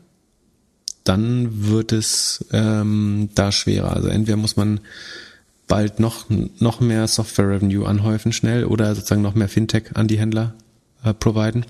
dann 1.04 1.68
wird 1.68 1.92
es 1.92 2.44
ähm, 2.52 3.30
da 3.34 3.52
schwerer. 3.52 3.94
Also 3.94 4.08
entweder 4.08 4.36
muss 4.36 4.56
man 4.56 4.80
bald 5.70 6.00
noch 6.00 6.26
noch 6.58 6.80
mehr 6.80 7.08
Software 7.08 7.48
Revenue 7.48 7.86
anhäufen 7.86 8.32
schnell 8.32 8.66
oder 8.66 8.94
sozusagen 8.94 9.22
noch 9.22 9.34
mehr 9.34 9.48
Fintech 9.48 9.94
an 9.94 10.08
die 10.08 10.18
Händler 10.18 10.52
äh, 11.02 11.14
providen. 11.14 11.64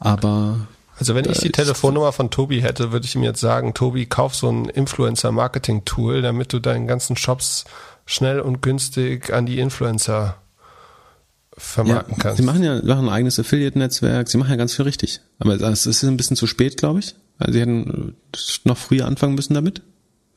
Aber 0.00 0.66
also 0.98 1.14
wenn 1.14 1.30
ich 1.30 1.38
die 1.38 1.52
Telefonnummer 1.52 2.12
von 2.12 2.30
Tobi 2.30 2.62
hätte, 2.62 2.92
würde 2.92 3.06
ich 3.06 3.14
ihm 3.14 3.22
jetzt 3.22 3.40
sagen, 3.40 3.74
Tobi, 3.74 4.06
kauf 4.06 4.34
so 4.34 4.50
ein 4.50 4.66
Influencer-Marketing-Tool, 4.66 6.22
damit 6.22 6.52
du 6.52 6.58
deinen 6.58 6.86
ganzen 6.86 7.16
Shops 7.16 7.64
schnell 8.06 8.40
und 8.40 8.60
günstig 8.60 9.32
an 9.32 9.46
die 9.46 9.60
Influencer 9.60 10.36
vermarkten 11.56 12.16
ja, 12.16 12.22
kannst. 12.22 12.38
Sie 12.38 12.42
machen 12.42 12.62
ja 12.62 12.82
machen 12.82 13.08
ein 13.08 13.14
eigenes 13.14 13.38
Affiliate-Netzwerk, 13.38 14.28
sie 14.28 14.38
machen 14.38 14.50
ja 14.50 14.56
ganz 14.56 14.74
viel 14.74 14.84
richtig. 14.84 15.20
Aber 15.38 15.54
es 15.54 15.86
ist 15.86 16.02
ein 16.02 16.16
bisschen 16.16 16.36
zu 16.36 16.46
spät, 16.46 16.76
glaube 16.76 17.00
ich. 17.00 17.14
Also 17.38 17.52
sie 17.52 17.60
hätten 17.60 18.16
noch 18.64 18.76
früher 18.76 19.06
anfangen 19.06 19.34
müssen 19.34 19.54
damit. 19.54 19.82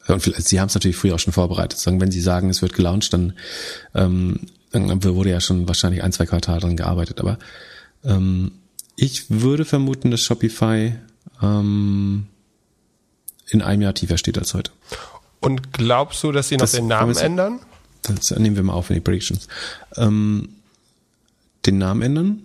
Und 0.07 0.21
vielleicht, 0.21 0.47
sie 0.47 0.59
haben 0.59 0.67
es 0.67 0.73
natürlich 0.73 0.97
früher 0.97 1.15
auch 1.15 1.19
schon 1.19 1.33
vorbereitet. 1.33 1.79
Sagen, 1.79 2.01
wenn 2.01 2.11
sie 2.11 2.21
sagen, 2.21 2.49
es 2.49 2.61
wird 2.61 2.73
gelauncht, 2.73 3.13
dann, 3.13 3.33
ähm, 3.95 4.41
dann 4.71 5.03
wurde 5.03 5.29
ja 5.29 5.39
schon 5.39 5.67
wahrscheinlich 5.67 6.03
ein, 6.03 6.11
zwei 6.11 6.25
Quartale 6.25 6.59
dran 6.59 6.75
gearbeitet. 6.75 7.19
Aber 7.19 7.37
ähm, 8.03 8.51
ich 8.95 9.29
würde 9.29 9.65
vermuten, 9.65 10.11
dass 10.11 10.21
Shopify 10.21 10.95
ähm, 11.41 12.27
in 13.47 13.61
einem 13.61 13.81
Jahr 13.81 13.93
tiefer 13.93 14.17
steht 14.17 14.37
als 14.37 14.53
heute. 14.53 14.71
Und 15.39 15.73
glaubst 15.73 16.23
du, 16.23 16.31
dass 16.31 16.49
sie 16.49 16.55
noch 16.55 16.63
das 16.63 16.71
den 16.71 16.87
Namen 16.87 17.15
ändern? 17.15 17.59
Das 18.03 18.31
nehmen 18.31 18.55
wir 18.55 18.63
mal 18.63 18.73
auf 18.73 18.89
in 18.89 18.95
die 18.95 19.01
Predictions. 19.01 19.47
Ähm, 19.95 20.49
den 21.65 21.77
Namen 21.77 22.01
ändern? 22.01 22.39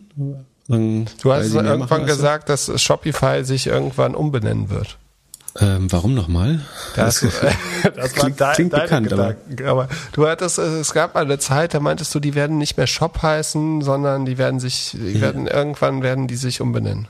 Dann, 0.68 1.08
du 1.22 1.32
hast 1.32 1.52
irgendwann 1.52 2.06
gesagt, 2.06 2.48
dass 2.48 2.80
Shopify 2.80 3.44
sich 3.44 3.66
irgendwann 3.66 4.14
umbenennen 4.14 4.70
wird. 4.70 4.98
Ähm, 5.60 5.90
warum 5.90 6.14
nochmal? 6.14 6.60
Das, 6.94 7.20
das, 7.20 7.40
das 7.96 8.12
klingt, 8.12 8.38
war 8.40 8.48
dein, 8.48 8.54
klingt 8.54 8.70
bekannt, 8.70 9.12
aber, 9.12 9.36
aber, 9.64 9.88
du 10.12 10.26
hattest, 10.26 10.58
es 10.58 10.92
gab 10.92 11.14
mal 11.14 11.24
eine 11.24 11.38
Zeit, 11.38 11.74
da 11.74 11.80
meintest 11.80 12.14
du, 12.14 12.20
die 12.20 12.34
werden 12.34 12.58
nicht 12.58 12.76
mehr 12.76 12.86
Shop 12.86 13.22
heißen, 13.22 13.82
sondern 13.82 14.24
die 14.24 14.38
werden 14.38 14.60
sich, 14.60 14.92
die 14.92 15.14
ja. 15.14 15.20
werden 15.20 15.46
irgendwann 15.46 16.02
werden 16.02 16.28
die 16.28 16.36
sich 16.36 16.60
umbenennen. 16.60 17.08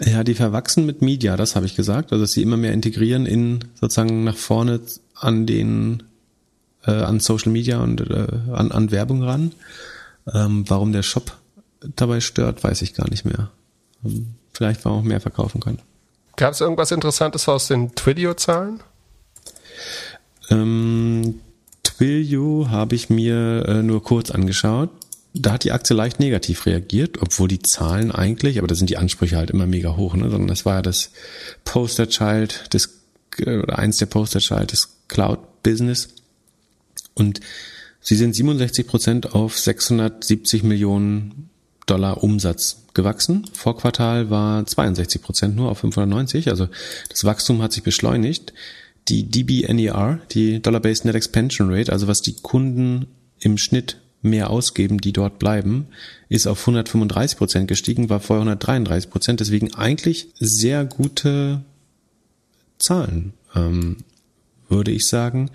Ja, 0.00 0.24
die 0.24 0.34
verwachsen 0.34 0.84
mit 0.84 1.00
Media, 1.00 1.36
das 1.36 1.54
habe 1.54 1.66
ich 1.66 1.76
gesagt, 1.76 2.12
also 2.12 2.24
dass 2.24 2.32
sie 2.32 2.42
immer 2.42 2.56
mehr 2.56 2.72
integrieren 2.72 3.26
in 3.26 3.64
sozusagen 3.80 4.24
nach 4.24 4.36
vorne 4.36 4.80
an 5.14 5.46
den 5.46 6.02
äh, 6.86 6.90
an 6.90 7.20
Social 7.20 7.52
Media 7.52 7.80
und 7.80 8.00
äh, 8.00 8.26
an, 8.52 8.72
an 8.72 8.90
Werbung 8.90 9.22
ran. 9.22 9.52
Ähm, 10.32 10.64
warum 10.68 10.92
der 10.92 11.02
Shop 11.02 11.36
dabei 11.96 12.20
stört, 12.20 12.62
weiß 12.62 12.82
ich 12.82 12.94
gar 12.94 13.08
nicht 13.08 13.24
mehr. 13.24 13.50
Ähm, 14.04 14.34
vielleicht, 14.52 14.84
weil 14.84 14.92
man 14.92 15.00
auch 15.00 15.04
mehr 15.04 15.20
verkaufen 15.20 15.60
kann. 15.60 15.78
Gab 16.36 16.52
es 16.52 16.60
irgendwas 16.60 16.90
Interessantes 16.90 17.48
aus 17.48 17.68
den 17.68 17.94
Twilio-Zahlen? 17.94 18.80
Ähm, 20.50 21.40
Twilio 21.82 22.68
habe 22.70 22.94
ich 22.94 23.10
mir 23.10 23.64
äh, 23.66 23.82
nur 23.82 24.02
kurz 24.02 24.30
angeschaut. 24.30 24.90
Da 25.34 25.52
hat 25.52 25.64
die 25.64 25.72
Aktie 25.72 25.96
leicht 25.96 26.20
negativ 26.20 26.66
reagiert, 26.66 27.22
obwohl 27.22 27.48
die 27.48 27.62
Zahlen 27.62 28.12
eigentlich, 28.12 28.58
aber 28.58 28.66
da 28.66 28.74
sind 28.74 28.90
die 28.90 28.98
Ansprüche 28.98 29.36
halt 29.36 29.50
immer 29.50 29.66
mega 29.66 29.96
hoch, 29.96 30.14
ne? 30.14 30.30
sondern 30.30 30.48
das 30.48 30.66
war 30.66 30.76
ja 30.76 30.82
das 30.82 31.10
Posterchild 31.64 32.72
des, 32.74 33.00
äh, 33.38 33.58
oder 33.58 33.78
eins 33.78 33.98
der 33.98 34.06
Posterchild 34.06 34.72
des 34.72 34.96
Cloud-Business. 35.08 36.08
Und 37.14 37.40
sie 38.00 38.16
sind 38.16 38.34
67 38.34 38.86
Prozent 38.86 39.34
auf 39.34 39.58
670 39.58 40.62
Millionen 40.64 41.50
Dollar 41.86 42.22
Umsatz 42.22 42.84
gewachsen. 42.94 43.46
Vorquartal 43.52 44.30
war 44.30 44.64
62 44.64 45.22
Prozent 45.22 45.56
nur 45.56 45.70
auf 45.70 45.78
590. 45.78 46.48
Also 46.48 46.68
das 47.08 47.24
Wachstum 47.24 47.62
hat 47.62 47.72
sich 47.72 47.82
beschleunigt. 47.82 48.52
Die 49.08 49.28
DBNER, 49.28 50.20
die 50.30 50.62
Dollar-Based 50.62 51.04
Net 51.04 51.16
Expansion 51.16 51.72
Rate, 51.72 51.92
also 51.92 52.06
was 52.06 52.22
die 52.22 52.34
Kunden 52.34 53.06
im 53.40 53.58
Schnitt 53.58 53.98
mehr 54.22 54.50
ausgeben, 54.50 54.98
die 54.98 55.12
dort 55.12 55.40
bleiben, 55.40 55.88
ist 56.28 56.46
auf 56.46 56.60
135 56.60 57.36
Prozent 57.36 57.68
gestiegen, 57.68 58.08
war 58.08 58.20
vorher 58.20 58.42
133 58.42 59.10
Prozent. 59.10 59.40
Deswegen 59.40 59.74
eigentlich 59.74 60.28
sehr 60.38 60.84
gute 60.84 61.62
Zahlen, 62.78 63.32
ähm, 63.56 63.98
würde 64.68 64.92
ich 64.92 65.06
sagen. 65.06 65.50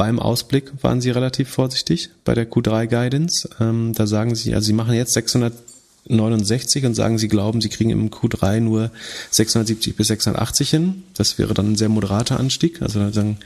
Beim 0.00 0.18
Ausblick 0.18 0.72
waren 0.80 1.02
sie 1.02 1.10
relativ 1.10 1.50
vorsichtig 1.50 2.08
bei 2.24 2.32
der 2.32 2.50
Q3 2.50 2.86
Guidance. 2.86 3.46
Ähm, 3.60 3.92
da 3.92 4.06
sagen 4.06 4.34
sie, 4.34 4.54
also 4.54 4.64
sie 4.64 4.72
machen 4.72 4.94
jetzt 4.94 5.12
669 5.12 6.86
und 6.86 6.94
sagen, 6.94 7.18
sie 7.18 7.28
glauben, 7.28 7.60
sie 7.60 7.68
kriegen 7.68 7.90
im 7.90 8.08
Q3 8.08 8.60
nur 8.60 8.90
670 9.30 9.96
bis 9.96 10.06
680 10.06 10.70
hin. 10.70 11.02
Das 11.12 11.36
wäre 11.36 11.52
dann 11.52 11.72
ein 11.72 11.76
sehr 11.76 11.90
moderater 11.90 12.40
Anstieg. 12.40 12.80
Also 12.80 13.10
sagen, 13.10 13.40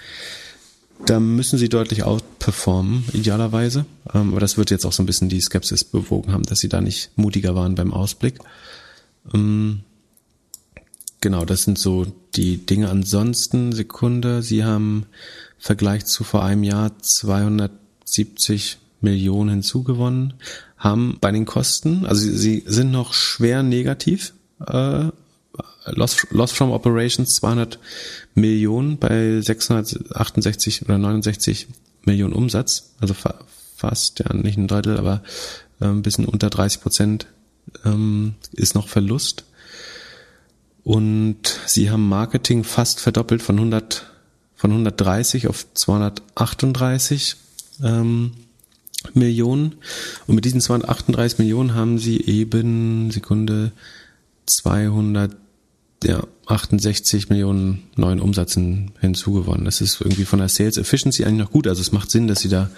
da 1.05 1.19
müssen 1.19 1.59
sie 1.59 1.69
deutlich 1.69 2.05
outperformen, 2.05 3.03
idealerweise. 3.13 3.85
Ähm, 4.15 4.31
aber 4.31 4.39
das 4.39 4.57
wird 4.57 4.71
jetzt 4.71 4.87
auch 4.87 4.93
so 4.93 5.03
ein 5.03 5.07
bisschen 5.07 5.29
die 5.29 5.41
Skepsis 5.41 5.83
bewogen 5.83 6.33
haben, 6.33 6.45
dass 6.45 6.61
sie 6.61 6.69
da 6.69 6.81
nicht 6.81 7.11
mutiger 7.17 7.57
waren 7.57 7.75
beim 7.75 7.93
Ausblick. 7.93 8.39
Ähm, 9.35 9.81
genau, 11.21 11.45
das 11.45 11.65
sind 11.65 11.81
so 11.81 12.07
die 12.37 12.65
Dinge. 12.65 12.91
Ansonsten, 12.91 13.73
Sekunde, 13.73 14.45
sie 14.45 14.63
haben 14.63 15.07
Vergleich 15.65 16.05
zu 16.05 16.25
vor 16.25 16.45
einem 16.45 16.63
Jahr 16.63 16.99
270 16.99 18.77
Millionen 19.01 19.49
hinzugewonnen, 19.49 20.35
haben 20.77 21.17
bei 21.23 21.33
den 21.33 21.47
Kosten, 21.47 22.05
also 22.05 22.21
sie, 22.21 22.63
sind 22.67 22.91
noch 22.91 23.15
schwer 23.15 23.63
negativ, 23.63 24.35
äh, 24.67 25.07
Loss, 25.87 26.27
Loss 26.29 26.53
from 26.53 26.71
Operations 26.71 27.37
200 27.37 27.79
Millionen 28.35 28.99
bei 28.99 29.41
668 29.41 30.83
oder 30.83 30.99
69 30.99 31.69
Millionen 32.05 32.35
Umsatz, 32.35 32.91
also 33.01 33.15
fa 33.15 33.35
fast, 33.75 34.19
ja 34.19 34.35
nicht 34.35 34.59
ein 34.59 34.69
Drittel, 34.69 34.99
aber 34.99 35.23
äh, 35.81 35.87
ein 35.87 36.03
bisschen 36.03 36.27
unter 36.27 36.51
30 36.51 36.83
Prozent 36.83 37.27
ähm, 37.87 38.35
ist 38.53 38.75
noch 38.75 38.89
Verlust. 38.89 39.45
Und 40.83 41.59
sie 41.65 41.91
haben 41.91 42.07
Marketing 42.07 42.65
fast 42.65 43.01
verdoppelt 43.01 43.41
von 43.41 43.57
100 43.57 44.14
von 44.57 44.71
130 44.71 45.49
auf 45.49 45.67
238 45.75 47.37
ähm, 47.83 48.33
Millionen. 49.13 49.75
Und 50.27 50.37
mit 50.37 50.45
diesen 50.45 50.61
238 50.61 51.39
Millionen 51.39 51.75
haben 51.75 51.99
sie 51.99 52.21
eben, 52.21 53.11
Sekunde, 53.11 53.73
268 54.47 57.29
Millionen 57.29 57.83
neuen 57.97 58.21
Umsätzen 58.21 58.93
hinzugewonnen. 59.01 59.65
Das 59.65 59.81
ist 59.81 60.01
irgendwie 60.01 60.25
von 60.25 60.39
der 60.39 60.49
Sales 60.49 60.79
Efficiency 60.79 61.25
eigentlich 61.25 61.47
noch 61.47 61.53
gut. 61.53 61.67
Also 61.67 61.83
es 61.83 61.93
macht 61.93 62.11
Sinn, 62.11 62.29
dass 62.29 62.41
sie 62.41 62.49
da 62.49 62.71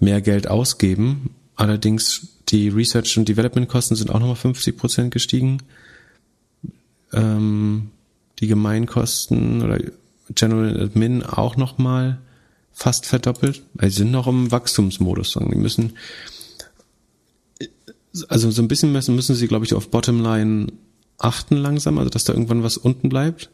mehr 0.00 0.20
Geld 0.20 0.48
ausgeben. 0.48 1.30
Allerdings 1.54 2.28
die 2.48 2.68
Research 2.68 3.16
und 3.18 3.28
Development 3.28 3.68
Kosten 3.68 3.94
sind 3.94 4.10
auch 4.10 4.18
nochmal 4.18 4.36
50 4.36 4.76
Prozent 4.76 5.12
gestiegen. 5.12 5.58
Ähm, 7.12 7.90
die 8.40 8.48
Gemeinkosten 8.48 9.62
oder 9.62 9.78
General 10.34 10.80
Admin 10.80 11.22
auch 11.22 11.56
nochmal 11.56 12.18
fast 12.72 13.06
verdoppelt. 13.06 13.62
Weil 13.74 13.90
sie 13.90 13.98
sind 13.98 14.10
noch 14.10 14.26
im 14.26 14.50
Wachstumsmodus. 14.50 15.34
Die 15.34 15.58
müssen, 15.58 15.92
also 18.28 18.50
so 18.50 18.62
ein 18.62 18.68
bisschen 18.68 18.92
müssen, 18.92 19.14
müssen 19.14 19.34
sie, 19.34 19.48
glaube 19.48 19.64
ich, 19.64 19.74
auf 19.74 19.90
Bottomline 19.90 20.68
achten 21.18 21.56
langsam, 21.56 21.98
also 21.98 22.10
dass 22.10 22.24
da 22.24 22.32
irgendwann 22.32 22.62
was 22.62 22.76
unten 22.76 23.08
bleibt. 23.08 23.50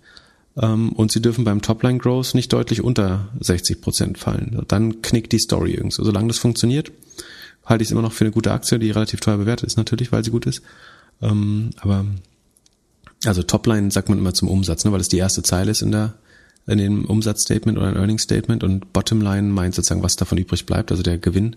Ähm, 0.56 0.92
und 0.92 1.12
sie 1.12 1.22
dürfen 1.22 1.44
beim 1.44 1.62
Topline 1.62 1.98
Growth 1.98 2.34
nicht 2.34 2.52
deutlich 2.52 2.82
unter 2.82 3.28
60 3.40 3.80
Prozent 3.80 4.18
fallen. 4.18 4.64
Dann 4.68 5.02
knickt 5.02 5.32
die 5.32 5.38
Story 5.38 5.72
irgendwo. 5.72 6.04
Solange 6.04 6.28
das 6.28 6.38
funktioniert, 6.38 6.90
halte 7.64 7.82
ich 7.82 7.88
es 7.88 7.92
immer 7.92 8.02
noch 8.02 8.12
für 8.12 8.24
eine 8.24 8.32
gute 8.32 8.52
Aktie, 8.52 8.78
die 8.78 8.90
relativ 8.90 9.20
teuer 9.20 9.36
bewertet 9.36 9.66
ist 9.66 9.76
natürlich, 9.76 10.10
weil 10.10 10.24
sie 10.24 10.30
gut 10.30 10.46
ist. 10.46 10.62
Ähm, 11.20 11.70
aber 11.80 12.06
also 13.24 13.42
Topline 13.42 13.90
sagt 13.90 14.08
man 14.08 14.18
immer 14.18 14.34
zum 14.34 14.48
Umsatz, 14.48 14.84
ne, 14.84 14.92
weil 14.92 15.00
es 15.00 15.08
die 15.08 15.18
erste 15.18 15.42
Zeile 15.42 15.70
ist 15.70 15.82
in 15.82 15.92
der 15.92 16.14
in 16.68 16.78
dem 16.78 17.04
Umsatzstatement 17.06 17.78
oder 17.78 17.88
ein 17.88 17.96
Earnings 17.96 18.22
Statement 18.22 18.62
und 18.62 18.92
Bottomline 18.92 19.48
meint 19.48 19.74
sozusagen, 19.74 20.02
was 20.02 20.16
davon 20.16 20.38
übrig 20.38 20.66
bleibt, 20.66 20.90
also 20.90 21.02
der 21.02 21.18
Gewinn. 21.18 21.56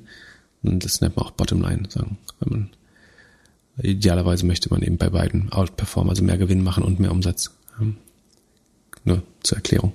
Und 0.64 0.86
das 0.86 1.02
nennt 1.02 1.18
man 1.18 1.26
auch 1.26 1.32
Bottomline, 1.32 1.90
sagen, 1.90 2.18
wenn 2.40 2.52
man 2.52 2.70
idealerweise 3.84 4.46
möchte 4.46 4.70
man 4.70 4.82
eben 4.82 4.98
bei 4.98 5.10
beiden 5.10 5.52
outperformen, 5.52 6.10
also 6.10 6.24
mehr 6.24 6.38
Gewinn 6.38 6.64
machen 6.64 6.84
und 6.84 7.00
mehr 7.00 7.12
Umsatz. 7.12 7.52
Nur 9.04 9.24
zur 9.44 9.58
Erklärung. 9.58 9.94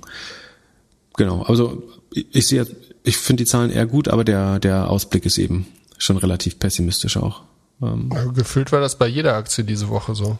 Genau, 1.16 1.42
also 1.42 1.82
ich 2.12 2.46
sehe, 2.46 2.66
ich 3.02 3.16
finde 3.16 3.44
die 3.44 3.48
Zahlen 3.48 3.70
eher 3.70 3.86
gut, 3.86 4.08
aber 4.08 4.24
der, 4.24 4.58
der 4.58 4.90
Ausblick 4.90 5.24
ist 5.24 5.38
eben 5.38 5.66
schon 5.96 6.16
relativ 6.18 6.58
pessimistisch 6.58 7.16
auch. 7.16 7.42
Ähm, 7.80 8.10
also 8.12 8.32
gefühlt 8.32 8.72
war 8.72 8.80
das 8.80 8.98
bei 8.98 9.06
jeder 9.06 9.34
Aktie 9.34 9.64
diese 9.64 9.88
Woche 9.88 10.14
so. 10.14 10.38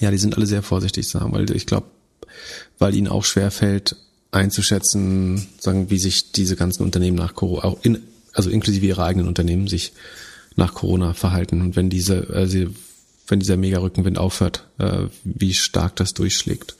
Ja, 0.00 0.10
die 0.10 0.18
sind 0.18 0.36
alle 0.36 0.46
sehr 0.46 0.62
vorsichtig, 0.62 1.08
sagen, 1.08 1.32
weil 1.32 1.50
ich 1.50 1.66
glaube, 1.66 1.86
weil 2.78 2.94
ihnen 2.94 3.08
auch 3.08 3.24
schwer 3.24 3.50
fällt, 3.50 3.96
einzuschätzen, 4.30 5.46
sagen, 5.60 5.90
wie 5.90 5.98
sich 5.98 6.32
diese 6.32 6.56
ganzen 6.56 6.82
Unternehmen 6.82 7.16
nach 7.16 7.34
Corona, 7.34 7.64
auch 7.64 7.78
in, 7.82 8.02
also 8.32 8.50
inklusive 8.50 8.86
ihrer 8.86 9.04
eigenen 9.04 9.28
Unternehmen, 9.28 9.68
sich 9.68 9.92
nach 10.56 10.74
Corona 10.74 11.14
verhalten. 11.14 11.60
Und 11.60 11.76
wenn 11.76 11.90
diese, 11.90 12.28
also 12.32 12.66
wenn 13.28 13.40
dieser 13.40 13.56
Mega-Rückenwind 13.56 14.18
aufhört, 14.18 14.66
äh, 14.78 15.06
wie 15.24 15.54
stark 15.54 15.96
das 15.96 16.14
durchschlägt. 16.14 16.76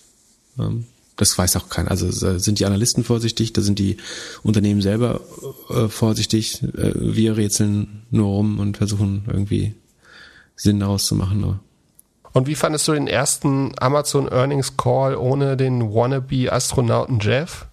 Ähm, 0.58 0.86
das 1.16 1.36
weiß 1.36 1.56
auch 1.56 1.68
keiner. 1.68 1.90
Also 1.90 2.10
sind 2.38 2.58
die 2.58 2.66
Analysten 2.66 3.04
vorsichtig, 3.04 3.52
da 3.52 3.60
sind 3.60 3.78
die 3.78 3.98
Unternehmen 4.42 4.80
selber 4.80 5.20
äh, 5.68 5.88
vorsichtig. 5.88 6.62
Äh, 6.62 6.92
wir 6.94 7.36
rätseln 7.36 8.02
nur 8.10 8.26
rum 8.26 8.58
und 8.58 8.78
versuchen 8.78 9.24
irgendwie 9.26 9.74
Sinn 10.56 10.80
daraus 10.80 11.06
zu 11.06 11.14
machen. 11.14 11.60
Und 12.32 12.46
wie 12.46 12.54
fandest 12.54 12.88
du 12.88 12.92
den 12.92 13.06
ersten 13.06 13.72
Amazon 13.78 14.28
Earnings 14.28 14.76
Call 14.76 15.16
ohne 15.16 15.56
den 15.56 15.94
wannabe 15.94 16.50
Astronauten 16.52 17.18
Jeff? 17.20 17.66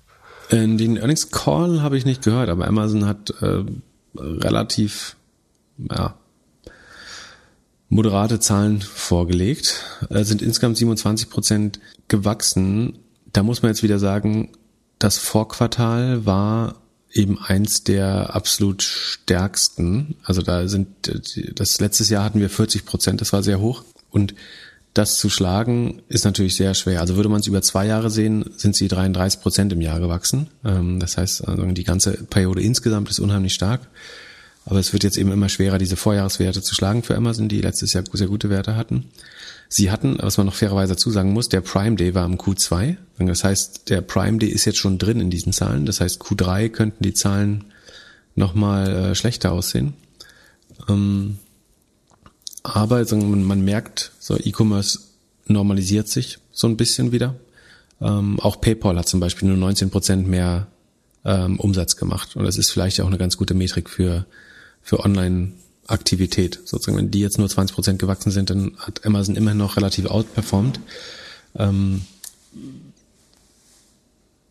Den 0.52 0.98
Earnings 0.98 1.32
Call 1.32 1.82
habe 1.82 1.98
ich 1.98 2.06
nicht 2.06 2.24
gehört, 2.24 2.50
aber 2.50 2.68
Amazon 2.68 3.06
hat 3.06 3.30
äh, 3.42 3.64
relativ 4.18 5.16
ja, 5.78 6.16
moderate 7.90 8.40
Zahlen 8.40 8.82
vorgelegt, 8.82 9.84
äh, 10.10 10.24
sind 10.24 10.42
insgesamt 10.42 10.78
27 10.78 11.30
Prozent 11.30 11.80
gewachsen. 12.08 13.00
Da 13.32 13.44
muss 13.44 13.62
man 13.62 13.72
jetzt 13.72 13.84
wieder 13.84 14.00
sagen, 14.00 14.52
das 14.98 15.18
Vorquartal 15.18 16.26
war 16.26 16.76
eben 17.12 17.40
eins 17.40 17.84
der 17.84 18.36
absolut 18.36 18.84
stärksten. 18.84 20.16
Also 20.24 20.42
da 20.42 20.68
sind, 20.68 21.08
äh, 21.08 21.54
das 21.54 21.80
letztes 21.80 22.10
Jahr 22.10 22.24
hatten 22.24 22.40
wir 22.40 22.50
40 22.50 22.86
Prozent, 22.86 23.22
das 23.22 23.34
war 23.34 23.44
sehr 23.44 23.60
hoch. 23.60 23.84
Und 24.12 24.34
das 24.94 25.18
zu 25.18 25.30
schlagen 25.30 26.02
ist 26.10 26.26
natürlich 26.26 26.56
sehr 26.56 26.74
schwer. 26.74 27.00
Also 27.00 27.16
würde 27.16 27.30
man 27.30 27.42
es 27.42 27.48
über 27.48 27.62
zwei 27.62 27.86
Jahre 27.86 28.10
sehen, 28.10 28.46
sind 28.58 28.76
sie 28.76 28.88
33 28.88 29.42
Prozent 29.42 29.72
im 29.72 29.82
Jahr 29.82 30.00
gewachsen. 30.00 30.48
Ähm, 30.66 31.00
das 31.00 31.18
heißt, 31.18 31.48
also 31.48 31.64
die 31.66 31.84
ganze 31.84 32.14
Periode 32.14 32.62
insgesamt 32.62 33.10
ist 33.10 33.20
unheimlich 33.20 33.54
stark. 33.54 33.82
Aber 34.66 34.80
es 34.80 34.94
wird 34.94 35.04
jetzt 35.04 35.18
eben 35.18 35.32
immer 35.32 35.50
schwerer, 35.50 35.78
diese 35.78 35.96
Vorjahreswerte 35.96 36.62
zu 36.62 36.76
schlagen 36.76 37.04
für 37.04 37.16
Amazon, 37.16 37.50
die 37.50 37.62
letztes 37.62 37.94
Jahr 37.94 38.04
sehr 38.12 38.28
gute 38.28 38.50
Werte 38.50 38.76
hatten. 38.76 39.06
Sie 39.68 39.92
hatten, 39.92 40.18
was 40.20 40.38
man 40.38 40.48
noch 40.48 40.56
fairerweise 40.56 40.94
dazu 40.94 41.12
sagen 41.12 41.34
muss, 41.34 41.50
der 41.50 41.62
Prime 41.62 41.96
Day 41.96 42.16
war 42.16 42.26
im 42.26 42.38
Q2. 42.38 42.98
Das 43.20 43.44
heißt, 43.44 43.90
der 43.90 44.02
Prime 44.02 44.40
Day 44.40 44.50
ist 44.50 44.66
jetzt 44.66 44.80
schon 44.80 44.98
drin 44.98 45.22
in 45.22 45.30
diesen 45.30 45.54
Zahlen. 45.54 45.86
Das 45.86 46.02
heißt, 46.02 46.22
Q3 46.22 46.70
könnten 46.70 47.04
die 47.04 47.14
Zahlen 47.14 47.66
nochmal 48.36 48.88
äh, 48.90 49.16
schlechter 49.16 49.52
aussehen. 49.52 49.94
Ähm, 50.88 51.38
aber 52.64 52.98
also 52.98 53.16
man, 53.18 53.44
man 53.44 53.64
merkt, 53.64 54.12
so 54.20 54.38
E-Commerce 54.38 55.00
normalisiert 55.48 56.08
sich 56.08 56.40
so 56.52 56.68
ein 56.68 56.78
bisschen 56.78 57.12
wieder. 57.12 57.36
Ähm, 58.02 58.40
auch 58.40 58.62
PayPal 58.62 58.98
hat 58.98 59.08
zum 59.08 59.20
Beispiel 59.20 59.48
nur 59.48 59.58
19 59.58 59.90
Prozent 59.90 60.28
mehr 60.28 60.68
ähm, 61.26 61.60
Umsatz 61.60 61.96
gemacht. 61.96 62.36
Und 62.36 62.46
das 62.46 62.58
ist 62.58 62.72
vielleicht 62.72 63.02
auch 63.02 63.08
eine 63.08 63.18
ganz 63.18 63.38
gute 63.38 63.54
Metrik 63.54 63.90
für, 63.90 64.26
für 64.82 65.00
Online-Aktivität. 65.00 66.60
Sozusagen, 66.66 66.98
wenn 66.98 67.12
die 67.12 67.20
jetzt 67.20 67.38
nur 67.38 67.50
20 67.50 67.76
Prozent 67.76 68.00
gewachsen 68.00 68.32
sind, 68.32 68.50
dann 68.50 68.78
hat 68.78 69.06
Amazon 69.06 69.36
immerhin 69.36 69.58
noch 69.58 69.78
relativ 69.78 70.06
outperformed. 70.06 70.80
Ähm, 71.56 72.02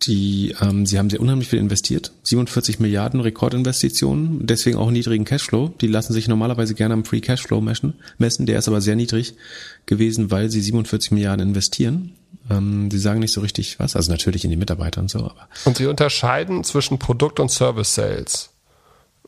die, 0.02 0.54
ähm, 0.60 0.86
sie 0.86 0.98
haben 0.98 1.10
sehr 1.10 1.20
unheimlich 1.20 1.48
viel 1.48 1.58
investiert. 1.58 2.12
47 2.22 2.78
Milliarden 2.78 3.20
Rekordinvestitionen, 3.20 4.46
deswegen 4.46 4.78
auch 4.78 4.90
niedrigen 4.90 5.24
Cashflow. 5.24 5.74
Die 5.80 5.88
lassen 5.88 6.12
sich 6.12 6.28
normalerweise 6.28 6.74
gerne 6.74 6.94
am 6.94 7.04
Free 7.04 7.20
Cashflow 7.20 7.60
messen. 7.60 7.94
messen. 8.16 8.46
Der 8.46 8.58
ist 8.58 8.68
aber 8.68 8.80
sehr 8.80 8.96
niedrig 8.96 9.34
gewesen, 9.86 10.30
weil 10.30 10.50
sie 10.50 10.60
47 10.60 11.10
Milliarden 11.10 11.48
investieren. 11.48 12.12
Ähm, 12.50 12.90
sie 12.90 12.98
sagen 12.98 13.20
nicht 13.20 13.32
so 13.32 13.40
richtig 13.40 13.78
was, 13.78 13.96
also 13.96 14.10
natürlich 14.10 14.44
in 14.44 14.50
die 14.50 14.56
Mitarbeiter 14.56 15.00
und 15.00 15.10
so. 15.10 15.18
Aber. 15.18 15.48
Und 15.64 15.76
sie 15.76 15.86
unterscheiden 15.86 16.64
zwischen 16.64 16.98
Produkt 16.98 17.40
und 17.40 17.50
Service 17.50 17.94
Sales. 17.94 18.50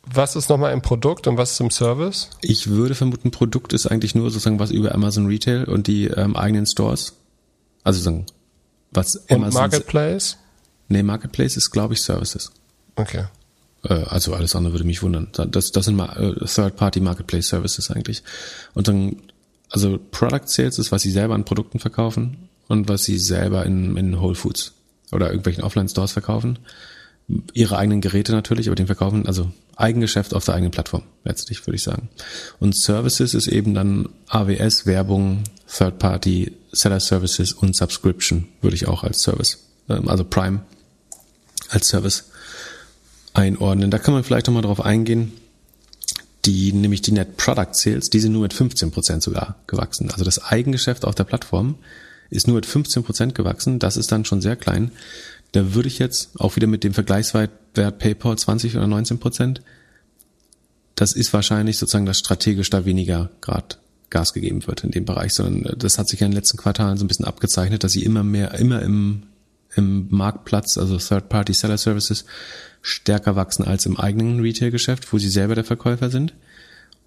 Was 0.02 0.34
ist 0.34 0.48
nochmal 0.48 0.72
im 0.72 0.80
Produkt 0.80 1.26
und 1.26 1.36
was 1.36 1.52
ist 1.52 1.60
im 1.60 1.70
Service? 1.70 2.30
Ich 2.40 2.68
würde 2.68 2.94
vermuten, 2.94 3.30
Produkt 3.30 3.72
ist 3.72 3.86
eigentlich 3.86 4.14
nur 4.14 4.30
sozusagen 4.30 4.58
was 4.58 4.70
über 4.70 4.94
Amazon 4.94 5.26
Retail 5.26 5.64
und 5.64 5.88
die 5.88 6.06
ähm, 6.06 6.36
eigenen 6.36 6.66
Stores. 6.66 7.14
Also 7.82 7.98
sozusagen 7.98 8.26
was 8.92 9.28
Amazon. 9.28 9.44
Und 9.44 9.54
Marketplace? 9.54 10.38
Nee, 10.90 11.04
Marketplace 11.04 11.56
ist, 11.56 11.70
glaube 11.70 11.94
ich, 11.94 12.02
Services. 12.02 12.50
Okay. 12.96 13.24
Äh, 13.84 13.94
also 13.94 14.34
alles 14.34 14.56
andere 14.56 14.74
würde 14.74 14.84
mich 14.84 15.02
wundern. 15.02 15.28
Das, 15.32 15.70
das 15.70 15.84
sind 15.84 15.98
äh, 16.00 16.44
Third-Party 16.44 17.00
Marketplace 17.00 17.48
Services 17.48 17.90
eigentlich. 17.92 18.24
Und 18.74 18.88
dann, 18.88 19.16
also 19.70 19.98
Product 20.10 20.46
Sales 20.46 20.78
ist, 20.78 20.90
was 20.90 21.02
sie 21.02 21.12
selber 21.12 21.34
an 21.34 21.44
Produkten 21.44 21.78
verkaufen 21.78 22.48
und 22.66 22.88
was 22.88 23.04
sie 23.04 23.18
selber 23.18 23.64
in, 23.64 23.96
in 23.96 24.20
Whole 24.20 24.34
Foods 24.34 24.72
oder 25.12 25.28
irgendwelchen 25.28 25.62
Offline-Stores 25.62 26.12
verkaufen. 26.12 26.58
Ihre 27.54 27.78
eigenen 27.78 28.00
Geräte 28.00 28.32
natürlich, 28.32 28.66
aber 28.66 28.74
den 28.74 28.86
verkaufen, 28.86 29.26
also 29.28 29.52
Eigengeschäft 29.76 30.34
auf 30.34 30.44
der 30.44 30.56
eigenen 30.56 30.72
Plattform, 30.72 31.04
letztlich 31.22 31.64
würde 31.64 31.76
ich 31.76 31.84
sagen. 31.84 32.08
Und 32.58 32.76
Services 32.76 33.34
ist 33.34 33.46
eben 33.46 33.74
dann 33.74 34.08
AWS, 34.26 34.86
Werbung, 34.86 35.44
Third-Party, 35.72 36.52
Seller 36.72 36.98
Services 36.98 37.52
und 37.52 37.76
Subscription, 37.76 38.48
würde 38.60 38.74
ich 38.74 38.88
auch 38.88 39.04
als 39.04 39.22
Service, 39.22 39.58
ähm, 39.88 40.08
also 40.08 40.24
Prime 40.24 40.62
als 41.70 41.88
Service 41.88 42.24
einordnen. 43.32 43.90
Da 43.90 43.98
kann 43.98 44.14
man 44.14 44.24
vielleicht 44.24 44.46
nochmal 44.46 44.62
drauf 44.62 44.84
eingehen. 44.84 45.32
Die, 46.46 46.72
nämlich 46.72 47.02
die 47.02 47.12
Net 47.12 47.36
Product 47.36 47.72
Sales, 47.72 48.08
die 48.08 48.18
sind 48.18 48.32
nur 48.32 48.42
mit 48.42 48.54
15 48.54 48.90
Prozent 48.90 49.22
sogar 49.22 49.56
gewachsen. 49.66 50.10
Also 50.10 50.24
das 50.24 50.42
Eigengeschäft 50.42 51.04
auf 51.04 51.14
der 51.14 51.24
Plattform 51.24 51.76
ist 52.30 52.46
nur 52.46 52.56
mit 52.56 52.66
15 52.66 53.02
Prozent 53.02 53.34
gewachsen. 53.34 53.78
Das 53.78 53.96
ist 53.96 54.10
dann 54.10 54.24
schon 54.24 54.40
sehr 54.40 54.56
klein. 54.56 54.90
Da 55.52 55.74
würde 55.74 55.88
ich 55.88 55.98
jetzt 55.98 56.30
auch 56.38 56.56
wieder 56.56 56.66
mit 56.66 56.82
dem 56.82 56.94
Vergleichswert 56.94 57.50
PayPal 57.74 58.38
20 58.38 58.76
oder 58.76 58.86
19 58.86 59.18
Prozent. 59.18 59.62
Das 60.94 61.12
ist 61.12 61.32
wahrscheinlich 61.32 61.76
sozusagen, 61.76 62.06
dass 62.06 62.18
strategisch 62.18 62.70
da 62.70 62.84
weniger 62.84 63.30
Grad 63.40 63.78
Gas 64.10 64.32
gegeben 64.32 64.66
wird 64.66 64.82
in 64.84 64.90
dem 64.90 65.04
Bereich, 65.04 65.32
sondern 65.34 65.78
das 65.78 65.98
hat 65.98 66.08
sich 66.08 66.20
ja 66.20 66.26
in 66.26 66.32
den 66.32 66.36
letzten 66.36 66.56
Quartalen 66.56 66.98
so 66.98 67.04
ein 67.04 67.08
bisschen 67.08 67.24
abgezeichnet, 67.24 67.84
dass 67.84 67.92
sie 67.92 68.02
immer 68.02 68.24
mehr, 68.24 68.54
immer 68.54 68.82
im 68.82 69.22
im 69.76 70.06
Marktplatz, 70.10 70.78
also 70.78 70.98
Third-Party 70.98 71.52
Seller 71.52 71.78
Services, 71.78 72.24
stärker 72.82 73.36
wachsen 73.36 73.64
als 73.64 73.86
im 73.86 73.98
eigenen 73.98 74.40
Retail-Geschäft, 74.40 75.12
wo 75.12 75.18
sie 75.18 75.28
selber 75.28 75.54
der 75.54 75.64
Verkäufer 75.64 76.10
sind. 76.10 76.34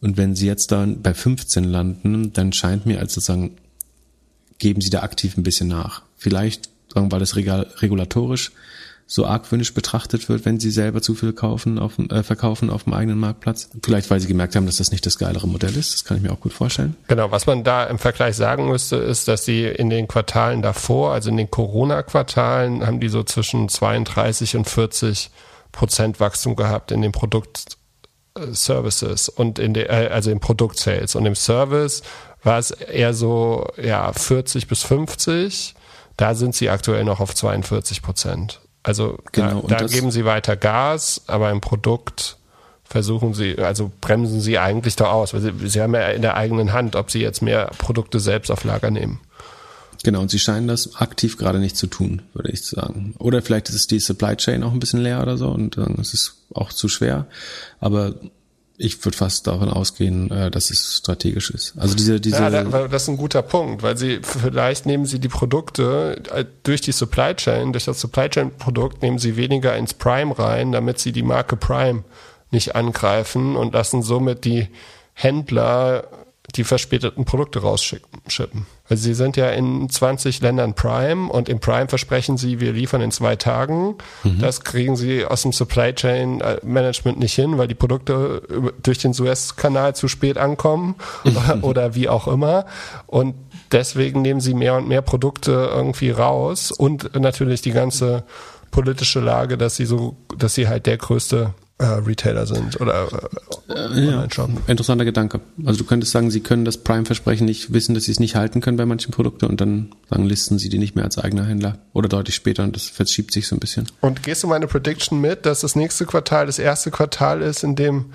Und 0.02 0.18
wenn 0.18 0.36
sie 0.36 0.48
jetzt 0.48 0.72
dann 0.72 1.02
bei 1.02 1.14
15 1.14 1.64
landen, 1.64 2.34
dann 2.34 2.54
scheint 2.54 2.86
mir 2.86 3.00
als 3.00 3.14
sozusagen, 3.14 3.58
geben 4.60 4.82
sie 4.82 4.90
da 4.90 5.02
aktiv 5.02 5.38
ein 5.38 5.44
bisschen 5.44 5.70
nach. 5.70 6.04
Vielleicht, 6.18 6.70
weil 6.94 7.22
es 7.22 7.36
regulatorisch 7.36 8.52
so 9.06 9.26
argwöhnisch 9.26 9.74
betrachtet 9.74 10.30
wird, 10.30 10.46
wenn 10.46 10.60
sie 10.60 10.72
selber 10.72 11.02
zu 11.02 11.14
viel 11.14 11.34
kaufen 11.34 11.78
auf, 11.78 12.00
äh, 12.00 12.24
verkaufen 12.24 12.70
auf 12.70 12.86
dem 12.86 12.94
eigenen 12.94 13.20
Marktplatz. 13.20 13.70
Vielleicht, 13.84 14.10
weil 14.10 14.20
sie 14.20 14.28
gemerkt 14.28 14.56
haben, 14.56 14.66
dass 14.66 14.78
das 14.78 14.92
nicht 14.92 15.06
das 15.06 15.18
geilere 15.18 15.48
Modell 15.48 15.76
ist. 15.76 15.94
Das 15.94 16.04
kann 16.04 16.18
ich 16.18 16.24
mir 16.24 16.32
auch 16.32 16.40
gut 16.40 16.54
vorstellen. 16.54 16.96
Genau, 17.08 17.32
was 17.32 17.46
man 17.46 17.64
da 17.64 17.84
im 17.86 18.00
Vergleich 18.00 18.36
sagen 18.36 18.70
müsste, 18.70 18.96
ist, 18.96 19.28
dass 19.28 19.46
sie 19.46 19.66
in 19.66 19.90
den 19.90 20.08
Quartalen 20.08 20.62
davor, 20.62 21.14
also 21.14 21.30
in 21.30 21.38
den 21.38 21.52
Corona-Quartalen, 21.52 22.86
haben 22.86 23.00
die 23.00 23.10
so 23.10 23.24
zwischen 23.24 23.70
32 23.70 24.56
und 24.56 24.68
40 24.68 25.30
Prozent 25.72 26.20
Wachstum 26.20 26.56
gehabt 26.56 26.92
in 26.92 27.02
den 27.02 27.12
Produkt 27.12 27.78
Services 28.52 29.30
und 29.30 29.60
in 29.60 29.74
der, 29.74 29.90
äh, 29.90 30.08
also 30.08 30.32
im 30.32 30.40
Produkt-Sales. 30.40 31.16
Und 31.16 31.26
im 31.26 31.36
Service 31.36 32.02
war 32.44 32.60
es 32.60 32.72
eher 32.72 33.14
so, 33.14 33.68
ja, 33.82 34.12
40 34.12 34.68
bis 34.68 34.84
50. 34.84 35.76
Da 36.18 36.36
sind 36.36 36.56
sie 36.56 36.70
aktuell 36.70 37.04
noch 37.04 37.20
auf 37.20 37.34
42 37.34 38.02
Prozent. 38.02 38.60
Also 38.84 39.18
genau, 39.32 39.64
da, 39.68 39.78
da 39.78 39.86
geben 39.88 40.12
sie 40.12 40.26
weiter 40.26 40.56
Gas, 40.58 41.22
aber 41.28 41.52
im 41.52 41.62
Produkt 41.62 42.38
versuchen 42.84 43.34
sie, 43.34 43.58
also 43.58 43.92
bremsen 44.02 44.42
sie 44.42 44.60
eigentlich 44.60 44.96
da 44.96 45.06
aus, 45.06 45.34
weil 45.34 45.42
sie, 45.42 45.52
sie 45.68 45.82
haben 45.82 45.96
ja 45.96 46.10
in 46.10 46.22
der 46.22 46.36
eigenen 46.36 46.74
Hand, 46.74 46.96
ob 46.96 47.10
sie 47.10 47.22
jetzt 47.22 47.42
mehr 47.42 47.72
Produkte 47.78 48.20
selbst 48.20 48.52
auf 48.52 48.64
Lager 48.66 48.92
nehmen. 48.92 49.20
Genau, 50.04 50.20
und 50.20 50.30
sie 50.30 50.40
scheinen 50.40 50.68
das 50.68 50.98
aktiv 50.98 51.38
gerade 51.38 51.60
nicht 51.60 51.78
zu 51.78 51.88
tun, 51.88 52.22
würde 52.34 52.52
ich 52.52 52.64
sagen. 52.66 53.16
Oder 53.20 53.42
vielleicht 53.42 53.70
ist 53.70 53.90
die 53.90 54.00
Supply 54.00 54.36
Chain 54.36 54.64
auch 54.64 54.74
ein 54.74 54.80
bisschen 54.80 55.02
leer 55.02 55.22
oder 55.22 55.38
so 55.38 55.48
und 55.50 55.78
dann 55.78 55.96
ist 55.96 56.14
es 56.14 56.36
auch 56.54 56.74
zu 56.74 56.90
schwer. 56.90 57.26
Aber 57.80 58.14
ich 58.84 59.04
würde 59.06 59.18
fast 59.18 59.48
davon 59.48 59.70
ausgehen, 59.70 60.30
äh, 60.30 60.52
dass 60.52 60.70
es 60.70 60.98
strategisch 60.98 61.50
ist. 61.50 61.74
Also 61.78 61.96
diese, 61.96 62.20
diese. 62.20 62.38
Ja, 62.38 62.50
das 62.50 63.04
ist 63.04 63.10
ein 63.10 63.18
guter 63.18 63.42
Punkt, 63.42 63.82
weil 63.82 63.98
sie 63.98 64.20
vielleicht 64.22 64.86
nehmen 64.86 65.06
sie 65.06 65.20
die 65.20 65.30
Produkte 65.30 66.22
äh, 66.34 66.46
durch 66.64 66.82
die 66.82 66.92
Supply 66.92 67.34
Chain, 67.34 67.72
durch 67.72 67.86
das 67.86 68.00
Supply 68.00 68.30
Chain 68.30 68.52
Produkt 68.58 69.02
nehmen 69.02 69.20
sie 69.20 69.38
weniger 69.38 69.76
ins 69.76 69.94
Prime 69.94 70.38
rein, 70.38 70.72
damit 70.72 71.00
sie 71.00 71.12
die 71.12 71.24
Marke 71.24 71.56
Prime 71.56 72.04
nicht 72.52 72.76
angreifen 72.76 73.56
und 73.56 73.74
lassen 73.74 74.04
somit 74.04 74.46
die 74.46 74.68
Händler 75.14 76.08
die 76.56 76.64
verspäteten 76.64 77.26
Produkte 77.26 77.60
rausschippen. 77.60 78.66
Also 78.94 79.06
sie 79.06 79.16
sind 79.16 79.38
ja 79.38 79.50
in 79.50 79.90
20 79.90 80.40
Ländern 80.42 80.76
Prime 80.76 81.28
und 81.28 81.50
im 81.50 81.60
Prime 81.60 81.88
versprechen 81.88 82.38
sie, 82.38 82.60
wir 82.60 82.74
liefern 82.74 83.02
in 83.02 83.10
zwei 83.10 83.36
Tagen. 83.36 83.96
Mhm. 84.24 84.38
Das 84.38 84.64
kriegen 84.64 84.96
sie 84.96 85.26
aus 85.26 85.42
dem 85.42 85.52
Supply 85.52 85.96
Chain 85.96 86.42
äh, 86.42 86.58
Management 86.62 87.18
nicht 87.18 87.34
hin, 87.34 87.58
weil 87.58 87.68
die 87.68 87.74
Produkte 87.74 88.44
durch 88.84 89.00
den 89.00 89.14
Suezkanal 89.14 89.96
zu 89.96 90.08
spät 90.08 90.38
ankommen 90.38 90.94
oder 91.64 91.96
wie 91.96 92.08
auch 92.08 92.28
immer. 92.28 92.68
Und 93.08 93.34
deswegen 93.72 94.22
nehmen 94.22 94.42
sie 94.42 94.54
mehr 94.54 94.76
und 94.76 94.88
mehr 94.88 95.02
Produkte 95.02 95.72
irgendwie 95.74 96.12
raus 96.12 96.72
und 96.72 97.20
natürlich 97.20 97.64
die 97.64 97.72
ganze 97.72 98.26
politische 98.70 99.22
Lage, 99.22 99.58
dass 99.58 99.76
sie 99.76 99.86
so, 99.86 100.18
dass 100.38 100.54
sie 100.54 100.68
halt 100.68 100.86
der 100.86 100.98
größte 100.98 101.56
äh, 101.80 101.86
Retailer 101.86 102.46
sind 102.46 102.80
oder 102.80 103.08
äh, 103.68 104.06
ja, 104.06 104.28
interessanter 104.68 105.06
Gedanke. 105.06 105.42
Also 105.66 105.80
du 105.80 105.86
könntest 105.86 106.12
sagen, 106.12 106.30
sie 106.30 106.42
können 106.42 106.66
das 106.66 106.78
Prime-Versprechen 106.78 107.46
nicht 107.46 107.74
wissen, 107.74 107.96
dass 107.96 108.04
sie 108.04 108.12
es 108.12 108.20
nicht 108.20 108.36
halten 108.36 108.62
können 108.62 108.78
bei 108.78 108.86
manchen 108.86 109.12
Produkten 109.12 109.46
und 109.46 109.60
dann 109.60 109.92
sagen, 110.10 110.26
listen 110.26 110.60
sie 110.60 110.70
die 110.70 110.78
nicht 110.78 110.96
mehr 110.96 111.06
als 111.06 111.18
eigener 111.18 111.46
Händler 111.46 111.80
oder 111.94 112.08
deutlich 112.10 112.36
später 112.36 112.64
und 112.64 112.76
das 112.76 112.88
verschiebt 112.88 113.34
sich 113.34 113.48
so 113.48 113.56
ein 113.56 113.60
bisschen. 113.60 113.88
Und 114.02 114.24
gehst 114.24 114.44
du 114.44 114.48
meine 114.48 114.68
Prediction 114.68 115.20
mit, 115.20 115.46
dass 115.46 115.62
das 115.62 115.76
nächste 115.76 116.06
Quartal 116.06 116.46
das 116.46 116.60
erste 116.60 116.92
Quartal 116.92 117.42
ist, 117.42 117.64
in 117.64 117.76
dem 117.76 118.14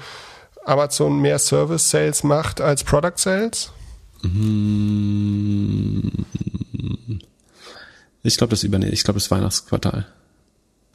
Amazon 0.65 1.19
mehr 1.21 1.39
Service 1.39 1.91
Sales 1.91 2.23
macht 2.23 2.61
als 2.61 2.85
Product 2.85 3.17
Sales? 3.17 3.73
Mm. 4.23 6.09
Ich 8.23 8.37
glaube, 8.37 8.51
das 8.51 8.63
übernehme. 8.63 8.93
Ich 8.93 9.05
glaube, 9.05 9.19
das 9.19 9.31
Weihnachtsquartal. 9.31 10.07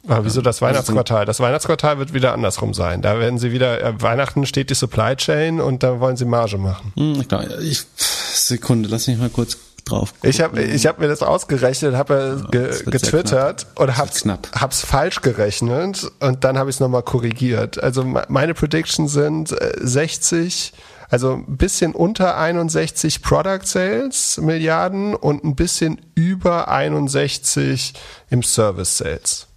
Aber 0.08 0.26
wieso 0.26 0.42
das 0.42 0.62
Weihnachtsquartal? 0.62 1.26
Das 1.26 1.40
Weihnachtsquartal 1.40 1.98
wird 1.98 2.14
wieder 2.14 2.34
andersrum 2.34 2.74
sein. 2.74 3.02
Da 3.02 3.20
werden 3.20 3.40
sie 3.40 3.52
wieder, 3.52 3.82
äh, 3.82 4.02
Weihnachten 4.02 4.46
steht 4.46 4.70
die 4.70 4.76
Supply 4.76 5.16
Chain 5.16 5.62
und 5.62 5.82
da 5.84 6.00
wollen 6.00 6.18
sie 6.18 6.26
Marge 6.26 6.58
machen. 6.58 6.92
Hm, 6.98 7.22
ich 7.22 7.28
glaube, 7.28 7.58
ich, 7.62 7.84
Sekunde, 7.96 8.90
lass 8.90 9.08
mich 9.08 9.18
mal 9.18 9.30
kurz 9.30 9.58
drauf 9.86 10.14
gucken. 10.14 10.30
Ich 10.30 10.42
habe 10.42 10.62
ich 10.62 10.86
hab 10.86 11.00
mir 11.00 11.08
das 11.08 11.22
ausgerechnet, 11.22 11.96
habe 11.96 12.46
ge, 12.52 12.84
getwittert 12.86 13.68
und 13.76 13.98
hab's, 13.98 14.26
hab's 14.54 14.82
falsch 14.82 15.22
gerechnet 15.22 16.12
und 16.20 16.44
dann 16.44 16.58
habe 16.58 16.70
ich 16.70 16.78
es 16.78 16.80
nochmal 16.80 17.04
korrigiert. 17.04 17.82
Also 17.82 18.04
meine 18.04 18.54
Predictions 18.54 19.14
sind 19.14 19.56
60, 19.80 20.74
äh, 20.74 20.82
also 21.10 21.34
ein 21.34 21.58
bisschen 21.58 21.94
unter 21.96 22.38
61 22.38 23.22
Product 23.22 23.66
Sales 23.66 24.38
Milliarden 24.38 25.16
und 25.16 25.44
ein 25.44 25.56
bisschen 25.56 26.02
über 26.16 26.68
61 26.70 27.94
im 28.30 28.44
Service 28.44 28.98
Sales. 28.98 29.48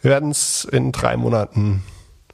Wir 0.00 0.12
werden 0.12 0.30
es 0.30 0.64
in 0.64 0.92
drei 0.92 1.16
Monaten 1.16 1.82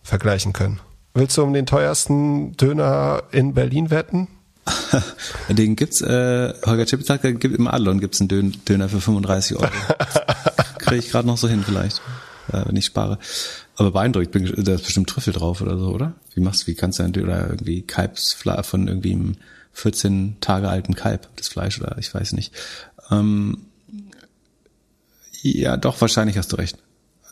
vergleichen 0.02 0.52
können. 0.52 0.80
Willst 1.14 1.36
du 1.36 1.42
um 1.42 1.52
den 1.52 1.66
teuersten 1.66 2.56
Döner 2.56 3.22
in 3.30 3.54
Berlin 3.54 3.90
wetten? 3.90 4.28
den 5.48 5.76
gibt's, 5.76 6.00
äh, 6.00 6.54
Holger 6.64 6.86
Chippitz 6.86 7.06
sagt, 7.06 7.22
gibt 7.22 7.44
im 7.44 7.68
Adlon 7.68 8.00
gibt's 8.00 8.20
einen 8.20 8.52
Döner 8.64 8.88
für 8.88 9.00
35 9.00 9.56
Euro. 9.56 9.70
Kriege 10.78 10.96
ich 10.96 11.10
gerade 11.10 11.26
noch 11.26 11.38
so 11.38 11.48
hin 11.48 11.62
vielleicht, 11.64 12.00
äh, 12.52 12.62
wenn 12.66 12.76
ich 12.76 12.86
spare. 12.86 13.18
Aber 13.76 13.92
beeindruckt, 13.92 14.30
bin, 14.30 14.52
da 14.64 14.74
ist 14.74 14.84
bestimmt 14.84 15.08
Trüffel 15.08 15.32
drauf 15.32 15.60
oder 15.60 15.78
so, 15.78 15.88
oder? 15.88 16.14
Wie 16.34 16.40
machst 16.40 16.62
du, 16.62 16.66
wie 16.68 16.74
kannst 16.74 16.98
du 16.98 17.08
denn, 17.08 17.24
oder 17.24 17.48
irgendwie 17.48 17.82
Kalbsfleisch 17.82 18.66
von 18.66 18.88
irgendwie 18.88 19.12
einem 19.12 19.36
14 19.72 20.36
Tage 20.40 20.68
alten 20.68 20.94
Kalb, 20.94 21.28
das 21.36 21.48
Fleisch 21.48 21.80
oder 21.80 21.96
ich 21.98 22.12
weiß 22.12 22.32
nicht. 22.32 22.52
Ähm, 23.10 23.66
ja, 25.42 25.76
doch, 25.76 26.00
wahrscheinlich 26.00 26.38
hast 26.38 26.52
du 26.52 26.56
recht. 26.56 26.78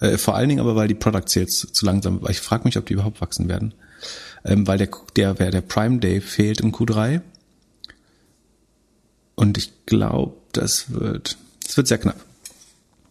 Äh, 0.02 0.18
vor 0.18 0.34
allen 0.34 0.48
Dingen 0.48 0.60
aber, 0.60 0.74
weil 0.74 0.88
die 0.88 0.94
Product 0.94 1.28
Sales 1.28 1.68
zu 1.72 1.86
langsam, 1.86 2.20
ich 2.28 2.40
frage 2.40 2.64
mich, 2.64 2.76
ob 2.76 2.86
die 2.86 2.94
überhaupt 2.94 3.20
wachsen 3.20 3.48
werden. 3.48 3.72
Ähm, 4.44 4.66
weil 4.66 4.76
der, 4.76 4.88
der, 5.14 5.34
der 5.34 5.60
Prime 5.60 6.00
Day 6.00 6.20
fehlt 6.20 6.60
im 6.60 6.72
Q3. 6.72 7.20
Und 9.36 9.56
ich 9.56 9.72
glaube, 9.86 10.34
das 10.52 10.92
wird, 10.92 11.38
das 11.64 11.76
wird 11.76 11.86
sehr 11.86 11.98
knapp. 11.98 12.16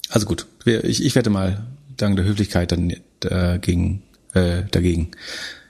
Also 0.09 0.27
gut, 0.27 0.45
ich, 0.65 1.03
ich 1.03 1.15
wette 1.15 1.29
mal 1.29 1.65
dank 1.95 2.17
der 2.17 2.25
Höflichkeit 2.25 2.73
dann 2.73 2.93
dagegen, 3.21 4.03
äh, 4.33 4.63
dagegen. 4.69 5.11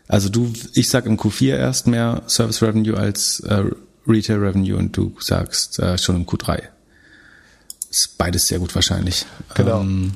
Also 0.08 0.30
du, 0.30 0.52
ich 0.74 0.90
sag 0.90 1.06
im 1.06 1.18
Q4 1.18 1.56
erst 1.56 1.86
mehr 1.86 2.24
Service 2.28 2.64
Revenue 2.64 2.98
als 2.98 3.42
äh, 3.42 3.64
Retail 4.08 4.38
Revenue 4.38 4.76
und 4.76 4.98
du 4.98 5.16
sagst 5.20 5.78
äh, 5.78 6.00
schon 6.00 6.16
im 6.16 6.26
Q3. 6.26 6.64
Ist 7.92 8.18
beides 8.18 8.48
sehr 8.48 8.58
gut 8.58 8.74
wahrscheinlich. 8.74 9.26
Genau. 9.54 9.82
Ähm, 9.82 10.14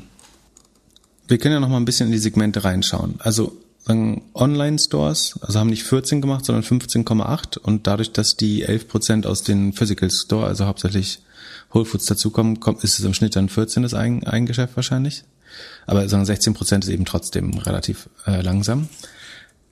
wir 1.27 1.37
können 1.37 1.53
ja 1.53 1.59
noch 1.59 1.69
mal 1.69 1.77
ein 1.77 1.85
bisschen 1.85 2.07
in 2.07 2.11
die 2.11 2.19
Segmente 2.19 2.63
reinschauen. 2.63 3.15
Also 3.19 3.57
sagen 3.85 4.23
Online-Stores, 4.33 5.39
also 5.41 5.59
haben 5.59 5.69
nicht 5.69 5.83
14 5.83 6.21
gemacht, 6.21 6.45
sondern 6.45 6.63
15,8 6.63 7.59
und 7.59 7.87
dadurch, 7.87 8.11
dass 8.11 8.35
die 8.35 8.63
11 8.63 8.87
Prozent 8.87 9.27
aus 9.27 9.43
den 9.43 9.73
Physical 9.73 10.09
Store, 10.09 10.47
also 10.47 10.65
hauptsächlich 10.65 11.19
Whole 11.71 11.85
Foods 11.85 12.05
dazukommen, 12.05 12.59
kommt, 12.59 12.83
ist 12.83 12.99
es 12.99 13.05
im 13.05 13.13
Schnitt 13.13 13.35
dann 13.35 13.49
14 13.49 13.83
das 13.83 13.93
Eigengeschäft 13.93 14.75
wahrscheinlich. 14.75 15.23
Aber 15.85 16.07
sagen 16.09 16.25
16 16.25 16.53
Prozent 16.53 16.83
ist 16.83 16.89
eben 16.89 17.05
trotzdem 17.05 17.53
relativ 17.59 18.09
äh, 18.25 18.41
langsam. 18.41 18.89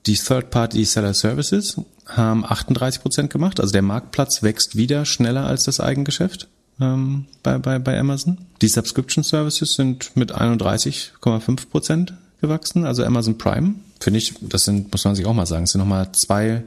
Die 0.06 0.16
Third-Party 0.16 0.84
Seller 0.86 1.14
Services 1.14 1.78
haben 2.06 2.46
38 2.46 3.02
Prozent 3.02 3.30
gemacht, 3.30 3.60
also 3.60 3.72
der 3.72 3.82
Marktplatz 3.82 4.44
wächst 4.44 4.76
wieder 4.76 5.06
schneller 5.06 5.46
als 5.46 5.64
das 5.64 5.80
Eigengeschäft 5.80 6.48
ähm, 6.80 7.26
bei, 7.41 7.58
bei, 7.58 7.80
bei 7.80 8.00
Amazon. 8.00 8.38
Die 8.62 8.68
Subscription 8.68 9.24
Services 9.24 9.76
sind 9.76 10.16
mit 10.16 10.34
31,5 10.34 11.70
Prozent 11.70 12.14
gewachsen, 12.41 12.86
also 12.86 13.04
Amazon 13.04 13.38
Prime. 13.38 13.76
Finde 14.00 14.18
ich, 14.18 14.34
das 14.41 14.66
sind, 14.66 14.91
muss 14.91 15.06
man 15.06 15.16
sich 15.16 15.26
auch 15.26 15.34
mal 15.34 15.45
sagen, 15.45 15.64
das 15.64 15.72
sind 15.72 15.80
nochmal 15.80 16.12
zwei 16.12 16.64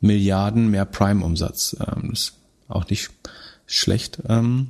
Milliarden 0.00 0.70
mehr 0.70 0.84
Prime-Umsatz. 0.84 1.76
Ähm, 1.80 2.10
das 2.10 2.20
ist 2.20 2.32
auch 2.68 2.88
nicht 2.88 3.10
schlecht. 3.66 4.18
Ähm, 4.28 4.68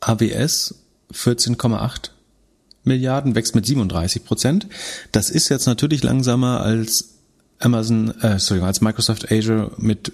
AWS 0.00 0.74
14,8 1.12 2.10
Milliarden, 2.84 3.34
wächst 3.34 3.54
mit 3.54 3.64
37 3.64 4.24
Prozent. 4.24 4.66
Das 5.12 5.30
ist 5.30 5.48
jetzt 5.48 5.66
natürlich 5.66 6.02
langsamer 6.02 6.62
als 6.62 7.10
Amazon, 7.60 8.20
äh, 8.20 8.40
sorry, 8.40 8.60
als 8.62 8.80
Microsoft 8.80 9.30
Azure 9.30 9.70
mit 9.76 10.12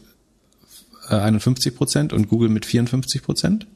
51 1.08 1.72
äh, 1.72 1.76
Prozent 1.76 2.12
und 2.12 2.28
Google 2.28 2.48
mit 2.48 2.66
54 2.66 3.22
Prozent. 3.22 3.66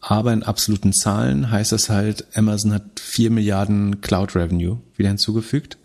Aber 0.00 0.32
in 0.32 0.42
absoluten 0.42 0.92
Zahlen 0.92 1.50
heißt 1.50 1.72
das 1.72 1.90
halt, 1.90 2.26
Amazon 2.36 2.72
hat 2.72 3.00
4 3.00 3.30
Milliarden 3.30 4.00
Cloud 4.00 4.36
Revenue 4.36 4.78
wieder 4.96 5.08
hinzugefügt. 5.08 5.78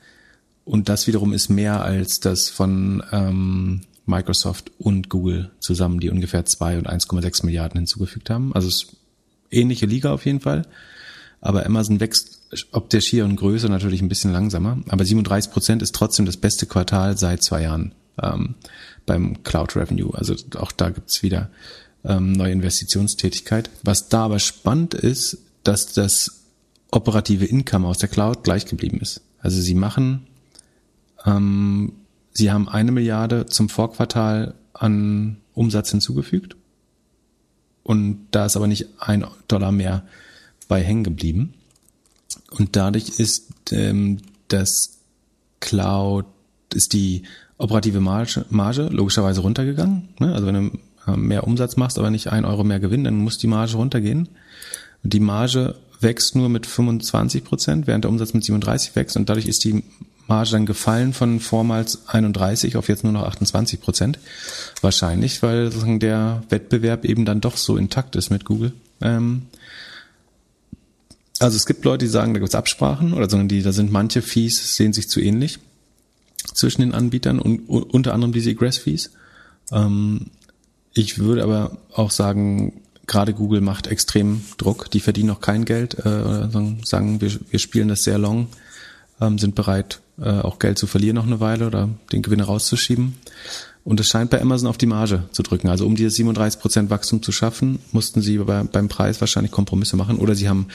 Und 0.63 0.89
das 0.89 1.07
wiederum 1.07 1.33
ist 1.33 1.49
mehr 1.49 1.83
als 1.83 2.19
das 2.19 2.49
von 2.49 3.03
ähm, 3.11 3.81
Microsoft 4.05 4.71
und 4.77 5.09
Google 5.09 5.49
zusammen, 5.59 5.99
die 5.99 6.09
ungefähr 6.09 6.45
2 6.45 6.77
und 6.77 6.89
1,6 6.89 7.45
Milliarden 7.45 7.79
hinzugefügt 7.79 8.29
haben. 8.29 8.53
Also 8.53 8.67
es 8.67 8.87
ähnliche 9.49 9.85
Liga 9.85 10.13
auf 10.13 10.25
jeden 10.25 10.39
Fall. 10.39 10.67
Aber 11.39 11.65
Amazon 11.65 11.99
wächst 11.99 12.41
ob 12.71 12.89
der 12.89 13.01
Schier 13.01 13.25
und 13.25 13.35
Größe 13.37 13.69
natürlich 13.69 14.01
ein 14.01 14.09
bisschen 14.09 14.31
langsamer. 14.31 14.77
Aber 14.89 15.05
37 15.05 15.51
Prozent 15.51 15.81
ist 15.81 15.95
trotzdem 15.95 16.25
das 16.25 16.37
beste 16.37 16.65
Quartal 16.65 17.17
seit 17.17 17.43
zwei 17.43 17.63
Jahren. 17.63 17.93
Ähm, 18.21 18.55
beim 19.05 19.43
Cloud 19.43 19.75
Revenue. 19.75 20.13
Also 20.13 20.35
auch 20.55 20.71
da 20.71 20.89
gibt's 20.89 21.23
wieder 21.23 21.49
ähm, 22.03 22.33
neue 22.33 22.51
Investitionstätigkeit. 22.51 23.69
Was 23.83 24.09
da 24.09 24.25
aber 24.25 24.39
spannend 24.39 24.93
ist, 24.93 25.37
dass 25.63 25.93
das 25.93 26.43
operative 26.91 27.45
Income 27.45 27.87
aus 27.87 27.99
der 27.99 28.09
Cloud 28.09 28.43
gleich 28.43 28.65
geblieben 28.65 28.99
ist. 28.99 29.21
Also 29.39 29.61
sie 29.61 29.75
machen, 29.75 30.27
ähm, 31.25 31.93
sie 32.33 32.51
haben 32.51 32.67
eine 32.67 32.91
Milliarde 32.91 33.45
zum 33.45 33.69
Vorquartal 33.69 34.55
an 34.73 35.37
Umsatz 35.53 35.91
hinzugefügt 35.91 36.55
und 37.83 38.27
da 38.31 38.45
ist 38.45 38.55
aber 38.55 38.67
nicht 38.67 38.87
ein 38.99 39.25
Dollar 39.47 39.71
mehr 39.71 40.05
bei 40.67 40.83
hängen 40.83 41.03
geblieben. 41.03 41.53
Und 42.51 42.75
dadurch 42.75 43.19
ist 43.19 43.51
ähm, 43.71 44.19
das 44.47 44.99
Cloud, 45.59 46.25
ist 46.73 46.93
die 46.93 47.23
operative 47.61 47.99
Marge, 47.99 48.45
Marge 48.49 48.89
logischerweise 48.91 49.41
runtergegangen. 49.41 50.09
Ne? 50.19 50.33
Also 50.33 50.47
wenn 50.47 50.55
du 50.55 51.11
äh, 51.11 51.17
mehr 51.17 51.45
Umsatz 51.45 51.77
machst, 51.77 51.97
aber 51.97 52.09
nicht 52.09 52.31
ein 52.31 52.45
Euro 52.45 52.63
mehr 52.63 52.79
Gewinn, 52.79 53.03
dann 53.03 53.17
muss 53.17 53.37
die 53.37 53.47
Marge 53.47 53.73
runtergehen. 53.73 54.29
Die 55.03 55.19
Marge 55.19 55.75
wächst 55.99 56.35
nur 56.35 56.49
mit 56.49 56.65
25 56.65 57.43
Prozent, 57.43 57.87
während 57.87 58.03
der 58.03 58.11
Umsatz 58.11 58.33
mit 58.33 58.43
37 58.43 58.95
wächst 58.95 59.17
und 59.17 59.29
dadurch 59.29 59.47
ist 59.47 59.63
die 59.63 59.83
Marge 60.27 60.51
dann 60.51 60.65
gefallen 60.65 61.13
von 61.13 61.39
vormals 61.39 62.07
31 62.07 62.77
auf 62.77 62.87
jetzt 62.87 63.03
nur 63.03 63.13
noch 63.13 63.23
28 63.23 63.81
Prozent. 63.81 64.19
Wahrscheinlich, 64.81 65.43
weil 65.43 65.65
sozusagen 65.65 65.99
der 65.99 66.43
Wettbewerb 66.49 67.05
eben 67.05 67.25
dann 67.25 67.41
doch 67.41 67.57
so 67.57 67.77
intakt 67.77 68.15
ist 68.15 68.29
mit 68.29 68.45
Google. 68.45 68.73
Ähm, 69.01 69.43
also 71.39 71.57
es 71.57 71.65
gibt 71.65 71.83
Leute, 71.85 72.05
die 72.05 72.11
sagen, 72.11 72.33
da 72.33 72.39
gibt 72.39 72.49
es 72.49 72.55
Absprachen 72.55 73.13
oder 73.13 73.29
sagen 73.29 73.47
die, 73.47 73.61
da 73.61 73.71
sind 73.71 73.91
manche 73.91 74.21
Fees, 74.21 74.75
sehen 74.75 74.93
sich 74.93 75.09
zu 75.09 75.19
ähnlich 75.19 75.59
zwischen 76.53 76.81
den 76.81 76.93
Anbietern 76.93 77.39
und 77.39 77.67
unter 77.69 78.13
anderem 78.13 78.33
diese 78.33 78.51
Egress-Fees. 78.51 79.11
Ähm, 79.71 80.27
ich 80.93 81.19
würde 81.19 81.43
aber 81.43 81.77
auch 81.93 82.11
sagen, 82.11 82.81
gerade 83.07 83.33
Google 83.33 83.61
macht 83.61 83.87
extrem 83.87 84.41
Druck. 84.57 84.89
Die 84.91 84.99
verdienen 84.99 85.27
noch 85.27 85.41
kein 85.41 85.65
Geld, 85.65 85.99
äh, 86.05 86.49
sagen, 86.83 87.21
wir, 87.21 87.31
wir 87.49 87.59
spielen 87.59 87.87
das 87.87 88.03
sehr 88.03 88.17
long, 88.17 88.47
ähm, 89.19 89.37
sind 89.37 89.55
bereit, 89.55 89.99
äh, 90.19 90.29
auch 90.29 90.59
Geld 90.59 90.77
zu 90.77 90.87
verlieren 90.87 91.15
noch 91.15 91.27
eine 91.27 91.39
Weile 91.39 91.67
oder 91.67 91.89
den 92.11 92.21
Gewinn 92.21 92.41
rauszuschieben. 92.41 93.15
Und 93.83 93.99
es 93.99 94.07
scheint 94.07 94.29
bei 94.29 94.39
Amazon 94.39 94.67
auf 94.67 94.77
die 94.77 94.85
Marge 94.85 95.23
zu 95.31 95.41
drücken. 95.41 95.67
Also 95.67 95.87
um 95.87 95.95
dieses 95.95 96.17
37% 96.19 96.91
Wachstum 96.91 97.23
zu 97.23 97.31
schaffen, 97.31 97.79
mussten 97.91 98.21
sie 98.21 98.37
bei, 98.37 98.63
beim 98.63 98.87
Preis 98.89 99.19
wahrscheinlich 99.21 99.51
Kompromisse 99.51 99.95
machen 99.95 100.17
oder 100.17 100.35
sie 100.35 100.47
haben 100.47 100.67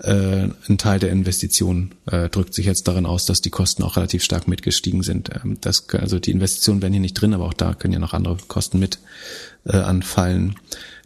äh, 0.00 0.12
einen 0.12 0.78
Teil 0.78 0.98
der 0.98 1.10
Investitionen 1.10 1.92
äh, 2.06 2.30
drückt 2.30 2.54
sich 2.54 2.64
jetzt 2.64 2.88
darin 2.88 3.04
aus, 3.04 3.26
dass 3.26 3.42
die 3.42 3.50
Kosten 3.50 3.82
auch 3.82 3.96
relativ 3.96 4.24
stark 4.24 4.48
mitgestiegen 4.48 5.02
sind. 5.02 5.30
Ähm, 5.34 5.58
das, 5.60 5.86
also 5.90 6.18
die 6.18 6.30
Investitionen 6.30 6.80
werden 6.80 6.94
hier 6.94 7.02
nicht 7.02 7.20
drin, 7.20 7.34
aber 7.34 7.44
auch 7.44 7.54
da 7.54 7.74
können 7.74 7.92
ja 7.92 7.98
noch 7.98 8.14
andere 8.14 8.38
Kosten 8.48 8.78
mit 8.78 8.98
äh, 9.66 9.76
anfallen. 9.76 10.54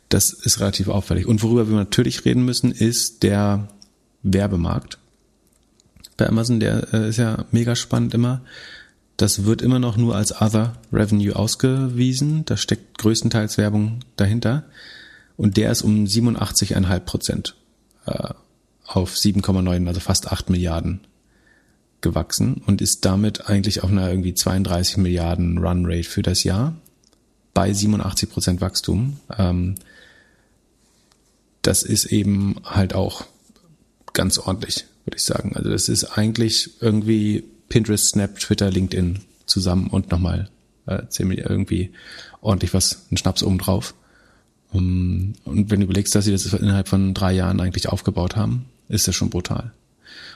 Das 0.09 0.33
ist 0.33 0.61
relativ 0.61 0.87
auffällig. 0.89 1.27
Und 1.27 1.43
worüber 1.43 1.69
wir 1.69 1.77
natürlich 1.77 2.25
reden 2.25 2.45
müssen, 2.45 2.71
ist 2.71 3.25
der 3.25 3.69
Werbemarkt. 4.23 4.99
Bei 6.17 6.29
Amazon, 6.29 6.61
der 6.61 6.93
äh, 6.93 7.09
ist 7.09 7.19
ja 7.19 7.47
mega 7.51 7.75
spannend 7.75 8.15
immer. 8.15 8.43
Das 9.19 9.45
wird 9.45 9.63
immer 9.63 9.81
noch 9.81 9.97
nur 9.97 10.15
als 10.15 10.41
Other 10.41 10.75
Revenue 10.93 11.35
ausgewiesen. 11.35 12.45
Da 12.45 12.57
steckt 12.57 12.99
größtenteils 12.99 13.59
Werbung 13.59 13.99
dahinter. 14.15 14.65
Und 15.37 15.57
der 15.57 15.73
ist 15.73 15.83
um 15.83 16.05
87,5 16.05 17.01
Prozent 17.01 17.57
äh, 18.07 18.33
auf 18.87 19.15
7,9, 19.15 19.89
also 19.89 19.99
fast 19.99 20.31
8 20.31 20.51
Milliarden 20.51 21.01
gewachsen 22.01 22.63
und 22.65 22.81
ist 22.81 23.05
damit 23.05 23.49
eigentlich 23.49 23.83
auf 23.83 23.91
einer 23.91 24.09
irgendwie 24.09 24.35
32 24.35 24.99
Milliarden 24.99 25.59
Run 25.59 25.85
Rate 25.85 26.09
für 26.09 26.23
das 26.23 26.45
Jahr 26.45 26.77
bei 27.55 27.73
87 27.73 28.31
Prozent 28.31 28.61
Wachstum. 28.61 29.19
Ähm, 29.37 29.75
das 31.63 31.83
ist 31.83 32.07
eben 32.07 32.55
halt 32.63 32.95
auch 32.95 33.25
ganz 34.13 34.39
ordentlich, 34.39 34.87
würde 35.05 35.17
ich 35.17 35.25
sagen. 35.25 35.57
Also 35.57 35.71
das 35.71 35.89
ist 35.89 36.05
eigentlich 36.17 36.81
irgendwie 36.81 37.43
Pinterest, 37.69 38.09
Snap, 38.09 38.39
Twitter, 38.39 38.71
LinkedIn 38.71 39.21
zusammen 39.47 39.89
und 39.89 40.11
nochmal 40.11 40.49
äh, 40.87 41.07
ziemlich 41.09 41.41
irgendwie 41.41 41.93
ordentlich 42.41 42.75
was, 42.75 43.07
ein 43.11 43.17
Schnaps 43.17 43.43
oben 43.43 43.59
drauf. 43.59 43.95
Um, 44.71 45.33
und 45.45 45.71
wenn 45.71 45.81
du 45.81 45.85
überlegst, 45.85 46.15
dass 46.15 46.27
sie 46.27 46.33
das 46.33 46.53
innerhalb 46.53 46.89
von 46.89 47.15
drei 47.15 47.33
Jahren 47.33 47.61
eigentlich 47.61 47.89
aufgebaut 47.89 48.37
haben, 48.37 48.67
ist 48.89 49.09
das 49.09 49.15
schon 49.15 49.31
brutal. 49.31 49.73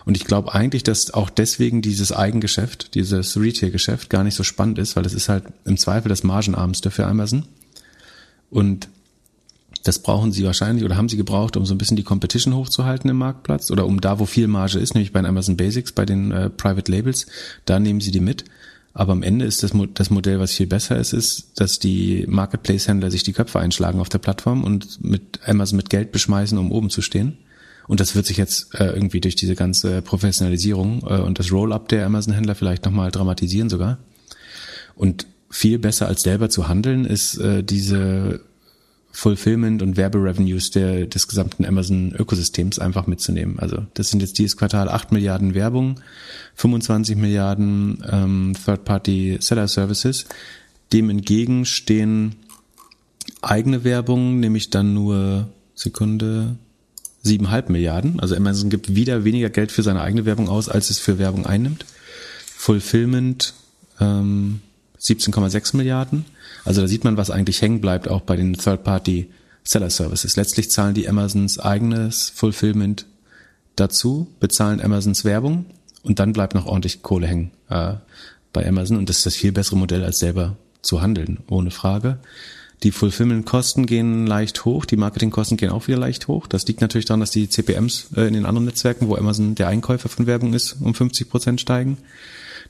Und 0.05 0.17
ich 0.17 0.25
glaube 0.25 0.55
eigentlich, 0.55 0.83
dass 0.83 1.13
auch 1.13 1.31
deswegen 1.31 1.83
dieses 1.83 2.13
Eigengeschäft, 2.13 2.95
dieses 2.95 3.37
Retail-Geschäft 3.37 4.11
gar 4.11 4.25
nicht 4.25 4.35
so 4.35 4.43
spannend 4.43 4.79
ist, 4.79 4.97
weil 4.97 5.03
das 5.03 5.15
ist 5.15 5.29
halt 5.29 5.45
im 5.65 5.77
Zweifel 5.77 6.09
das 6.09 6.23
Margenarmste 6.23 6.91
für 6.91 7.07
Amazon. 7.07 7.45
Und 8.51 8.89
das 9.83 9.99
brauchen 9.99 10.33
sie 10.33 10.45
wahrscheinlich 10.45 10.85
oder 10.85 10.97
haben 10.97 11.09
sie 11.09 11.17
gebraucht, 11.17 11.57
um 11.57 11.67
so 11.67 11.75
ein 11.75 11.79
bisschen 11.79 11.97
die 11.97 12.05
Competition 12.05 12.55
hochzuhalten 12.55 13.11
im 13.11 13.17
Marktplatz 13.17 13.71
oder 13.71 13.87
um 13.87 14.01
da, 14.01 14.19
wo 14.19 14.27
viel 14.27 14.47
Marge 14.47 14.79
ist, 14.79 14.95
nämlich 14.95 15.13
bei 15.13 15.21
den 15.21 15.27
Amazon 15.27 15.57
Basics, 15.57 15.93
bei 15.93 16.05
den 16.05 16.31
äh, 16.31 16.51
Private 16.51 16.91
Labels, 16.91 17.27
da 17.65 17.81
nehmen 17.81 18.01
sie 18.01 18.11
die 18.11 18.21
mit. 18.21 18.45
Aber 18.95 19.13
am 19.13 19.23
Ende 19.23 19.47
ist 19.47 19.63
das, 19.63 19.73
das 19.95 20.11
Modell, 20.11 20.39
was 20.39 20.53
viel 20.53 20.67
besser 20.67 20.99
ist, 20.99 21.15
ist, 21.15 21.61
dass 21.61 21.79
die 21.79 22.27
Marketplace-Händler 22.29 23.11
sich 23.11 23.23
die 23.23 23.33
Köpfe 23.33 23.59
einschlagen 23.59 24.01
auf 24.01 24.11
der 24.11 24.19
Plattform 24.19 24.65
und 24.65 25.03
mit 25.03 25.41
Amazon 25.47 25.79
mit 25.79 25.89
Geld 25.89 26.13
beschmeißen, 26.13 26.59
um 26.59 26.71
oben 26.71 26.91
zu 26.91 27.01
stehen. 27.01 27.39
Und 27.89 28.01
das 28.01 28.15
wird 28.15 28.27
sich 28.27 28.37
jetzt 28.37 28.75
äh, 28.75 28.93
irgendwie 28.93 29.21
durch 29.21 29.35
diese 29.35 29.55
ganze 29.57 30.03
Professionalisierung 30.03 31.03
äh, 31.09 31.21
und 31.21 31.39
das 31.39 31.51
Roll-up 31.51 31.89
der 31.89 32.07
Amazon-Händler 32.07 32.55
vielleicht 32.55 32.85
nochmal 32.85 33.11
dramatisieren 33.11 33.71
sogar. 33.71 33.99
Und 34.95 35.27
viel 35.51 35.79
besser 35.79 36.07
als 36.07 36.23
selber 36.23 36.51
zu 36.51 36.69
handeln 36.69 37.05
ist 37.05 37.39
äh, 37.39 37.65
diese 37.65 38.41
Fulfillment 39.13 39.83
und 39.83 39.99
Werberevenues 39.99 40.71
der, 40.71 41.07
des 41.07 41.29
gesamten 41.29 41.67
Amazon-Ökosystems 41.67 42.79
einfach 42.79 43.07
mitzunehmen. 43.07 43.59
Also 43.59 43.87
das 43.95 44.09
sind 44.09 44.21
jetzt 44.21 44.39
dieses 44.39 44.57
Quartal 44.57 44.89
8 44.89 45.13
Milliarden 45.13 45.55
Werbung, 45.55 46.01
25 46.55 47.17
Milliarden 47.17 48.03
ähm, 48.11 48.55
Third-Party 48.65 49.37
Seller 49.41 49.69
Services. 49.69 50.25
Dem 50.95 51.11
entgegen 51.11 51.67
stehen 51.67 52.37
eigene 53.43 53.85
Werbung, 53.85 54.41
nämlich 54.41 54.71
dann 54.71 54.95
nur 54.95 55.49
Sekunde 55.75 56.57
siebeneinhalb 57.23 57.69
Milliarden. 57.69 58.19
Also 58.19 58.35
Amazon 58.35 58.71
gibt 58.71 58.95
wieder 58.95 59.25
weniger 59.25 59.51
Geld 59.51 59.73
für 59.73 59.83
seine 59.83 60.01
eigene 60.01 60.25
Werbung 60.25 60.49
aus, 60.49 60.69
als 60.69 60.91
es 60.91 60.99
für 60.99 61.19
Werbung 61.19 61.47
einnimmt. 61.47 61.85
Fulfillment 62.47 63.55
ähm, 64.01 64.61
17,6 65.03 65.77
Milliarden. 65.77 66.25
Also 66.65 66.81
da 66.81 66.89
sieht 66.89 67.05
man, 67.05 67.17
was 67.17 67.31
eigentlich 67.31 67.61
hängen 67.61 67.81
bleibt, 67.81 68.09
auch 68.09 68.21
bei 68.21 68.37
den 68.37 68.55
Third-Party 68.55 69.31
Seller 69.65 69.91
Services. 69.91 70.37
Letztlich 70.37 70.71
zahlen 70.71 70.95
die 70.95 71.09
Amazons 71.09 71.59
eigenes 71.59 72.31
Fulfillment 72.31 73.07
dazu, 73.77 74.29
bezahlen 74.41 74.81
Amazons 74.81 75.25
Werbung 75.25 75.67
und 76.03 76.19
dann 76.19 76.33
bleibt 76.33 76.55
noch 76.55 76.67
ordentlich 76.67 77.03
Kohle 77.03 77.27
hängen 77.27 77.51
äh, 77.69 77.95
bei 78.53 78.67
Amazon 78.67 78.97
und 78.97 79.09
das 79.09 79.19
ist 79.19 79.27
das 79.27 79.37
viel 79.37 79.53
bessere 79.53 79.77
Modell, 79.77 80.05
als 80.05 80.19
selber 80.19 80.57
zu 80.83 81.01
handeln, 81.01 81.39
ohne 81.49 81.71
Frage. 81.71 82.19
Die 82.83 82.91
Fulfillment-Kosten 82.91 83.87
gehen 83.87 84.27
leicht 84.27 84.65
hoch, 84.65 84.85
die 84.85 84.97
Marketingkosten 84.97 85.57
gehen 85.57 85.71
auch 85.71 85.87
wieder 85.87 85.99
leicht 85.99 86.27
hoch. 86.27 86.49
Das 86.49 86.67
liegt 86.67 86.81
natürlich 86.81 87.05
daran, 87.05 87.21
dass 87.21 87.31
die 87.31 87.49
CPMs 87.49 88.09
äh, 88.17 88.27
in 88.27 88.35
den 88.35 88.45
anderen 88.45 88.65
Netzwerken, 88.65 89.09
wo 89.09 89.15
Amazon 89.15 89.55
der 89.55 89.69
Einkäufer 89.69 90.09
von 90.09 90.27
Werbung 90.27 90.53
ist, 90.53 90.77
um 90.81 90.93
50 90.93 91.31
Prozent 91.31 91.61
steigen. 91.61 91.99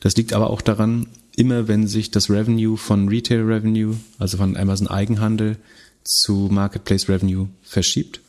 Das 0.01 0.15
liegt 0.17 0.35
aber 0.35 0.51
auch 0.51 0.61
daran, 0.61 1.07
immer 1.37 1.69
wenn 1.69 1.87
sich 1.87 2.11
das 2.11 2.31
Revenue 2.31 2.77
von 2.77 3.09
Retail 3.09 3.43
Revenue, 3.43 3.97
also 4.19 4.37
von 4.37 4.57
Amazon 4.57 4.89
Eigenhandel 4.89 5.57
zu 6.05 6.49
Marketplace 6.51 7.09
Revenue 7.09 7.49
verschiebt, 7.63 8.21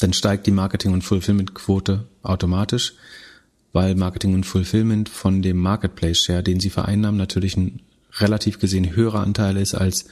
dann 0.00 0.12
steigt 0.12 0.46
die 0.46 0.52
Marketing- 0.52 0.92
und 0.92 1.02
Fulfillment-Quote 1.02 2.06
automatisch, 2.22 2.94
weil 3.72 3.94
Marketing 3.94 4.34
und 4.34 4.44
Fulfillment 4.44 5.08
von 5.08 5.42
dem 5.42 5.58
Marketplace-Share, 5.58 6.42
den 6.42 6.60
sie 6.60 6.70
vereinnahmen, 6.70 7.18
natürlich 7.18 7.56
ein 7.56 7.80
relativ 8.18 8.58
gesehen 8.58 8.94
höherer 8.94 9.20
Anteil 9.20 9.56
ist 9.56 9.74
als 9.74 10.06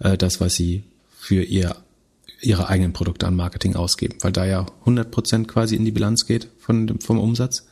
äh, 0.00 0.16
das, 0.16 0.40
was 0.40 0.54
sie 0.54 0.82
für 1.16 1.42
ihr 1.42 1.76
ihre 2.40 2.68
eigenen 2.68 2.92
Produkte 2.92 3.26
an 3.26 3.36
Marketing 3.36 3.74
ausgeben, 3.74 4.18
weil 4.20 4.32
da 4.32 4.44
ja 4.44 4.66
100 4.80 5.10
Prozent 5.10 5.48
quasi 5.48 5.76
in 5.76 5.84
die 5.84 5.92
Bilanz 5.92 6.26
geht 6.26 6.48
von, 6.58 7.00
vom 7.00 7.18
Umsatz. 7.18 7.66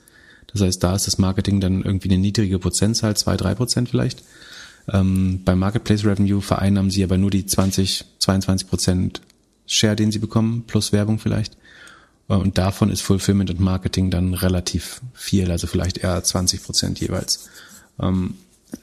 Das 0.52 0.62
heißt, 0.62 0.82
da 0.82 0.94
ist 0.94 1.06
das 1.06 1.18
Marketing 1.18 1.60
dann 1.60 1.82
irgendwie 1.82 2.10
eine 2.10 2.18
niedrige 2.18 2.58
Prozentzahl, 2.58 3.16
zwei, 3.16 3.36
drei 3.36 3.54
Prozent 3.54 3.88
vielleicht. 3.88 4.22
Ähm, 4.92 5.42
beim 5.44 5.58
Marketplace 5.58 6.04
Revenue 6.04 6.40
vereinnahmen 6.40 6.90
sie 6.90 7.04
aber 7.04 7.16
nur 7.16 7.30
die 7.30 7.46
20, 7.46 8.04
22 8.18 8.68
Prozent 8.68 9.22
Share, 9.66 9.96
den 9.96 10.10
sie 10.10 10.18
bekommen, 10.18 10.64
plus 10.66 10.92
Werbung 10.92 11.18
vielleicht. 11.18 11.56
Äh, 12.28 12.34
und 12.34 12.58
davon 12.58 12.90
ist 12.90 13.00
Fulfillment 13.02 13.50
und 13.50 13.60
Marketing 13.60 14.10
dann 14.10 14.34
relativ 14.34 15.00
viel, 15.14 15.50
also 15.50 15.66
vielleicht 15.66 15.98
eher 15.98 16.22
20 16.22 16.62
Prozent 16.62 17.00
jeweils. 17.00 17.48
Ähm, 18.00 18.34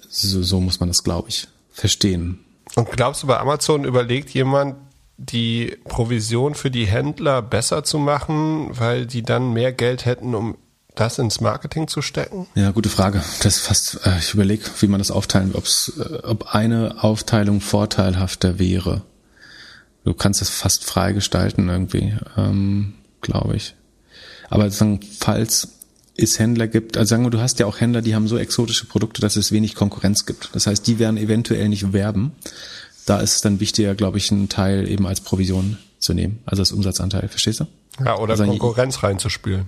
so, 0.08 0.42
so 0.42 0.60
muss 0.60 0.80
man 0.80 0.90
das, 0.90 1.04
glaube 1.04 1.30
ich, 1.30 1.48
verstehen. 1.72 2.40
Und 2.76 2.92
glaubst 2.92 3.24
du, 3.24 3.28
bei 3.28 3.40
Amazon 3.40 3.84
überlegt 3.84 4.30
jemand, 4.32 4.76
die 5.18 5.78
Provision 5.84 6.56
für 6.56 6.72
die 6.72 6.86
Händler 6.86 7.42
besser 7.42 7.84
zu 7.84 7.98
machen, 7.98 8.70
weil 8.72 9.06
die 9.06 9.22
dann 9.22 9.52
mehr 9.52 9.74
Geld 9.74 10.06
hätten, 10.06 10.34
um 10.34 10.58
das 11.00 11.20
ins 11.20 11.42
Marketing 11.42 11.88
zu 11.88 12.02
stecken? 12.02 12.48
Ja, 12.56 12.72
gute 12.72 12.90
Frage. 12.90 13.24
Das 13.42 13.58
ist 13.58 13.62
fast, 13.62 14.06
äh, 14.06 14.20
ich 14.20 14.34
überlege, 14.34 14.64
wie 14.80 14.88
man 14.88 15.00
das 15.00 15.12
aufteilen, 15.12 15.52
ob's, 15.54 15.94
äh, 15.98 16.18
ob 16.24 16.54
eine 16.54 17.04
Aufteilung 17.04 17.62
vorteilhafter 17.62 18.60
wäre. 18.60 19.02
Du 20.04 20.14
kannst 20.14 20.42
das 20.42 20.50
fast 20.50 20.86
frei 20.86 21.14
gestalten 21.14 21.70
irgendwie, 21.70 22.18
ähm, 22.38 22.96
glaube 23.22 23.56
ich. 23.56 23.76
Aber 24.50 24.70
sagen, 24.72 25.00
falls 25.20 25.70
es 26.18 26.40
Händler 26.40 26.68
gibt, 26.68 26.98
also 26.98 27.10
sagen 27.10 27.24
wir, 27.24 27.30
du 27.30 27.40
hast 27.40 27.60
ja 27.60 27.66
auch 27.66 27.80
Händler, 27.80 28.02
die 28.02 28.16
haben 28.16 28.28
so 28.28 28.38
exotische 28.38 28.86
Produkte, 28.86 29.22
dass 29.22 29.36
es 29.36 29.52
wenig 29.52 29.76
Konkurrenz 29.76 30.26
gibt. 30.26 30.50
Das 30.54 30.68
heißt, 30.68 30.86
die 30.86 31.00
werden 31.00 31.18
eventuell 31.18 31.70
nicht 31.70 31.94
werben. 31.94 32.34
Da 33.06 33.20
ist 33.20 33.36
es 33.36 33.42
dann 33.42 33.60
wichtiger, 33.60 33.96
glaube 33.96 34.18
ich, 34.18 34.32
einen 34.32 34.50
Teil 34.50 34.90
eben 34.90 35.08
als 35.08 35.22
Provision 35.22 35.78
zu 36.00 36.14
nehmen, 36.14 36.40
also 36.46 36.62
als 36.62 36.72
Umsatzanteil. 36.72 37.28
Verstehst 37.28 37.62
du? 37.62 37.68
Ja, 38.04 38.18
oder 38.18 38.32
also 38.32 38.46
Konkurrenz 38.46 39.04
reinzuspielen. 39.04 39.66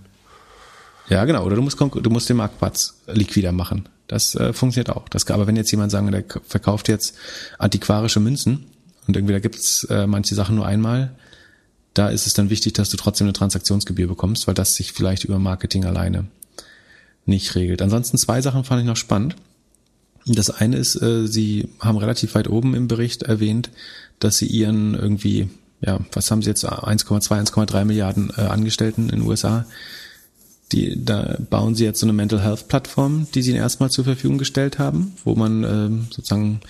Ja, 1.10 1.26
genau. 1.26 1.44
Oder 1.46 1.56
du 1.56 1.62
musst, 1.62 1.80
du 1.80 2.10
musst 2.10 2.30
den 2.30 2.38
Marktplatz 2.38 3.02
liquider 3.08 3.52
machen. 3.52 3.90
Das 4.08 4.36
äh, 4.36 4.54
funktioniert 4.54 4.90
auch. 4.90 5.08
Das, 5.10 5.30
aber 5.30 5.48
wenn 5.48 5.56
jetzt 5.56 5.72
jemand 5.72 5.92
sagen, 5.92 6.12
der 6.12 6.26
verkauft 6.46 6.90
jetzt 6.90 7.16
antiquarische 7.58 8.20
Münzen 8.20 8.66
und 9.08 9.16
irgendwie 9.16 9.34
da 9.34 9.40
gibt's 9.40 9.86
äh, 9.86 10.06
manche 10.06 10.36
Sachen 10.36 10.56
nur 10.56 10.66
einmal, 10.66 11.16
da 11.94 12.10
ist 12.10 12.28
es 12.28 12.34
dann 12.34 12.50
wichtig, 12.50 12.74
dass 12.74 12.90
du 12.90 12.98
trotzdem 12.98 13.26
eine 13.26 13.34
Transaktionsgebühr 13.34 14.08
bekommst, 14.08 14.48
weil 14.48 14.54
das 14.54 14.76
sich 14.76 14.94
vielleicht 14.94 15.24
über 15.24 15.40
Marketing 15.40 15.86
alleine 15.86 16.26
nicht 17.26 17.56
regelt. 17.56 17.82
Ansonsten 17.82 18.18
zwei 18.18 18.42
Sachen 18.42 18.64
fand 18.64 18.82
ich 18.82 18.88
noch 18.88 18.98
spannend. 18.98 19.36
Das 20.26 20.50
eine 20.50 20.78
ist, 20.78 21.02
äh, 21.02 21.28
Sie 21.28 21.70
haben 21.80 21.98
relativ 21.98 22.36
weit 22.36 22.50
oben 22.50 22.76
im 22.76 22.88
Bericht 22.88 23.24
erwähnt, 23.24 23.70
dass 24.20 24.38
Sie 24.38 24.48
Ihren 24.48 24.94
irgendwie, 24.94 25.50
ja, 25.82 26.00
was 26.14 26.30
haben 26.30 26.42
Sie 26.42 26.50
jetzt, 26.50 26.66
1,2, 26.66 27.52
1,3 27.52 27.86
Milliarden 27.86 28.32
äh, 28.38 28.42
Angestellten 28.42 29.10
in 29.10 29.20
den 29.20 29.28
USA, 29.28 29.66
die, 30.72 31.04
da 31.04 31.38
bauen 31.50 31.76
Sie 31.76 31.84
jetzt 31.84 32.00
so 32.00 32.06
eine 32.06 32.14
Mental 32.14 32.42
Health 32.42 32.68
Plattform, 32.68 33.28
die 33.34 33.42
Sie 33.42 33.52
Ihnen 33.52 33.60
erstmal 33.60 33.90
zur 33.90 34.06
Verfügung 34.06 34.38
gestellt 34.38 34.80
haben, 34.80 35.14
wo 35.24 35.36
man 35.36 35.64
ähm, 35.64 36.08
sozusagen 36.10 36.62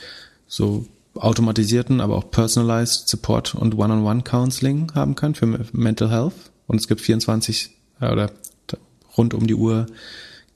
so 0.47 0.85
automatisierten, 1.15 2.01
aber 2.01 2.15
auch 2.15 2.31
personalized 2.31 3.07
Support 3.07 3.55
und 3.55 3.77
One-on-One 3.77 4.23
Counseling 4.23 4.91
haben 4.95 5.15
kann 5.15 5.35
für 5.35 5.45
Mental 5.73 6.09
Health. 6.09 6.33
Und 6.67 6.79
es 6.79 6.87
gibt 6.87 7.01
24 7.01 7.71
äh, 7.99 8.11
oder 8.11 8.31
rund 9.17 9.33
um 9.33 9.47
die 9.47 9.55
Uhr 9.55 9.87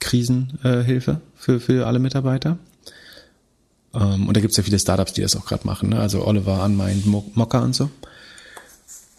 Krisenhilfe 0.00 1.10
äh, 1.12 1.16
für, 1.34 1.60
für 1.60 1.86
alle 1.86 1.98
Mitarbeiter. 1.98 2.58
Ähm, 3.94 4.28
und 4.28 4.36
da 4.36 4.40
gibt 4.40 4.52
es 4.52 4.56
ja 4.56 4.62
viele 4.62 4.78
Startups, 4.78 5.12
die 5.12 5.22
das 5.22 5.36
auch 5.36 5.46
gerade 5.46 5.66
machen. 5.66 5.90
Ne? 5.90 5.98
Also 5.98 6.26
Oliver, 6.26 6.64
Unmind, 6.64 7.06
Mocker 7.06 7.62
und 7.62 7.74
so. 7.74 7.90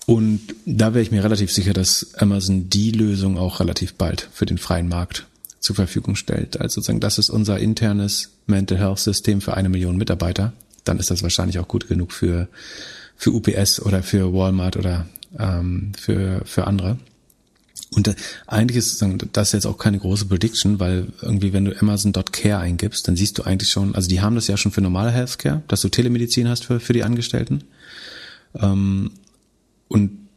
Und 0.07 0.55
da 0.65 0.93
wäre 0.93 1.01
ich 1.01 1.11
mir 1.11 1.21
relativ 1.21 1.51
sicher, 1.51 1.73
dass 1.73 2.13
Amazon 2.15 2.69
die 2.69 2.91
Lösung 2.91 3.37
auch 3.37 3.59
relativ 3.59 3.95
bald 3.95 4.29
für 4.31 4.45
den 4.45 4.57
freien 4.57 4.87
Markt 4.87 5.27
zur 5.59 5.75
Verfügung 5.75 6.15
stellt. 6.15 6.61
Also 6.61 6.75
sozusagen, 6.75 7.01
das 7.01 7.17
ist 7.17 7.29
unser 7.29 7.59
internes 7.59 8.29
Mental 8.45 8.77
Health 8.77 8.99
System 8.99 9.41
für 9.41 9.55
eine 9.55 9.67
Million 9.67 9.97
Mitarbeiter. 9.97 10.53
Dann 10.85 10.97
ist 10.97 11.11
das 11.11 11.23
wahrscheinlich 11.23 11.59
auch 11.59 11.67
gut 11.67 11.89
genug 11.89 12.13
für, 12.13 12.47
für 13.17 13.31
UPS 13.31 13.81
oder 13.81 14.01
für 14.01 14.33
Walmart 14.33 14.77
oder 14.77 15.07
ähm, 15.37 15.91
für, 15.99 16.41
für 16.45 16.67
andere. 16.67 16.97
Und 17.91 18.07
äh, 18.07 18.15
eigentlich 18.45 18.77
ist 18.77 19.03
das 19.33 19.51
jetzt 19.51 19.65
auch 19.65 19.77
keine 19.77 19.99
große 19.99 20.27
Prediction, 20.27 20.79
weil 20.79 21.07
irgendwie, 21.21 21.51
wenn 21.51 21.65
du 21.65 21.77
Amazon.care 21.81 22.59
eingibst, 22.59 23.09
dann 23.09 23.17
siehst 23.17 23.39
du 23.39 23.43
eigentlich 23.43 23.71
schon, 23.71 23.93
also 23.93 24.07
die 24.07 24.21
haben 24.21 24.35
das 24.35 24.47
ja 24.47 24.55
schon 24.55 24.71
für 24.71 24.79
normale 24.79 25.11
Healthcare, 25.11 25.63
dass 25.67 25.81
du 25.81 25.89
Telemedizin 25.89 26.47
hast 26.47 26.63
für, 26.63 26.79
für 26.79 26.93
die 26.93 27.03
Angestellten. 27.03 27.65
Ähm, 28.55 29.11
und 29.87 30.27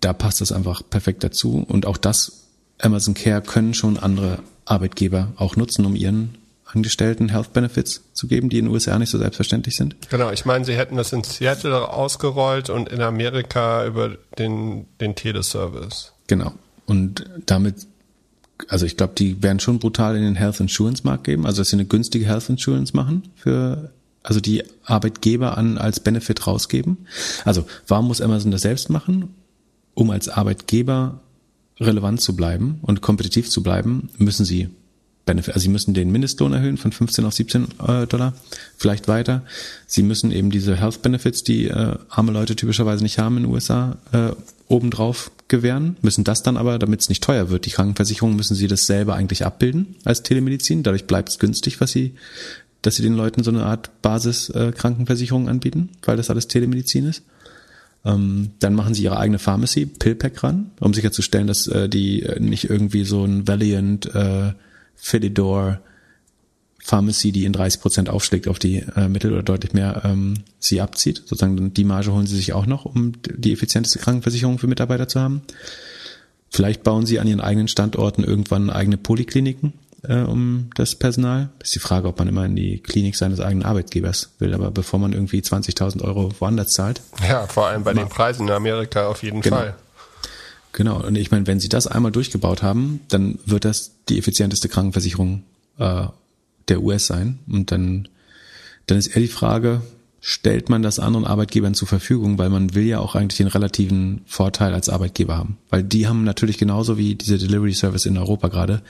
da 0.00 0.12
passt 0.12 0.40
das 0.40 0.52
einfach 0.52 0.82
perfekt 0.88 1.24
dazu. 1.24 1.64
Und 1.66 1.86
auch 1.86 1.96
das 1.96 2.44
Amazon 2.78 3.14
Care 3.14 3.42
können 3.42 3.74
schon 3.74 3.98
andere 3.98 4.38
Arbeitgeber 4.64 5.32
auch 5.36 5.56
nutzen, 5.56 5.84
um 5.84 5.96
ihren 5.96 6.36
Angestellten 6.64 7.30
Health 7.30 7.54
Benefits 7.54 8.02
zu 8.12 8.28
geben, 8.28 8.50
die 8.50 8.58
in 8.58 8.66
den 8.66 8.74
USA 8.74 8.98
nicht 8.98 9.10
so 9.10 9.18
selbstverständlich 9.18 9.74
sind. 9.74 9.96
Genau, 10.10 10.30
ich 10.30 10.44
meine, 10.44 10.66
sie 10.66 10.76
hätten 10.76 10.96
das 10.96 11.12
in 11.12 11.24
Seattle 11.24 11.88
ausgerollt 11.88 12.68
und 12.68 12.90
in 12.90 13.00
Amerika 13.00 13.86
über 13.86 14.16
den, 14.38 14.86
den 15.00 15.14
Teleservice. 15.14 16.12
Genau. 16.26 16.52
Und 16.84 17.24
damit, 17.46 17.86
also 18.68 18.84
ich 18.84 18.98
glaube, 18.98 19.14
die 19.16 19.42
werden 19.42 19.60
schon 19.60 19.78
brutal 19.78 20.14
in 20.16 20.22
den 20.22 20.34
Health 20.34 20.60
Insurance 20.60 21.04
Markt 21.04 21.24
geben, 21.24 21.46
also 21.46 21.62
dass 21.62 21.68
sie 21.68 21.76
eine 21.76 21.86
günstige 21.86 22.26
Health 22.26 22.50
Insurance 22.50 22.94
machen 22.94 23.22
für, 23.36 23.90
also 24.28 24.40
die 24.40 24.62
Arbeitgeber 24.84 25.56
an 25.56 25.78
als 25.78 26.00
Benefit 26.00 26.46
rausgeben. 26.46 26.98
Also 27.46 27.64
warum 27.86 28.08
muss 28.08 28.20
Amazon 28.20 28.50
das 28.50 28.60
selbst 28.60 28.90
machen? 28.90 29.34
Um 29.94 30.10
als 30.10 30.28
Arbeitgeber 30.28 31.22
relevant 31.80 32.20
zu 32.20 32.36
bleiben 32.36 32.78
und 32.82 33.00
kompetitiv 33.00 33.48
zu 33.48 33.62
bleiben, 33.62 34.10
müssen 34.18 34.44
sie 34.44 34.68
Benefit, 35.24 35.54
also 35.54 35.62
sie 35.62 35.70
müssen 35.70 35.94
den 35.94 36.12
Mindestlohn 36.12 36.52
erhöhen 36.52 36.76
von 36.76 36.92
15 36.92 37.24
auf 37.24 37.32
17 37.32 37.68
äh, 37.86 38.06
Dollar, 38.06 38.34
vielleicht 38.76 39.08
weiter. 39.08 39.42
Sie 39.86 40.02
müssen 40.02 40.30
eben 40.30 40.50
diese 40.50 40.76
Health 40.76 41.00
Benefits, 41.00 41.42
die 41.42 41.68
äh, 41.68 41.96
arme 42.10 42.32
Leute 42.32 42.54
typischerweise 42.54 43.02
nicht 43.02 43.18
haben 43.18 43.38
in 43.38 43.44
den 43.44 43.52
USA, 43.52 43.96
äh, 44.12 44.30
obendrauf 44.68 45.30
gewähren, 45.48 45.96
müssen 46.02 46.24
das 46.24 46.42
dann 46.42 46.58
aber, 46.58 46.78
damit 46.78 47.00
es 47.00 47.08
nicht 47.08 47.24
teuer 47.24 47.48
wird, 47.48 47.64
die 47.64 47.70
Krankenversicherung, 47.70 48.36
müssen 48.36 48.54
sie 48.54 48.66
das 48.66 48.86
selber 48.86 49.14
eigentlich 49.14 49.46
abbilden 49.46 49.96
als 50.04 50.22
Telemedizin. 50.22 50.82
Dadurch 50.82 51.06
bleibt 51.06 51.30
es 51.30 51.38
günstig, 51.38 51.80
was 51.80 51.92
sie, 51.92 52.14
dass 52.82 52.96
sie 52.96 53.02
den 53.02 53.14
Leuten 53.14 53.42
so 53.42 53.50
eine 53.50 53.64
Art 53.64 54.02
Basis-Krankenversicherung 54.02 55.46
äh, 55.46 55.50
anbieten, 55.50 55.90
weil 56.04 56.16
das 56.16 56.30
alles 56.30 56.48
Telemedizin 56.48 57.06
ist. 57.06 57.22
Ähm, 58.04 58.50
dann 58.60 58.74
machen 58.74 58.94
sie 58.94 59.02
ihre 59.02 59.18
eigene 59.18 59.38
Pharmacy, 59.38 59.86
Pillpack 59.86 60.42
ran, 60.44 60.70
um 60.80 60.94
sicherzustellen, 60.94 61.48
dass 61.48 61.66
äh, 61.66 61.88
die 61.88 62.22
äh, 62.22 62.40
nicht 62.40 62.70
irgendwie 62.70 63.04
so 63.04 63.24
ein 63.24 63.48
Valiant, 63.48 64.14
äh, 64.14 64.52
Philidor, 64.94 65.80
Pharmacy, 66.78 67.32
die 67.32 67.44
in 67.44 67.52
30 67.52 67.80
Prozent 67.80 68.08
aufschlägt 68.08 68.48
auf 68.48 68.58
die 68.58 68.76
äh, 68.96 69.08
Mittel 69.08 69.32
oder 69.32 69.42
deutlich 69.42 69.74
mehr 69.74 70.02
ähm, 70.04 70.34
sie 70.58 70.80
abzieht. 70.80 71.22
Sozusagen 71.26 71.74
die 71.74 71.84
Marge 71.84 72.12
holen 72.12 72.26
sie 72.26 72.36
sich 72.36 72.52
auch 72.52 72.66
noch, 72.66 72.84
um 72.84 73.12
die 73.22 73.52
effizienteste 73.52 73.98
Krankenversicherung 73.98 74.58
für 74.58 74.68
Mitarbeiter 74.68 75.08
zu 75.08 75.20
haben. 75.20 75.42
Vielleicht 76.50 76.84
bauen 76.84 77.04
sie 77.04 77.20
an 77.20 77.26
ihren 77.26 77.40
eigenen 77.40 77.68
Standorten 77.68 78.24
irgendwann 78.24 78.70
eigene 78.70 78.96
Polikliniken 78.96 79.74
äh, 80.02 80.18
um 80.20 80.70
das 80.74 80.94
Personal. 80.94 81.48
Ist 81.62 81.74
die 81.74 81.80
Frage, 81.80 82.08
ob 82.08 82.18
man 82.18 82.28
immer 82.28 82.44
in 82.44 82.56
die 82.56 82.78
Klinik 82.78 83.16
seines 83.16 83.40
eigenen 83.40 83.64
Arbeitgebers 83.64 84.30
will. 84.38 84.54
Aber 84.54 84.70
bevor 84.70 84.98
man 84.98 85.12
irgendwie 85.12 85.40
20.000 85.40 86.02
Euro 86.02 86.32
woanders 86.38 86.72
zahlt. 86.72 87.00
Ja, 87.28 87.46
vor 87.46 87.66
allem 87.66 87.84
bei 87.84 87.94
den 87.94 88.08
Preisen 88.08 88.46
in 88.46 88.52
Amerika 88.52 89.08
auf 89.08 89.22
jeden 89.22 89.40
genau. 89.40 89.56
Fall. 89.56 89.74
Genau. 90.72 91.04
Und 91.04 91.16
ich 91.16 91.30
meine, 91.30 91.46
wenn 91.46 91.60
sie 91.60 91.68
das 91.68 91.86
einmal 91.86 92.12
durchgebaut 92.12 92.62
haben, 92.62 93.00
dann 93.08 93.38
wird 93.44 93.64
das 93.64 93.92
die 94.08 94.18
effizienteste 94.18 94.68
Krankenversicherung 94.68 95.42
äh, 95.78 96.06
der 96.68 96.82
US 96.82 97.06
sein. 97.06 97.38
Und 97.48 97.72
dann, 97.72 98.08
dann 98.86 98.98
ist 98.98 99.08
eher 99.08 99.22
die 99.22 99.28
Frage, 99.28 99.82
stellt 100.20 100.68
man 100.68 100.82
das 100.82 100.98
anderen 100.98 101.26
Arbeitgebern 101.26 101.74
zur 101.74 101.88
Verfügung, 101.88 102.38
weil 102.38 102.50
man 102.50 102.74
will 102.74 102.84
ja 102.84 102.98
auch 102.98 103.14
eigentlich 103.14 103.38
den 103.38 103.46
relativen 103.46 104.22
Vorteil 104.26 104.74
als 104.74 104.88
Arbeitgeber 104.88 105.36
haben. 105.36 105.58
Weil 105.70 105.82
die 105.82 106.06
haben 106.06 106.24
natürlich 106.24 106.58
genauso 106.58 106.98
wie 106.98 107.14
diese 107.14 107.38
Delivery 107.38 107.72
Service 107.72 108.06
in 108.06 108.18
Europa 108.18 108.48
gerade 108.48 108.82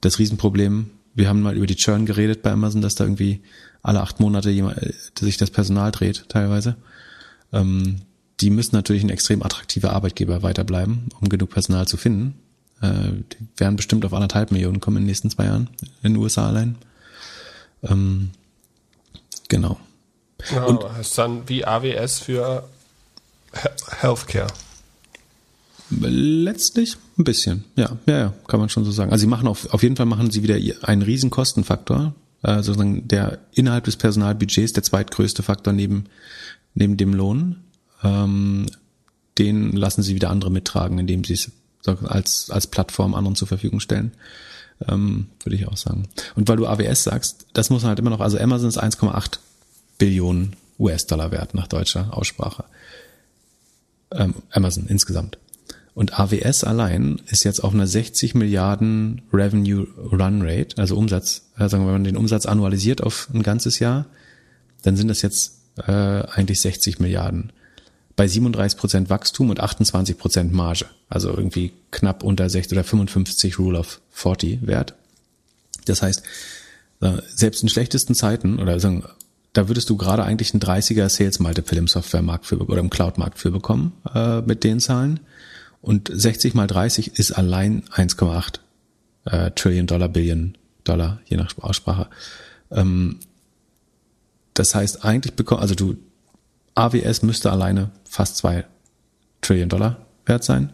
das 0.00 0.18
Riesenproblem. 0.18 0.90
Wir 1.14 1.28
haben 1.28 1.42
mal 1.42 1.56
über 1.56 1.66
die 1.66 1.76
Churn 1.76 2.06
geredet 2.06 2.42
bei 2.42 2.50
Amazon, 2.50 2.82
dass 2.82 2.94
da 2.94 3.04
irgendwie 3.04 3.42
alle 3.82 4.00
acht 4.00 4.20
Monate 4.20 4.50
jemand, 4.50 4.78
äh, 4.78 4.92
sich 5.18 5.36
das 5.36 5.50
Personal 5.50 5.90
dreht, 5.90 6.28
teilweise. 6.28 6.76
Ähm, 7.52 8.02
die 8.40 8.50
müssen 8.50 8.74
natürlich 8.74 9.02
ein 9.02 9.10
extrem 9.10 9.42
attraktiver 9.42 9.92
Arbeitgeber 9.92 10.42
weiterbleiben, 10.42 11.08
um 11.20 11.28
genug 11.28 11.50
Personal 11.50 11.86
zu 11.86 11.96
finden. 11.96 12.34
Äh, 12.80 13.12
die 13.32 13.48
werden 13.56 13.76
bestimmt 13.76 14.04
auf 14.04 14.14
anderthalb 14.14 14.50
Millionen 14.50 14.80
kommen 14.80 14.98
in 14.98 15.02
den 15.02 15.08
nächsten 15.08 15.30
zwei 15.30 15.44
Jahren 15.44 15.68
in 16.02 16.14
den 16.14 16.22
USA 16.22 16.48
allein. 16.48 16.76
Ähm, 17.82 18.30
genau. 19.48 19.78
Ja, 20.54 20.64
und 20.64 20.84
ist 20.98 21.18
dann 21.18 21.48
wie 21.48 21.66
AWS 21.66 22.20
für 22.20 22.68
Healthcare. 24.00 24.48
Letztlich 25.90 26.96
ein 27.18 27.24
bisschen, 27.24 27.64
ja, 27.76 27.96
ja, 28.06 28.18
ja, 28.18 28.34
kann 28.46 28.60
man 28.60 28.68
schon 28.68 28.84
so 28.84 28.92
sagen. 28.92 29.10
Also 29.10 29.22
sie 29.22 29.26
machen 29.26 29.48
auf, 29.48 29.72
auf 29.72 29.82
jeden 29.82 29.96
Fall 29.96 30.06
machen 30.06 30.30
sie 30.30 30.42
wieder 30.42 30.56
einen 30.82 31.02
riesen 31.02 31.30
Kostenfaktor, 31.30 32.14
äh, 32.42 32.62
sozusagen 32.62 33.08
der 33.08 33.38
innerhalb 33.52 33.84
des 33.84 33.96
Personalbudgets 33.96 34.72
der 34.72 34.82
zweitgrößte 34.82 35.42
Faktor 35.42 35.72
neben 35.72 36.04
neben 36.74 36.96
dem 36.96 37.14
Lohn. 37.14 37.56
Ähm, 38.02 38.66
den 39.38 39.72
lassen 39.72 40.02
sie 40.02 40.14
wieder 40.14 40.30
andere 40.30 40.50
mittragen, 40.50 40.98
indem 40.98 41.24
sie 41.24 41.34
es 41.34 41.50
als 41.84 42.50
als 42.50 42.66
Plattform 42.66 43.14
anderen 43.14 43.36
zur 43.36 43.48
Verfügung 43.48 43.80
stellen 43.80 44.12
ähm, 44.88 45.26
würde 45.42 45.56
ich 45.56 45.66
auch 45.66 45.76
sagen. 45.76 46.08
Und 46.34 46.48
weil 46.48 46.56
du 46.56 46.66
AWS 46.66 47.04
sagst, 47.04 47.46
das 47.52 47.70
muss 47.70 47.82
man 47.82 47.90
halt 47.90 47.98
immer 47.98 48.10
noch, 48.10 48.20
also 48.20 48.38
Amazon 48.38 48.68
ist 48.68 48.82
1,8 48.82 49.38
Billionen 49.98 50.56
US-Dollar 50.78 51.30
wert 51.30 51.54
nach 51.54 51.68
deutscher 51.68 52.16
Aussprache. 52.16 52.64
Ähm, 54.12 54.34
Amazon 54.50 54.86
insgesamt. 54.86 55.38
Und 56.00 56.18
AWS 56.18 56.64
allein 56.64 57.20
ist 57.26 57.44
jetzt 57.44 57.62
auf 57.62 57.74
einer 57.74 57.86
60 57.86 58.34
Milliarden 58.34 59.20
Revenue 59.34 59.86
Run 59.98 60.40
Rate, 60.40 60.78
also 60.78 60.96
Umsatz, 60.96 61.42
also 61.56 61.76
wenn 61.76 61.84
man 61.84 62.04
den 62.04 62.16
Umsatz 62.16 62.46
annualisiert 62.46 63.02
auf 63.02 63.28
ein 63.34 63.42
ganzes 63.42 63.80
Jahr, 63.80 64.06
dann 64.80 64.96
sind 64.96 65.08
das 65.08 65.20
jetzt 65.20 65.58
äh, 65.76 65.92
eigentlich 65.92 66.62
60 66.62 67.00
Milliarden 67.00 67.52
bei 68.16 68.26
37 68.26 68.78
Prozent 68.78 69.10
Wachstum 69.10 69.50
und 69.50 69.60
28 69.60 70.16
Prozent 70.16 70.54
Marge. 70.54 70.86
Also 71.10 71.28
irgendwie 71.36 71.74
knapp 71.90 72.22
unter 72.22 72.48
60 72.48 72.78
oder 72.78 72.84
55 72.84 73.58
Rule 73.58 73.78
of 73.78 74.00
40 74.12 74.66
Wert. 74.66 74.94
Das 75.84 76.00
heißt, 76.00 76.22
äh, 77.02 77.18
selbst 77.28 77.62
in 77.62 77.68
schlechtesten 77.68 78.14
Zeiten 78.14 78.58
oder 78.58 78.80
sagen, 78.80 79.04
da 79.52 79.68
würdest 79.68 79.90
du 79.90 79.98
gerade 79.98 80.24
eigentlich 80.24 80.54
einen 80.54 80.62
30er 80.62 81.10
Sales 81.10 81.40
Multiple 81.40 81.76
im 81.76 81.88
Softwaremarkt 81.88 82.46
für 82.46 82.56
oder 82.56 82.80
im 82.80 82.88
Cloud-Markt 82.88 83.38
für 83.38 83.50
bekommen 83.50 83.92
äh, 84.14 84.40
mit 84.40 84.64
den 84.64 84.80
Zahlen. 84.80 85.20
Und 85.82 86.10
60 86.12 86.54
mal 86.54 86.66
30 86.66 87.18
ist 87.18 87.32
allein 87.32 87.84
1,8 87.84 88.60
äh, 89.24 89.50
Trillion 89.52 89.86
Dollar, 89.86 90.08
Billion 90.08 90.56
Dollar, 90.84 91.20
je 91.26 91.36
nach 91.36 91.56
Aussprache. 91.58 92.08
Ähm, 92.70 93.18
das 94.54 94.74
heißt, 94.74 95.04
eigentlich 95.04 95.34
bekomm, 95.34 95.58
also 95.58 95.74
du, 95.74 95.96
AWS 96.74 97.22
müsste 97.22 97.50
alleine 97.50 97.90
fast 98.04 98.36
zwei 98.36 98.66
Trillion 99.40 99.68
Dollar 99.68 100.06
wert 100.26 100.44
sein. 100.44 100.72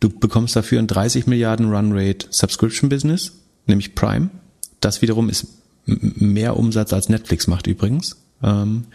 Du 0.00 0.08
bekommst 0.08 0.56
dafür 0.56 0.78
ein 0.78 0.86
30 0.86 1.26
Milliarden 1.26 1.70
Run 1.72 1.92
Rate 1.92 2.26
Subscription 2.30 2.88
Business, 2.88 3.32
nämlich 3.66 3.94
Prime. 3.94 4.30
Das 4.80 5.02
wiederum 5.02 5.28
ist 5.28 5.46
mehr 5.86 6.56
Umsatz 6.56 6.92
als 6.92 7.08
Netflix 7.08 7.46
macht 7.46 7.66
übrigens. 7.66 8.16
Ähm, 8.42 8.86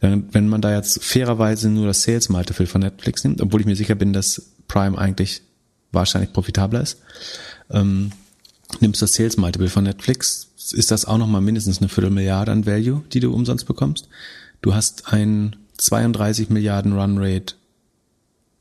wenn 0.00 0.48
man 0.48 0.60
da 0.60 0.74
jetzt 0.74 1.02
fairerweise 1.02 1.70
nur 1.70 1.86
das 1.86 2.02
Sales 2.02 2.28
Multiple 2.28 2.66
von 2.66 2.82
Netflix 2.82 3.24
nimmt, 3.24 3.40
obwohl 3.40 3.60
ich 3.60 3.66
mir 3.66 3.76
sicher 3.76 3.94
bin, 3.94 4.12
dass 4.12 4.50
Prime 4.68 4.96
eigentlich 4.98 5.42
wahrscheinlich 5.92 6.32
profitabler 6.32 6.82
ist, 6.82 7.00
ähm, 7.70 8.12
nimmst 8.80 9.02
das 9.02 9.14
Sales 9.14 9.36
Multiple 9.36 9.68
von 9.68 9.84
Netflix, 9.84 10.48
ist 10.72 10.90
das 10.90 11.04
auch 11.04 11.18
nochmal 11.18 11.40
mindestens 11.40 11.78
eine 11.78 11.88
Viertelmilliarde 11.88 12.52
an 12.52 12.66
Value, 12.66 13.02
die 13.12 13.20
du 13.20 13.32
umsonst 13.32 13.66
bekommst. 13.66 14.08
Du 14.62 14.74
hast 14.74 15.12
ein 15.12 15.56
32 15.78 16.50
Milliarden 16.50 16.92
Run 16.92 17.18
Rate 17.18 17.54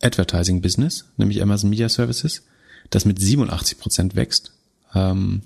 Advertising 0.02 0.62
Business, 0.62 1.06
nämlich 1.18 1.42
Amazon 1.42 1.70
Media 1.70 1.90
Services, 1.90 2.44
das 2.90 3.06
mit 3.06 3.20
87 3.20 3.80
Prozent 3.80 4.16
wächst. 4.16 4.52
Ähm, 4.94 5.42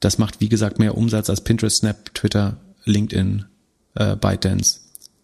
das 0.00 0.18
macht, 0.18 0.40
wie 0.40 0.48
gesagt, 0.48 0.78
mehr 0.78 0.96
Umsatz 0.96 1.30
als 1.30 1.42
Pinterest, 1.42 1.78
Snap, 1.78 2.14
Twitter, 2.14 2.58
LinkedIn, 2.84 3.46
äh, 3.94 4.16
ByteDance 4.16 4.80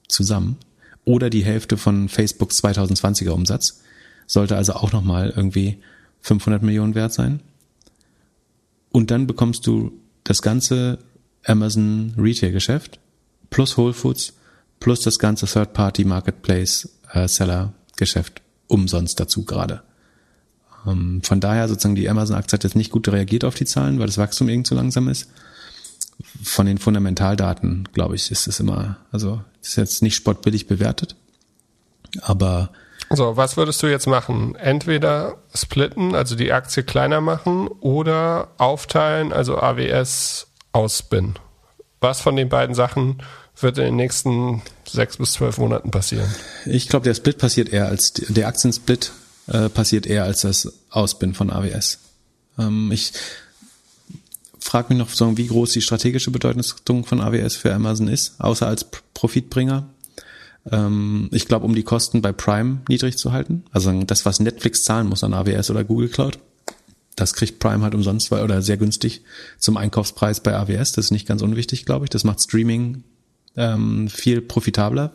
zusammen. 0.08 0.56
Oder 1.04 1.28
die 1.28 1.44
Hälfte 1.44 1.76
von 1.76 2.08
Facebooks 2.08 2.62
2020er 2.62 3.30
Umsatz. 3.30 3.82
Sollte 4.30 4.56
also 4.56 4.74
auch 4.74 4.92
nochmal 4.92 5.32
irgendwie 5.34 5.78
500 6.20 6.62
Millionen 6.62 6.94
wert 6.94 7.12
sein. 7.12 7.40
Und 8.92 9.10
dann 9.10 9.26
bekommst 9.26 9.66
du 9.66 9.90
das 10.22 10.40
ganze 10.40 11.00
Amazon 11.44 12.14
Retail 12.16 12.52
Geschäft 12.52 13.00
plus 13.50 13.76
Whole 13.76 13.92
Foods 13.92 14.34
plus 14.78 15.00
das 15.00 15.18
ganze 15.18 15.46
Third 15.46 15.72
Party 15.72 16.04
Marketplace 16.04 16.88
äh, 17.12 17.26
Seller 17.26 17.72
Geschäft 17.96 18.40
umsonst 18.68 19.18
dazu 19.18 19.44
gerade. 19.44 19.82
Ähm, 20.86 21.22
von 21.24 21.40
daher 21.40 21.66
sozusagen 21.66 21.96
die 21.96 22.08
Amazon 22.08 22.36
Aktie 22.36 22.54
hat 22.54 22.62
jetzt 22.62 22.76
nicht 22.76 22.92
gut 22.92 23.08
reagiert 23.08 23.44
auf 23.44 23.56
die 23.56 23.64
Zahlen, 23.64 23.98
weil 23.98 24.06
das 24.06 24.18
Wachstum 24.18 24.48
irgendwie 24.48 24.68
zu 24.68 24.76
langsam 24.76 25.08
ist. 25.08 25.28
Von 26.44 26.66
den 26.66 26.78
Fundamentaldaten, 26.78 27.88
glaube 27.92 28.14
ich, 28.14 28.30
ist 28.30 28.46
es 28.46 28.60
immer, 28.60 28.98
also 29.10 29.42
ist 29.60 29.74
jetzt 29.74 30.02
nicht 30.02 30.14
sportbillig 30.14 30.68
bewertet, 30.68 31.16
aber 32.20 32.70
so, 33.12 33.36
was 33.36 33.56
würdest 33.56 33.82
du 33.82 33.88
jetzt 33.88 34.06
machen? 34.06 34.54
Entweder 34.54 35.38
splitten, 35.54 36.14
also 36.14 36.36
die 36.36 36.52
Aktie 36.52 36.82
kleiner 36.82 37.20
machen, 37.20 37.68
oder 37.68 38.48
aufteilen, 38.58 39.32
also 39.32 39.58
AWS 39.58 40.46
ausspinnen. 40.72 41.38
Was 42.00 42.20
von 42.20 42.36
den 42.36 42.48
beiden 42.48 42.74
Sachen 42.74 43.22
wird 43.60 43.78
in 43.78 43.84
den 43.84 43.96
nächsten 43.96 44.62
sechs 44.88 45.16
bis 45.16 45.32
zwölf 45.32 45.58
Monaten 45.58 45.90
passieren? 45.90 46.32
Ich 46.66 46.88
glaube, 46.88 47.04
der 47.04 47.14
Split 47.14 47.38
passiert 47.38 47.68
eher 47.68 47.86
als 47.86 48.12
der 48.12 48.48
Aktiensplit 48.48 49.12
äh, 49.50 49.68
passiert 49.68 50.06
eher 50.06 50.24
als 50.24 50.42
das 50.42 50.72
Ausbinden 50.90 51.34
von 51.34 51.50
AWS. 51.50 51.98
Ähm, 52.58 52.90
ich 52.92 53.12
frage 54.60 54.94
mich 54.94 54.98
noch, 54.98 55.36
wie 55.36 55.46
groß 55.46 55.72
die 55.72 55.80
strategische 55.80 56.30
Bedeutung 56.30 57.04
von 57.04 57.20
AWS 57.20 57.56
für 57.56 57.74
Amazon 57.74 58.08
ist, 58.08 58.40
außer 58.40 58.66
als 58.66 58.86
Profitbringer. 59.14 59.88
Ähm, 60.70 61.28
ich 61.32 61.46
glaube, 61.46 61.64
um 61.64 61.74
die 61.74 61.82
Kosten 61.82 62.22
bei 62.22 62.32
Prime 62.32 62.80
niedrig 62.88 63.16
zu 63.16 63.32
halten, 63.32 63.64
also 63.70 64.02
das, 64.02 64.26
was 64.26 64.40
Netflix 64.40 64.82
zahlen 64.84 65.08
muss 65.08 65.24
an 65.24 65.34
AWS 65.34 65.70
oder 65.70 65.84
Google 65.84 66.08
Cloud, 66.08 66.38
das 67.16 67.34
kriegt 67.34 67.58
Prime 67.58 67.82
halt 67.82 67.94
umsonst 67.94 68.32
oder 68.32 68.62
sehr 68.62 68.76
günstig 68.76 69.22
zum 69.58 69.76
Einkaufspreis 69.76 70.40
bei 70.40 70.56
AWS. 70.56 70.92
Das 70.92 71.06
ist 71.06 71.10
nicht 71.10 71.28
ganz 71.28 71.42
unwichtig, 71.42 71.84
glaube 71.84 72.06
ich. 72.06 72.10
Das 72.10 72.24
macht 72.24 72.40
Streaming 72.40 73.04
ähm, 73.56 74.08
viel 74.08 74.40
profitabler, 74.40 75.12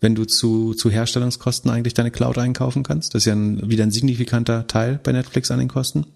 wenn 0.00 0.14
du 0.14 0.24
zu, 0.24 0.74
zu 0.74 0.90
Herstellungskosten 0.90 1.70
eigentlich 1.70 1.94
deine 1.94 2.10
Cloud 2.10 2.38
einkaufen 2.38 2.82
kannst. 2.82 3.14
Das 3.14 3.22
ist 3.22 3.26
ja 3.26 3.34
ein, 3.34 3.70
wieder 3.70 3.84
ein 3.84 3.92
signifikanter 3.92 4.66
Teil 4.66 4.98
bei 5.02 5.12
Netflix 5.12 5.50
an 5.50 5.58
den 5.58 5.68
Kosten 5.68 6.06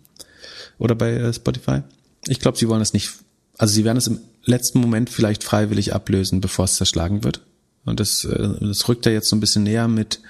oder 0.78 0.94
bei 0.94 1.12
äh, 1.12 1.32
Spotify. 1.32 1.82
Ich 2.26 2.40
glaube, 2.40 2.59
sie 2.59 2.68
wollen 2.68 2.80
das 2.80 2.92
nicht, 2.92 3.12
also 3.56 3.72
sie 3.72 3.84
werden 3.84 3.98
es 3.98 4.06
im 4.06 4.18
letzten 4.44 4.80
Moment 4.80 5.10
vielleicht 5.10 5.44
freiwillig 5.44 5.94
ablösen, 5.94 6.40
bevor 6.40 6.64
es 6.64 6.74
zerschlagen 6.74 7.22
wird. 7.22 7.40
Und 7.85 8.01
das, 8.01 8.24
äh, 8.24 8.48
das 8.61 8.89
rückt 8.89 9.07
ja 9.07 9.12
jetzt 9.12 9.28
so 9.28 9.36
ein 9.36 9.40
bisschen 9.40 9.62
näher 9.62 9.89
mit 9.89 10.20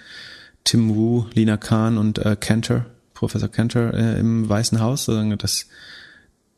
Tim 0.64 0.94
Wu, 0.94 1.24
Lina 1.35 1.56
Khan 1.56 1.98
und 1.98 2.18
äh, 2.18 2.36
Cantor, 2.39 2.86
Professor 3.14 3.48
Cantor 3.48 3.94
äh, 3.94 4.18
im 4.18 4.48
Weißen 4.48 4.81
Haus. 4.81 5.09
Also 5.09 5.36
das, 5.36 5.66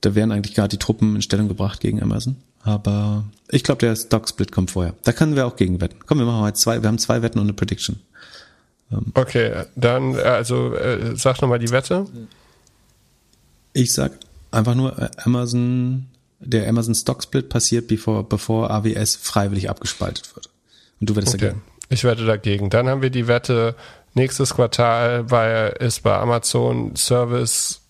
da 0.00 0.14
werden 0.14 0.32
eigentlich 0.32 0.54
gerade 0.54 0.68
die 0.68 0.78
Truppen 0.78 1.16
in 1.16 1.22
Stellung 1.22 1.48
gebracht 1.48 1.80
gegen 1.80 2.02
Amazon. 2.02 2.36
Aber 2.62 3.24
ich 3.48 3.64
glaube, 3.64 3.80
der 3.80 3.96
Stock-Split 3.96 4.52
kommt 4.52 4.70
vorher. 4.70 4.94
Da 5.02 5.12
können 5.12 5.34
wir 5.34 5.46
auch 5.46 5.56
gegen 5.56 5.80
wetten. 5.80 5.98
Komm, 6.06 6.18
wir 6.18 6.26
machen 6.26 6.40
mal 6.40 6.54
zwei, 6.54 6.80
wir 6.82 6.88
haben 6.88 6.98
zwei 6.98 7.22
Wetten 7.22 7.38
und 7.38 7.46
eine 7.46 7.54
Prediction. 7.54 8.00
Ähm. 8.92 9.06
Okay, 9.14 9.64
dann, 9.74 10.16
also 10.16 10.74
äh, 10.74 11.16
sag 11.16 11.40
nochmal 11.40 11.58
die 11.58 11.70
Wette. 11.70 12.06
Ich 13.72 13.92
sag 13.92 14.12
einfach 14.50 14.74
nur, 14.74 14.96
äh, 14.98 15.10
Amazon, 15.24 16.06
der 16.38 16.68
Amazon 16.68 16.94
Stock-Split 16.94 17.48
passiert, 17.48 17.88
bevor, 17.88 18.28
bevor 18.28 18.70
AWS 18.70 19.16
freiwillig 19.16 19.68
abgespaltet 19.68 20.34
wird. 20.36 20.48
Und 21.02 21.10
du 21.10 21.16
wettest 21.16 21.34
okay. 21.34 21.46
dagegen. 21.46 21.62
Ich 21.88 22.04
wette 22.04 22.24
dagegen. 22.24 22.70
Dann 22.70 22.88
haben 22.88 23.02
wir 23.02 23.10
die 23.10 23.26
Wette, 23.26 23.74
nächstes 24.14 24.54
Quartal 24.54 25.24
bei, 25.24 25.70
ist 25.80 26.04
bei 26.04 26.16
Amazon 26.16 26.94
Service 26.94 27.80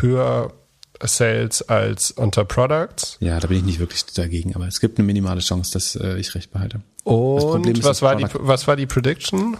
höher 0.00 0.52
Sales 1.00 1.62
als 1.62 2.10
unter 2.10 2.44
Products. 2.44 3.16
Ja, 3.20 3.38
da 3.38 3.46
bin 3.46 3.58
ich 3.58 3.62
nicht 3.62 3.78
wirklich 3.78 4.04
dagegen, 4.06 4.56
aber 4.56 4.66
es 4.66 4.80
gibt 4.80 4.98
eine 4.98 5.06
minimale 5.06 5.38
Chance, 5.38 5.72
dass 5.72 5.94
äh, 5.94 6.18
ich 6.18 6.34
recht 6.34 6.50
behalte. 6.50 6.80
Und 7.04 7.84
was 7.84 8.02
war, 8.02 8.16
die, 8.16 8.26
was 8.32 8.66
war 8.66 8.74
die 8.74 8.86
Prediction? 8.86 9.56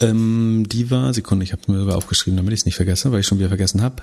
Ähm, 0.00 0.64
die 0.68 0.90
war, 0.90 1.14
Sekunde, 1.14 1.44
ich 1.44 1.52
habe 1.52 1.62
mir 1.70 1.78
sogar 1.78 1.96
aufgeschrieben, 1.96 2.36
damit 2.36 2.52
ich 2.52 2.60
es 2.60 2.66
nicht 2.66 2.74
vergesse, 2.74 3.12
weil 3.12 3.20
ich 3.20 3.28
schon 3.28 3.38
wieder 3.38 3.48
vergessen 3.48 3.80
habe. 3.80 4.02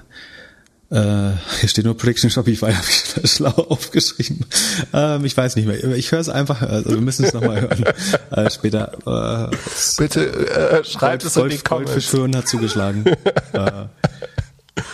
Äh, 0.90 1.32
hier 1.60 1.68
steht 1.68 1.84
nur 1.84 1.98
Prediction 1.98 2.30
Shopify, 2.30 2.74
habe 2.74 2.86
ich 2.88 3.32
schlau 3.32 3.50
aufgeschrieben. 3.50 4.46
Ähm, 4.94 5.26
ich 5.26 5.36
weiß 5.36 5.58
nicht 5.58 5.68
mehr. 5.68 5.84
Ich 5.96 6.12
höre 6.12 6.20
es 6.20 6.30
einfach, 6.30 6.62
also 6.62 6.92
wir 6.92 7.02
müssen 7.02 7.26
es 7.26 7.34
nochmal 7.34 7.62
hören. 7.62 7.84
Äh, 8.30 8.50
später. 8.52 9.50
Äh, 9.52 9.56
Bitte 9.98 10.26
äh, 10.26 10.84
schreibt 10.84 11.24
es 11.24 11.36
in 11.38 11.50
die 11.50 11.58
Comments. 11.58 12.12
Goldfisch 12.12 12.36
hat 12.36 12.48
zugeschlagen. 12.48 13.06
äh, 13.54 13.86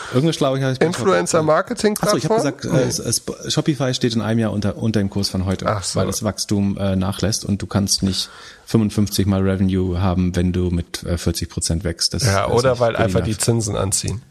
Irgendeine 0.10 0.34
Schlauigkeit. 0.34 0.84
Influencer 0.84 1.42
Marketing 1.42 1.98
Achso, 2.00 2.18
ich 2.18 2.26
habe 2.26 2.36
gesagt, 2.36 2.66
äh, 2.66 3.52
Shopify 3.52 3.94
steht 3.94 4.16
in 4.16 4.22
einem 4.22 4.40
Jahr 4.40 4.52
unter, 4.54 4.78
unter 4.78 5.00
dem 5.00 5.10
Kurs 5.10 5.30
von 5.30 5.46
heute, 5.46 5.66
Ach 5.66 5.84
so. 5.84 6.00
weil 6.00 6.08
das 6.08 6.24
Wachstum 6.24 6.78
äh, 6.78 6.96
nachlässt 6.96 7.44
und 7.44 7.62
du 7.62 7.66
kannst 7.66 8.04
nicht 8.04 8.30
55 8.68 9.26
mal 9.26 9.42
Revenue 9.42 10.00
haben, 10.00 10.36
wenn 10.36 10.54
du 10.54 10.70
mit 10.70 11.04
äh, 11.04 11.18
40 11.18 11.50
Prozent 11.50 11.84
wächst. 11.84 12.14
Das, 12.14 12.26
ja, 12.26 12.48
oder 12.48 12.80
weil 12.80 12.96
einfach 12.96 13.22
die 13.22 13.38
Zinsen 13.38 13.76
anziehen. 13.76 14.22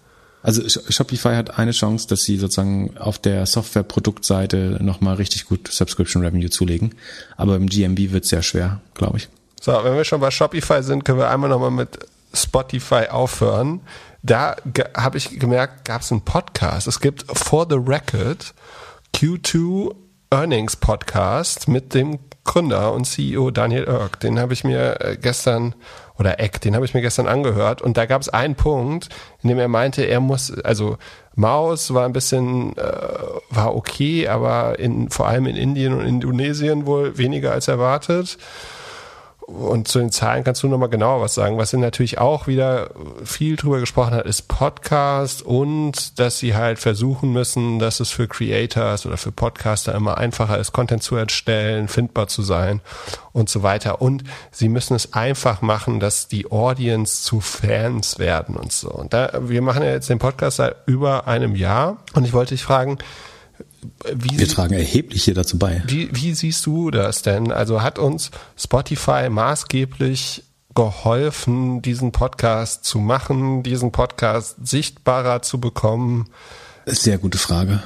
Also 0.43 0.63
Shopify 0.69 1.35
hat 1.35 1.59
eine 1.59 1.71
Chance, 1.71 2.09
dass 2.09 2.25
sie 2.25 2.37
sozusagen 2.37 2.97
auf 2.99 3.19
der 3.19 3.47
Software-Produktseite 3.47 4.79
nochmal 4.81 5.15
richtig 5.15 5.47
gut 5.47 5.69
Subscription 5.69 6.25
Revenue 6.25 6.51
zulegen. 6.51 6.95
Aber 7.37 7.57
im 7.57 7.69
GMB 7.69 8.13
wird 8.13 8.25
sehr 8.25 8.43
schwer, 8.43 8.81
glaube 8.95 9.19
ich. 9.19 9.29
So, 9.61 9.73
wenn 9.85 9.95
wir 9.95 10.05
schon 10.05 10.21
bei 10.21 10.31
Shopify 10.31 10.83
sind, 10.83 11.05
können 11.05 11.19
wir 11.19 11.31
einmal 11.31 11.49
nochmal 11.49 11.71
mit 11.71 11.99
Spotify 12.35 13.07
aufhören 13.09 13.81
da 14.23 14.57
habe 14.97 15.19
ich 15.19 15.39
gemerkt, 15.39 15.85
gab 15.85 16.03
es 16.03 16.13
einen 16.13 16.23
Podcast. 16.23 16.87
Es 16.87 17.01
gibt 17.01 17.25
For 17.37 17.67
the 17.69 17.77
Record 17.77 18.55
Q2 19.15 19.95
Earnings 20.33 20.77
Podcast 20.77 21.69
mit 21.69 21.93
dem 21.93 22.19
Gründer 22.45 22.95
und 22.95 23.05
CEO 23.05 23.51
Daniel 23.51 23.85
Irk. 23.85 24.19
Den 24.21 24.41
habe 24.41 24.55
ich 24.55 24.65
mir 24.65 24.99
äh, 25.03 25.19
gestern 25.21 25.75
oder 26.19 26.41
Eck, 26.41 26.59
den 26.63 26.75
habe 26.75 26.87
ich 26.87 26.95
mir 26.95 27.03
gestern 27.03 27.29
angehört 27.29 27.83
und 27.83 27.99
da 27.99 28.07
gab 28.07 28.23
es 28.23 28.31
einen 28.31 28.55
Punkt, 28.55 29.11
in 29.43 29.51
dem 29.51 29.59
er 29.59 29.69
meinte, 29.69 30.05
er 30.05 30.21
muss, 30.21 30.51
also 30.63 30.97
Maus 31.35 31.93
war 31.93 32.07
ein 32.07 32.15
bisschen, 32.15 32.75
äh, 32.79 32.83
war 33.51 33.77
okay, 33.77 34.27
aber 34.27 34.79
in, 34.79 35.11
vor 35.11 35.29
allem 35.29 35.47
in 35.47 35.57
Indien 35.57 35.93
und 35.93 36.07
Indonesien 36.07 36.87
wohl 36.87 37.19
weniger 37.19 37.53
als 37.53 37.69
erwartet. 37.69 38.39
Und 39.47 39.89
zu 39.89 39.99
den 39.99 40.13
Zahlen 40.13 40.45
kannst 40.45 40.63
du 40.63 40.69
nochmal 40.69 40.89
genauer 40.89 41.21
was 41.21 41.35
sagen. 41.35 41.59
Was 41.59 41.71
sie 41.71 41.77
natürlich 41.77 42.19
auch 42.19 42.47
wieder 42.47 42.91
viel 43.25 43.57
drüber 43.57 43.81
gesprochen 43.81 44.15
hat, 44.15 44.25
ist 44.25 44.49
Podcast 44.49 45.43
und 45.43 46.19
dass 46.19 46.39
sie 46.39 46.55
halt 46.55 46.79
versuchen 46.79 47.33
müssen, 47.33 47.79
dass 47.79 48.01
es 48.01 48.11
für 48.11 48.29
Creators 48.29 49.05
oder 49.05 49.17
für 49.17 49.33
Podcaster 49.33 49.95
immer 49.95 50.17
einfacher 50.17 50.59
ist, 50.59 50.73
Content 50.73 51.03
zu 51.03 51.17
erstellen, 51.17 51.89
findbar 51.89 52.29
zu 52.29 52.43
sein 52.43 52.81
und 53.33 53.49
so 53.49 53.63
weiter. 53.63 54.01
Und 54.01 54.23
sie 54.53 54.69
müssen 54.69 54.95
es 54.95 55.13
einfach 55.13 55.61
machen, 55.61 55.99
dass 55.99 56.29
die 56.29 56.51
Audience 56.51 57.23
zu 57.23 57.41
Fans 57.41 58.19
werden 58.19 58.57
und 58.57 58.73
so. 58.73 58.91
Und 58.91 59.13
da, 59.13 59.33
wir 59.41 59.63
machen 59.63 59.83
ja 59.83 59.91
jetzt 59.91 60.09
den 60.09 60.19
Podcast 60.19 60.59
seit 60.59 60.77
über 60.87 61.27
einem 61.27 61.57
Jahr 61.57 61.97
und 62.15 62.25
ich 62.25 62.33
wollte 62.33 62.55
dich 62.55 62.63
fragen, 62.63 62.99
wie 64.15 64.39
Wir 64.39 64.49
tragen 64.49 64.75
erheblich 64.75 65.25
hier 65.25 65.35
dazu 65.35 65.59
bei. 65.59 65.83
Wie, 65.87 66.09
wie 66.13 66.35
siehst 66.35 66.65
du 66.67 66.91
das 66.91 67.23
denn? 67.23 67.51
Also 67.53 67.83
hat 67.83 67.99
uns 67.99 68.31
Spotify 68.57 69.29
maßgeblich 69.29 70.45
geholfen, 70.75 71.83
diesen 71.83 72.13
Podcast 72.13 72.85
zu 72.85 72.99
machen, 72.99 73.63
diesen 73.63 73.93
Podcast 73.93 74.57
sichtbarer 74.67 75.43
zu 75.43 75.61
bekommen? 75.61 76.29
Sehr 76.87 77.19
gute 77.19 77.39
Frage. 77.39 77.83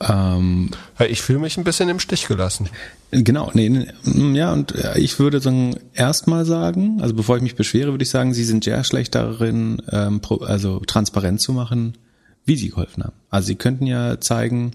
Ähm, 0.00 0.70
ich 1.08 1.22
fühle 1.22 1.38
mich 1.38 1.56
ein 1.56 1.64
bisschen 1.64 1.88
im 1.88 2.00
Stich 2.00 2.26
gelassen. 2.26 2.68
Genau, 3.10 3.50
nee, 3.54 3.86
ja, 4.04 4.52
und 4.52 4.74
äh, 4.74 4.98
ich 4.98 5.18
würde 5.18 5.40
sagen, 5.40 5.76
erstmal 5.92 6.44
sagen, 6.44 7.00
also 7.00 7.14
bevor 7.14 7.36
ich 7.36 7.42
mich 7.42 7.54
beschwere, 7.54 7.92
würde 7.92 8.02
ich 8.02 8.10
sagen, 8.10 8.34
sie 8.34 8.44
sind 8.44 8.64
sehr 8.64 8.82
schlecht 8.82 9.14
darin, 9.14 9.80
ähm, 9.90 10.20
also 10.40 10.80
transparent 10.80 11.40
zu 11.40 11.52
machen, 11.52 11.96
wie 12.44 12.56
sie 12.56 12.70
geholfen 12.70 13.04
haben. 13.04 13.16
Also 13.30 13.46
sie 13.46 13.54
könnten 13.54 13.86
ja 13.86 14.20
zeigen, 14.20 14.72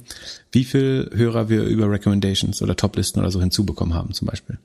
wie 0.51 0.63
viel 0.63 1.09
Hörer 1.13 1.49
wir 1.49 1.63
über 1.63 1.89
Recommendations 1.89 2.61
oder 2.61 2.75
Toplisten 2.75 3.21
oder 3.21 3.31
so 3.31 3.39
hinzubekommen 3.39 3.93
haben 3.93 4.13
zum 4.13 4.27
Beispiel. 4.27 4.57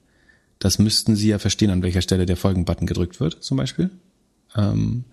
Das 0.59 0.79
müssten 0.79 1.17
sie 1.17 1.29
ja 1.29 1.39
verstehen, 1.39 1.71
an 1.71 1.83
welcher 1.83 2.03
Stelle 2.03 2.27
der 2.27 2.37
Folgen-Button 2.37 2.87
gedrückt 2.87 3.21
wird 3.21 3.43
zum 3.43 3.59
Beispiel. 3.59 3.91
Ähm, 4.57 5.05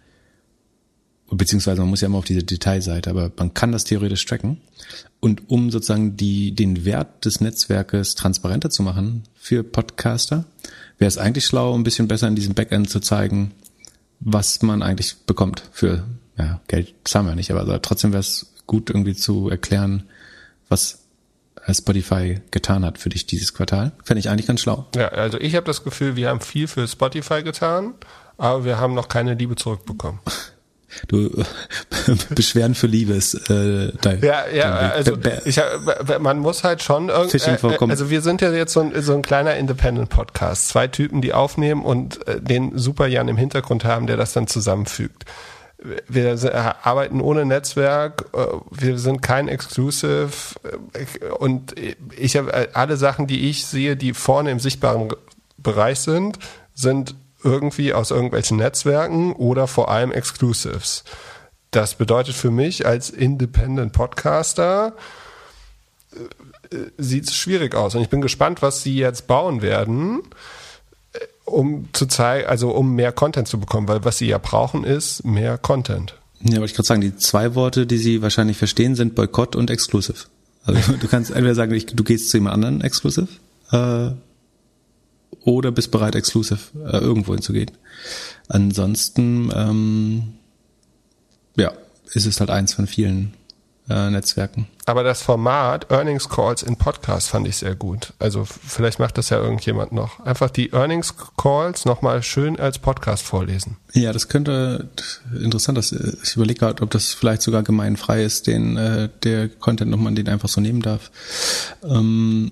beziehungsweise 1.29 1.81
man 1.81 1.89
muss 1.89 2.01
ja 2.01 2.07
immer 2.07 2.17
auf 2.17 2.25
diese 2.25 2.43
Detailseite, 2.43 3.09
aber 3.09 3.31
man 3.37 3.53
kann 3.53 3.71
das 3.71 3.83
theoretisch 3.83 4.25
tracken. 4.25 4.57
Und 5.19 5.49
um 5.49 5.71
sozusagen 5.71 6.15
die, 6.17 6.53
den 6.53 6.85
Wert 6.85 7.25
des 7.25 7.41
Netzwerkes 7.41 8.15
transparenter 8.15 8.69
zu 8.69 8.83
machen 8.83 9.23
für 9.35 9.63
Podcaster, 9.63 10.45
wäre 10.97 11.07
es 11.07 11.17
eigentlich 11.17 11.45
schlau, 11.45 11.73
ein 11.73 11.83
bisschen 11.83 12.07
besser 12.07 12.27
in 12.27 12.35
diesem 12.35 12.53
Backend 12.53 12.89
zu 12.89 12.99
zeigen, 12.99 13.51
was 14.19 14.61
man 14.61 14.83
eigentlich 14.83 15.17
bekommt 15.25 15.63
für 15.71 16.03
ja, 16.45 16.61
Geld 16.67 16.93
zahlen 17.03 17.27
wir 17.27 17.35
nicht, 17.35 17.51
aber 17.51 17.61
also 17.61 17.77
trotzdem 17.79 18.11
wäre 18.11 18.21
es 18.21 18.53
gut 18.67 18.89
irgendwie 18.89 19.15
zu 19.15 19.49
erklären, 19.49 20.03
was 20.69 20.99
Spotify 21.71 22.41
getan 22.51 22.85
hat 22.85 22.97
für 22.97 23.09
dich 23.09 23.25
dieses 23.25 23.53
Quartal. 23.53 23.91
Fände 24.03 24.19
ich 24.19 24.29
eigentlich 24.29 24.47
ganz 24.47 24.61
schlau. 24.61 24.87
Ja, 24.95 25.09
also 25.09 25.39
ich 25.39 25.55
habe 25.55 25.65
das 25.65 25.83
Gefühl, 25.83 26.15
wir 26.15 26.29
haben 26.29 26.41
viel 26.41 26.67
für 26.67 26.87
Spotify 26.87 27.43
getan, 27.43 27.93
aber 28.37 28.65
wir 28.65 28.79
haben 28.79 28.93
noch 28.93 29.07
keine 29.07 29.35
Liebe 29.35 29.55
zurückbekommen. 29.55 30.19
Du 31.07 31.29
Beschwerden 32.35 32.75
für 32.75 32.85
Liebes. 32.87 33.33
Äh, 33.49 33.93
dein, 34.01 34.21
ja, 34.21 34.45
ja, 34.49 34.73
also 34.89 35.17
ich, 35.45 35.57
man 36.19 36.39
muss 36.39 36.65
halt 36.65 36.83
schon 36.83 37.07
irgendwie, 37.07 37.37
äh, 37.37 37.77
also 37.87 38.09
wir 38.09 38.21
sind 38.21 38.41
ja 38.41 38.51
jetzt 38.51 38.73
so 38.73 38.81
ein, 38.81 39.01
so 39.01 39.13
ein 39.13 39.21
kleiner 39.21 39.55
Independent-Podcast. 39.55 40.67
Zwei 40.67 40.87
Typen, 40.87 41.21
die 41.21 41.33
aufnehmen 41.33 41.83
und 41.83 42.27
äh, 42.27 42.41
den 42.41 42.77
Super 42.77 43.07
Jan 43.07 43.29
im 43.29 43.37
Hintergrund 43.37 43.85
haben, 43.85 44.05
der 44.05 44.17
das 44.17 44.33
dann 44.33 44.47
zusammenfügt 44.47 45.23
wir 46.07 46.85
arbeiten 46.85 47.21
ohne 47.21 47.45
Netzwerk, 47.45 48.25
äh, 48.33 48.45
wir 48.69 48.99
sind 48.99 49.21
kein 49.21 49.47
Exclusive 49.47 50.31
äh, 50.93 51.27
und 51.39 51.75
ich 52.17 52.37
habe 52.37 52.53
äh, 52.53 52.67
alle 52.73 52.97
Sachen, 52.97 53.27
die 53.27 53.49
ich 53.49 53.65
sehe, 53.65 53.95
die 53.95 54.13
vorne 54.13 54.51
im 54.51 54.59
sichtbaren 54.59 55.13
Bereich 55.57 55.99
sind, 55.99 56.37
sind 56.73 57.15
irgendwie 57.43 57.93
aus 57.93 58.11
irgendwelchen 58.11 58.57
Netzwerken 58.57 59.33
oder 59.33 59.67
vor 59.67 59.89
allem 59.89 60.11
Exclusives. 60.11 61.03
Das 61.71 61.95
bedeutet 61.95 62.35
für 62.35 62.51
mich 62.51 62.85
als 62.85 63.09
Independent 63.09 63.93
Podcaster 63.93 64.93
sieht 66.97 67.27
es 67.27 67.35
schwierig 67.35 67.73
aus 67.75 67.95
und 67.95 68.01
ich 68.01 68.09
bin 68.09 68.21
gespannt, 68.21 68.61
was 68.61 68.83
sie 68.83 68.95
jetzt 68.95 69.27
bauen 69.27 69.61
werden 69.61 70.21
um 71.51 71.89
zu 71.93 72.05
zeigen, 72.05 72.47
also 72.47 72.71
um 72.71 72.95
mehr 72.95 73.11
Content 73.11 73.47
zu 73.47 73.59
bekommen, 73.59 73.87
weil 73.87 74.03
was 74.03 74.17
sie 74.17 74.27
ja 74.27 74.37
brauchen 74.37 74.83
ist 74.83 75.23
mehr 75.25 75.57
Content. 75.57 76.15
Ja, 76.43 76.57
aber 76.57 76.65
ich 76.65 76.73
gerade 76.73 76.87
sagen, 76.87 77.01
die 77.01 77.15
zwei 77.17 77.55
Worte, 77.55 77.85
die 77.85 77.97
sie 77.97 78.21
wahrscheinlich 78.21 78.57
verstehen, 78.57 78.95
sind 78.95 79.15
Boykott 79.15 79.55
und 79.55 79.69
Exclusive. 79.69 80.25
Also 80.63 80.93
du 80.99 81.07
kannst 81.07 81.31
entweder 81.31 81.55
sagen, 81.55 81.79
du 81.93 82.03
gehst 82.03 82.29
zu 82.29 82.37
jemand 82.37 82.55
anderen 82.55 82.81
Exclusive 82.81 83.27
äh, 83.71 84.11
oder 85.43 85.71
bist 85.71 85.91
bereit, 85.91 86.15
Exclusive 86.15 86.59
äh, 86.85 86.97
irgendwo 86.97 87.33
hinzugehen. 87.33 87.71
Ansonsten, 88.47 89.51
ähm, 89.55 90.33
ja, 91.55 91.71
ist 92.13 92.25
es 92.25 92.39
halt 92.39 92.49
eins 92.49 92.73
von 92.73 92.87
vielen 92.87 93.33
äh, 93.91 94.09
Netzwerken. 94.09 94.67
Aber 94.85 95.03
das 95.03 95.21
Format 95.21 95.91
Earnings 95.91 96.27
Calls 96.29 96.63
in 96.63 96.75
Podcast 96.75 97.29
fand 97.29 97.47
ich 97.47 97.57
sehr 97.57 97.75
gut. 97.75 98.13
Also 98.19 98.45
vielleicht 98.45 98.99
macht 98.99 99.17
das 99.17 99.29
ja 99.29 99.39
irgendjemand 99.39 99.91
noch. 99.91 100.19
Einfach 100.21 100.49
die 100.49 100.71
Earnings 100.73 101.13
Calls 101.37 101.85
nochmal 101.85 102.23
schön 102.23 102.59
als 102.59 102.79
Podcast 102.79 103.23
vorlesen. 103.23 103.77
Ja, 103.93 104.11
das 104.11 104.27
könnte 104.27 104.89
interessant 105.39 105.83
sein. 105.83 106.17
Ich 106.23 106.35
überlege 106.35 106.59
gerade, 106.59 106.81
ob 106.83 106.89
das 106.89 107.13
vielleicht 107.13 107.41
sogar 107.41 107.63
gemeinfrei 107.63 108.23
ist, 108.23 108.47
den 108.47 108.77
äh, 108.77 109.09
der 109.23 109.49
Content 109.49 109.91
nochmal, 109.91 110.13
den 110.13 110.27
einfach 110.27 110.49
so 110.49 110.61
nehmen 110.61 110.81
darf. 110.81 111.11
Ähm, 111.83 112.51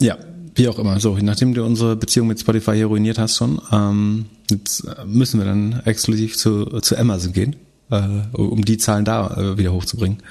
ja, 0.00 0.16
wie 0.54 0.68
auch 0.68 0.78
immer. 0.78 1.00
So, 1.00 1.16
nachdem 1.20 1.54
du 1.54 1.64
unsere 1.64 1.96
Beziehung 1.96 2.28
mit 2.28 2.40
Spotify 2.40 2.74
hier 2.74 2.86
ruiniert 2.86 3.18
hast 3.18 3.36
schon, 3.36 3.60
ähm, 3.72 4.26
jetzt 4.50 4.84
müssen 5.06 5.40
wir 5.40 5.46
dann 5.46 5.82
exklusiv 5.84 6.36
zu, 6.36 6.80
zu 6.80 6.96
Amazon 6.96 7.32
gehen 7.32 7.56
äh, 7.92 8.36
um 8.36 8.64
die 8.64 8.78
Zahlen 8.78 9.04
da 9.04 9.36
äh, 9.36 9.58
wieder 9.58 9.72
hochzubringen. 9.72 10.22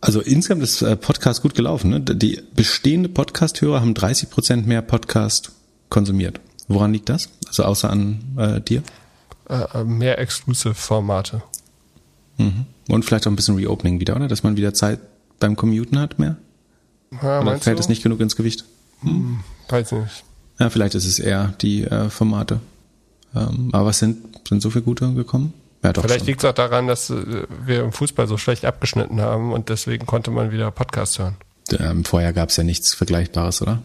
Also 0.00 0.20
insgesamt 0.20 0.62
ist 0.62 0.82
äh, 0.82 0.96
Podcast 0.96 1.42
gut 1.42 1.54
gelaufen. 1.54 1.90
Ne? 1.90 2.00
Die 2.00 2.42
bestehende 2.54 3.08
Podcast-Hörer 3.08 3.80
haben 3.80 3.94
30 3.94 4.30
Prozent 4.30 4.66
mehr 4.66 4.82
Podcast 4.82 5.52
konsumiert. 5.88 6.40
Woran 6.68 6.92
liegt 6.92 7.08
das? 7.08 7.28
Also 7.46 7.64
außer 7.64 7.90
an 7.90 8.20
äh, 8.36 8.60
dir? 8.60 8.82
Äh, 9.48 9.84
mehr 9.84 10.18
Exclusive-Formate. 10.18 11.42
Mhm. 12.38 12.66
Und 12.88 13.04
vielleicht 13.04 13.26
auch 13.26 13.30
ein 13.30 13.36
bisschen 13.36 13.56
Reopening 13.56 14.00
wieder, 14.00 14.16
oder? 14.16 14.28
Dass 14.28 14.42
man 14.42 14.56
wieder 14.56 14.72
Zeit 14.74 15.00
beim 15.38 15.56
Commuten 15.56 15.98
hat 15.98 16.18
mehr? 16.18 16.36
Ja, 17.22 17.40
oder 17.40 17.58
fällt 17.58 17.78
du? 17.78 17.80
es 17.80 17.88
nicht 17.88 18.02
genug 18.02 18.20
ins 18.20 18.36
Gewicht? 18.36 18.64
Hm, 19.02 19.40
weiß 19.68 19.92
nicht. 19.92 20.24
Ja, 20.58 20.70
vielleicht 20.70 20.94
ist 20.94 21.06
es 21.06 21.18
eher 21.18 21.54
die 21.60 21.84
äh, 21.84 22.08
Formate. 22.08 22.60
Ähm, 23.34 23.70
aber 23.72 23.86
was 23.86 23.98
sind, 23.98 24.18
sind 24.48 24.62
so 24.62 24.70
viele 24.70 24.82
gute 24.82 25.12
gekommen? 25.14 25.52
Ja, 25.82 25.92
doch 25.92 26.02
Vielleicht 26.02 26.26
liegt 26.26 26.44
es 26.44 26.50
auch 26.50 26.54
daran, 26.54 26.86
dass 26.86 27.10
äh, 27.10 27.46
wir 27.64 27.82
im 27.82 27.92
Fußball 27.92 28.26
so 28.26 28.36
schlecht 28.36 28.64
abgeschnitten 28.64 29.20
haben 29.20 29.52
und 29.52 29.68
deswegen 29.68 30.06
konnte 30.06 30.30
man 30.30 30.52
wieder 30.52 30.70
Podcast 30.70 31.18
hören. 31.18 31.36
Ähm, 31.78 32.04
vorher 32.04 32.32
gab 32.32 32.50
es 32.50 32.56
ja 32.56 32.64
nichts 32.64 32.94
Vergleichbares, 32.94 33.62
oder? 33.62 33.82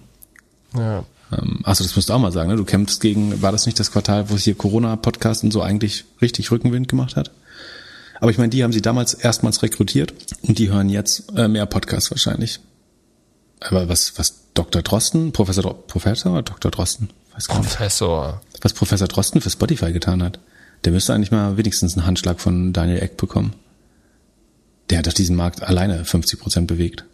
Ja. 0.76 1.05
Ähm, 1.31 1.61
achso, 1.63 1.84
das 1.84 1.95
musst 1.95 2.09
du 2.09 2.13
auch 2.13 2.19
mal 2.19 2.31
sagen, 2.31 2.49
ne? 2.49 2.57
Du 2.57 2.65
kämpfst 2.65 3.01
gegen, 3.01 3.41
war 3.41 3.51
das 3.51 3.65
nicht 3.65 3.80
das 3.80 3.91
Quartal, 3.91 4.30
wo 4.30 4.35
es 4.35 4.43
hier 4.43 4.55
Corona-Podcast 4.55 5.43
und 5.43 5.51
so 5.51 5.61
eigentlich 5.61 6.05
richtig 6.22 6.51
Rückenwind 6.51 6.88
gemacht 6.88 7.15
hat? 7.15 7.31
Aber 8.19 8.31
ich 8.31 8.38
meine, 8.38 8.49
die 8.49 8.63
haben 8.63 8.73
sie 8.73 8.81
damals 8.81 9.13
erstmals 9.13 9.61
rekrutiert 9.61 10.13
und 10.41 10.57
die 10.57 10.69
hören 10.69 10.89
jetzt 10.89 11.31
äh, 11.35 11.47
mehr 11.47 11.65
Podcasts 11.65 12.11
wahrscheinlich. 12.11 12.59
Aber 13.59 13.89
was, 13.89 14.17
was 14.17 14.35
Dr. 14.53 14.81
Drosten, 14.81 15.31
Professor, 15.31 15.73
Professor 15.88 16.34
oder 16.34 16.43
Dr. 16.43 16.72
Drosten? 16.72 17.09
Weiß 17.34 17.47
gar 17.47 17.57
Professor. 17.57 18.41
Nicht, 18.51 18.63
was 18.63 18.73
Professor 18.73 19.07
Drosten 19.07 19.41
für 19.41 19.49
Spotify 19.49 19.91
getan 19.91 20.23
hat. 20.23 20.39
Der 20.85 20.91
müsste 20.91 21.13
eigentlich 21.13 21.31
mal 21.31 21.57
wenigstens 21.57 21.97
einen 21.97 22.05
Handschlag 22.05 22.39
von 22.39 22.71
Daniel 22.71 22.99
Eck 22.99 23.17
bekommen. 23.17 23.53
Der 24.89 24.99
hat 24.99 25.07
auf 25.07 25.15
diesem 25.15 25.35
Markt 25.35 25.63
alleine 25.63 26.05
50 26.05 26.39
Prozent 26.39 26.67
bewegt. 26.67 27.05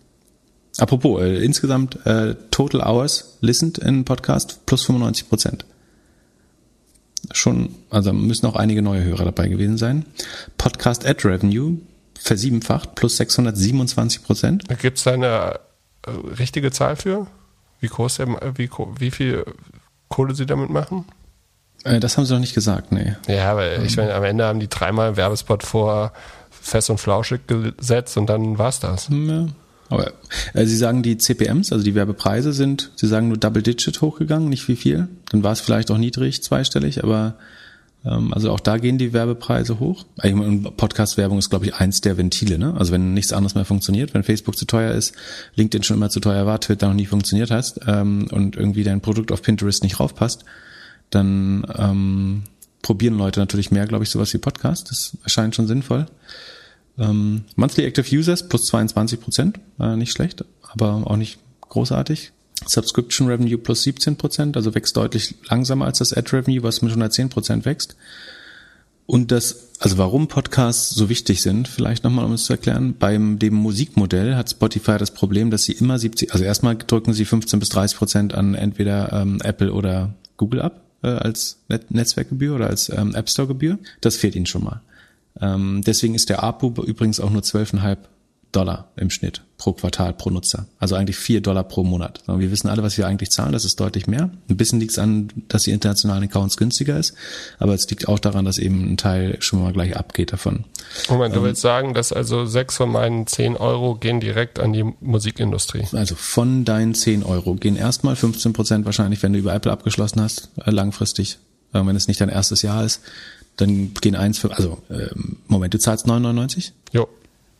Apropos, 0.77 1.21
äh, 1.21 1.43
insgesamt 1.43 2.05
äh, 2.05 2.35
Total 2.51 2.81
Hours 2.81 3.37
listened 3.39 3.77
in 3.77 4.03
Podcast 4.03 4.65
plus 4.65 4.83
95 4.83 5.29
Prozent. 5.29 5.65
Schon, 7.31 7.75
also 7.89 8.11
müssen 8.11 8.45
auch 8.45 8.55
einige 8.55 8.81
neue 8.81 9.03
Hörer 9.03 9.25
dabei 9.25 9.47
gewesen 9.47 9.77
sein. 9.77 10.05
Podcast 10.57 11.05
Ad 11.05 11.25
Revenue 11.25 11.77
versiebenfacht 12.19 12.95
plus 12.95 13.17
627 13.17 14.23
Prozent. 14.23 14.79
Gibt 14.79 14.97
es 14.97 15.05
da 15.05 15.13
eine 15.13 15.59
äh, 16.05 16.11
richtige 16.37 16.71
Zahl 16.71 16.97
für? 16.97 17.27
Wie 17.79 17.87
groß, 17.87 18.19
wie, 18.19 18.69
wie 18.99 19.11
viel 19.11 19.45
Kohle 20.09 20.35
sie 20.35 20.45
damit 20.45 20.69
machen? 20.69 21.05
Äh, 21.83 21.99
das 21.99 22.17
haben 22.17 22.25
sie 22.25 22.33
noch 22.33 22.39
nicht 22.39 22.55
gesagt, 22.55 22.91
nee. 22.91 23.15
Ja, 23.27 23.51
aber 23.51 23.79
ich 23.79 23.97
meine, 23.97 24.13
am 24.13 24.23
Ende 24.23 24.45
haben 24.45 24.59
die 24.59 24.69
dreimal 24.69 25.17
Werbespot 25.17 25.63
vor 25.63 26.13
fest 26.49 26.89
und 26.89 26.99
flauschig 26.99 27.41
gesetzt 27.47 28.17
und 28.17 28.27
dann 28.27 28.57
war's 28.57 28.79
das. 28.79 29.09
Ja. 29.09 29.47
Aber 29.89 30.13
äh, 30.53 30.65
Sie 30.65 30.77
sagen, 30.77 31.03
die 31.03 31.17
CPMs, 31.17 31.71
also 31.73 31.83
die 31.83 31.95
Werbepreise 31.95 32.53
sind, 32.53 32.91
Sie 32.95 33.07
sagen 33.07 33.27
nur 33.27 33.37
Double 33.37 33.61
Digit 33.61 34.01
hochgegangen, 34.01 34.47
nicht 34.47 34.67
wie 34.67 34.75
viel. 34.75 35.09
Dann 35.31 35.43
war 35.43 35.51
es 35.51 35.59
vielleicht 35.59 35.91
auch 35.91 35.97
niedrig, 35.97 36.41
zweistellig, 36.43 37.03
aber 37.03 37.35
ähm, 38.05 38.33
also 38.33 38.51
auch 38.51 38.59
da 38.59 38.77
gehen 38.77 38.97
die 38.97 39.11
Werbepreise 39.11 39.79
hoch. 39.79 40.05
Podcast-Werbung 40.77 41.39
ist, 41.39 41.49
glaube 41.49 41.65
ich, 41.65 41.75
eins 41.75 41.99
der 41.99 42.17
Ventile. 42.17 42.57
Ne? 42.57 42.73
Also 42.77 42.93
wenn 42.93 43.13
nichts 43.13 43.33
anderes 43.33 43.55
mehr 43.55 43.65
funktioniert, 43.65 44.13
wenn 44.13 44.23
Facebook 44.23 44.57
zu 44.57 44.65
teuer 44.65 44.93
ist, 44.93 45.13
LinkedIn 45.55 45.83
schon 45.83 45.97
immer 45.97 46.09
zu 46.09 46.19
teuer 46.19 46.45
war, 46.45 46.61
Twitter 46.61 46.87
noch 46.87 46.95
nie 46.95 47.05
funktioniert 47.05 47.51
hast 47.51 47.81
ähm, 47.85 48.27
und 48.31 48.55
irgendwie 48.55 48.83
dein 48.83 49.01
Produkt 49.01 49.31
auf 49.31 49.41
Pinterest 49.41 49.83
nicht 49.83 49.99
raufpasst, 49.99 50.45
dann 51.11 51.65
ähm, 51.77 52.43
probieren 52.81 53.17
Leute 53.17 53.39
natürlich 53.39 53.71
mehr, 53.71 53.85
glaube 53.85 54.03
ich, 54.03 54.09
sowas 54.09 54.33
wie 54.33 54.39
Podcast. 54.39 54.89
Das 54.89 55.17
erscheint 55.23 55.55
schon 55.55 55.67
sinnvoll. 55.67 56.07
Ähm, 56.97 57.43
Monthly 57.55 57.85
Active 57.85 58.15
Users 58.15 58.47
plus 58.47 58.65
22 58.65 59.19
Prozent, 59.21 59.59
äh, 59.79 59.95
nicht 59.95 60.11
schlecht, 60.11 60.43
aber 60.61 61.03
auch 61.05 61.17
nicht 61.17 61.39
großartig. 61.61 62.31
Subscription 62.67 63.27
Revenue 63.27 63.57
plus 63.57 63.83
17 63.83 64.17
Prozent, 64.17 64.55
also 64.55 64.75
wächst 64.75 64.95
deutlich 64.95 65.35
langsamer 65.49 65.85
als 65.85 65.97
das 65.97 66.13
Ad 66.13 66.35
Revenue, 66.35 66.63
was 66.63 66.81
mit 66.81 66.91
110 66.91 67.29
Prozent 67.29 67.65
wächst. 67.65 67.95
Und 69.07 69.31
das, 69.31 69.69
also 69.79 69.97
warum 69.97 70.27
Podcasts 70.27 70.91
so 70.91 71.09
wichtig 71.09 71.41
sind, 71.41 71.67
vielleicht 71.67 72.03
nochmal, 72.03 72.25
um 72.25 72.33
es 72.33 72.45
zu 72.45 72.53
erklären, 72.53 72.95
beim 72.97 73.39
dem 73.39 73.55
Musikmodell 73.55 74.35
hat 74.35 74.49
Spotify 74.49 74.97
das 74.97 75.11
Problem, 75.11 75.49
dass 75.49 75.63
sie 75.63 75.73
immer 75.73 75.97
70, 75.97 76.33
also 76.33 76.45
erstmal 76.45 76.77
drücken 76.77 77.13
sie 77.13 77.25
15 77.25 77.59
bis 77.59 77.69
30 77.69 77.97
Prozent 77.97 78.33
an 78.35 78.53
entweder 78.53 79.11
ähm, 79.11 79.39
Apple 79.43 79.73
oder 79.73 80.13
Google 80.37 80.61
ab 80.61 80.81
äh, 81.03 81.07
als 81.07 81.59
Net 81.67 81.91
Netzwerkgebühr 81.91 82.55
oder 82.55 82.67
als 82.67 82.89
ähm, 82.89 83.15
App 83.15 83.29
Store 83.29 83.47
Gebühr. 83.47 83.79
Das 84.01 84.15
fehlt 84.15 84.35
ihnen 84.35 84.45
schon 84.45 84.63
mal. 84.63 84.81
Ähm, 85.39 85.81
deswegen 85.85 86.15
ist 86.15 86.29
der 86.29 86.43
APU 86.43 86.69
übrigens 86.83 87.19
auch 87.19 87.29
nur 87.29 87.41
12,5 87.41 87.97
Dollar 88.51 88.91
im 88.95 89.09
Schnitt 89.09 89.41
pro 89.57 89.73
Quartal 89.73 90.13
pro 90.13 90.31
Nutzer. 90.31 90.65
Also 90.79 90.95
eigentlich 90.95 91.17
vier 91.17 91.39
Dollar 91.39 91.63
pro 91.63 91.83
Monat. 91.83 92.23
Wir 92.25 92.49
wissen 92.49 92.67
alle, 92.67 92.81
was 92.81 92.97
wir 92.97 93.05
eigentlich 93.05 93.29
zahlen, 93.29 93.51
das 93.51 93.63
ist 93.63 93.79
deutlich 93.79 94.07
mehr. 94.07 94.31
Ein 94.49 94.57
bisschen 94.57 94.79
liegt 94.79 94.93
es 94.93 94.99
an, 94.99 95.29
dass 95.49 95.63
die 95.63 95.71
internationalen 95.71 96.23
Accounts 96.23 96.57
günstiger 96.57 96.97
ist, 96.97 97.13
aber 97.59 97.75
es 97.75 97.87
liegt 97.89 98.07
auch 98.07 98.17
daran, 98.17 98.43
dass 98.43 98.57
eben 98.57 98.91
ein 98.91 98.97
Teil 98.97 99.37
schon 99.39 99.61
mal 99.61 99.71
gleich 99.71 99.95
abgeht 99.95 100.33
davon. 100.33 100.65
Moment, 101.09 101.35
du 101.35 101.39
ähm, 101.39 101.45
willst 101.45 101.61
sagen, 101.61 101.93
dass 101.93 102.11
also 102.11 102.45
sechs 102.45 102.77
von 102.77 102.91
meinen 102.91 103.27
zehn 103.27 103.55
Euro 103.55 103.95
gehen 103.95 104.19
direkt 104.19 104.59
an 104.59 104.73
die 104.73 104.83
Musikindustrie? 104.99 105.85
Also 105.91 106.15
von 106.15 106.65
deinen 106.65 106.95
zehn 106.95 107.23
Euro 107.23 107.53
gehen 107.53 107.75
erstmal 107.75 108.15
15 108.15 108.53
Prozent 108.53 108.85
wahrscheinlich, 108.85 109.21
wenn 109.21 109.33
du 109.33 109.39
über 109.39 109.53
Apple 109.53 109.71
abgeschlossen 109.71 110.21
hast, 110.21 110.49
äh, 110.65 110.71
langfristig, 110.71 111.37
äh, 111.73 111.85
wenn 111.85 111.95
es 111.95 112.07
nicht 112.07 112.19
dein 112.19 112.29
erstes 112.29 112.63
Jahr 112.63 112.83
ist, 112.83 113.01
Dann 113.57 113.93
gehen 113.93 114.15
eins 114.15 114.39
für, 114.39 114.55
also 114.55 114.79
ähm, 114.89 115.37
Moment, 115.47 115.73
du 115.73 115.77
zahlst 115.77 116.07
9,99? 116.07 116.71
Jo. 116.93 117.07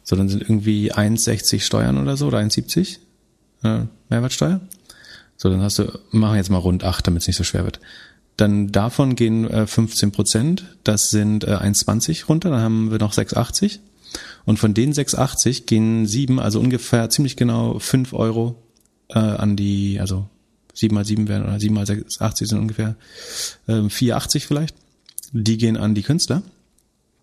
So, 0.04 0.16
dann 0.16 0.30
sind 0.30 0.42
irgendwie 0.42 0.94
1,60 0.94 1.62
Steuern 1.62 1.98
oder 1.98 2.18
so 2.18 2.28
oder 2.28 2.40
1,70 2.40 2.98
äh, 3.64 3.86
Mehrwertsteuer. 4.10 4.62
So, 5.38 5.50
dann 5.50 5.62
hast 5.62 5.80
du, 5.80 5.92
machen 6.12 6.36
jetzt 6.36 6.50
mal 6.50 6.58
rund 6.58 6.84
8, 6.84 7.08
damit 7.08 7.22
es 7.22 7.28
nicht 7.28 7.38
so 7.38 7.44
schwer 7.44 7.64
wird. 7.64 7.80
Dann 8.38 8.72
davon 8.72 9.16
gehen 9.16 9.50
äh, 9.50 9.68
15 9.68 10.12
Prozent, 10.12 10.66
das 10.84 11.12
sind 11.12 11.44
äh, 11.44 11.56
1,20 11.56 12.26
runter, 12.26 12.50
dann 12.50 12.62
haben 12.62 12.92
wir 12.92 13.00
noch 13.00 13.14
6,80. 13.14 13.80
Und 14.46 14.58
von 14.58 14.74
den 14.74 14.94
6,80 14.94 15.66
gehen 15.66 16.06
7, 16.06 16.40
also 16.40 16.60
ungefähr 16.60 17.10
ziemlich 17.10 17.38
genau 17.38 17.80
5 17.80 18.14
Euro 18.14 18.56
äh, 19.10 19.20
an 19.20 19.56
die, 19.56 20.00
also 20.00 20.28
7 20.74 20.94
mal 20.94 21.06
7 21.06 21.28
wären, 21.28 21.44
oder 21.44 21.60
7 21.60 21.74
mal 21.74 21.86
6,80 21.86 22.46
sind 22.48 22.60
ungefähr 22.60 22.96
äh, 23.68 23.74
4,80 23.74 24.46
vielleicht. 24.46 24.76
Die 25.32 25.58
gehen 25.58 25.78
an 25.78 25.96
die 25.96 26.04
Künstler 26.04 26.42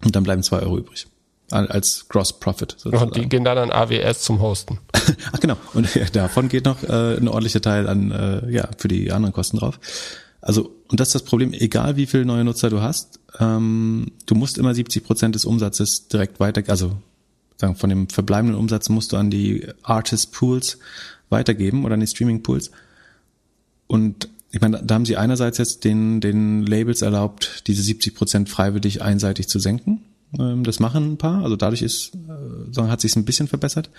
und 0.05 0.17
dann 0.17 0.23
bleiben 0.23 0.43
2 0.43 0.61
Euro 0.61 0.79
übrig 0.79 1.09
als 1.51 2.07
Gross 2.09 2.39
Profit. 2.39 2.73
Sozusagen. 2.79 3.11
Und 3.11 3.17
die 3.17 3.29
gehen 3.29 3.45
dann 3.45 3.59
an 3.59 3.71
AWS 3.71 4.23
zum 4.23 4.41
Hosten. 4.41 4.79
Ach 5.33 5.39
genau. 5.41 5.57
Und 5.75 5.89
davon 6.15 6.49
geht 6.49 6.65
noch 6.65 6.83
äh, 6.83 7.17
ein 7.17 7.29
ordentlicher 7.29 7.63
Teil 7.63 7.89
an 7.89 8.11
äh, 8.11 8.51
ja 8.51 8.69
für 8.77 8.89
die 8.89 9.13
anderen 9.13 9.33
Kosten 9.33 9.59
drauf. 9.59 9.81
Also 10.41 10.75
und 10.89 11.01
das 11.01 11.09
ist 11.09 11.15
das 11.15 11.23
Problem. 11.23 11.53
Egal 11.53 11.97
wie 11.97 12.07
viele 12.07 12.25
neue 12.25 12.45
Nutzer 12.45 12.71
du 12.71 12.81
hast, 12.81 13.21
ähm, 13.39 14.13
du 14.27 14.35
musst 14.35 14.59
immer 14.59 14.75
70 14.75 15.05
Prozent 15.05 15.35
des 15.35 15.45
Umsatzes 15.45 16.09
direkt 16.09 16.41
weiter, 16.41 16.63
also 16.69 16.93
sagen 17.57 17.77
von 17.77 17.91
dem 17.91 18.09
verbleibenden 18.09 18.59
Umsatz 18.59 18.89
musst 18.89 19.13
du 19.13 19.17
an 19.17 19.31
die 19.31 19.67
Artist 19.83 20.33
Pools 20.33 20.79
weitergeben 21.29 21.85
oder 21.85 21.95
an 21.95 22.01
die 22.01 22.07
Streaming 22.07 22.43
Pools. 22.43 22.71
Und 23.87 24.29
ich 24.51 24.61
meine, 24.61 24.83
da 24.83 24.95
haben 24.95 25.05
sie 25.05 25.17
einerseits 25.17 25.59
jetzt 25.59 25.85
den, 25.85 26.21
den 26.21 26.65
Labels 26.65 27.03
erlaubt, 27.03 27.65
diese 27.67 27.83
70 27.83 28.15
Prozent 28.15 28.49
freiwillig 28.49 29.03
einseitig 29.03 29.49
zu 29.49 29.59
senken. 29.59 30.03
Ähm, 30.37 30.65
das 30.65 30.81
machen 30.81 31.13
ein 31.13 31.17
paar, 31.17 31.43
also 31.43 31.57
dadurch 31.57 31.83
ist, 31.83 32.13
äh, 32.15 32.83
hat 32.83 33.01
sich 33.01 33.17
ein 33.17 33.25
bisschen 33.25 33.49
verbessert. 33.49 33.91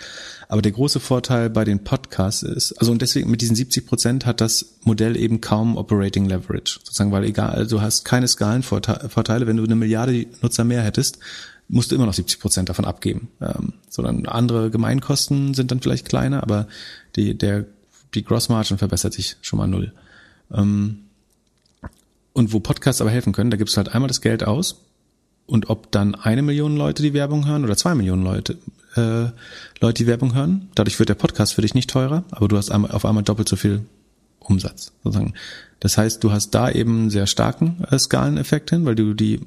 Aber 0.47 0.61
der 0.61 0.72
große 0.72 0.99
Vorteil 0.99 1.49
bei 1.49 1.64
den 1.64 1.84
Podcasts 1.84 2.43
ist, 2.43 2.73
also 2.73 2.91
und 2.91 3.01
deswegen 3.01 3.31
mit 3.31 3.41
diesen 3.41 3.56
70 3.56 3.85
Prozent 3.88 4.26
hat 4.26 4.41
das 4.41 4.77
Modell 4.84 5.18
eben 5.18 5.41
kaum 5.41 5.77
Operating 5.77 6.26
Leverage, 6.26 6.80
sozusagen, 6.84 7.11
weil 7.11 7.23
egal, 7.23 7.51
also 7.51 7.77
du 7.77 7.81
hast 7.81 8.06
keine 8.06 8.27
Skalenvorteile, 8.27 9.47
wenn 9.47 9.57
du 9.57 9.64
eine 9.64 9.76
Milliarde 9.76 10.27
Nutzer 10.41 10.64
mehr 10.64 10.84
hättest, 10.84 11.19
musst 11.68 11.91
du 11.91 11.95
immer 11.95 12.06
noch 12.06 12.14
70 12.14 12.39
Prozent 12.39 12.69
davon 12.69 12.85
abgeben. 12.85 13.30
Ähm, 13.41 13.73
sondern 13.89 14.26
andere 14.26 14.69
Gemeinkosten 14.69 15.53
sind 15.53 15.72
dann 15.72 15.81
vielleicht 15.81 16.07
kleiner, 16.07 16.43
aber 16.43 16.68
die, 17.15 17.38
der, 17.38 17.65
die 18.14 18.23
Gross 18.23 18.49
Margin 18.49 18.77
verbessert 18.77 19.14
sich 19.14 19.38
schon 19.41 19.57
mal 19.57 19.68
null. 19.68 19.93
Ähm, 20.51 21.06
und 22.34 22.53
wo 22.53 22.60
Podcasts 22.60 23.01
aber 23.01 23.10
helfen 23.10 23.34
können, 23.34 23.51
da 23.51 23.57
gibst 23.57 23.76
du 23.76 23.77
halt 23.77 23.89
einmal 23.89 24.07
das 24.07 24.22
Geld 24.22 24.43
aus 24.43 24.77
und 25.49 25.69
ob 25.69 25.91
dann 25.91 26.13
eine 26.15 26.43
Million 26.43 26.77
Leute 26.77 27.01
die 27.01 27.13
Werbung 27.13 27.47
hören 27.47 27.63
oder 27.63 27.76
zwei 27.76 27.95
Millionen 27.95 28.23
Leute, 28.23 28.57
äh, 28.95 29.31
Leute 29.81 30.03
die 30.03 30.07
Werbung 30.07 30.35
hören, 30.35 30.69
dadurch 30.76 30.99
wird 30.99 31.09
der 31.09 31.15
Podcast 31.15 31.55
für 31.55 31.61
dich 31.61 31.73
nicht 31.73 31.89
teurer, 31.89 32.23
aber 32.30 32.47
du 32.47 32.55
hast 32.55 32.71
auf 32.71 33.03
einmal 33.03 33.23
doppelt 33.23 33.49
so 33.49 33.55
viel 33.55 33.81
Umsatz. 34.39 34.91
Sozusagen. 35.03 35.34
Das 35.80 35.97
heißt, 35.97 36.23
du 36.23 36.31
hast 36.31 36.51
da 36.51 36.69
eben 36.69 36.99
einen 36.99 37.09
sehr 37.09 37.26
starken 37.26 37.84
äh, 37.89 37.97
Skaleneffekt 37.97 38.69
hin, 38.69 38.85
weil 38.85 38.95
du 38.95 39.13
die 39.13 39.41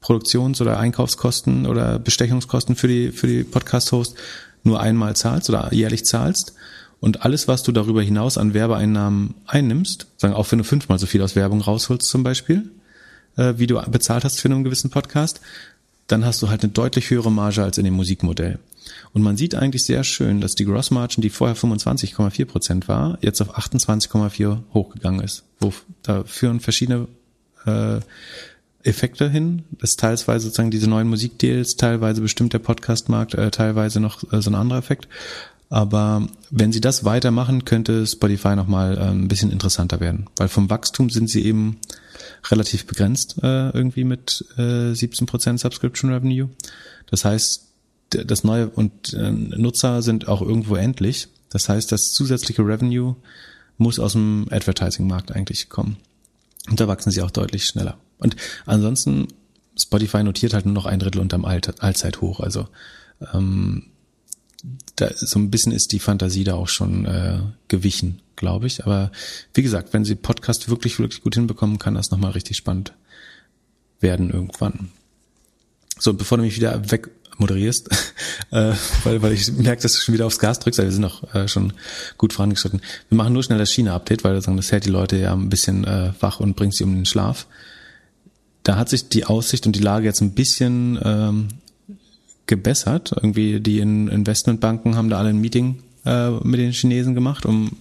Produktions- 0.00 0.60
oder 0.60 0.78
Einkaufskosten 0.78 1.66
oder 1.66 1.98
Bestechungskosten 1.98 2.76
für 2.76 2.86
die, 2.86 3.10
für 3.10 3.26
die 3.26 3.42
Podcast-Host 3.42 4.14
nur 4.62 4.80
einmal 4.80 5.16
zahlst 5.16 5.48
oder 5.48 5.74
jährlich 5.74 6.04
zahlst. 6.04 6.54
Und 7.00 7.24
alles, 7.24 7.48
was 7.48 7.64
du 7.64 7.72
darüber 7.72 8.02
hinaus 8.02 8.38
an 8.38 8.54
Werbeeinnahmen 8.54 9.34
einnimmst, 9.46 10.06
sagen 10.18 10.34
auch 10.34 10.50
wenn 10.52 10.58
du 10.58 10.64
fünfmal 10.64 10.98
so 10.98 11.06
viel 11.06 11.22
aus 11.22 11.34
Werbung 11.34 11.60
rausholst 11.60 12.08
zum 12.08 12.22
Beispiel, 12.22 12.70
äh, 13.38 13.54
wie 13.56 13.66
du 13.66 13.80
bezahlt 13.90 14.24
hast 14.24 14.40
für 14.40 14.48
einen 14.48 14.64
gewissen 14.64 14.90
Podcast, 14.90 15.40
dann 16.08 16.24
hast 16.24 16.42
du 16.42 16.48
halt 16.48 16.62
eine 16.62 16.72
deutlich 16.72 17.10
höhere 17.10 17.32
Marge 17.32 17.62
als 17.62 17.78
in 17.78 17.84
dem 17.84 17.94
Musikmodell. 17.94 18.58
Und 19.12 19.22
man 19.22 19.36
sieht 19.36 19.54
eigentlich 19.54 19.84
sehr 19.84 20.04
schön, 20.04 20.40
dass 20.40 20.54
die 20.54 20.64
Gross 20.64 20.90
Margin, 20.90 21.22
die 21.22 21.30
vorher 21.30 21.56
25,4 21.56 22.44
Prozent 22.46 22.88
war, 22.88 23.18
jetzt 23.20 23.40
auf 23.40 23.56
28,4 23.56 24.58
hochgegangen 24.74 25.20
ist. 25.20 25.44
Wo, 25.60 25.72
da 26.02 26.24
führen 26.24 26.60
verschiedene 26.60 27.08
äh, 27.66 28.00
Effekte 28.82 29.28
hin. 29.28 29.64
Das 29.72 29.90
ist 29.90 30.00
teilweise 30.00 30.46
sozusagen 30.46 30.70
diese 30.70 30.88
neuen 30.88 31.08
Musikdeals, 31.08 31.76
teilweise 31.76 32.20
bestimmt 32.20 32.52
der 32.52 32.60
Podcastmarkt, 32.60 33.34
äh, 33.34 33.50
teilweise 33.50 34.00
noch 34.00 34.22
äh, 34.32 34.40
so 34.40 34.50
ein 34.50 34.54
anderer 34.54 34.78
Effekt. 34.78 35.08
Aber 35.70 36.26
wenn 36.50 36.72
sie 36.72 36.80
das 36.80 37.04
weitermachen, 37.04 37.66
könnte 37.66 38.06
Spotify 38.06 38.56
nochmal 38.56 38.96
äh, 38.96 39.02
ein 39.02 39.28
bisschen 39.28 39.52
interessanter 39.52 40.00
werden. 40.00 40.26
Weil 40.36 40.48
vom 40.48 40.70
Wachstum 40.70 41.10
sind 41.10 41.28
sie 41.28 41.44
eben 41.44 41.78
relativ 42.44 42.86
begrenzt 42.86 43.36
äh, 43.42 43.70
irgendwie 43.70 44.04
mit 44.04 44.44
äh, 44.56 44.92
17% 44.92 45.58
Subscription 45.58 46.12
Revenue. 46.12 46.48
Das 47.10 47.24
heißt, 47.24 47.66
das 48.10 48.44
neue 48.44 48.68
und 48.68 49.12
äh, 49.14 49.30
Nutzer 49.30 50.02
sind 50.02 50.28
auch 50.28 50.42
irgendwo 50.42 50.76
endlich. 50.76 51.28
Das 51.50 51.68
heißt, 51.68 51.92
das 51.92 52.12
zusätzliche 52.12 52.62
Revenue 52.62 53.16
muss 53.76 53.98
aus 53.98 54.12
dem 54.12 54.46
Advertising-Markt 54.50 55.32
eigentlich 55.32 55.68
kommen. 55.68 55.96
Und 56.68 56.80
da 56.80 56.88
wachsen 56.88 57.10
sie 57.10 57.22
auch 57.22 57.30
deutlich 57.30 57.64
schneller. 57.64 57.96
Und 58.18 58.36
ansonsten, 58.66 59.28
Spotify 59.78 60.22
notiert 60.22 60.54
halt 60.54 60.66
nur 60.66 60.74
noch 60.74 60.86
ein 60.86 60.98
Drittel 60.98 61.20
unterm 61.20 61.44
Allzeithoch. 61.44 62.40
Also 62.40 62.66
ähm, 63.32 63.86
da, 64.96 65.10
so 65.14 65.38
ein 65.38 65.50
bisschen 65.50 65.72
ist 65.72 65.92
die 65.92 66.00
Fantasie 66.00 66.44
da 66.44 66.54
auch 66.54 66.68
schon 66.68 67.04
äh, 67.04 67.40
gewichen 67.68 68.20
glaube 68.38 68.66
ich. 68.66 68.84
Aber 68.86 69.12
wie 69.52 69.62
gesagt, 69.62 69.92
wenn 69.92 70.06
sie 70.06 70.14
Podcast 70.14 70.70
wirklich, 70.70 70.98
wirklich 70.98 71.22
gut 71.22 71.34
hinbekommen, 71.34 71.78
kann 71.78 71.94
das 71.94 72.10
nochmal 72.10 72.30
richtig 72.30 72.56
spannend 72.56 72.94
werden 74.00 74.30
irgendwann. 74.30 74.90
So, 75.98 76.14
bevor 76.14 76.38
du 76.38 76.44
mich 76.44 76.56
wieder 76.56 76.90
wegmoderierst, 76.90 77.90
äh, 78.52 78.72
weil, 79.04 79.20
weil 79.20 79.32
ich 79.32 79.52
merke, 79.52 79.82
dass 79.82 79.92
du 79.92 80.00
schon 80.00 80.14
wieder 80.14 80.26
aufs 80.26 80.38
Gas 80.38 80.60
drückst, 80.60 80.80
aber 80.80 80.86
wir 80.86 80.92
sind 80.92 81.02
noch 81.02 81.34
äh, 81.34 81.48
schon 81.48 81.74
gut 82.16 82.32
vorangeschritten. 82.32 82.80
Wir 83.08 83.16
machen 83.16 83.32
nur 83.32 83.42
schnell 83.42 83.58
das 83.58 83.72
China-Update, 83.72 84.24
weil 84.24 84.40
das 84.40 84.72
hält 84.72 84.86
die 84.86 84.90
Leute 84.90 85.16
ja 85.16 85.34
ein 85.34 85.50
bisschen 85.50 85.84
äh, 85.84 86.12
wach 86.20 86.40
und 86.40 86.54
bringt 86.54 86.74
sie 86.74 86.84
um 86.84 86.94
den 86.94 87.06
Schlaf. 87.06 87.46
Da 88.62 88.76
hat 88.76 88.88
sich 88.88 89.08
die 89.08 89.24
Aussicht 89.24 89.66
und 89.66 89.74
die 89.74 89.80
Lage 89.80 90.06
jetzt 90.06 90.20
ein 90.20 90.34
bisschen 90.34 90.98
ähm, 91.02 91.48
gebessert. 92.48 93.12
Irgendwie 93.14 93.60
die 93.60 93.78
Investmentbanken 93.78 94.96
haben 94.96 95.08
da 95.08 95.18
alle 95.18 95.28
ein 95.28 95.38
Meeting 95.38 95.82
äh, 96.04 96.30
mit 96.30 96.58
den 96.58 96.72
Chinesen 96.72 97.14
gemacht, 97.14 97.46
um 97.46 97.76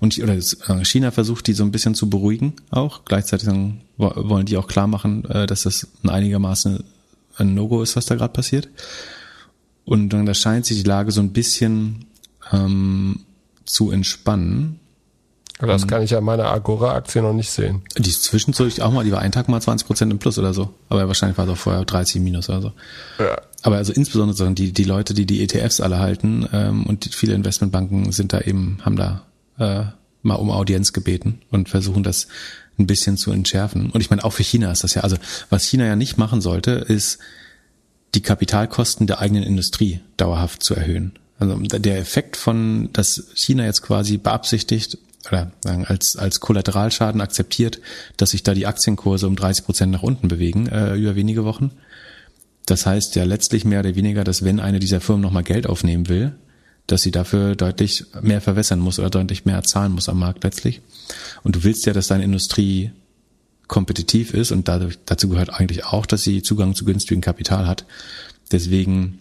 und 0.00 0.18
oder 0.18 0.34
äh, 0.34 0.84
China 0.84 1.10
versucht 1.10 1.46
die 1.46 1.52
so 1.52 1.64
ein 1.64 1.72
bisschen 1.72 1.94
zu 1.94 2.08
beruhigen 2.08 2.54
auch. 2.70 3.04
Gleichzeitig 3.04 3.48
wollen 3.96 4.46
die 4.46 4.56
auch 4.56 4.68
klar 4.68 4.86
machen, 4.86 5.24
äh, 5.24 5.46
dass 5.46 5.62
das 5.62 5.88
einigermaßen 6.06 6.84
ein 7.36 7.54
No-Go 7.54 7.82
ist, 7.82 7.96
was 7.96 8.06
da 8.06 8.14
gerade 8.14 8.32
passiert. 8.32 8.68
Und 9.84 10.10
dann 10.10 10.26
da 10.26 10.34
scheint 10.34 10.66
sich 10.66 10.82
die 10.82 10.88
Lage 10.88 11.10
so 11.10 11.20
ein 11.20 11.32
bisschen 11.32 12.04
ähm, 12.52 13.20
zu 13.64 13.90
entspannen. 13.90 14.78
Das 15.58 15.86
kann 15.86 16.02
ich 16.02 16.10
ja 16.10 16.20
meiner 16.20 16.46
Agora-Aktie 16.46 17.22
noch 17.22 17.32
nicht 17.32 17.50
sehen. 17.50 17.82
Die 17.96 18.10
ist 18.10 18.24
zwischendurch 18.24 18.82
auch 18.82 18.90
mal, 18.90 19.04
die 19.04 19.12
war 19.12 19.20
einen 19.20 19.32
Tag 19.32 19.48
mal 19.48 19.60
20 19.60 19.86
Prozent 19.86 20.12
im 20.12 20.18
Plus 20.18 20.38
oder 20.38 20.54
so. 20.54 20.74
Aber 20.88 21.06
wahrscheinlich 21.06 21.38
war 21.38 21.46
es 21.46 21.52
auch 21.52 21.56
vorher 21.56 21.84
30 21.84 22.20
Minus 22.20 22.48
oder 22.48 22.62
so. 22.62 22.72
Ja. 23.18 23.40
Aber 23.62 23.76
also 23.76 23.92
insbesondere 23.92 24.52
die, 24.52 24.72
die 24.72 24.84
Leute, 24.84 25.14
die 25.14 25.24
die 25.24 25.42
ETFs 25.42 25.80
alle 25.80 25.98
halten 25.98 26.48
ähm, 26.52 26.84
und 26.86 27.14
viele 27.14 27.34
Investmentbanken 27.34 28.10
sind 28.10 28.32
da 28.32 28.40
eben, 28.40 28.78
haben 28.82 28.96
da 28.96 29.22
äh, 29.58 29.84
mal 30.22 30.34
um 30.34 30.50
Audienz 30.50 30.92
gebeten 30.92 31.40
und 31.50 31.68
versuchen 31.68 32.02
das 32.02 32.26
ein 32.78 32.86
bisschen 32.86 33.16
zu 33.16 33.30
entschärfen. 33.30 33.90
Und 33.90 34.00
ich 34.00 34.10
meine, 34.10 34.24
auch 34.24 34.32
für 34.32 34.42
China 34.42 34.72
ist 34.72 34.82
das 34.82 34.94
ja, 34.94 35.02
also 35.02 35.16
was 35.50 35.64
China 35.64 35.84
ja 35.84 35.96
nicht 35.96 36.18
machen 36.18 36.40
sollte, 36.40 36.72
ist 36.72 37.18
die 38.14 38.22
Kapitalkosten 38.22 39.06
der 39.06 39.20
eigenen 39.20 39.42
Industrie 39.44 40.00
dauerhaft 40.16 40.62
zu 40.62 40.74
erhöhen. 40.74 41.12
Also 41.38 41.56
der 41.56 41.98
Effekt 41.98 42.36
von, 42.36 42.90
dass 42.92 43.28
China 43.34 43.64
jetzt 43.64 43.82
quasi 43.82 44.16
beabsichtigt 44.16 44.98
oder 45.28 45.52
sagen, 45.60 45.86
als, 45.86 46.16
als 46.16 46.40
Kollateralschaden 46.40 47.20
akzeptiert, 47.20 47.80
dass 48.16 48.30
sich 48.30 48.42
da 48.42 48.54
die 48.54 48.66
Aktienkurse 48.66 49.26
um 49.26 49.36
30 49.36 49.64
Prozent 49.64 49.92
nach 49.92 50.02
unten 50.02 50.28
bewegen 50.28 50.66
äh, 50.66 50.94
über 50.96 51.14
wenige 51.14 51.44
Wochen. 51.44 51.70
Das 52.66 52.86
heißt 52.86 53.16
ja 53.16 53.24
letztlich 53.24 53.64
mehr 53.64 53.80
oder 53.80 53.94
weniger, 53.94 54.24
dass 54.24 54.44
wenn 54.44 54.60
eine 54.60 54.78
dieser 54.78 55.00
Firmen 55.00 55.22
nochmal 55.22 55.42
Geld 55.42 55.66
aufnehmen 55.66 56.08
will, 56.08 56.32
dass 56.86 57.02
sie 57.02 57.10
dafür 57.10 57.54
deutlich 57.54 58.04
mehr 58.20 58.40
verwässern 58.40 58.80
muss 58.80 58.98
oder 58.98 59.10
deutlich 59.10 59.44
mehr 59.44 59.62
zahlen 59.62 59.92
muss 59.92 60.08
am 60.08 60.18
Markt 60.18 60.44
letztlich. 60.44 60.80
Und 61.42 61.56
du 61.56 61.64
willst 61.64 61.86
ja, 61.86 61.92
dass 61.92 62.08
deine 62.08 62.24
Industrie 62.24 62.90
kompetitiv 63.68 64.34
ist 64.34 64.52
und 64.52 64.68
dadurch, 64.68 64.98
dazu 65.06 65.28
gehört 65.28 65.50
eigentlich 65.50 65.86
auch, 65.86 66.06
dass 66.06 66.22
sie 66.22 66.42
Zugang 66.42 66.74
zu 66.74 66.84
günstigem 66.84 67.20
Kapital 67.20 67.66
hat. 67.66 67.86
Deswegen 68.50 69.20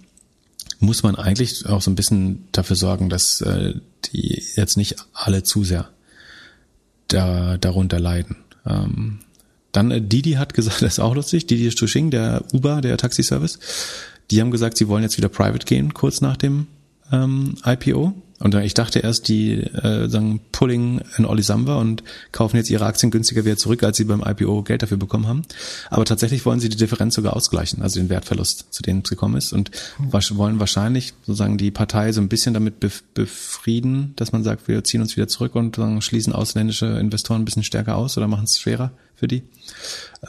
muss 0.80 1.04
man 1.04 1.16
eigentlich 1.16 1.66
auch 1.68 1.82
so 1.82 1.92
ein 1.92 1.96
bisschen 1.96 2.48
dafür 2.52 2.76
sorgen, 2.76 3.10
dass 3.10 3.42
äh, 3.42 3.76
die 4.06 4.44
jetzt 4.56 4.78
nicht 4.78 4.96
alle 5.14 5.44
zu 5.44 5.64
sehr 5.64 5.90
da, 7.08 7.58
darunter 7.58 8.00
leiden. 8.00 8.38
Ähm, 8.66 9.20
dann 9.72 9.92
äh, 9.92 10.02
Didi 10.02 10.34
hat 10.34 10.54
gesagt, 10.54 10.82
das 10.82 10.94
ist 10.94 11.00
auch 11.00 11.16
lustig, 11.16 11.48
Didi 11.48 11.72
Stushing, 11.72 12.12
der 12.12 12.44
Uber, 12.54 12.82
der 12.82 12.98
Taxiservice, 12.98 13.60
die 14.30 14.40
haben 14.40 14.52
gesagt, 14.52 14.78
sie 14.78 14.88
wollen 14.88 15.04
jetzt 15.04 15.18
wieder 15.18 15.30
private 15.30 15.66
gehen, 15.66 15.94
kurz 15.94 16.22
nach 16.22 16.38
dem 16.38 16.68
ähm, 17.12 17.56
IPO. 17.66 18.14
Und 18.42 18.56
ich 18.56 18.74
dachte 18.74 19.00
erst, 19.00 19.28
die 19.28 19.54
äh, 19.54 20.10
sagen 20.10 20.42
pulling 20.52 21.02
in 21.18 21.26
Olli 21.26 21.44
Samba 21.44 21.76
und 21.76 22.04
kaufen 22.32 22.58
jetzt 22.58 22.70
ihre 22.70 22.86
Aktien 22.86 23.12
günstiger 23.12 23.46
wieder 23.46 23.58
zurück, 23.58 23.84
als 23.84 23.98
sie 23.98 24.06
beim 24.06 24.24
IPO 24.26 24.64
Geld 24.64 24.82
dafür 24.82 24.98
bekommen 24.98 25.28
haben. 25.28 25.44
Aber 25.90 26.06
tatsächlich 26.06 26.46
wollen 26.46 26.60
sie 26.60 26.70
die 26.70 26.78
Differenz 26.78 27.16
sogar 27.16 27.36
ausgleichen, 27.36 27.84
also 27.84 28.00
den 28.00 28.10
Wertverlust, 28.10 28.66
zu 28.72 28.82
dem 28.82 29.00
es 29.04 29.10
gekommen 29.10 29.36
ist. 29.36 29.54
Und 29.54 29.72
wollen 29.98 30.60
wahrscheinlich 30.60 31.14
sozusagen 31.26 31.58
die 31.58 31.72
Partei 31.72 32.12
so 32.12 32.22
ein 32.22 32.30
bisschen 32.30 32.54
damit 32.54 32.80
befrieden, 33.14 34.14
dass 34.16 34.32
man 34.32 34.44
sagt, 34.44 34.68
wir 34.68 34.84
ziehen 34.84 35.02
uns 35.02 35.16
wieder 35.16 35.28
zurück 35.28 35.56
und 35.56 35.76
sagen, 35.76 36.02
schließen 36.02 36.34
ausländische 36.34 36.88
Investoren 36.88 37.42
ein 37.42 37.46
bisschen 37.46 37.64
stärker 37.64 37.96
aus 37.96 38.18
oder 38.18 38.28
machen 38.28 38.46
es 38.46 38.60
schwerer 38.60 38.92
für 39.16 39.28
die. 39.28 39.44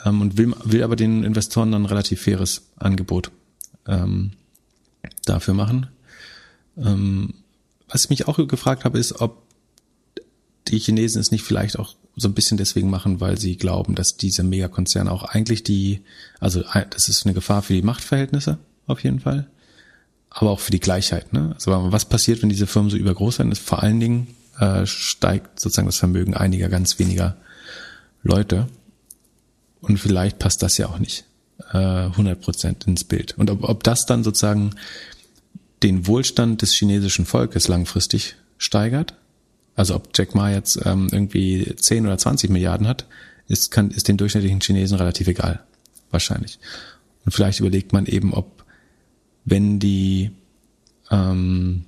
Ähm, 0.04 0.20
und 0.20 0.36
will, 0.36 0.52
will 0.64 0.82
aber 0.82 0.96
den 0.96 1.24
Investoren 1.24 1.72
dann 1.72 1.82
ein 1.82 1.86
relativ 1.86 2.22
faires 2.22 2.62
Angebot 2.76 3.30
ähm, 3.86 4.32
dafür 5.24 5.54
machen. 5.54 5.86
Ähm, 6.76 7.34
was 7.92 8.04
ich 8.04 8.10
mich 8.10 8.28
auch 8.28 8.36
gefragt 8.48 8.84
habe, 8.84 8.98
ist, 8.98 9.20
ob 9.20 9.42
die 10.68 10.78
Chinesen 10.78 11.20
es 11.20 11.30
nicht 11.30 11.42
vielleicht 11.42 11.78
auch 11.78 11.94
so 12.16 12.28
ein 12.28 12.34
bisschen 12.34 12.56
deswegen 12.56 12.90
machen, 12.90 13.20
weil 13.20 13.38
sie 13.38 13.56
glauben, 13.56 13.94
dass 13.94 14.16
diese 14.16 14.42
Megakonzerne 14.42 15.10
auch 15.10 15.22
eigentlich 15.22 15.62
die, 15.62 16.02
also 16.40 16.62
das 16.90 17.08
ist 17.08 17.26
eine 17.26 17.34
Gefahr 17.34 17.62
für 17.62 17.74
die 17.74 17.82
Machtverhältnisse 17.82 18.58
auf 18.86 19.02
jeden 19.02 19.20
Fall, 19.20 19.48
aber 20.30 20.50
auch 20.50 20.60
für 20.60 20.70
die 20.70 20.80
Gleichheit. 20.80 21.32
Ne? 21.32 21.52
Also 21.54 21.70
was 21.92 22.06
passiert, 22.06 22.42
wenn 22.42 22.48
diese 22.48 22.66
Firmen 22.66 22.90
so 22.90 22.96
übergroß 22.96 23.38
werden, 23.38 23.52
ist 23.52 23.62
vor 23.62 23.82
allen 23.82 24.00
Dingen 24.00 24.34
äh, 24.58 24.86
steigt 24.86 25.60
sozusagen 25.60 25.88
das 25.88 25.96
Vermögen 25.96 26.34
einiger 26.34 26.68
ganz 26.68 26.98
weniger 26.98 27.36
Leute 28.22 28.68
und 29.80 29.98
vielleicht 29.98 30.38
passt 30.38 30.62
das 30.62 30.78
ja 30.78 30.88
auch 30.88 30.98
nicht 30.98 31.24
äh, 31.72 31.76
100 31.76 32.40
Prozent 32.40 32.86
ins 32.86 33.04
Bild. 33.04 33.36
Und 33.36 33.50
ob, 33.50 33.64
ob 33.64 33.82
das 33.84 34.06
dann 34.06 34.24
sozusagen 34.24 34.74
den 35.82 36.06
Wohlstand 36.06 36.62
des 36.62 36.72
chinesischen 36.72 37.26
Volkes 37.26 37.68
langfristig 37.68 38.36
steigert. 38.58 39.14
Also 39.74 39.94
ob 39.94 40.10
Jack 40.16 40.34
Ma 40.34 40.50
jetzt 40.50 40.80
ähm, 40.84 41.08
irgendwie 41.10 41.74
10 41.74 42.06
oder 42.06 42.18
20 42.18 42.50
Milliarden 42.50 42.86
hat, 42.86 43.06
ist, 43.48 43.70
kann, 43.70 43.90
ist 43.90 44.08
dem 44.08 44.16
durchschnittlichen 44.16 44.60
Chinesen 44.60 44.98
relativ 44.98 45.28
egal. 45.28 45.62
Wahrscheinlich. 46.10 46.58
Und 47.24 47.32
vielleicht 47.32 47.60
überlegt 47.60 47.92
man 47.92 48.06
eben, 48.06 48.34
ob 48.34 48.64
wenn 49.44 49.78
die 49.78 50.30
ähm, 51.10 51.84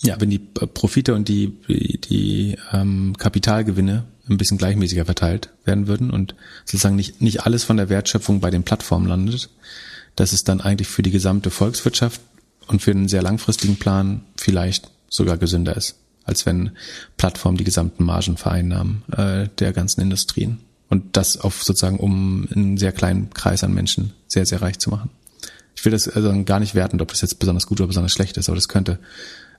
ja, 0.00 0.20
wenn 0.20 0.30
die 0.30 0.38
Profite 0.38 1.14
und 1.14 1.28
die, 1.28 1.54
die, 1.68 2.00
die 2.00 2.56
ähm, 2.72 3.14
Kapitalgewinne 3.18 4.04
ein 4.28 4.36
bisschen 4.36 4.58
gleichmäßiger 4.58 5.04
verteilt 5.04 5.50
werden 5.64 5.88
würden 5.88 6.10
und 6.10 6.34
sozusagen 6.64 6.96
nicht, 6.96 7.20
nicht 7.20 7.44
alles 7.44 7.64
von 7.64 7.76
der 7.76 7.88
Wertschöpfung 7.88 8.40
bei 8.40 8.50
den 8.50 8.62
Plattformen 8.62 9.08
landet, 9.08 9.50
dass 10.14 10.32
es 10.32 10.44
dann 10.44 10.60
eigentlich 10.60 10.88
für 10.88 11.02
die 11.02 11.10
gesamte 11.10 11.50
Volkswirtschaft 11.50 12.20
und 12.68 12.82
für 12.82 12.90
einen 12.92 13.08
sehr 13.08 13.22
langfristigen 13.22 13.76
Plan 13.76 14.22
vielleicht 14.36 14.90
sogar 15.08 15.36
gesünder 15.36 15.76
ist, 15.76 15.96
als 16.24 16.46
wenn 16.46 16.72
Plattformen 17.16 17.56
die 17.56 17.64
gesamten 17.64 18.04
Margen 18.04 18.36
vereinnahmen 18.36 19.02
äh, 19.12 19.48
der 19.58 19.72
ganzen 19.72 20.00
Industrien. 20.00 20.60
Und 20.88 21.16
das 21.16 21.36
auf 21.36 21.62
sozusagen, 21.62 21.98
um 21.98 22.48
einen 22.54 22.78
sehr 22.78 22.92
kleinen 22.92 23.30
Kreis 23.30 23.62
an 23.62 23.74
Menschen 23.74 24.12
sehr, 24.26 24.46
sehr 24.46 24.62
reich 24.62 24.78
zu 24.78 24.90
machen. 24.90 25.10
Ich 25.76 25.84
will 25.84 25.92
das 25.92 26.08
also 26.08 26.32
gar 26.44 26.60
nicht 26.60 26.74
werten, 26.74 27.00
ob 27.00 27.08
das 27.08 27.20
jetzt 27.20 27.38
besonders 27.38 27.66
gut 27.66 27.80
oder 27.80 27.88
besonders 27.88 28.12
schlecht 28.12 28.36
ist, 28.36 28.48
aber 28.48 28.56
das 28.56 28.68
könnte 28.68 28.98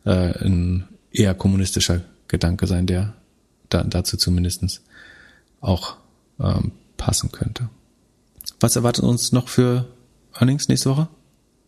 äh, 0.06 0.44
ein 0.44 0.88
eher 1.12 1.34
kommunistischer 1.34 2.02
Gedanke 2.28 2.68
sein, 2.68 2.86
der 2.88 3.14
da, 3.70 3.84
dazu 3.84 4.18
zumindestens 4.18 4.82
auch 5.62 5.98
ähm, 6.40 6.72
passen 6.98 7.32
könnte. 7.32 7.70
Was 8.60 8.76
erwartet 8.76 9.04
uns 9.04 9.32
noch 9.32 9.48
für 9.48 9.86
Earnings 10.34 10.68
nächste 10.68 10.90
Woche? 10.90 11.08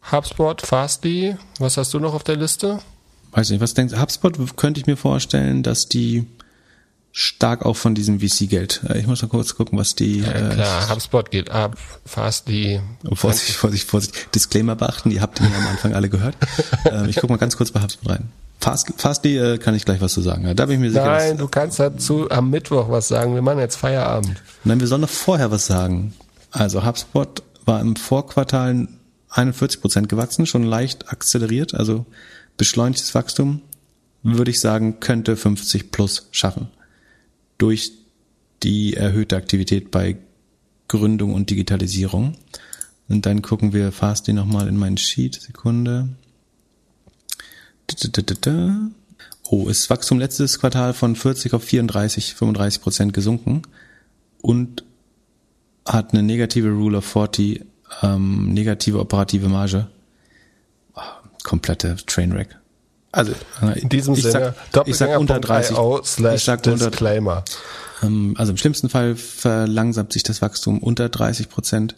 HubSpot, 0.10 0.62
Fastly, 0.62 1.38
was 1.60 1.78
hast 1.78 1.94
du 1.94 2.00
noch 2.00 2.14
auf 2.14 2.24
der 2.24 2.36
Liste? 2.36 2.80
Weiß 3.32 3.50
nicht, 3.50 3.62
was 3.62 3.74
denkst 3.74 3.94
du? 3.94 4.02
HubSpot 4.02 4.58
könnte 4.58 4.80
ich 4.80 4.88
mir 4.88 4.98
vorstellen, 4.98 5.64
dass 5.64 5.88
die 5.88 6.26
stark 7.12 7.66
auch 7.66 7.76
von 7.76 7.94
diesem 7.96 8.20
VC-Geld. 8.20 8.82
Äh, 8.90 9.00
ich 9.00 9.08
muss 9.08 9.22
mal 9.22 9.28
kurz 9.28 9.56
gucken, 9.56 9.78
was 9.78 9.96
die. 9.96 10.20
Ja, 10.20 10.32
äh, 10.32 10.54
klar, 10.54 10.84
äh, 10.84 10.92
HubSpot 10.92 11.30
geht 11.30 11.50
ab, 11.50 11.78
Fastly. 12.06 12.82
Vorsicht, 13.14 13.56
Vorsicht, 13.56 13.88
Vorsicht. 13.88 14.34
Disclaimer 14.36 14.76
beachten, 14.76 15.12
ihr 15.12 15.22
habt 15.22 15.40
ihn 15.40 15.48
am 15.48 15.68
Anfang 15.68 15.94
alle 15.94 16.10
gehört. 16.10 16.36
ähm, 16.86 17.08
ich 17.10 17.18
gucke 17.18 17.32
mal 17.32 17.38
ganz 17.38 17.58
kurz 17.58 17.72
bei 17.72 17.82
HubSpot 17.82 18.10
rein. 18.10 18.30
Fast, 18.60 18.94
Fastly 18.98 19.38
äh, 19.38 19.58
kann 19.58 19.76
ich 19.76 19.86
gleich 19.86 20.02
was 20.02 20.14
zu 20.14 20.22
sagen. 20.22 20.56
Da 20.56 20.66
bin 20.66 20.76
ich 20.76 20.82
mir 20.82 20.92
sicher. 20.92 21.06
Nein, 21.06 21.38
du 21.38 21.48
kannst 21.48 21.80
dazu 21.80 22.30
am 22.30 22.50
Mittwoch 22.50 22.90
was 22.90 23.08
sagen. 23.08 23.34
Wir 23.34 23.42
machen 23.42 23.60
jetzt 23.60 23.76
Feierabend. 23.76 24.42
Nein, 24.64 24.80
wir 24.80 24.88
sollen 24.88 25.02
noch 25.02 25.10
vorher 25.10 25.50
was 25.52 25.66
sagen. 25.66 26.14
Also 26.52 26.86
HubSpot 26.86 27.42
war 27.66 27.82
im 27.82 27.96
Vorquartal 27.96 28.88
41 29.32 29.82
Prozent 29.82 30.10
gewachsen, 30.10 30.46
schon 30.46 30.64
leicht 30.64 31.10
akzeleriert, 31.10 31.74
also 31.74 32.06
beschleunigtes 32.58 33.16
Wachstum, 33.16 33.62
würde 34.24 34.52
ich 34.52 34.60
sagen, 34.60 35.00
könnte 35.00 35.36
50 35.36 35.92
plus 35.92 36.28
schaffen. 36.32 36.68
Durch 37.58 37.94
die 38.64 38.94
erhöhte 38.96 39.38
Aktivität 39.38 39.90
bei 39.90 40.18
Gründung 40.88 41.34
und 41.34 41.50
Digitalisierung. 41.50 42.36
Und 43.08 43.26
dann 43.26 43.42
gucken 43.42 43.74
wir 43.74 43.92
Fastly 43.92 44.34
nochmal 44.34 44.68
in 44.68 44.78
meinen 44.78 44.98
Sheet. 44.98 45.36
Sekunde. 45.36 46.10
Oh, 49.50 49.68
ist 49.68 49.90
Wachstum 49.90 50.20
letztes 50.20 50.60
Quartal 50.60 50.94
von 50.94 51.16
40 51.16 51.54
auf 51.54 51.64
34, 51.64 52.36
35 52.36 52.82
Prozent 52.82 53.14
gesunken 53.14 53.64
und 54.42 54.84
hat 55.86 56.14
eine 56.14 56.24
negative 56.24 56.70
Rule 56.70 57.00
of 57.00 57.06
40 57.06 57.66
ähm, 58.02 58.54
negative 58.54 59.00
operative 59.00 59.48
Marge. 59.50 59.88
Oh, 60.96 61.02
komplette 61.44 61.98
Trainwreck. 62.06 62.58
Also 63.12 63.34
in 63.76 63.90
diesem 63.90 64.14
ich 64.14 64.24
Sinne, 64.24 64.56
sag, 64.72 64.88
ich 64.88 64.96
sag 64.96 65.20
unter 65.20 65.40
30. 65.40 65.78
Ich 66.34 66.44
sag 66.44 66.64
Disclaimer. 66.64 67.44
Ähm, 68.02 68.36
also 68.38 68.52
im 68.52 68.58
schlimmsten 68.58 68.90
Fall 68.90 69.16
verlangsamt 69.16 70.14
sich 70.14 70.24
das 70.24 70.42
Wachstum 70.42 70.80
unter 70.80 71.10
30 71.10 71.50
Prozent 71.50 71.96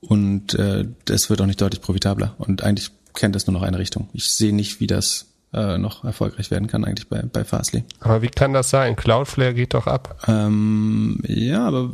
und 0.00 0.54
äh, 0.54 0.84
es 1.08 1.30
wird 1.30 1.40
auch 1.40 1.46
nicht 1.46 1.60
deutlich 1.60 1.80
profitabler. 1.80 2.34
Und 2.38 2.62
eigentlich 2.62 2.90
kennt 3.14 3.36
es 3.36 3.46
nur 3.46 3.54
noch 3.54 3.62
eine 3.62 3.78
Richtung. 3.78 4.08
Ich 4.12 4.30
sehe 4.30 4.54
nicht, 4.54 4.80
wie 4.80 4.86
das 4.86 5.26
äh, 5.52 5.78
noch 5.78 6.04
erfolgreich 6.04 6.50
werden 6.50 6.68
kann 6.68 6.84
eigentlich 6.84 7.08
bei, 7.08 7.22
bei 7.22 7.44
Fastly. 7.44 7.84
Aber 8.00 8.22
wie 8.22 8.28
kann 8.28 8.52
das 8.52 8.70
sein? 8.70 8.96
Cloudflare 8.96 9.54
geht 9.54 9.74
doch 9.74 9.86
ab. 9.86 10.24
Ähm, 10.26 11.20
ja, 11.26 11.66
aber 11.66 11.90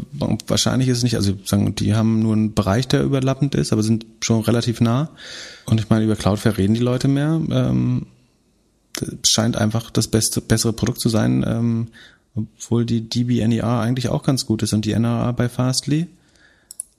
wahrscheinlich 0.47 0.89
ist 0.89 0.99
es 0.99 1.03
nicht, 1.03 1.17
also 1.17 1.35
sagen, 1.45 1.75
die 1.75 1.95
haben 1.95 2.21
nur 2.21 2.33
einen 2.33 2.55
Bereich, 2.55 2.89
der 2.89 3.03
überlappend 3.03 3.55
ist, 3.55 3.73
aber 3.73 3.83
sind 3.83 4.07
schon 4.21 4.41
relativ 4.41 4.81
nah. 4.81 5.11
Und 5.67 5.81
ich 5.81 5.91
meine, 5.91 6.05
über 6.05 6.17
Cloudflare 6.17 6.59
reden 6.59 6.75
die 6.75 6.81
Leute 6.81 7.09
mehr. 7.09 7.41
Ähm, 7.51 8.07
scheint 9.25 9.57
einfach 9.57 9.91
das 9.91 10.09
beste, 10.09 10.41
bessere 10.41 10.73
Produkt 10.73 11.01
zu 11.01 11.09
sein, 11.09 11.45
ähm, 11.47 11.89
obwohl 12.35 12.87
die 12.87 13.09
DBNER 13.09 13.81
eigentlich 13.81 14.09
auch 14.09 14.23
ganz 14.23 14.47
gut 14.47 14.63
ist 14.63 14.73
und 14.73 14.85
die 14.85 14.93
NRA 14.93 15.33
bei 15.33 15.49
Fastly. 15.49 16.09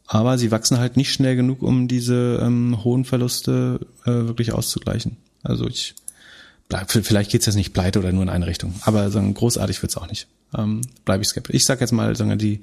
Aber 0.05 0.37
sie 0.37 0.51
wachsen 0.51 0.77
halt 0.77 0.97
nicht 0.97 1.11
schnell 1.11 1.35
genug, 1.35 1.61
um 1.63 1.87
diese 1.87 2.39
ähm, 2.43 2.83
hohen 2.83 3.05
Verluste 3.05 3.79
äh, 4.03 4.11
wirklich 4.11 4.53
auszugleichen. 4.53 5.17
Also 5.43 5.67
ich 5.67 5.95
Vielleicht 6.87 7.31
geht's 7.31 7.45
jetzt 7.45 7.55
nicht 7.55 7.73
pleite 7.73 7.99
oder 7.99 8.11
nur 8.11 8.23
in 8.23 8.29
eine 8.29 8.47
Richtung. 8.47 8.73
Aber 8.81 9.09
so 9.11 9.21
großartig 9.21 9.81
wird's 9.81 9.97
auch 9.97 10.07
nicht. 10.07 10.27
Ähm, 10.57 10.81
Bleibe 11.05 11.23
ich 11.23 11.29
skeptisch. 11.29 11.55
Ich 11.55 11.65
sag 11.65 11.81
jetzt 11.81 11.91
mal, 11.91 12.15
sagen 12.15 12.37
die 12.37 12.61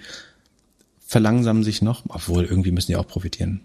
verlangsamen 1.07 1.65
sich 1.65 1.83
noch, 1.83 2.05
obwohl 2.09 2.45
irgendwie 2.45 2.71
müssen 2.71 2.93
die 2.93 2.97
auch 2.97 3.07
profitieren. 3.07 3.61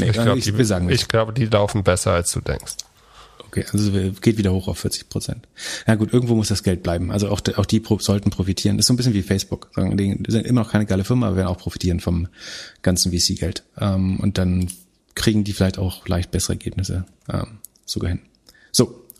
Nee, 0.00 0.06
ich 0.06 0.12
glaube, 0.14 0.40
die, 0.40 0.64
sagen 0.64 0.90
ich 0.90 1.06
glaube, 1.06 1.32
die 1.32 1.44
laufen 1.44 1.84
besser, 1.84 2.12
als 2.12 2.32
du 2.32 2.40
denkst. 2.40 2.76
Okay, 3.46 3.66
also 3.70 3.92
geht 4.20 4.38
wieder 4.38 4.52
hoch 4.52 4.66
auf 4.66 4.78
40 4.78 5.10
Prozent. 5.10 5.46
Ja 5.86 5.94
gut, 5.94 6.12
irgendwo 6.12 6.34
muss 6.34 6.48
das 6.48 6.62
Geld 6.62 6.82
bleiben. 6.82 7.12
Also 7.12 7.28
auch, 7.28 7.40
auch 7.56 7.66
die 7.66 7.82
sollten 7.98 8.30
profitieren. 8.30 8.78
Das 8.78 8.84
ist 8.84 8.88
so 8.88 8.94
ein 8.94 8.96
bisschen 8.96 9.12
wie 9.12 9.22
Facebook. 9.22 9.70
Die 9.76 10.18
sind 10.26 10.46
immer 10.46 10.62
noch 10.62 10.72
keine 10.72 10.86
geile 10.86 11.04
Firma, 11.04 11.28
aber 11.28 11.36
werden 11.36 11.48
auch 11.48 11.58
profitieren 11.58 12.00
vom 12.00 12.28
ganzen 12.80 13.12
VC-Geld. 13.12 13.62
Ähm, 13.78 14.18
und 14.20 14.38
dann 14.38 14.68
kriegen 15.14 15.44
die 15.44 15.52
vielleicht 15.52 15.78
auch 15.78 16.08
leicht 16.08 16.30
bessere 16.30 16.54
Ergebnisse 16.54 17.04
ähm, 17.28 17.58
sogar 17.84 18.10
hin. 18.10 18.20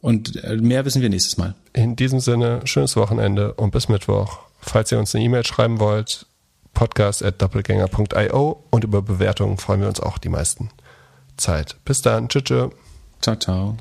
Und 0.02 0.44
äh, 0.44 0.56
mehr 0.56 0.84
wissen 0.84 1.00
wir 1.00 1.08
nächstes 1.08 1.38
Mal. 1.38 1.54
In 1.72 1.96
diesem 1.96 2.20
Sinne, 2.20 2.60
schönes 2.64 2.96
Wochenende 2.96 3.54
und 3.54 3.70
bis 3.70 3.88
Mittwoch. 3.88 4.40
Falls 4.60 4.92
ihr 4.92 4.98
uns 4.98 5.14
eine 5.14 5.24
E-Mail 5.24 5.46
schreiben 5.46 5.80
wollt, 5.80 6.26
podcast.doppelgänger.io 6.74 8.64
und 8.70 8.84
über 8.84 9.00
Bewertungen 9.00 9.56
freuen 9.58 9.80
wir 9.80 9.88
uns 9.88 10.00
auch 10.00 10.18
die 10.18 10.28
meisten 10.28 10.70
Zeit. 11.36 11.76
Bis 11.84 12.02
dann. 12.02 12.28
Tschüss. 12.28 12.70
Ciao, 13.20 13.36
ciao. 13.36 13.76